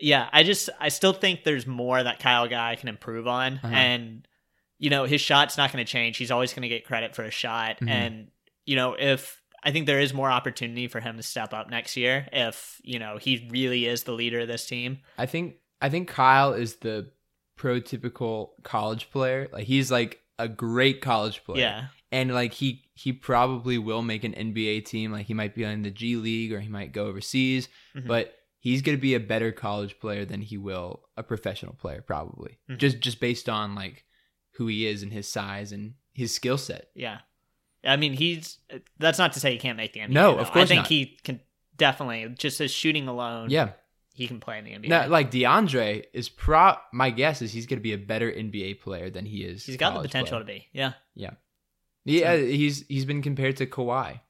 yeah, 0.00 0.28
I 0.32 0.42
just 0.42 0.70
I 0.80 0.88
still 0.88 1.12
think 1.12 1.44
there's 1.44 1.66
more 1.66 2.02
that 2.02 2.18
Kyle 2.20 2.48
Guy 2.48 2.76
can 2.76 2.88
improve 2.88 3.26
on, 3.26 3.60
Uh-huh. 3.62 3.68
and 3.74 4.26
you 4.78 4.90
know 4.90 5.04
his 5.04 5.20
shot's 5.20 5.56
not 5.56 5.72
going 5.72 5.84
to 5.84 5.90
change. 5.90 6.16
He's 6.16 6.30
always 6.30 6.52
going 6.54 6.62
to 6.62 6.68
get 6.68 6.84
credit 6.86 7.14
for 7.14 7.22
a 7.24 7.30
shot, 7.30 7.80
Mhm. 7.80 7.88
and 7.90 8.30
you 8.66 8.76
know 8.76 8.94
if 8.98 9.40
I 9.62 9.72
think 9.72 9.86
there 9.86 10.00
is 10.00 10.14
more 10.14 10.30
opportunity 10.30 10.88
for 10.88 11.00
him 11.00 11.16
to 11.18 11.22
step 11.22 11.52
up 11.52 11.68
next 11.68 11.94
year 11.96 12.26
if 12.32 12.80
you 12.82 12.98
know 12.98 13.18
he 13.18 13.46
really 13.50 13.86
is 13.86 14.04
the 14.04 14.12
leader 14.12 14.40
of 14.40 14.48
this 14.48 14.66
team. 14.66 15.00
I 15.18 15.26
think 15.26 15.56
I 15.82 15.88
think 15.90 16.08
Kyle 16.08 16.52
is 16.54 16.76
the 16.76 17.10
prototypical 17.58 18.50
college 18.62 19.10
player. 19.10 19.48
Like 19.52 19.64
he's 19.66 19.90
like 19.90 20.20
a 20.38 20.48
great 20.48 21.00
college 21.00 21.44
player. 21.44 21.60
Yeah, 21.60 21.84
and 22.10 22.32
like 22.34 22.54
he 22.54 22.84
he 22.94 23.12
probably 23.12 23.78
will 23.78 24.02
make 24.02 24.24
an 24.24 24.32
NBA 24.34 24.84
team. 24.86 25.12
Like 25.12 25.26
he 25.26 25.34
might 25.34 25.54
be 25.54 25.64
on 25.64 25.82
the 25.82 25.90
G 25.90 26.16
League 26.16 26.52
or 26.52 26.60
he 26.60 26.68
might 26.68 26.92
go 26.92 27.06
overseas, 27.06 27.68
Mhm. 27.94 28.06
but 28.06 28.34
he's 28.60 28.82
going 28.82 28.96
to 28.96 29.00
be 29.00 29.14
a 29.14 29.20
better 29.20 29.50
college 29.50 29.98
player 29.98 30.24
than 30.24 30.40
he 30.42 30.56
will 30.56 31.02
a 31.16 31.22
professional 31.22 31.72
player 31.74 32.00
probably. 32.02 32.58
Mhm. 32.70 32.78
Just 32.78 33.00
just 33.00 33.18
based 33.20 33.48
on 33.48 33.74
like 33.74 34.04
who 34.52 34.66
he 34.68 34.86
is 34.86 35.02
and 35.02 35.12
his 35.12 35.26
size 35.26 35.72
and 35.72 35.94
his 36.12 36.32
skill 36.34 36.58
set. 36.58 36.88
yeah. 36.94 37.18
I 37.82 37.96
mean, 37.96 38.12
he's 38.12 38.58
that's 38.98 39.18
not 39.18 39.32
to 39.32 39.40
say 39.40 39.52
he 39.52 39.58
can't 39.58 39.78
make 39.78 39.94
the 39.94 40.00
NBA. 40.00 40.10
No, 40.10 40.34
though. 40.34 40.40
of 40.40 40.50
course 40.50 40.64
I 40.64 40.66
think 40.66 40.78
not. 40.80 40.88
he 40.88 41.18
can 41.24 41.40
definitely 41.78 42.28
just 42.38 42.58
his 42.58 42.70
shooting 42.70 43.08
alone. 43.08 43.48
Yeah. 43.48 43.70
he 44.14 44.26
can 44.28 44.38
play 44.38 44.58
in 44.58 44.64
the 44.66 44.72
NBA. 44.72 44.88
Now, 44.88 45.06
like 45.08 45.30
DeAndre 45.30 46.04
is 46.12 46.28
pro 46.28 46.74
my 46.92 47.08
guess 47.10 47.40
is 47.40 47.52
he's 47.54 47.66
going 47.66 47.78
to 47.78 47.82
be 47.82 47.94
a 47.94 47.98
better 47.98 48.30
NBA 48.30 48.80
player 48.82 49.08
than 49.08 49.24
he 49.24 49.44
is. 49.44 49.64
he's 49.64 49.78
got 49.78 49.94
the 49.94 50.02
potential 50.02 50.42
player. 50.44 50.58
to 50.58 50.60
be. 50.60 50.68
Yeah, 50.74 50.92
Yeah, 52.04 52.36
he's 52.36 52.84
he's 52.86 53.06
been 53.06 53.22
compared 53.22 53.56
to 53.58 53.66
Kawhi. 53.66 54.20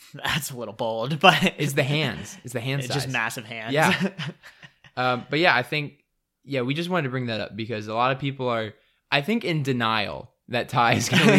that's 0.14 0.50
a 0.50 0.56
little 0.56 0.74
bold, 0.74 1.18
but 1.20 1.54
It's 1.58 1.72
the 1.74 1.82
hands. 1.82 2.36
It's 2.44 2.52
the 2.52 2.60
hand 2.60 2.82
size. 2.84 2.94
just 2.94 3.08
massive 3.08 3.44
hands. 3.44 3.72
Yeah. 3.72 4.10
Um, 4.96 5.26
but 5.30 5.38
yeah, 5.38 5.54
I 5.54 5.62
think 5.62 6.04
yeah, 6.44 6.62
we 6.62 6.74
just 6.74 6.88
wanted 6.90 7.04
to 7.04 7.10
bring 7.10 7.26
that 7.26 7.40
up 7.40 7.56
because 7.56 7.86
a 7.88 7.94
lot 7.94 8.10
of 8.12 8.18
people 8.18 8.48
are, 8.48 8.72
I 9.10 9.20
think, 9.20 9.44
in 9.44 9.62
denial 9.62 10.30
that 10.48 10.70
Ty 10.70 10.94
is 10.94 11.08
going 11.10 11.22
to 11.26 11.32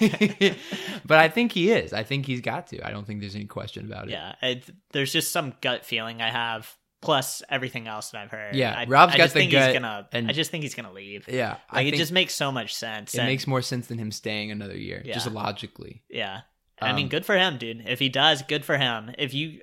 leave 0.00 0.40
early, 0.42 0.56
but 1.04 1.18
I 1.18 1.28
think 1.28 1.52
he 1.52 1.70
is. 1.70 1.92
I 1.92 2.04
think 2.04 2.24
he's 2.24 2.40
got 2.40 2.68
to. 2.68 2.84
I 2.86 2.90
don't 2.90 3.06
think 3.06 3.20
there's 3.20 3.34
any 3.34 3.44
question 3.44 3.84
about 3.86 4.08
it. 4.08 4.12
Yeah, 4.12 4.34
it, 4.40 4.64
there's 4.92 5.12
just 5.12 5.30
some 5.30 5.52
gut 5.60 5.84
feeling 5.84 6.22
I 6.22 6.30
have, 6.30 6.74
plus 7.02 7.42
everything 7.50 7.86
else 7.86 8.10
that 8.10 8.22
I've 8.22 8.30
heard. 8.30 8.56
Yeah, 8.56 8.74
I, 8.76 8.86
Rob's 8.86 9.12
I 9.14 9.18
got 9.18 9.24
just 9.24 9.34
the 9.34 9.40
think 9.40 9.52
gut 9.52 9.64
He's 9.70 9.72
gonna, 9.74 10.08
and- 10.12 10.30
I 10.30 10.32
just 10.32 10.50
think 10.50 10.62
he's 10.62 10.74
gonna 10.74 10.92
leave. 10.92 11.28
yeah. 11.28 11.58
Like 11.70 11.86
it 11.86 11.96
just 11.96 12.12
makes 12.12 12.34
so 12.34 12.50
much 12.50 12.74
sense. 12.74 13.14
it 13.14 13.18
and- 13.18 13.26
makes 13.28 13.46
more 13.46 13.60
sense 13.62 13.88
than 13.88 13.98
him 13.98 14.10
staying 14.10 14.50
another 14.50 14.76
year, 14.76 15.02
just 15.04 15.30
logically. 15.30 16.02
Yeah. 16.08 16.40
I 16.80 16.92
mean, 16.92 17.04
Um, 17.06 17.08
good 17.10 17.24
for 17.26 17.36
him, 17.36 17.56
dude. 17.58 17.84
If 17.88 17.98
he 17.98 18.08
does, 18.08 18.42
good 18.42 18.64
for 18.64 18.76
him. 18.76 19.10
If 19.18 19.32
you, 19.34 19.60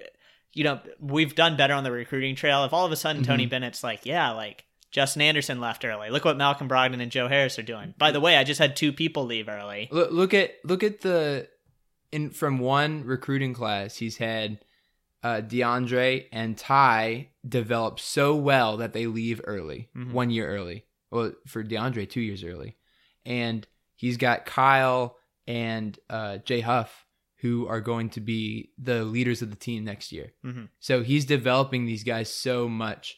you 0.53 0.63
know, 0.63 0.79
we've 0.99 1.35
done 1.35 1.55
better 1.57 1.73
on 1.73 1.83
the 1.83 1.91
recruiting 1.91 2.35
trail. 2.35 2.63
If 2.65 2.73
all 2.73 2.85
of 2.85 2.91
a 2.91 2.95
sudden 2.95 3.21
Mm-hmm. 3.21 3.31
Tony 3.31 3.45
Bennett's 3.45 3.83
like, 3.83 4.05
yeah, 4.05 4.31
like 4.31 4.65
Justin 4.91 5.21
Anderson 5.21 5.59
left 5.59 5.83
early. 5.85 6.09
Look 6.09 6.25
what 6.25 6.37
Malcolm 6.37 6.67
Brogdon 6.69 7.01
and 7.01 7.11
Joe 7.11 7.27
Harris 7.27 7.57
are 7.59 7.63
doing. 7.63 7.93
By 7.97 8.11
the 8.11 8.19
way, 8.19 8.37
I 8.37 8.43
just 8.43 8.59
had 8.59 8.75
two 8.75 8.91
people 8.93 9.25
leave 9.25 9.47
early. 9.49 9.87
Look, 9.91 10.11
look 10.11 10.33
at 10.33 10.51
look 10.63 10.83
at 10.83 11.01
the 11.01 11.47
in 12.11 12.29
from 12.29 12.59
one 12.59 13.03
recruiting 13.03 13.53
class, 13.55 13.97
he's 13.97 14.17
had 14.17 14.59
uh, 15.23 15.41
DeAndre 15.41 16.25
and 16.31 16.57
Ty 16.57 17.29
develop 17.47 17.99
so 17.99 18.35
well 18.35 18.77
that 18.77 18.93
they 18.93 19.07
leave 19.07 19.39
early, 19.45 19.89
Mhm. 19.95 20.11
one 20.11 20.29
year 20.29 20.47
early. 20.47 20.85
Well, 21.09 21.31
for 21.47 21.63
DeAndre, 21.63 22.09
two 22.09 22.21
years 22.21 22.43
early, 22.43 22.75
and 23.25 23.65
he's 23.95 24.17
got 24.17 24.45
Kyle 24.45 25.17
and 25.47 25.97
uh, 26.09 26.37
Jay 26.39 26.59
Huff, 26.61 27.02
who 27.43 27.67
are 27.67 27.79
going 27.81 28.09
to 28.09 28.19
be 28.21 28.71
the 28.79 29.03
leaders 29.03 29.41
of 29.43 29.51
the 29.51 29.55
team 29.55 29.83
next 29.83 30.11
year. 30.11 30.33
Mhm. 30.43 30.69
So 30.79 31.03
he's 31.03 31.25
developing 31.25 31.85
these 31.85 32.03
guys 32.03 32.33
so 32.33 32.67
much 32.67 33.15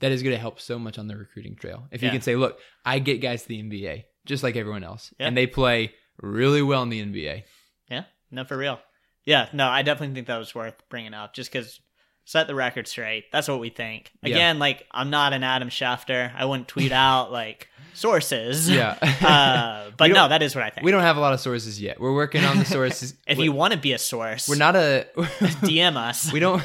that 0.00 0.10
is 0.10 0.22
going 0.22 0.34
to 0.34 0.40
help 0.40 0.58
so 0.60 0.78
much 0.78 0.98
on 0.98 1.06
the 1.06 1.16
recruiting 1.16 1.54
trail. 1.56 1.86
If 1.92 2.02
you 2.02 2.06
Yeah. 2.08 2.12
can 2.12 2.20
say, 2.22 2.36
look, 2.36 2.58
I 2.84 2.98
get 2.98 3.20
guys 3.20 3.42
to 3.42 3.48
the 3.48 3.60
NBA 3.60 4.04
just 4.24 4.42
like 4.42 4.56
everyone 4.56 4.82
else, 4.82 5.14
Yeah. 5.20 5.28
and 5.28 5.36
they 5.36 5.46
play 5.46 5.94
really 6.20 6.62
well 6.62 6.82
in 6.82 6.88
the 6.88 7.00
NBA. 7.00 7.44
Yeah, 7.88 8.04
no, 8.30 8.44
for 8.44 8.56
real. 8.56 8.80
Yeah, 9.24 9.48
no, 9.52 9.68
I 9.68 9.82
definitely 9.82 10.14
think 10.14 10.26
that 10.26 10.38
was 10.38 10.54
worth 10.54 10.76
bringing 10.88 11.14
up 11.14 11.34
just 11.34 11.52
because 11.52 11.80
set 12.24 12.46
the 12.48 12.54
record 12.54 12.88
straight. 12.88 13.30
That's 13.30 13.46
what 13.46 13.60
we 13.60 13.68
think. 13.70 14.10
Yeah. 14.22 14.34
Again, 14.34 14.58
like 14.58 14.86
I'm 14.90 15.10
not 15.10 15.32
an 15.32 15.42
Adam 15.44 15.68
Schefter. 15.68 16.34
I 16.34 16.44
wouldn't 16.44 16.66
tweet 16.68 16.92
out 16.92 17.30
like 17.30 17.68
sources. 17.96 18.68
Yeah. 18.68 18.98
uh, 19.22 19.90
but 19.96 20.10
no, 20.10 20.28
that 20.28 20.42
is 20.42 20.54
what 20.54 20.64
I 20.64 20.70
think. 20.70 20.84
We 20.84 20.90
don't 20.90 21.02
have 21.02 21.16
a 21.16 21.20
lot 21.20 21.32
of 21.32 21.40
sources 21.40 21.80
yet. 21.80 21.98
We're 21.98 22.14
working 22.14 22.44
on 22.44 22.58
the 22.58 22.64
sources. 22.76 23.14
if 23.26 23.38
you 23.38 23.52
want 23.52 23.72
to 23.72 23.78
be 23.78 23.92
a 23.92 23.98
source, 23.98 24.48
we're 24.48 24.56
not 24.56 24.76
a 24.76 25.06
DM 25.16 25.96
us. 25.96 26.32
we 26.32 26.40
don't 26.40 26.62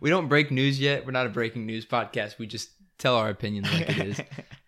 we 0.00 0.10
don't 0.10 0.28
break 0.28 0.50
news 0.50 0.80
yet. 0.80 1.06
We're 1.06 1.12
not 1.12 1.26
a 1.26 1.30
breaking 1.30 1.66
news 1.66 1.86
podcast. 1.86 2.38
We 2.38 2.46
just 2.46 2.70
tell 2.98 3.16
our 3.16 3.30
opinions 3.30 3.72
like 3.72 3.88
it 3.88 3.98
is. 3.98 4.20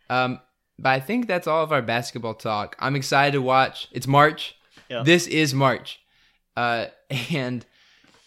Um, 0.09 0.41
but 0.79 0.91
I 0.91 1.01
think 1.01 1.27
that's 1.27 1.47
all 1.47 1.63
of 1.63 1.73
our 1.73 1.83
basketball 1.83 2.35
talk. 2.35 2.77
I'm 2.79 2.97
excited 2.97 3.33
to 3.33 3.43
watch. 3.43 3.89
It's 3.93 4.07
March. 4.07 4.57
Yeah. 4.89 5.03
This 5.05 5.27
is 5.27 5.55
March, 5.55 6.01
uh, 6.57 6.87
and 7.31 7.65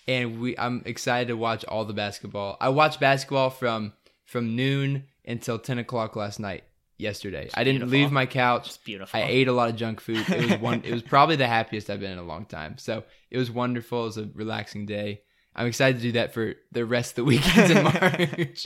and 0.08 0.40
we 0.40 0.58
I'm 0.58 0.82
excited 0.86 1.28
to 1.30 1.38
watch 1.38 1.64
all 1.66 1.86
the 1.86 1.94
basketball. 1.94 2.58
I 2.60 2.70
watched 2.70 3.00
basketball 3.00 3.50
from 3.50 3.94
from 4.26 4.56
noon 4.56 5.04
until 5.26 5.60
ten 5.60 5.78
o'clock 5.80 6.16
last 6.16 6.40
night. 6.40 6.64
Yesterday, 6.98 7.50
I 7.54 7.64
didn't 7.66 7.82
beautiful. 7.82 8.00
leave 8.00 8.12
my 8.12 8.26
couch. 8.26 8.68
It's 8.68 8.78
beautiful. 8.78 9.20
I 9.20 9.24
ate 9.24 9.48
a 9.50 9.52
lot 9.52 9.70
of 9.70 9.76
junk 9.76 10.00
food. 10.00 10.24
It 10.30 10.50
was 10.52 10.60
one. 10.62 10.82
it 10.86 10.94
was 10.94 11.02
probably 11.02 11.36
the 11.36 11.48
happiest 11.48 11.90
I've 11.90 12.00
been 12.00 12.12
in 12.12 12.18
a 12.20 12.24
long 12.24 12.46
time. 12.46 12.78
So 12.78 13.04
it 13.30 13.38
was 13.38 13.52
wonderful. 13.52 14.04
It 14.04 14.06
was 14.06 14.18
a 14.18 14.30
relaxing 14.34 14.86
day. 14.86 15.22
I'm 15.54 15.68
excited 15.68 15.98
to 15.98 16.02
do 16.04 16.12
that 16.14 16.34
for 16.34 16.54
the 16.72 16.86
rest 16.86 17.12
of 17.12 17.16
the 17.16 17.24
weekends 17.26 17.72
in 17.72 17.84
March. 17.84 18.66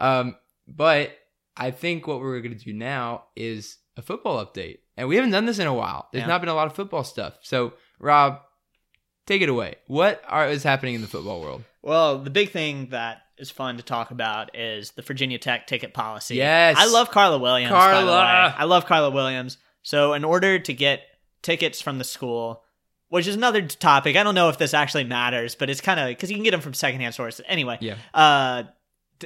um, 0.00 0.36
but 0.68 1.12
I 1.56 1.70
think 1.70 2.06
what 2.06 2.20
we're 2.20 2.40
going 2.40 2.56
to 2.58 2.64
do 2.64 2.72
now 2.72 3.24
is 3.36 3.78
a 3.96 4.02
football 4.02 4.44
update, 4.44 4.78
and 4.96 5.08
we 5.08 5.16
haven't 5.16 5.30
done 5.30 5.46
this 5.46 5.58
in 5.58 5.66
a 5.66 5.74
while. 5.74 6.08
There's 6.12 6.22
Yeah. 6.22 6.28
not 6.28 6.40
been 6.40 6.48
a 6.50 6.54
lot 6.54 6.66
of 6.66 6.74
football 6.74 7.04
stuff. 7.04 7.34
So 7.42 7.72
Rob, 7.98 8.40
take 9.26 9.40
it 9.42 9.48
away. 9.48 9.76
What 9.86 10.22
are, 10.28 10.48
is 10.48 10.62
happening 10.62 10.94
in 10.94 11.00
the 11.00 11.06
football 11.06 11.40
world? 11.40 11.64
Well, 11.82 12.18
the 12.18 12.30
big 12.30 12.50
thing 12.50 12.88
that 12.90 13.22
is 13.38 13.50
fun 13.50 13.76
to 13.76 13.82
talk 13.82 14.10
about 14.10 14.56
is 14.56 14.92
the 14.92 15.02
Virginia 15.02 15.38
Tech 15.38 15.66
ticket 15.66 15.92
policy. 15.94 16.36
Yes. 16.36 16.76
I 16.78 16.86
love 16.86 17.10
Carla 17.10 17.38
Williams. 17.38 17.70
Carla. 17.72 18.54
I 18.56 18.64
love 18.64 18.86
Carla 18.86 19.10
Williams. 19.10 19.58
So, 19.82 20.14
in 20.14 20.24
order 20.24 20.58
to 20.58 20.74
get 20.74 21.02
tickets 21.42 21.80
from 21.80 21.98
the 21.98 22.04
school, 22.04 22.62
which 23.08 23.26
is 23.26 23.36
another 23.36 23.62
topic, 23.62 24.16
I 24.16 24.22
don't 24.24 24.34
know 24.34 24.48
if 24.48 24.58
this 24.58 24.74
actually 24.74 25.04
matters, 25.04 25.54
but 25.54 25.70
it's 25.70 25.80
kind 25.80 26.00
of 26.00 26.08
because 26.08 26.30
you 26.30 26.36
can 26.36 26.44
get 26.44 26.50
them 26.50 26.60
from 26.60 26.74
secondhand 26.74 27.14
sources. 27.14 27.44
Anyway, 27.48 27.78
Yeah. 27.80 27.94
uh, 28.14 28.64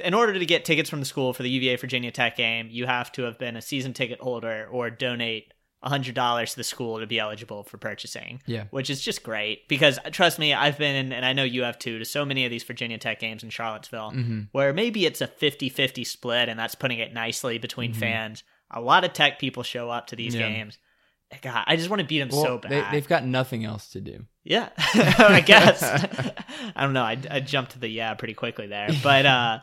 in 0.03 0.13
order 0.13 0.33
to 0.33 0.45
get 0.45 0.63
tickets 0.65 0.89
from 0.89 0.99
the 0.99 1.05
school 1.05 1.33
for 1.33 1.43
the 1.43 1.49
UVA 1.49 1.75
Virginia 1.77 2.11
Tech 2.11 2.37
game, 2.37 2.67
you 2.69 2.85
have 2.85 3.11
to 3.13 3.23
have 3.23 3.37
been 3.39 3.55
a 3.55 3.61
season 3.61 3.93
ticket 3.93 4.19
holder 4.19 4.67
or 4.71 4.89
donate 4.89 5.51
$100 5.83 6.49
to 6.51 6.55
the 6.55 6.63
school 6.63 6.99
to 6.99 7.07
be 7.07 7.19
eligible 7.19 7.63
for 7.63 7.77
purchasing 7.77 8.41
Yeah. 8.45 8.65
which 8.71 8.89
is 8.89 9.01
just 9.01 9.23
great 9.23 9.67
because 9.67 9.97
trust 10.11 10.37
me, 10.39 10.53
I've 10.53 10.77
been, 10.77 11.11
and 11.11 11.25
I 11.25 11.33
know 11.33 11.43
you 11.43 11.63
have 11.63 11.79
too, 11.79 11.99
to 11.99 12.05
so 12.05 12.23
many 12.25 12.45
of 12.45 12.51
these 12.51 12.63
Virginia 12.63 12.97
Tech 12.97 13.19
games 13.19 13.43
in 13.43 13.49
Charlottesville 13.49 14.11
Mm-hmm. 14.11 14.41
where 14.51 14.73
maybe 14.73 15.05
it's 15.05 15.21
a 15.21 15.27
50 15.27 15.69
50 15.69 16.03
split 16.03 16.49
and 16.49 16.59
that's 16.59 16.75
putting 16.75 16.99
it 16.99 17.13
nicely 17.13 17.57
between 17.57 17.93
fans. 17.93 18.43
A 18.69 18.79
lot 18.81 19.03
of 19.03 19.13
tech 19.13 19.39
people 19.39 19.63
show 19.63 19.89
up 19.89 20.07
to 20.07 20.15
these 20.15 20.33
Mm-hmm. 20.33 20.41
Yeah. 20.41 20.49
games. 20.49 20.77
God, 21.41 21.63
I 21.65 21.77
just 21.77 21.89
want 21.89 22.01
to 22.01 22.05
beat 22.07 22.19
them 22.19 22.29
Well, 22.31 22.43
so 22.43 22.59
they, 22.61 22.81
bad. 22.81 22.93
they've 22.93 23.07
got 23.07 23.25
nothing 23.25 23.63
else 23.63 23.87
to 23.91 24.01
do. 24.01 24.25
yeah, 24.43 24.67
I 24.77 25.41
guess. 25.45 25.81
I 26.75 26.83
don't 26.83 26.91
know. 26.93 27.03
I, 27.03 27.17
I 27.29 27.39
jumped 27.39 27.71
to 27.71 27.79
the 27.79 27.87
yeah 27.87 28.13
pretty 28.15 28.33
quickly 28.33 28.67
there. 28.67 28.89
But 29.01 29.25
uh 29.25 29.59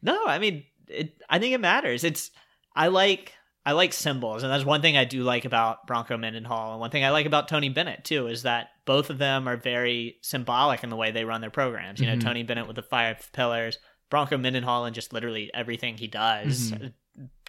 no, 0.00 0.26
I 0.26 0.38
mean, 0.38 0.62
it, 0.86 1.20
I 1.28 1.40
think 1.40 1.54
it 1.54 1.60
matters. 1.60 2.04
It's, 2.04 2.30
I 2.74 2.86
like. 2.86 3.32
I 3.68 3.72
like 3.72 3.92
symbols, 3.92 4.42
and 4.42 4.50
that's 4.50 4.64
one 4.64 4.80
thing 4.80 4.96
I 4.96 5.04
do 5.04 5.22
like 5.22 5.44
about 5.44 5.86
Bronco 5.86 6.16
Mendenhall, 6.16 6.72
and 6.72 6.80
one 6.80 6.90
thing 6.90 7.04
I 7.04 7.10
like 7.10 7.26
about 7.26 7.48
Tony 7.48 7.68
Bennett 7.68 8.02
too 8.02 8.26
is 8.28 8.44
that 8.44 8.70
both 8.86 9.10
of 9.10 9.18
them 9.18 9.46
are 9.46 9.58
very 9.58 10.16
symbolic 10.22 10.82
in 10.82 10.88
the 10.88 10.96
way 10.96 11.10
they 11.10 11.24
run 11.24 11.42
their 11.42 11.50
programs. 11.50 12.00
You 12.00 12.06
know, 12.06 12.16
Mhm. 12.16 12.22
Tony 12.22 12.42
Bennett 12.44 12.66
with 12.66 12.76
the 12.76 12.82
five 12.82 13.28
pillars, 13.32 13.78
Bronco 14.08 14.38
Mendenhall, 14.38 14.86
and 14.86 14.94
just 14.94 15.12
literally 15.12 15.50
everything 15.52 15.98
he 15.98 16.06
does 16.06 16.72
Mhm. 16.72 16.92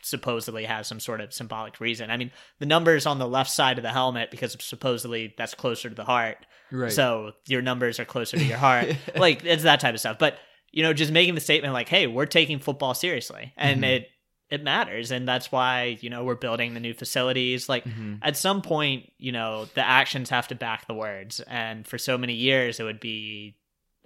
supposedly 0.01 0.65
has 0.65 0.88
some 0.88 0.99
sort 0.99 1.22
of 1.22 1.34
symbolic 1.34 1.80
reason. 1.80 2.11
I 2.11 2.17
mean, 2.17 2.32
the 2.59 2.65
numbers 2.65 3.05
on 3.05 3.20
the 3.20 3.28
left 3.28 3.49
side 3.51 3.78
of 3.78 3.84
the 3.84 3.91
helmet 3.91 4.30
because 4.32 4.57
supposedly 4.59 5.34
that's 5.38 5.53
closer 5.53 5.88
to 5.89 5.95
the 5.95 6.03
heart, 6.05 6.45
Right. 6.72 6.91
so 6.91 7.32
your 7.47 7.61
numbers 7.61 7.97
are 7.99 8.05
closer 8.05 8.36
to 8.38 8.43
your 8.43 8.57
heart. 8.57 8.93
like 9.15 9.45
it's 9.45 9.63
that 9.63 9.80
type 9.80 9.93
of 9.93 9.99
stuff. 10.01 10.17
But 10.20 10.38
you 10.72 10.84
know, 10.84 10.91
just 10.93 11.11
making 11.11 11.34
the 11.36 11.41
statement 11.41 11.74
like, 11.74 11.89
"Hey, 11.89 12.07
we're 12.07 12.26
taking 12.28 12.59
football 12.59 12.93
seriously," 12.93 13.53
and 13.57 13.84
Mhm. 13.84 13.88
it 13.88 14.09
it 14.49 14.63
matters, 14.63 15.11
and 15.11 15.27
that's 15.27 15.51
why 15.51 15.97
you 16.01 16.09
know 16.09 16.23
we're 16.23 16.35
building 16.35 16.73
the 16.73 16.79
new 16.79 16.93
facilities. 16.93 17.69
Like 17.69 17.85
Mhm. 17.85 18.19
at 18.21 18.35
some 18.37 18.61
point, 18.61 19.11
you 19.17 19.31
know, 19.31 19.65
the 19.75 19.85
actions 19.87 20.29
have 20.31 20.47
to 20.49 20.55
back 20.55 20.87
the 20.87 20.93
words, 20.93 21.39
and 21.41 21.87
for 21.87 21.97
so 21.97 22.17
many 22.17 22.33
years, 22.33 22.79
it 22.79 22.83
would 22.83 22.99
be 22.99 23.55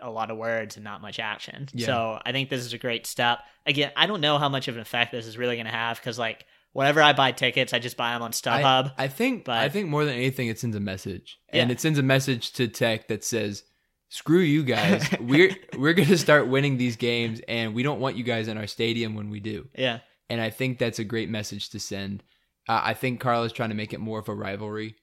a 0.01 0.09
lot 0.09 0.29
of 0.31 0.37
words 0.37 0.75
and 0.75 0.83
not 0.83 1.01
much 1.01 1.17
action. 1.19 1.69
Yeah. 1.73 1.85
So 1.85 2.21
I 2.25 2.31
think 2.33 2.49
this 2.49 2.65
is 2.65 2.73
a 2.73 2.77
great 2.77 3.05
step. 3.07 3.39
Again, 3.65 3.91
I 3.95 4.05
don't 4.05 4.19
know 4.21 4.37
how 4.37 4.49
much 4.49 4.67
of 4.67 4.75
an 4.75 4.81
effect 4.81 5.11
this 5.13 5.25
is 5.27 5.37
really 5.37 5.55
going 5.55 5.65
to 5.67 5.71
have 5.71 5.97
because 5.97 6.19
like 6.19 6.45
whenever 6.73 7.01
I 7.01 7.13
buy 7.13 7.31
tickets, 7.31 7.71
I 7.71 7.79
just 7.79 7.95
buy 7.95 8.11
them 8.13 8.21
on 8.23 8.31
StubHub. 8.31 8.93
I, 8.97 9.03
I 9.05 9.07
think 9.07 9.45
but- 9.45 9.59
I 9.59 9.69
think 9.69 9.87
more 9.87 10.03
than 10.03 10.15
anything, 10.15 10.47
it 10.49 10.59
sends 10.59 10.75
a 10.75 10.79
message, 10.81 11.37
and 11.49 11.71
it 11.71 11.79
sends 11.79 11.99
a 11.99 12.03
message 12.03 12.51
to 12.53 12.67
Tech 12.67 13.07
that 13.07 13.23
says, 13.23 13.63
"Screw 14.09 14.39
you 14.41 14.63
guys. 14.63 15.07
we're 15.21 15.55
we're 15.77 15.93
gonna 15.93 16.17
start 16.17 16.47
winning 16.49 16.75
these 16.77 16.97
games, 16.97 17.39
and 17.47 17.73
we 17.73 17.83
don't 17.83 17.99
want 18.01 18.17
you 18.17 18.23
guys 18.23 18.47
in 18.49 18.57
our 18.57 18.67
stadium 18.67 19.15
when 19.15 19.29
we 19.29 19.39
do." 19.39 19.69
yeah, 19.77 19.99
And 20.33 20.41
I 20.41 20.49
think 20.49 20.79
that's 20.79 20.97
a 20.97 21.03
great 21.03 21.29
message 21.29 21.69
to 21.69 21.79
send. 21.79 22.23
Uh, 22.67 22.81
I 22.83 22.95
think 22.95 23.19
Carl 23.19 23.43
is 23.43 23.51
trying 23.53 23.69
to 23.69 23.75
make 23.75 23.93
it 23.93 23.99
more 23.99 24.17
of 24.17 24.29
a 24.29 24.33
rivalry. 24.33 24.95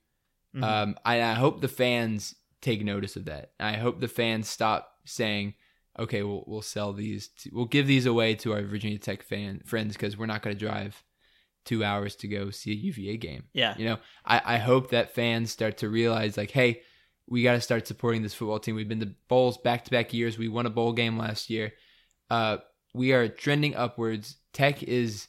Mhm. 0.57 0.64
Um, 0.64 0.97
I, 1.05 1.22
I 1.22 1.35
hope 1.35 1.61
the 1.61 1.68
fans 1.68 2.35
take 2.61 2.85
notice 2.85 3.14
of 3.14 3.26
that. 3.26 3.53
I 3.61 3.74
hope 3.74 4.01
the 4.01 4.09
fans 4.09 4.49
stop 4.49 4.93
saying, 5.05 5.55
"Okay, 5.97 6.24
we'll 6.24 6.43
we'll 6.49 6.62
sell 6.62 6.93
these. 6.93 7.28
To, 7.28 7.51
we'll 7.53 7.66
give 7.66 7.87
these 7.87 8.07
away 8.07 8.35
to 8.37 8.53
our 8.55 8.62
Virginia 8.62 8.99
Tech 8.99 9.22
fan 9.22 9.61
friends 9.64 9.93
because 9.95 10.16
we're 10.18 10.26
not 10.26 10.43
going 10.43 10.57
to 10.57 10.66
drive 10.66 11.05
two 11.64 11.85
hours 11.85 12.16
to 12.16 12.26
go 12.26 12.51
see 12.51 12.72
a 12.72 12.74
UVA 12.74 13.16
game." 13.18 13.45
yeah, 13.53 13.76
You 13.78 13.85
know, 13.85 13.99
I, 14.24 14.43
I 14.45 14.59
hope 14.59 14.91
that 14.91 15.14
fans 15.14 15.53
start 15.53 15.76
to 15.78 15.89
realize, 15.89 16.37
like, 16.37 16.51
hey, 16.51 16.83
we 17.28 17.45
got 17.45 17.53
to 17.53 17.61
start 17.61 17.87
supporting 17.87 18.22
this 18.22 18.35
football 18.35 18.59
team. 18.59 18.74
We've 18.74 18.89
been 18.89 19.01
to 19.01 19.14
bowls 19.28 19.59
back 19.59 19.85
to 19.85 19.91
back 19.93 20.12
years. 20.12 20.37
We 20.37 20.49
won 20.49 20.66
a 20.66 20.70
bowl 20.70 20.93
game 20.93 21.16
last 21.16 21.51
year. 21.51 21.74
Uh, 22.28 22.57
we 22.95 23.12
are 23.12 23.28
trending 23.28 23.76
upwards. 23.76 24.37
Tech 24.53 24.83
is 24.83 25.29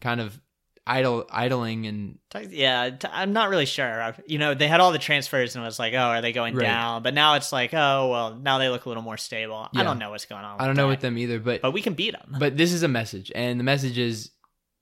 kind 0.00 0.20
of 0.20 0.40
idle, 0.86 1.26
idling, 1.30 1.86
and 1.86 2.18
yeah. 2.48 2.90
t- 2.90 3.08
I'm 3.12 3.32
not 3.32 3.50
really 3.50 3.66
sure. 3.66 4.14
You 4.26 4.38
know, 4.38 4.54
they 4.54 4.68
had 4.68 4.80
all 4.80 4.90
the 4.92 4.98
transfers 4.98 5.54
and 5.54 5.62
it 5.62 5.66
was 5.66 5.78
like, 5.78 5.92
oh, 5.94 5.98
are 5.98 6.22
they 6.22 6.32
going 6.32 6.54
Right. 6.54 6.62
down? 6.64 7.02
But 7.02 7.12
now 7.14 7.34
it's 7.34 7.52
like, 7.52 7.74
oh, 7.74 8.08
well, 8.08 8.34
now 8.36 8.58
they 8.58 8.68
look 8.68 8.86
a 8.86 8.88
little 8.88 9.02
more 9.02 9.16
stable. 9.18 9.68
Yeah. 9.72 9.80
I 9.80 9.84
don't 9.84 9.98
know 9.98 10.10
what's 10.10 10.24
going 10.24 10.44
on. 10.44 10.60
I 10.60 10.66
don't 10.66 10.76
know 10.76 10.88
with 10.88 11.00
them 11.00 11.18
either. 11.18 11.38
But 11.40 11.60
but 11.62 11.72
we 11.72 11.82
can 11.82 11.92
beat 11.94 12.12
them. 12.12 12.36
but 12.38 12.56
this 12.56 12.72
is 12.72 12.82
a 12.82 12.88
message, 12.88 13.30
and 13.34 13.60
the 13.60 13.64
message 13.64 13.98
is 13.98 14.30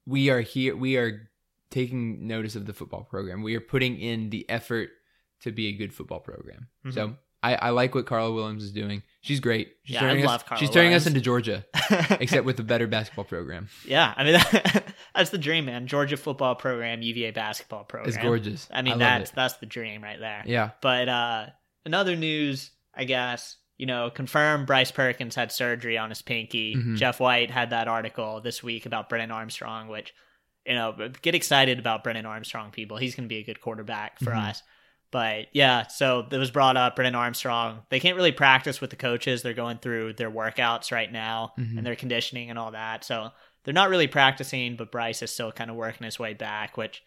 we 0.05 0.29
are 0.29 0.39
here. 0.41 0.75
We 0.75 0.95
are 0.97 1.29
taking 1.69 2.25
notice 2.27 2.55
of 2.55 2.65
the 2.65 2.73
football 2.73 3.03
program. 3.03 3.43
We 3.43 3.55
are 3.55 3.61
putting 3.61 3.99
in 3.99 4.29
the 4.29 4.49
effort 4.49 4.89
to 5.41 5.51
be 5.51 5.67
a 5.67 5.73
good 5.73 5.93
football 5.93 6.21
program. 6.21 6.67
Mhm. 6.85 6.93
So. 6.93 7.15
I, 7.43 7.55
I 7.55 7.69
like 7.69 7.93
what 7.95 8.05
Carla 8.07 8.31
Williams 8.33 8.63
is 8.63 8.71
doing. 8.71 9.03
She's 9.21 9.39
great. 9.39 9.75
She's 9.83 9.93
Yeah, 9.95 9.99
I 10.05 10.07
turning 10.09 10.23
us, 10.23 10.27
love 10.27 10.45
Carla 10.45 10.59
She's 10.59 10.69
turning 10.69 10.93
us 10.93 11.05
into 11.05 11.21
Georgia. 11.21 11.65
except 12.19 12.45
with 12.45 12.59
a 12.59 12.63
better 12.63 12.87
basketball 12.87 13.25
program. 13.25 13.69
Yeah, 13.85 14.13
I 14.15 14.23
mean 14.23 14.39
That's 15.15 15.29
the 15.29 15.37
dream, 15.37 15.65
man. 15.65 15.87
Georgia 15.87 16.17
football 16.17 16.55
program, 16.55 17.01
UVA 17.01 17.31
basketball 17.31 17.83
program. 17.83 18.09
It's 18.09 18.17
gorgeous. 18.17 18.67
I 18.71 18.81
mean, 18.81 18.91
love 18.91 18.99
that's 18.99 19.29
it. 19.31 19.35
that's 19.35 19.57
the 19.57 19.65
dream 19.65 20.01
right 20.03 20.19
there. 20.19 20.43
yeah. 20.45 20.71
But 20.81 21.09
uh 21.09 21.45
another 21.85 22.15
news, 22.15 22.71
I 22.95 23.03
guess, 23.03 23.57
you 23.77 23.85
know, 23.85 24.09
confirmed 24.09 24.65
Bryce 24.65 24.91
Perkins 24.91 25.35
had 25.35 25.51
surgery 25.51 25.97
on 25.97 26.09
his 26.09 26.21
pinky. 26.23 26.75
Mhm. 26.75 26.95
Jeff 26.97 27.19
White 27.19 27.51
had 27.51 27.69
that 27.69 27.87
article 27.87 28.41
this 28.41 28.63
week 28.63 28.85
about 28.87 29.09
Brennan 29.09 29.29
Armstrong, 29.31 29.87
which, 29.89 30.13
you 30.65 30.73
know, 30.73 31.09
get 31.21 31.35
excited 31.35 31.77
about 31.77 32.03
Brennan 32.03 32.25
Armstrong, 32.25 32.71
people. 32.71 32.97
He's 32.97 33.15
going 33.15 33.25
to 33.29 33.33
be 33.33 33.39
a 33.39 33.43
good 33.45 33.61
quarterback 33.61 34.19
for 34.19 34.31
Mhm. 34.31 34.49
us. 34.49 34.63
But 35.11 35.47
yeah, 35.53 35.87
so 35.87 36.27
it 36.29 36.37
was 36.37 36.51
brought 36.51 36.75
up 36.77 36.95
Brennan 36.97 37.15
Armstrong. 37.15 37.83
They 37.89 37.99
can't 37.99 38.17
really 38.17 38.31
practice 38.33 38.81
with 38.81 38.89
the 38.89 38.95
coaches. 38.97 39.41
They're 39.41 39.53
going 39.53 39.77
through 39.77 40.13
their 40.13 40.29
workouts 40.29 40.91
right 40.91 41.11
now 41.11 41.53
Mhm. 41.57 41.77
and 41.77 41.85
their 41.85 41.95
conditioning 41.95 42.49
and 42.49 42.59
all 42.59 42.71
that. 42.71 43.03
So 43.05 43.31
they're 43.63 43.73
not 43.73 43.89
really 43.89 44.07
practicing, 44.07 44.75
but 44.75 44.91
Bryce 44.91 45.21
is 45.21 45.31
still 45.31 45.51
kind 45.51 45.69
of 45.69 45.77
working 45.77 46.03
his 46.05 46.19
way 46.19 46.33
back, 46.33 46.75
which, 46.77 47.03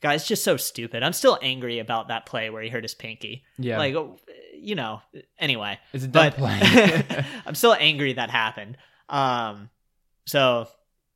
guys, 0.00 0.26
just 0.26 0.42
so 0.42 0.56
stupid. 0.56 1.02
I'm 1.04 1.12
still 1.12 1.38
angry 1.40 1.78
about 1.78 2.08
that 2.08 2.26
play 2.26 2.50
where 2.50 2.62
he 2.62 2.68
hurt 2.68 2.82
his 2.84 2.94
pinky. 2.94 3.44
Yeah. 3.58 3.78
Like, 3.78 3.94
oh, 3.94 4.18
you 4.54 4.74
know, 4.74 5.02
anyway. 5.38 5.78
it's 5.92 6.04
a 6.04 6.08
dumb 6.08 6.30
But 6.30 6.36
play. 6.36 7.24
I'm 7.46 7.54
still 7.54 7.76
angry 7.78 8.12
that 8.14 8.30
happened. 8.30 8.76
Um, 9.08 9.70
so 10.26 10.66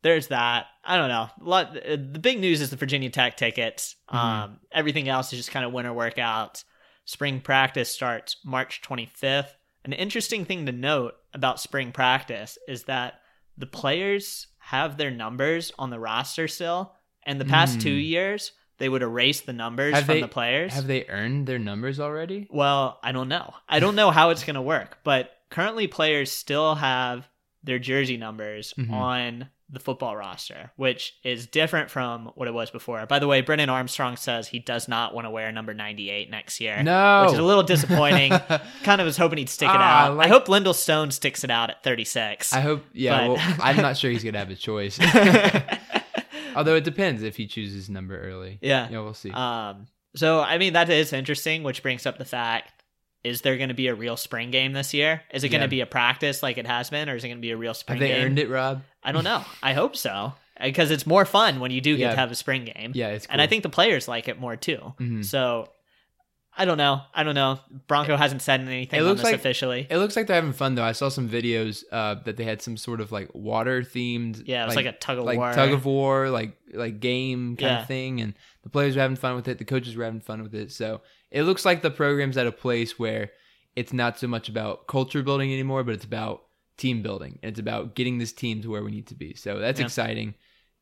there's 0.03 0.29
that. 0.29 0.67
I 0.85 0.97
don't 0.97 1.09
know. 1.09 1.29
Lot, 1.41 1.75
the 1.75 1.97
big 2.21 2.41
news 2.41 2.61
is 2.61 2.71
the 2.71 2.77
Virginia 2.77 3.11
Tech 3.11 3.37
tickets. 3.37 3.97
Mhm. 4.11 4.17
Um, 4.17 4.61
everything 4.73 5.09
else 5.09 5.33
is 5.33 5.39
just 5.39 5.51
kind 5.51 5.65
of 5.65 5.73
winter 5.73 5.93
workouts. 5.93 6.65
Spring 7.05 7.41
practice 7.41 7.91
starts 7.91 8.37
March 8.45 8.81
25th. 8.83 9.55
An 9.85 9.93
interesting 9.93 10.45
thing 10.45 10.67
to 10.67 10.73
note 10.73 11.15
about 11.35 11.61
spring 11.61 11.93
practice 11.93 12.59
is 12.69 12.85
that 12.85 13.21
the 13.57 13.67
players 13.67 14.47
have 14.59 14.97
their 14.97 15.11
numbers 15.11 15.73
on 15.79 15.91
the 15.91 15.99
roster 15.99 16.49
still. 16.49 16.95
And 17.25 17.41
the 17.41 17.45
past 17.45 17.79
Mm. 17.79 17.83
two 17.83 17.93
years, 17.93 18.53
they 18.79 18.89
would 18.89 19.03
erase 19.03 19.41
the 19.43 19.53
numbers 19.53 19.95
Have 19.95 20.05
from 20.07 20.15
they- 20.17 20.21
the 20.23 20.29
players. 20.29 20.73
Have 20.73 20.87
they 20.87 21.05
earned 21.09 21.47
their 21.47 21.59
numbers 21.59 22.01
already? 22.01 22.47
Well, 22.51 22.99
I 23.03 23.13
don't 23.13 23.29
know. 23.29 23.55
I 23.69 23.81
don't 23.81 23.97
know 23.97 24.11
how 24.11 24.31
it's 24.31 24.45
going 24.45 24.55
to 24.55 24.63
work, 24.63 24.99
but 25.05 25.31
currently 25.51 25.87
players 25.87 26.31
still 26.33 26.77
have 26.77 27.29
their 27.63 27.79
jersey 27.79 28.17
numbers 28.17 28.73
Mhm. 28.79 28.91
on 28.93 29.49
the 29.73 29.79
football 29.81 30.17
roster, 30.17 30.73
which 30.77 31.15
is 31.23 31.47
different 31.47 31.91
from 31.91 32.33
what 32.35 32.49
it 32.49 32.55
was 32.55 32.71
before. 32.71 33.05
By 33.07 33.19
the 33.21 33.27
way, 33.29 33.41
Brennan 33.41 33.69
Armstrong 33.71 34.17
says 34.17 34.49
he 34.49 34.59
does 34.59 34.89
not 34.89 35.15
want 35.15 35.27
to 35.27 35.31
wear 35.31 35.53
number 35.53 35.73
98 35.75 36.29
next 36.31 36.61
year. 36.61 36.83
No. 36.83 37.23
Which 37.25 37.35
is 37.35 37.39
a 37.39 37.43
little 37.43 37.63
disappointing. 37.63 38.31
kind 38.83 39.01
of 39.01 39.05
was 39.05 39.17
hoping 39.17 39.39
he'd 39.39 39.49
stick 39.49 39.69
it 39.69 39.75
Ah, 39.77 40.07
out. 40.07 40.17
like- 40.17 40.27
I 40.27 40.29
hope 40.29 40.49
Lindell 40.49 40.75
Stone 40.75 41.13
sticks 41.13 41.45
it 41.45 41.51
out 41.51 41.71
at 41.71 41.85
36. 41.85 42.53
I 42.53 42.61
hope. 42.61 42.85
Yeah. 42.93 43.29
But- 43.29 43.37
well, 43.37 43.57
I'm 43.61 43.77
not 43.77 43.97
sure 43.97 44.11
he's 44.11 44.25
gonna 44.25 44.39
have 44.39 44.51
a 44.51 44.57
choice. 44.57 44.99
Although 46.57 46.75
it 46.75 46.85
depends 46.85 47.23
if 47.23 47.37
he 47.37 47.47
chooses 47.47 47.89
number 47.89 48.21
early. 48.21 48.59
yeah. 48.61 48.89
Yeah, 48.91 49.01
we'll 49.01 49.15
see. 49.15 49.31
Um, 49.31 49.87
so 50.17 50.41
I 50.41 50.59
mean 50.59 50.73
that 50.73 50.91
is 50.91 51.13
interesting, 51.13 51.63
which 51.63 51.83
brings 51.83 52.07
up 52.07 52.19
the 52.19 52.25
fact: 52.25 52.80
is 53.25 53.43
there 53.43 53.57
going 53.57 53.69
to 53.69 53.75
be 53.75 53.89
a 53.89 53.95
real 53.95 54.17
spring 54.17 54.51
game 54.51 54.73
this 54.73 54.95
year? 54.95 55.23
Is 55.33 55.45
it 55.45 55.51
going 55.51 55.61
to 55.63 55.69
be 55.69 55.81
a 55.83 55.87
practice 55.87 56.43
like 56.43 56.57
it 56.59 56.67
has 56.67 56.89
been, 56.91 57.09
or 57.09 57.17
is 57.17 57.25
it 57.25 57.29
going 57.29 57.39
to 57.39 57.43
be 57.43 57.51
a 57.51 57.57
real 57.57 57.75
spring 57.75 57.99
have 58.01 58.09
they 58.09 58.15
game? 58.15 58.25
earned 58.27 58.39
it, 58.39 58.49
Rob? 58.49 58.83
I 59.03 59.13
don't 59.13 59.25
know. 59.25 59.45
I 59.63 59.73
hope 59.75 59.97
so 59.97 60.33
because 60.63 60.91
it's 60.91 61.07
more 61.07 61.25
fun 61.25 61.61
when 61.61 61.71
you 61.71 61.81
do 61.81 61.97
get 61.97 62.03
Yeah. 62.05 62.11
to 62.11 62.17
have 62.17 62.31
a 62.31 62.35
spring 62.35 62.65
game, 62.67 62.93
Yeah, 62.95 63.09
it's. 63.09 63.27
Cool. 63.27 63.33
and 63.35 63.43
I 63.43 63.47
think 63.47 63.63
the 63.63 63.69
players 63.71 64.09
like 64.09 64.29
it 64.29 64.39
more 64.39 64.57
too. 64.57 64.95
Mhm. 65.01 65.25
So 65.25 65.69
I 66.57 66.65
don't 66.65 66.77
know. 66.79 67.01
I 67.15 67.23
don't 67.23 67.37
know. 67.37 67.61
Bronco 67.87 68.17
hasn't 68.17 68.43
said 68.43 68.61
anything 68.61 68.99
It 68.99 69.03
on 69.03 69.09
looks 69.09 69.21
this 69.21 69.27
like- 69.31 69.35
officially. 69.37 69.87
It 69.89 69.99
looks 69.99 70.17
like 70.17 70.27
they're 70.27 70.35
having 70.37 70.53
fun 70.53 70.75
though. 70.75 70.83
I 70.85 70.93
saw 70.93 71.09
some 71.09 71.29
videos 71.29 71.85
uh, 71.93 72.17
that 72.25 72.37
they 72.37 72.45
had 72.45 72.61
some 72.61 72.77
sort 72.77 73.01
of 73.01 73.13
like 73.13 73.31
water 73.35 73.83
themed. 73.83 74.43
yeah, 74.47 74.65
it 74.65 74.67
was 74.67 74.77
like, 74.77 74.87
a 74.87 74.93
tug 74.93 75.19
of 75.19 75.25
like 75.25 75.39
war. 75.39 75.53
tug 75.55 75.71
of 75.73 75.85
war, 75.87 76.29
like 76.29 76.57
like 76.75 77.01
game 77.01 77.57
kind 77.57 77.71
Yeah. 77.73 77.81
of 77.83 77.87
thing, 77.89 78.21
and 78.21 78.35
the 78.65 78.69
players 78.69 78.97
were 78.97 79.03
having 79.03 79.17
fun 79.17 79.37
with 79.37 79.47
it. 79.49 79.59
The 79.59 79.65
coaches 79.65 79.97
were 79.97 80.05
having 80.05 80.21
fun 80.21 80.43
with 80.43 80.55
it. 80.55 80.73
So 80.73 81.01
it 81.31 81.43
looks 81.45 81.65
like 81.65 81.83
the 81.83 81.91
program's 81.91 82.37
at 82.37 82.47
a 82.47 82.53
place 82.53 82.99
where 82.99 83.31
it's 83.77 83.93
not 83.93 84.19
so 84.19 84.27
much 84.27 84.49
about 84.49 84.87
culture 84.87 85.23
building 85.23 85.53
anymore, 85.53 85.85
but 85.85 85.95
it's 85.95 86.05
about 86.05 86.43
team 86.77 87.03
building. 87.03 87.39
And 87.43 87.51
it's 87.51 87.61
about 87.61 87.95
getting 87.95 88.19
this 88.19 88.33
team 88.33 88.63
to 88.63 88.71
where 88.71 88.83
we 88.83 88.91
need 88.91 89.07
to 89.09 89.15
be. 89.15 89.35
So 89.35 89.59
that's 89.59 89.79
Yeah. 89.81 89.87
exciting. 89.87 90.35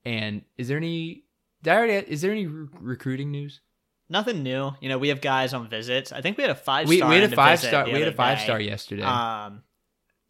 And 0.04 0.42
is 0.56 0.68
there 0.68 0.76
any? 0.78 1.24
Did 1.62 1.72
I 1.72 1.76
already, 1.76 1.92
is 2.12 2.20
there 2.22 2.30
any 2.30 2.46
re- 2.46 2.68
recruiting 2.80 3.30
news? 3.32 3.60
Nothing 4.08 4.42
new. 4.42 4.70
You 4.80 4.88
know, 4.88 4.96
we 4.96 5.08
have 5.08 5.20
guys 5.20 5.52
on 5.52 5.68
visits. 5.68 6.12
I 6.12 6.20
think 6.22 6.38
we 6.38 6.42
had 6.42 6.50
a 6.50 6.54
five 6.54 6.88
We, 6.88 6.98
star. 6.98 7.08
we 7.10 7.16
had 7.16 7.32
a 7.32 7.36
five 7.36 7.58
star. 7.58 7.84
We 7.84 7.92
had 7.98 8.08
a 8.08 8.12
five 8.12 8.38
day. 8.38 8.44
star 8.44 8.60
yesterday. 8.60 9.02
Um, 9.02 9.62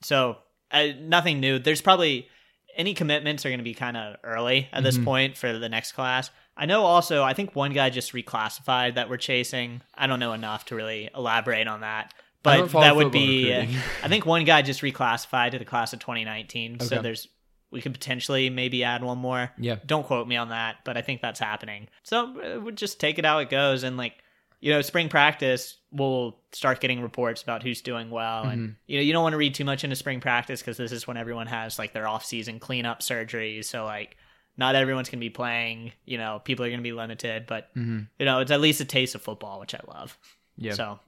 so 0.03 0.39
uh, 0.73 0.89
nothing 1.01 1.39
new. 1.41 1.59
There's 1.59 1.81
probably 1.83 2.29
any 2.77 2.95
commitments 2.95 3.45
are 3.47 3.51
going 3.51 3.59
to 3.61 3.65
be 3.65 3.75
kind 3.75 3.97
of 3.97 4.17
early 4.25 4.69
at 4.73 4.83
this 4.85 4.99
Mhm. 4.99 5.05
point 5.05 5.37
for 5.37 5.57
the 5.59 5.69
next 5.69 5.93
class. 5.93 6.31
I 6.59 6.67
know 6.67 6.83
also, 6.85 7.23
I 7.23 7.35
think 7.35 7.55
one 7.55 7.73
guy 7.73 7.89
just 7.89 8.13
reclassified 8.13 8.97
that 8.97 9.09
we're 9.09 9.17
chasing. 9.17 9.81
I 9.95 10.07
don't 10.09 10.19
know 10.21 10.33
enough 10.33 10.65
to 10.67 10.75
really 10.75 11.09
elaborate 11.15 11.69
on 11.69 11.81
that, 11.83 12.13
but 12.43 12.71
that 12.73 12.97
would 12.97 13.13
be. 13.13 13.53
I 14.03 14.09
think 14.09 14.27
one 14.27 14.45
guy 14.45 14.63
just 14.63 14.83
reclassified 14.83 15.53
to 15.53 15.59
the 15.59 15.65
class 15.65 15.93
of 15.93 16.01
2019. 16.01 16.81
So 16.81 17.01
there's 17.03 17.29
we 17.71 17.81
could 17.83 17.93
potentially 17.93 18.49
maybe 18.51 18.83
add 18.83 19.05
one 19.05 19.19
more. 19.19 19.51
yeah. 19.59 19.77
Don't 19.87 20.05
quote 20.07 20.27
me 20.27 20.37
on 20.37 20.49
that, 20.49 20.77
but 20.85 20.97
I 20.97 21.03
think 21.03 21.21
that's 21.21 21.39
happening. 21.39 21.89
So 22.03 22.25
uh, 22.41 22.61
we'll 22.61 22.75
just 22.75 22.99
take 22.99 23.19
it 23.19 23.25
how 23.27 23.39
it 23.39 23.51
goes, 23.51 23.83
and 23.85 23.97
like 23.97 24.15
you 24.61 24.73
know, 24.73 24.83
spring 24.83 25.09
practice, 25.09 25.77
we'll 25.93 26.37
start 26.51 26.81
getting 26.81 27.01
reports 27.01 27.43
about 27.45 27.63
who's 27.63 27.81
doing 27.81 28.11
well, 28.11 28.43
Mm-hmm. 28.43 28.51
and 28.51 28.77
you 28.89 28.97
know, 28.99 29.03
you 29.03 29.13
don't 29.13 29.23
want 29.23 29.35
to 29.35 29.37
read 29.37 29.55
too 29.55 29.65
much 29.65 29.85
into 29.85 29.95
spring 29.95 30.19
practice 30.21 30.61
because 30.61 30.77
this 30.77 30.91
is 30.91 31.07
when 31.07 31.17
everyone 31.17 31.47
has 31.47 31.79
like 31.79 31.93
their 31.93 32.09
off 32.09 32.25
season 32.25 32.59
cleanup 32.59 32.99
surgeries. 33.01 33.67
So 33.67 33.85
like, 33.85 34.17
not 34.59 34.75
everyone's 34.75 35.09
gonna 35.09 35.21
be 35.21 35.31
playing. 35.31 35.93
You 36.05 36.19
know, 36.19 36.43
people 36.45 36.65
are 36.67 36.71
gonna 36.71 36.83
be 36.83 36.93
limited, 36.93 37.47
but 37.47 37.71
hmm 37.75 38.01
you 38.19 38.27
know, 38.27 38.41
it's 38.41 38.51
at 38.51 38.61
least 38.61 38.81
a 38.81 38.85
taste 38.85 39.15
of 39.15 39.23
football, 39.23 39.61
which 39.61 39.75
I 39.75 39.81
love. 39.89 40.19
Yeah. 40.57 40.75
So 40.75 40.99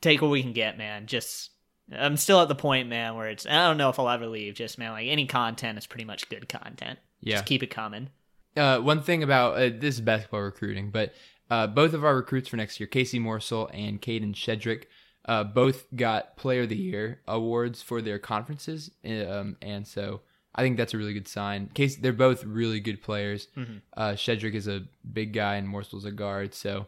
take 0.00 0.20
what 0.20 0.30
we 0.30 0.42
can 0.42 0.52
get, 0.52 0.76
man. 0.76 1.06
Just 1.06 1.50
I'm 1.90 2.16
still 2.16 2.42
at 2.42 2.48
the 2.48 2.54
point, 2.54 2.88
man, 2.88 3.14
where 3.14 3.28
it's 3.28 3.46
I 3.46 3.66
don't 3.66 3.78
know 3.78 3.88
if 3.88 3.98
I'll 3.98 4.10
ever 4.10 4.26
leave. 4.26 4.54
Just 4.54 4.78
man, 4.78 4.92
like 4.92 5.06
any 5.06 5.26
content 5.26 5.78
is 5.78 5.86
pretty 5.86 6.04
much 6.04 6.28
good 6.28 6.48
content. 6.48 6.98
Yeah. 7.20 7.36
Just 7.36 7.46
keep 7.46 7.62
it 7.62 7.70
coming. 7.70 8.10
Uh, 8.56 8.78
one 8.80 9.02
thing 9.02 9.22
about 9.22 9.54
uh, 9.54 9.70
this 9.78 9.94
is 9.94 10.00
basketball 10.00 10.42
recruiting, 10.42 10.90
but 10.90 11.14
uh, 11.50 11.66
both 11.66 11.94
of 11.94 12.04
our 12.04 12.16
recruits 12.16 12.48
for 12.48 12.56
next 12.56 12.80
year, 12.80 12.86
Casey 12.86 13.20
Morsell 13.20 13.70
and 13.72 14.02
Kadin 14.02 14.34
Shedrick, 14.34 14.84
uh, 15.24 15.44
both 15.44 15.86
got 15.94 16.36
Player 16.36 16.62
of 16.62 16.68
the 16.68 16.76
Year 16.76 17.20
awards 17.26 17.82
for 17.82 18.02
their 18.02 18.18
conferences, 18.18 18.90
um, 19.04 19.56
and 19.62 19.86
so 19.86 20.22
I 20.54 20.62
think 20.62 20.76
that's 20.76 20.94
a 20.94 20.98
really 20.98 21.12
good 21.14 21.28
sign. 21.28 21.68
Case 21.74 21.96
they're 21.96 22.12
both 22.12 22.44
really 22.44 22.80
good 22.80 23.00
players. 23.02 23.48
Mhm. 23.56 23.80
Uh, 23.96 24.10
Shedrick 24.12 24.54
is 24.54 24.66
a 24.68 24.82
big 25.12 25.32
guy, 25.32 25.56
and 25.56 25.68
Morsell's 25.68 26.04
a 26.04 26.10
guard, 26.10 26.54
so 26.54 26.86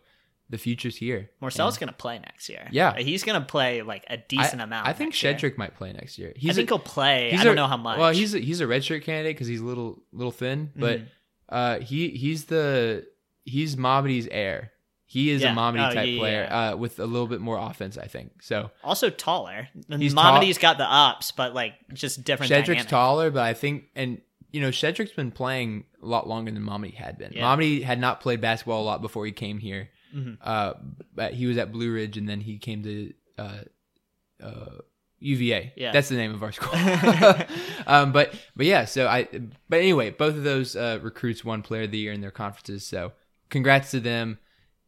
the 0.48 0.58
future's 0.58 0.96
here. 0.96 1.30
Morsell's 1.40 1.78
gonna 1.78 1.92
play 1.92 2.18
next 2.18 2.48
year. 2.48 2.66
Yeah. 2.72 2.96
he's 2.98 3.22
gonna 3.22 3.40
play 3.42 3.82
like 3.82 4.04
a 4.08 4.16
decent 4.16 4.60
I, 4.60 4.64
amount. 4.64 4.88
I 4.88 4.92
think 4.92 5.10
next 5.10 5.22
year. 5.22 5.34
Shedrick 5.34 5.56
might 5.58 5.76
play 5.76 5.92
next 5.92 6.18
year. 6.18 6.32
I 6.34 6.38
He's 6.38 6.56
think 6.56 6.70
a, 6.70 6.74
he'll 6.74 6.78
play. 6.80 7.30
he's 7.30 7.40
I 7.40 7.44
don't 7.44 7.52
a- 7.52 7.56
know 7.56 7.68
how 7.68 7.76
much. 7.76 7.98
Well, 7.98 8.12
he's 8.12 8.34
a, 8.34 8.38
he's 8.40 8.60
a 8.60 8.64
redshirt 8.66 9.02
candidate 9.04 9.36
because 9.36 9.46
he's 9.46 9.60
a 9.60 9.64
little 9.64 10.02
little 10.12 10.32
thin, 10.32 10.72
but 10.74 11.00
Mhm. 11.00 11.06
uh, 11.50 11.78
he 11.80 12.08
he's 12.08 12.46
the 12.46 13.06
he's 13.44 13.76
Mamadi's 13.76 14.26
heir. 14.32 14.72
He 15.12 15.30
is 15.30 15.42
Yeah. 15.42 15.52
a 15.52 15.56
Mamadi 15.56 15.90
Oh, 15.90 15.92
type 15.94 16.08
yeah, 16.08 16.18
player 16.20 16.46
yeah. 16.48 16.70
Uh, 16.70 16.76
with 16.76 17.00
a 17.00 17.04
little 17.04 17.26
bit 17.26 17.40
more 17.40 17.58
offense, 17.58 17.98
I 17.98 18.06
think. 18.06 18.44
So 18.44 18.70
also 18.84 19.10
taller. 19.10 19.66
He's 19.88 20.14
Mamadi's 20.14 20.56
got 20.56 20.78
the 20.78 20.84
ups, 20.88 21.32
but 21.32 21.52
like 21.52 21.74
just 21.92 22.22
different. 22.22 22.48
Shedrick's 22.48 22.66
dynamic. 22.84 22.88
taller, 22.88 23.30
but 23.32 23.42
I 23.42 23.52
think 23.54 23.86
and 23.96 24.20
you 24.52 24.60
know 24.60 24.70
Shedrick's 24.70 25.10
been 25.10 25.32
playing 25.32 25.82
a 26.00 26.06
lot 26.06 26.28
longer 26.28 26.52
than 26.52 26.62
Mamadi 26.62 26.94
had 26.94 27.18
been. 27.18 27.32
Yeah. 27.32 27.42
Mamadi 27.42 27.82
had 27.82 27.98
not 27.98 28.20
played 28.20 28.40
basketball 28.40 28.82
a 28.82 28.86
lot 28.86 29.02
before 29.02 29.26
he 29.26 29.32
came 29.32 29.58
here. 29.58 29.88
Mhm. 30.14 30.38
Uh, 30.40 30.74
but 31.12 31.34
he 31.34 31.46
was 31.46 31.56
at 31.56 31.72
Blue 31.72 31.92
Ridge, 31.92 32.16
and 32.16 32.28
then 32.28 32.40
he 32.40 32.58
came 32.58 32.84
to 32.84 33.12
uh, 33.36 33.58
uh, 34.40 34.78
UVA. 35.18 35.72
Yeah. 35.76 35.90
that's 35.90 36.08
the 36.08 36.14
name 36.14 36.32
of 36.32 36.42
our 36.44 36.52
school. 36.52 36.70
um, 37.88 38.12
but 38.12 38.32
but 38.54 38.64
yeah, 38.66 38.84
so 38.84 39.08
I. 39.08 39.28
But 39.68 39.80
anyway, 39.80 40.10
both 40.10 40.36
of 40.36 40.44
those 40.44 40.76
uh, 40.76 41.00
recruits 41.02 41.44
won 41.44 41.62
Player 41.62 41.82
of 41.82 41.90
the 41.90 41.98
Year 41.98 42.12
in 42.12 42.20
their 42.20 42.30
conferences. 42.30 42.86
So 42.86 43.12
congrats 43.50 43.90
to 43.90 43.98
them. 43.98 44.38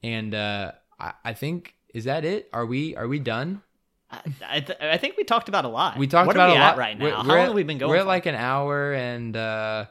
And 0.02 0.34
uh, 0.34 0.72
I, 0.98 1.12
I 1.24 1.32
think 1.34 1.74
is 1.94 2.04
that 2.04 2.24
it? 2.24 2.48
Are 2.52 2.66
we 2.66 2.96
are 2.96 3.06
we 3.08 3.18
done? 3.18 3.62
I, 4.10 4.20
I, 4.46 4.60
th- 4.60 4.78
I 4.80 4.98
think 4.98 5.16
we 5.16 5.24
talked 5.24 5.48
about 5.48 5.64
a 5.64 5.68
lot. 5.68 5.96
We 5.96 6.06
talked 6.06 6.26
what 6.26 6.36
about 6.36 6.50
are 6.50 6.52
we 6.52 6.58
a 6.58 6.60
lot 6.60 6.76
right 6.76 6.98
now. 6.98 7.04
We're- 7.04 7.16
how 7.16 7.22
we're 7.22 7.28
long 7.28 7.38
at- 7.38 7.46
have 7.46 7.54
we 7.54 7.62
been 7.62 7.78
going? 7.78 7.90
We're 7.90 7.96
at 7.98 8.06
like 8.06 8.26
an 8.26 8.34
hour 8.34 8.92
and 8.92 9.36
uh, 9.36 9.86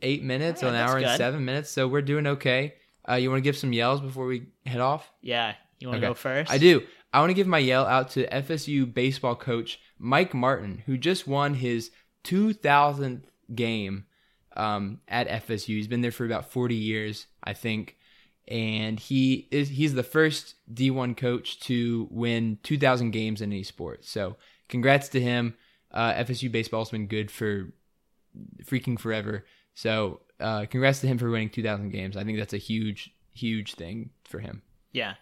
eight 0.00 0.22
minutes, 0.22 0.62
right, 0.62 0.68
an 0.70 0.74
hour 0.76 1.00
that's 1.00 1.12
and 1.12 1.18
seven 1.18 1.44
minutes. 1.44 1.70
So 1.70 1.88
we're 1.88 2.02
doing 2.02 2.26
okay. 2.28 2.74
Uh, 3.08 3.14
you 3.14 3.30
want 3.30 3.38
to 3.38 3.42
give 3.42 3.56
some 3.56 3.72
yells 3.72 4.00
before 4.00 4.26
we 4.26 4.46
head 4.66 4.80
off? 4.80 5.10
yeah. 5.22 5.54
You 5.80 5.88
want 5.88 6.00
to 6.00 6.06
Okay. 6.06 6.10
go 6.12 6.14
first? 6.14 6.52
I 6.52 6.58
do. 6.58 6.82
I 7.12 7.18
want 7.18 7.30
to 7.30 7.34
give 7.34 7.48
my 7.48 7.58
yell 7.58 7.84
out 7.84 8.10
to 8.10 8.24
FSU 8.28 8.94
baseball 8.94 9.34
coach 9.34 9.80
Mike 9.98 10.32
Martin, 10.32 10.84
who 10.86 10.96
just 10.96 11.26
won 11.26 11.54
his 11.54 11.90
2000th 12.24 13.22
game 13.54 14.04
um, 14.56 15.00
at 15.08 15.28
FSU. 15.28 15.66
He's 15.68 15.88
been 15.88 16.00
there 16.02 16.12
for 16.12 16.24
about 16.24 16.52
40 16.52 16.74
years, 16.74 17.26
I 17.42 17.52
think, 17.54 17.96
and 18.52 19.00
he 19.00 19.48
is 19.50 19.70
he's 19.70 19.94
the 19.94 20.02
first 20.02 20.56
D1 20.72 21.16
coach 21.16 21.58
to 21.60 22.06
win 22.10 22.58
2,000 22.62 23.10
games 23.10 23.40
in 23.40 23.50
any 23.50 23.62
sport. 23.62 24.04
So, 24.04 24.36
congrats 24.68 25.08
to 25.10 25.20
him. 25.20 25.54
Uh, 25.90 26.12
FSU 26.12 26.52
baseball's 26.52 26.90
been 26.90 27.06
good 27.06 27.30
for 27.30 27.72
freaking 28.62 28.98
forever. 28.98 29.46
So, 29.74 30.20
uh, 30.38 30.66
congrats 30.66 31.00
to 31.00 31.06
him 31.06 31.16
for 31.16 31.30
winning 31.30 31.48
2,000 31.48 31.88
games. 31.88 32.14
I 32.14 32.24
think 32.24 32.38
that's 32.38 32.52
a 32.52 32.58
huge, 32.58 33.10
huge 33.32 33.74
thing 33.74 34.10
for 34.24 34.38
him. 34.38 34.60
Yeah. 34.92 35.14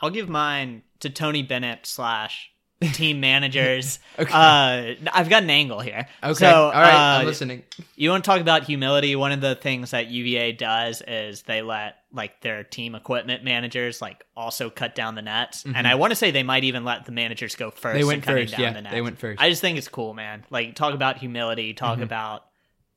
I'll 0.00 0.10
give 0.10 0.28
mine 0.28 0.82
to 1.00 1.08
Tony 1.08 1.42
Bennett 1.42 1.86
slash 1.86 2.50
team 2.92 3.20
managers. 3.20 3.98
Okay. 4.16 4.30
uh, 4.32 4.94
I've 5.12 5.28
got 5.28 5.42
an 5.42 5.50
angle 5.50 5.80
here. 5.80 6.06
Okay. 6.22 6.34
So, 6.34 6.46
All 6.66 6.70
right. 6.70 7.16
uh, 7.16 7.18
I'm 7.20 7.26
listening. 7.26 7.64
You 7.96 8.10
want 8.10 8.22
to 8.22 8.30
talk 8.30 8.40
about 8.40 8.62
humility? 8.62 9.16
One 9.16 9.32
of 9.32 9.40
the 9.40 9.56
things 9.56 9.90
that 9.90 10.06
UVA 10.06 10.52
does 10.52 11.02
is 11.04 11.42
they 11.42 11.62
let 11.62 11.96
like 12.12 12.40
their 12.42 12.62
team 12.62 12.94
equipment 12.94 13.42
managers 13.42 14.00
like 14.00 14.22
also 14.36 14.70
cut 14.70 14.94
down 14.94 15.16
the 15.16 15.22
nets, 15.22 15.64
and 15.64 15.84
I 15.88 15.96
want 15.96 16.12
to 16.12 16.14
say 16.14 16.30
they 16.30 16.44
might 16.44 16.62
even 16.62 16.84
let 16.84 17.06
the 17.06 17.12
managers 17.12 17.56
go 17.56 17.70
first. 17.72 17.82
Mm-hmm. 17.86 17.98
They 17.98 18.04
went 18.04 18.24
first, 18.24 18.52
Down 18.52 18.60
yeah, 18.60 18.72
the 18.72 18.82
nets. 18.82 18.94
they 18.94 19.02
went 19.02 19.18
first. 19.18 19.42
I 19.42 19.48
just 19.50 19.60
think 19.60 19.78
it's 19.78 19.88
cool, 19.88 20.14
man. 20.14 20.44
Like 20.50 20.76
talk 20.76 20.94
about 20.94 21.18
humility, 21.18 21.74
talk 21.74 21.94
Mm-hmm. 21.96 22.04
about 22.04 22.44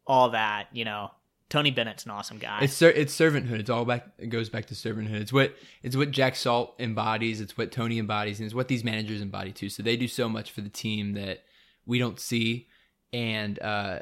all 0.05 0.29
that. 0.29 0.67
You 0.71 0.85
know, 0.85 1.09
Tony 1.49 1.71
Bennett's 1.71 2.03
an 2.05 2.11
awesome 2.11 2.37
guy. 2.39 2.59
It's 2.61 2.73
ser- 2.73 2.89
it's 2.91 3.17
servanthood. 3.17 3.59
It's 3.59 3.69
all 3.69 3.85
back. 3.85 4.05
It 4.17 4.27
goes 4.27 4.49
back 4.49 4.65
to 4.67 4.73
servanthood. 4.73 5.21
It's 5.21 5.31
what 5.33 5.55
it's 5.81 5.95
what 5.95 6.11
Jack 6.11 6.35
Salt 6.35 6.75
embodies. 6.79 7.39
It's 7.41 7.57
what 7.57 7.71
Tony 7.71 7.99
embodies, 7.99 8.39
and 8.39 8.45
it's 8.45 8.55
what 8.55 8.67
these 8.67 8.83
managers 8.83 9.21
embody 9.21 9.51
too. 9.51 9.69
So 9.69 9.81
they 9.83 9.95
do 9.95 10.07
so 10.07 10.27
much 10.27 10.51
for 10.51 10.61
the 10.61 10.69
team 10.69 11.13
that 11.13 11.43
we 11.85 11.99
don't 11.99 12.19
see, 12.19 12.67
and 13.13 13.57
uh, 13.61 13.99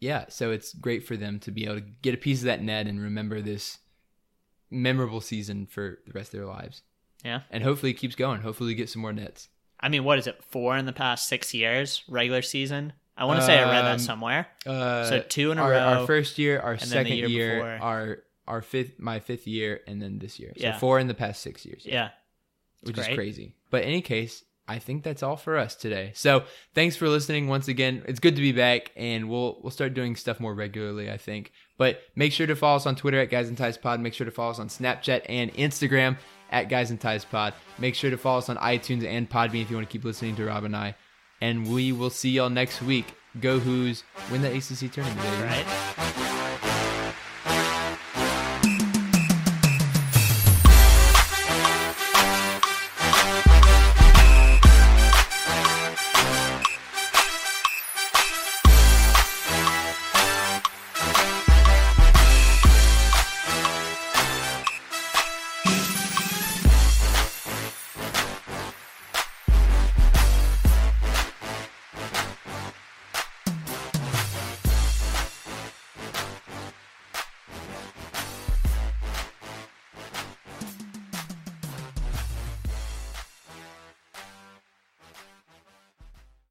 yeah, 0.00 0.26
so 0.28 0.50
it's 0.50 0.74
great 0.74 1.06
for 1.06 1.16
them 1.16 1.38
to 1.40 1.50
be 1.50 1.64
able 1.64 1.76
to 1.76 1.86
get 2.02 2.12
a 2.12 2.18
piece 2.18 2.40
of 2.40 2.44
that 2.46 2.62
net 2.62 2.86
and 2.86 3.00
remember 3.00 3.40
this 3.40 3.78
memorable 4.70 5.20
season 5.22 5.64
for 5.66 6.00
the 6.06 6.12
rest 6.12 6.34
of 6.34 6.40
their 6.40 6.46
lives. 6.48 6.82
yeah. 7.24 7.42
And 7.50 7.62
hopefully 7.62 7.92
it 7.92 7.98
keeps 7.98 8.14
going. 8.16 8.42
Hopefully 8.42 8.68
we 8.68 8.74
get 8.74 8.90
some 8.90 9.00
more 9.00 9.12
nets. 9.12 9.48
I 9.80 9.88
mean, 9.88 10.04
what 10.04 10.18
is 10.18 10.26
it? 10.26 10.42
Four 10.42 10.76
in 10.76 10.86
the 10.86 10.92
past 10.92 11.28
six 11.28 11.54
years, 11.54 12.02
regular 12.08 12.42
season. 12.42 12.92
I 13.16 13.24
want 13.24 13.40
to 13.40 13.46
say 13.46 13.58
I 13.58 13.64
read 13.70 13.84
that 13.84 13.92
Um, 13.92 13.98
somewhere. 13.98 14.46
Uh, 14.66 15.04
So 15.04 15.20
two 15.20 15.50
in 15.52 15.58
a 15.58 15.62
our, 15.62 15.70
row, 15.70 15.78
Our 15.78 16.06
first 16.06 16.38
year, 16.38 16.60
our 16.60 16.76
then 16.76 16.80
the 16.80 16.86
second 16.86 17.16
year 17.16 17.28
year, 17.28 17.54
before. 17.56 17.78
our 17.80 18.18
our 18.46 18.62
fifth, 18.62 18.98
my 19.00 19.18
fifth 19.18 19.46
year, 19.48 19.80
and 19.88 20.00
then 20.00 20.18
this 20.18 20.38
year. 20.38 20.52
So 20.56 20.62
Yeah. 20.62 20.78
four 20.78 21.00
in 21.00 21.08
the 21.08 21.14
past 21.14 21.42
six 21.42 21.64
years. 21.66 21.82
Yeah. 21.84 22.10
which 22.82 22.94
great. 22.94 23.08
is 23.10 23.14
crazy. 23.16 23.54
But 23.70 23.82
in 23.82 23.88
any 23.88 24.02
case, 24.02 24.44
I 24.68 24.78
think 24.78 25.02
that's 25.02 25.22
all 25.22 25.36
for 25.36 25.56
us 25.56 25.74
today. 25.74 26.12
So 26.14 26.44
thanks 26.74 26.94
for 26.94 27.08
listening 27.08 27.48
once 27.48 27.66
again. 27.68 28.02
It's 28.06 28.20
good 28.20 28.36
to 28.36 28.42
be 28.42 28.52
back, 28.52 28.92
and 28.96 29.28
we'll 29.28 29.58
we'll 29.62 29.70
start 29.72 29.94
doing 29.94 30.14
stuff 30.14 30.38
more 30.38 30.54
regularly, 30.54 31.10
I 31.10 31.16
think. 31.16 31.50
But 31.78 32.02
make 32.14 32.32
sure 32.32 32.46
to 32.46 32.54
follow 32.54 32.76
us 32.76 32.86
on 32.86 32.94
Twitter 32.96 33.18
at 33.20 33.30
Guys 33.30 33.48
and 33.48 33.56
Ties 33.58 33.76
Pod. 33.78 34.00
Make 34.00 34.14
sure 34.14 34.24
to 34.24 34.30
follow 34.30 34.50
us 34.50 34.58
on 34.60 34.68
Snapchat 34.68 35.22
and 35.28 35.52
Instagram 35.54 36.16
at 36.52 36.68
Guys 36.68 36.90
and 36.90 37.00
Ties 37.00 37.24
Pod. 37.24 37.54
Make 37.78 37.94
sure 37.96 38.10
to 38.10 38.16
follow 38.18 38.38
us 38.38 38.48
on 38.48 38.56
iTunes 38.58 39.04
and 39.04 39.28
Podbean 39.28 39.62
if 39.62 39.70
you 39.70 39.76
want 39.76 39.88
to 39.88 39.92
keep 39.92 40.04
listening 40.04 40.36
to 40.36 40.44
Rob 40.44 40.62
and 40.64 40.76
I. 40.76 40.94
And 41.40 41.66
we 41.66 41.92
will 41.92 42.10
see 42.10 42.30
y'all 42.30 42.50
next 42.50 42.82
week. 42.82 43.06
Go 43.40 43.58
Hoos 43.58 44.02
win 44.30 44.42
the 44.42 44.48
ACC 44.48 44.90
tournament, 44.92 45.20
baby. 45.20 45.42
Right. 45.42 46.35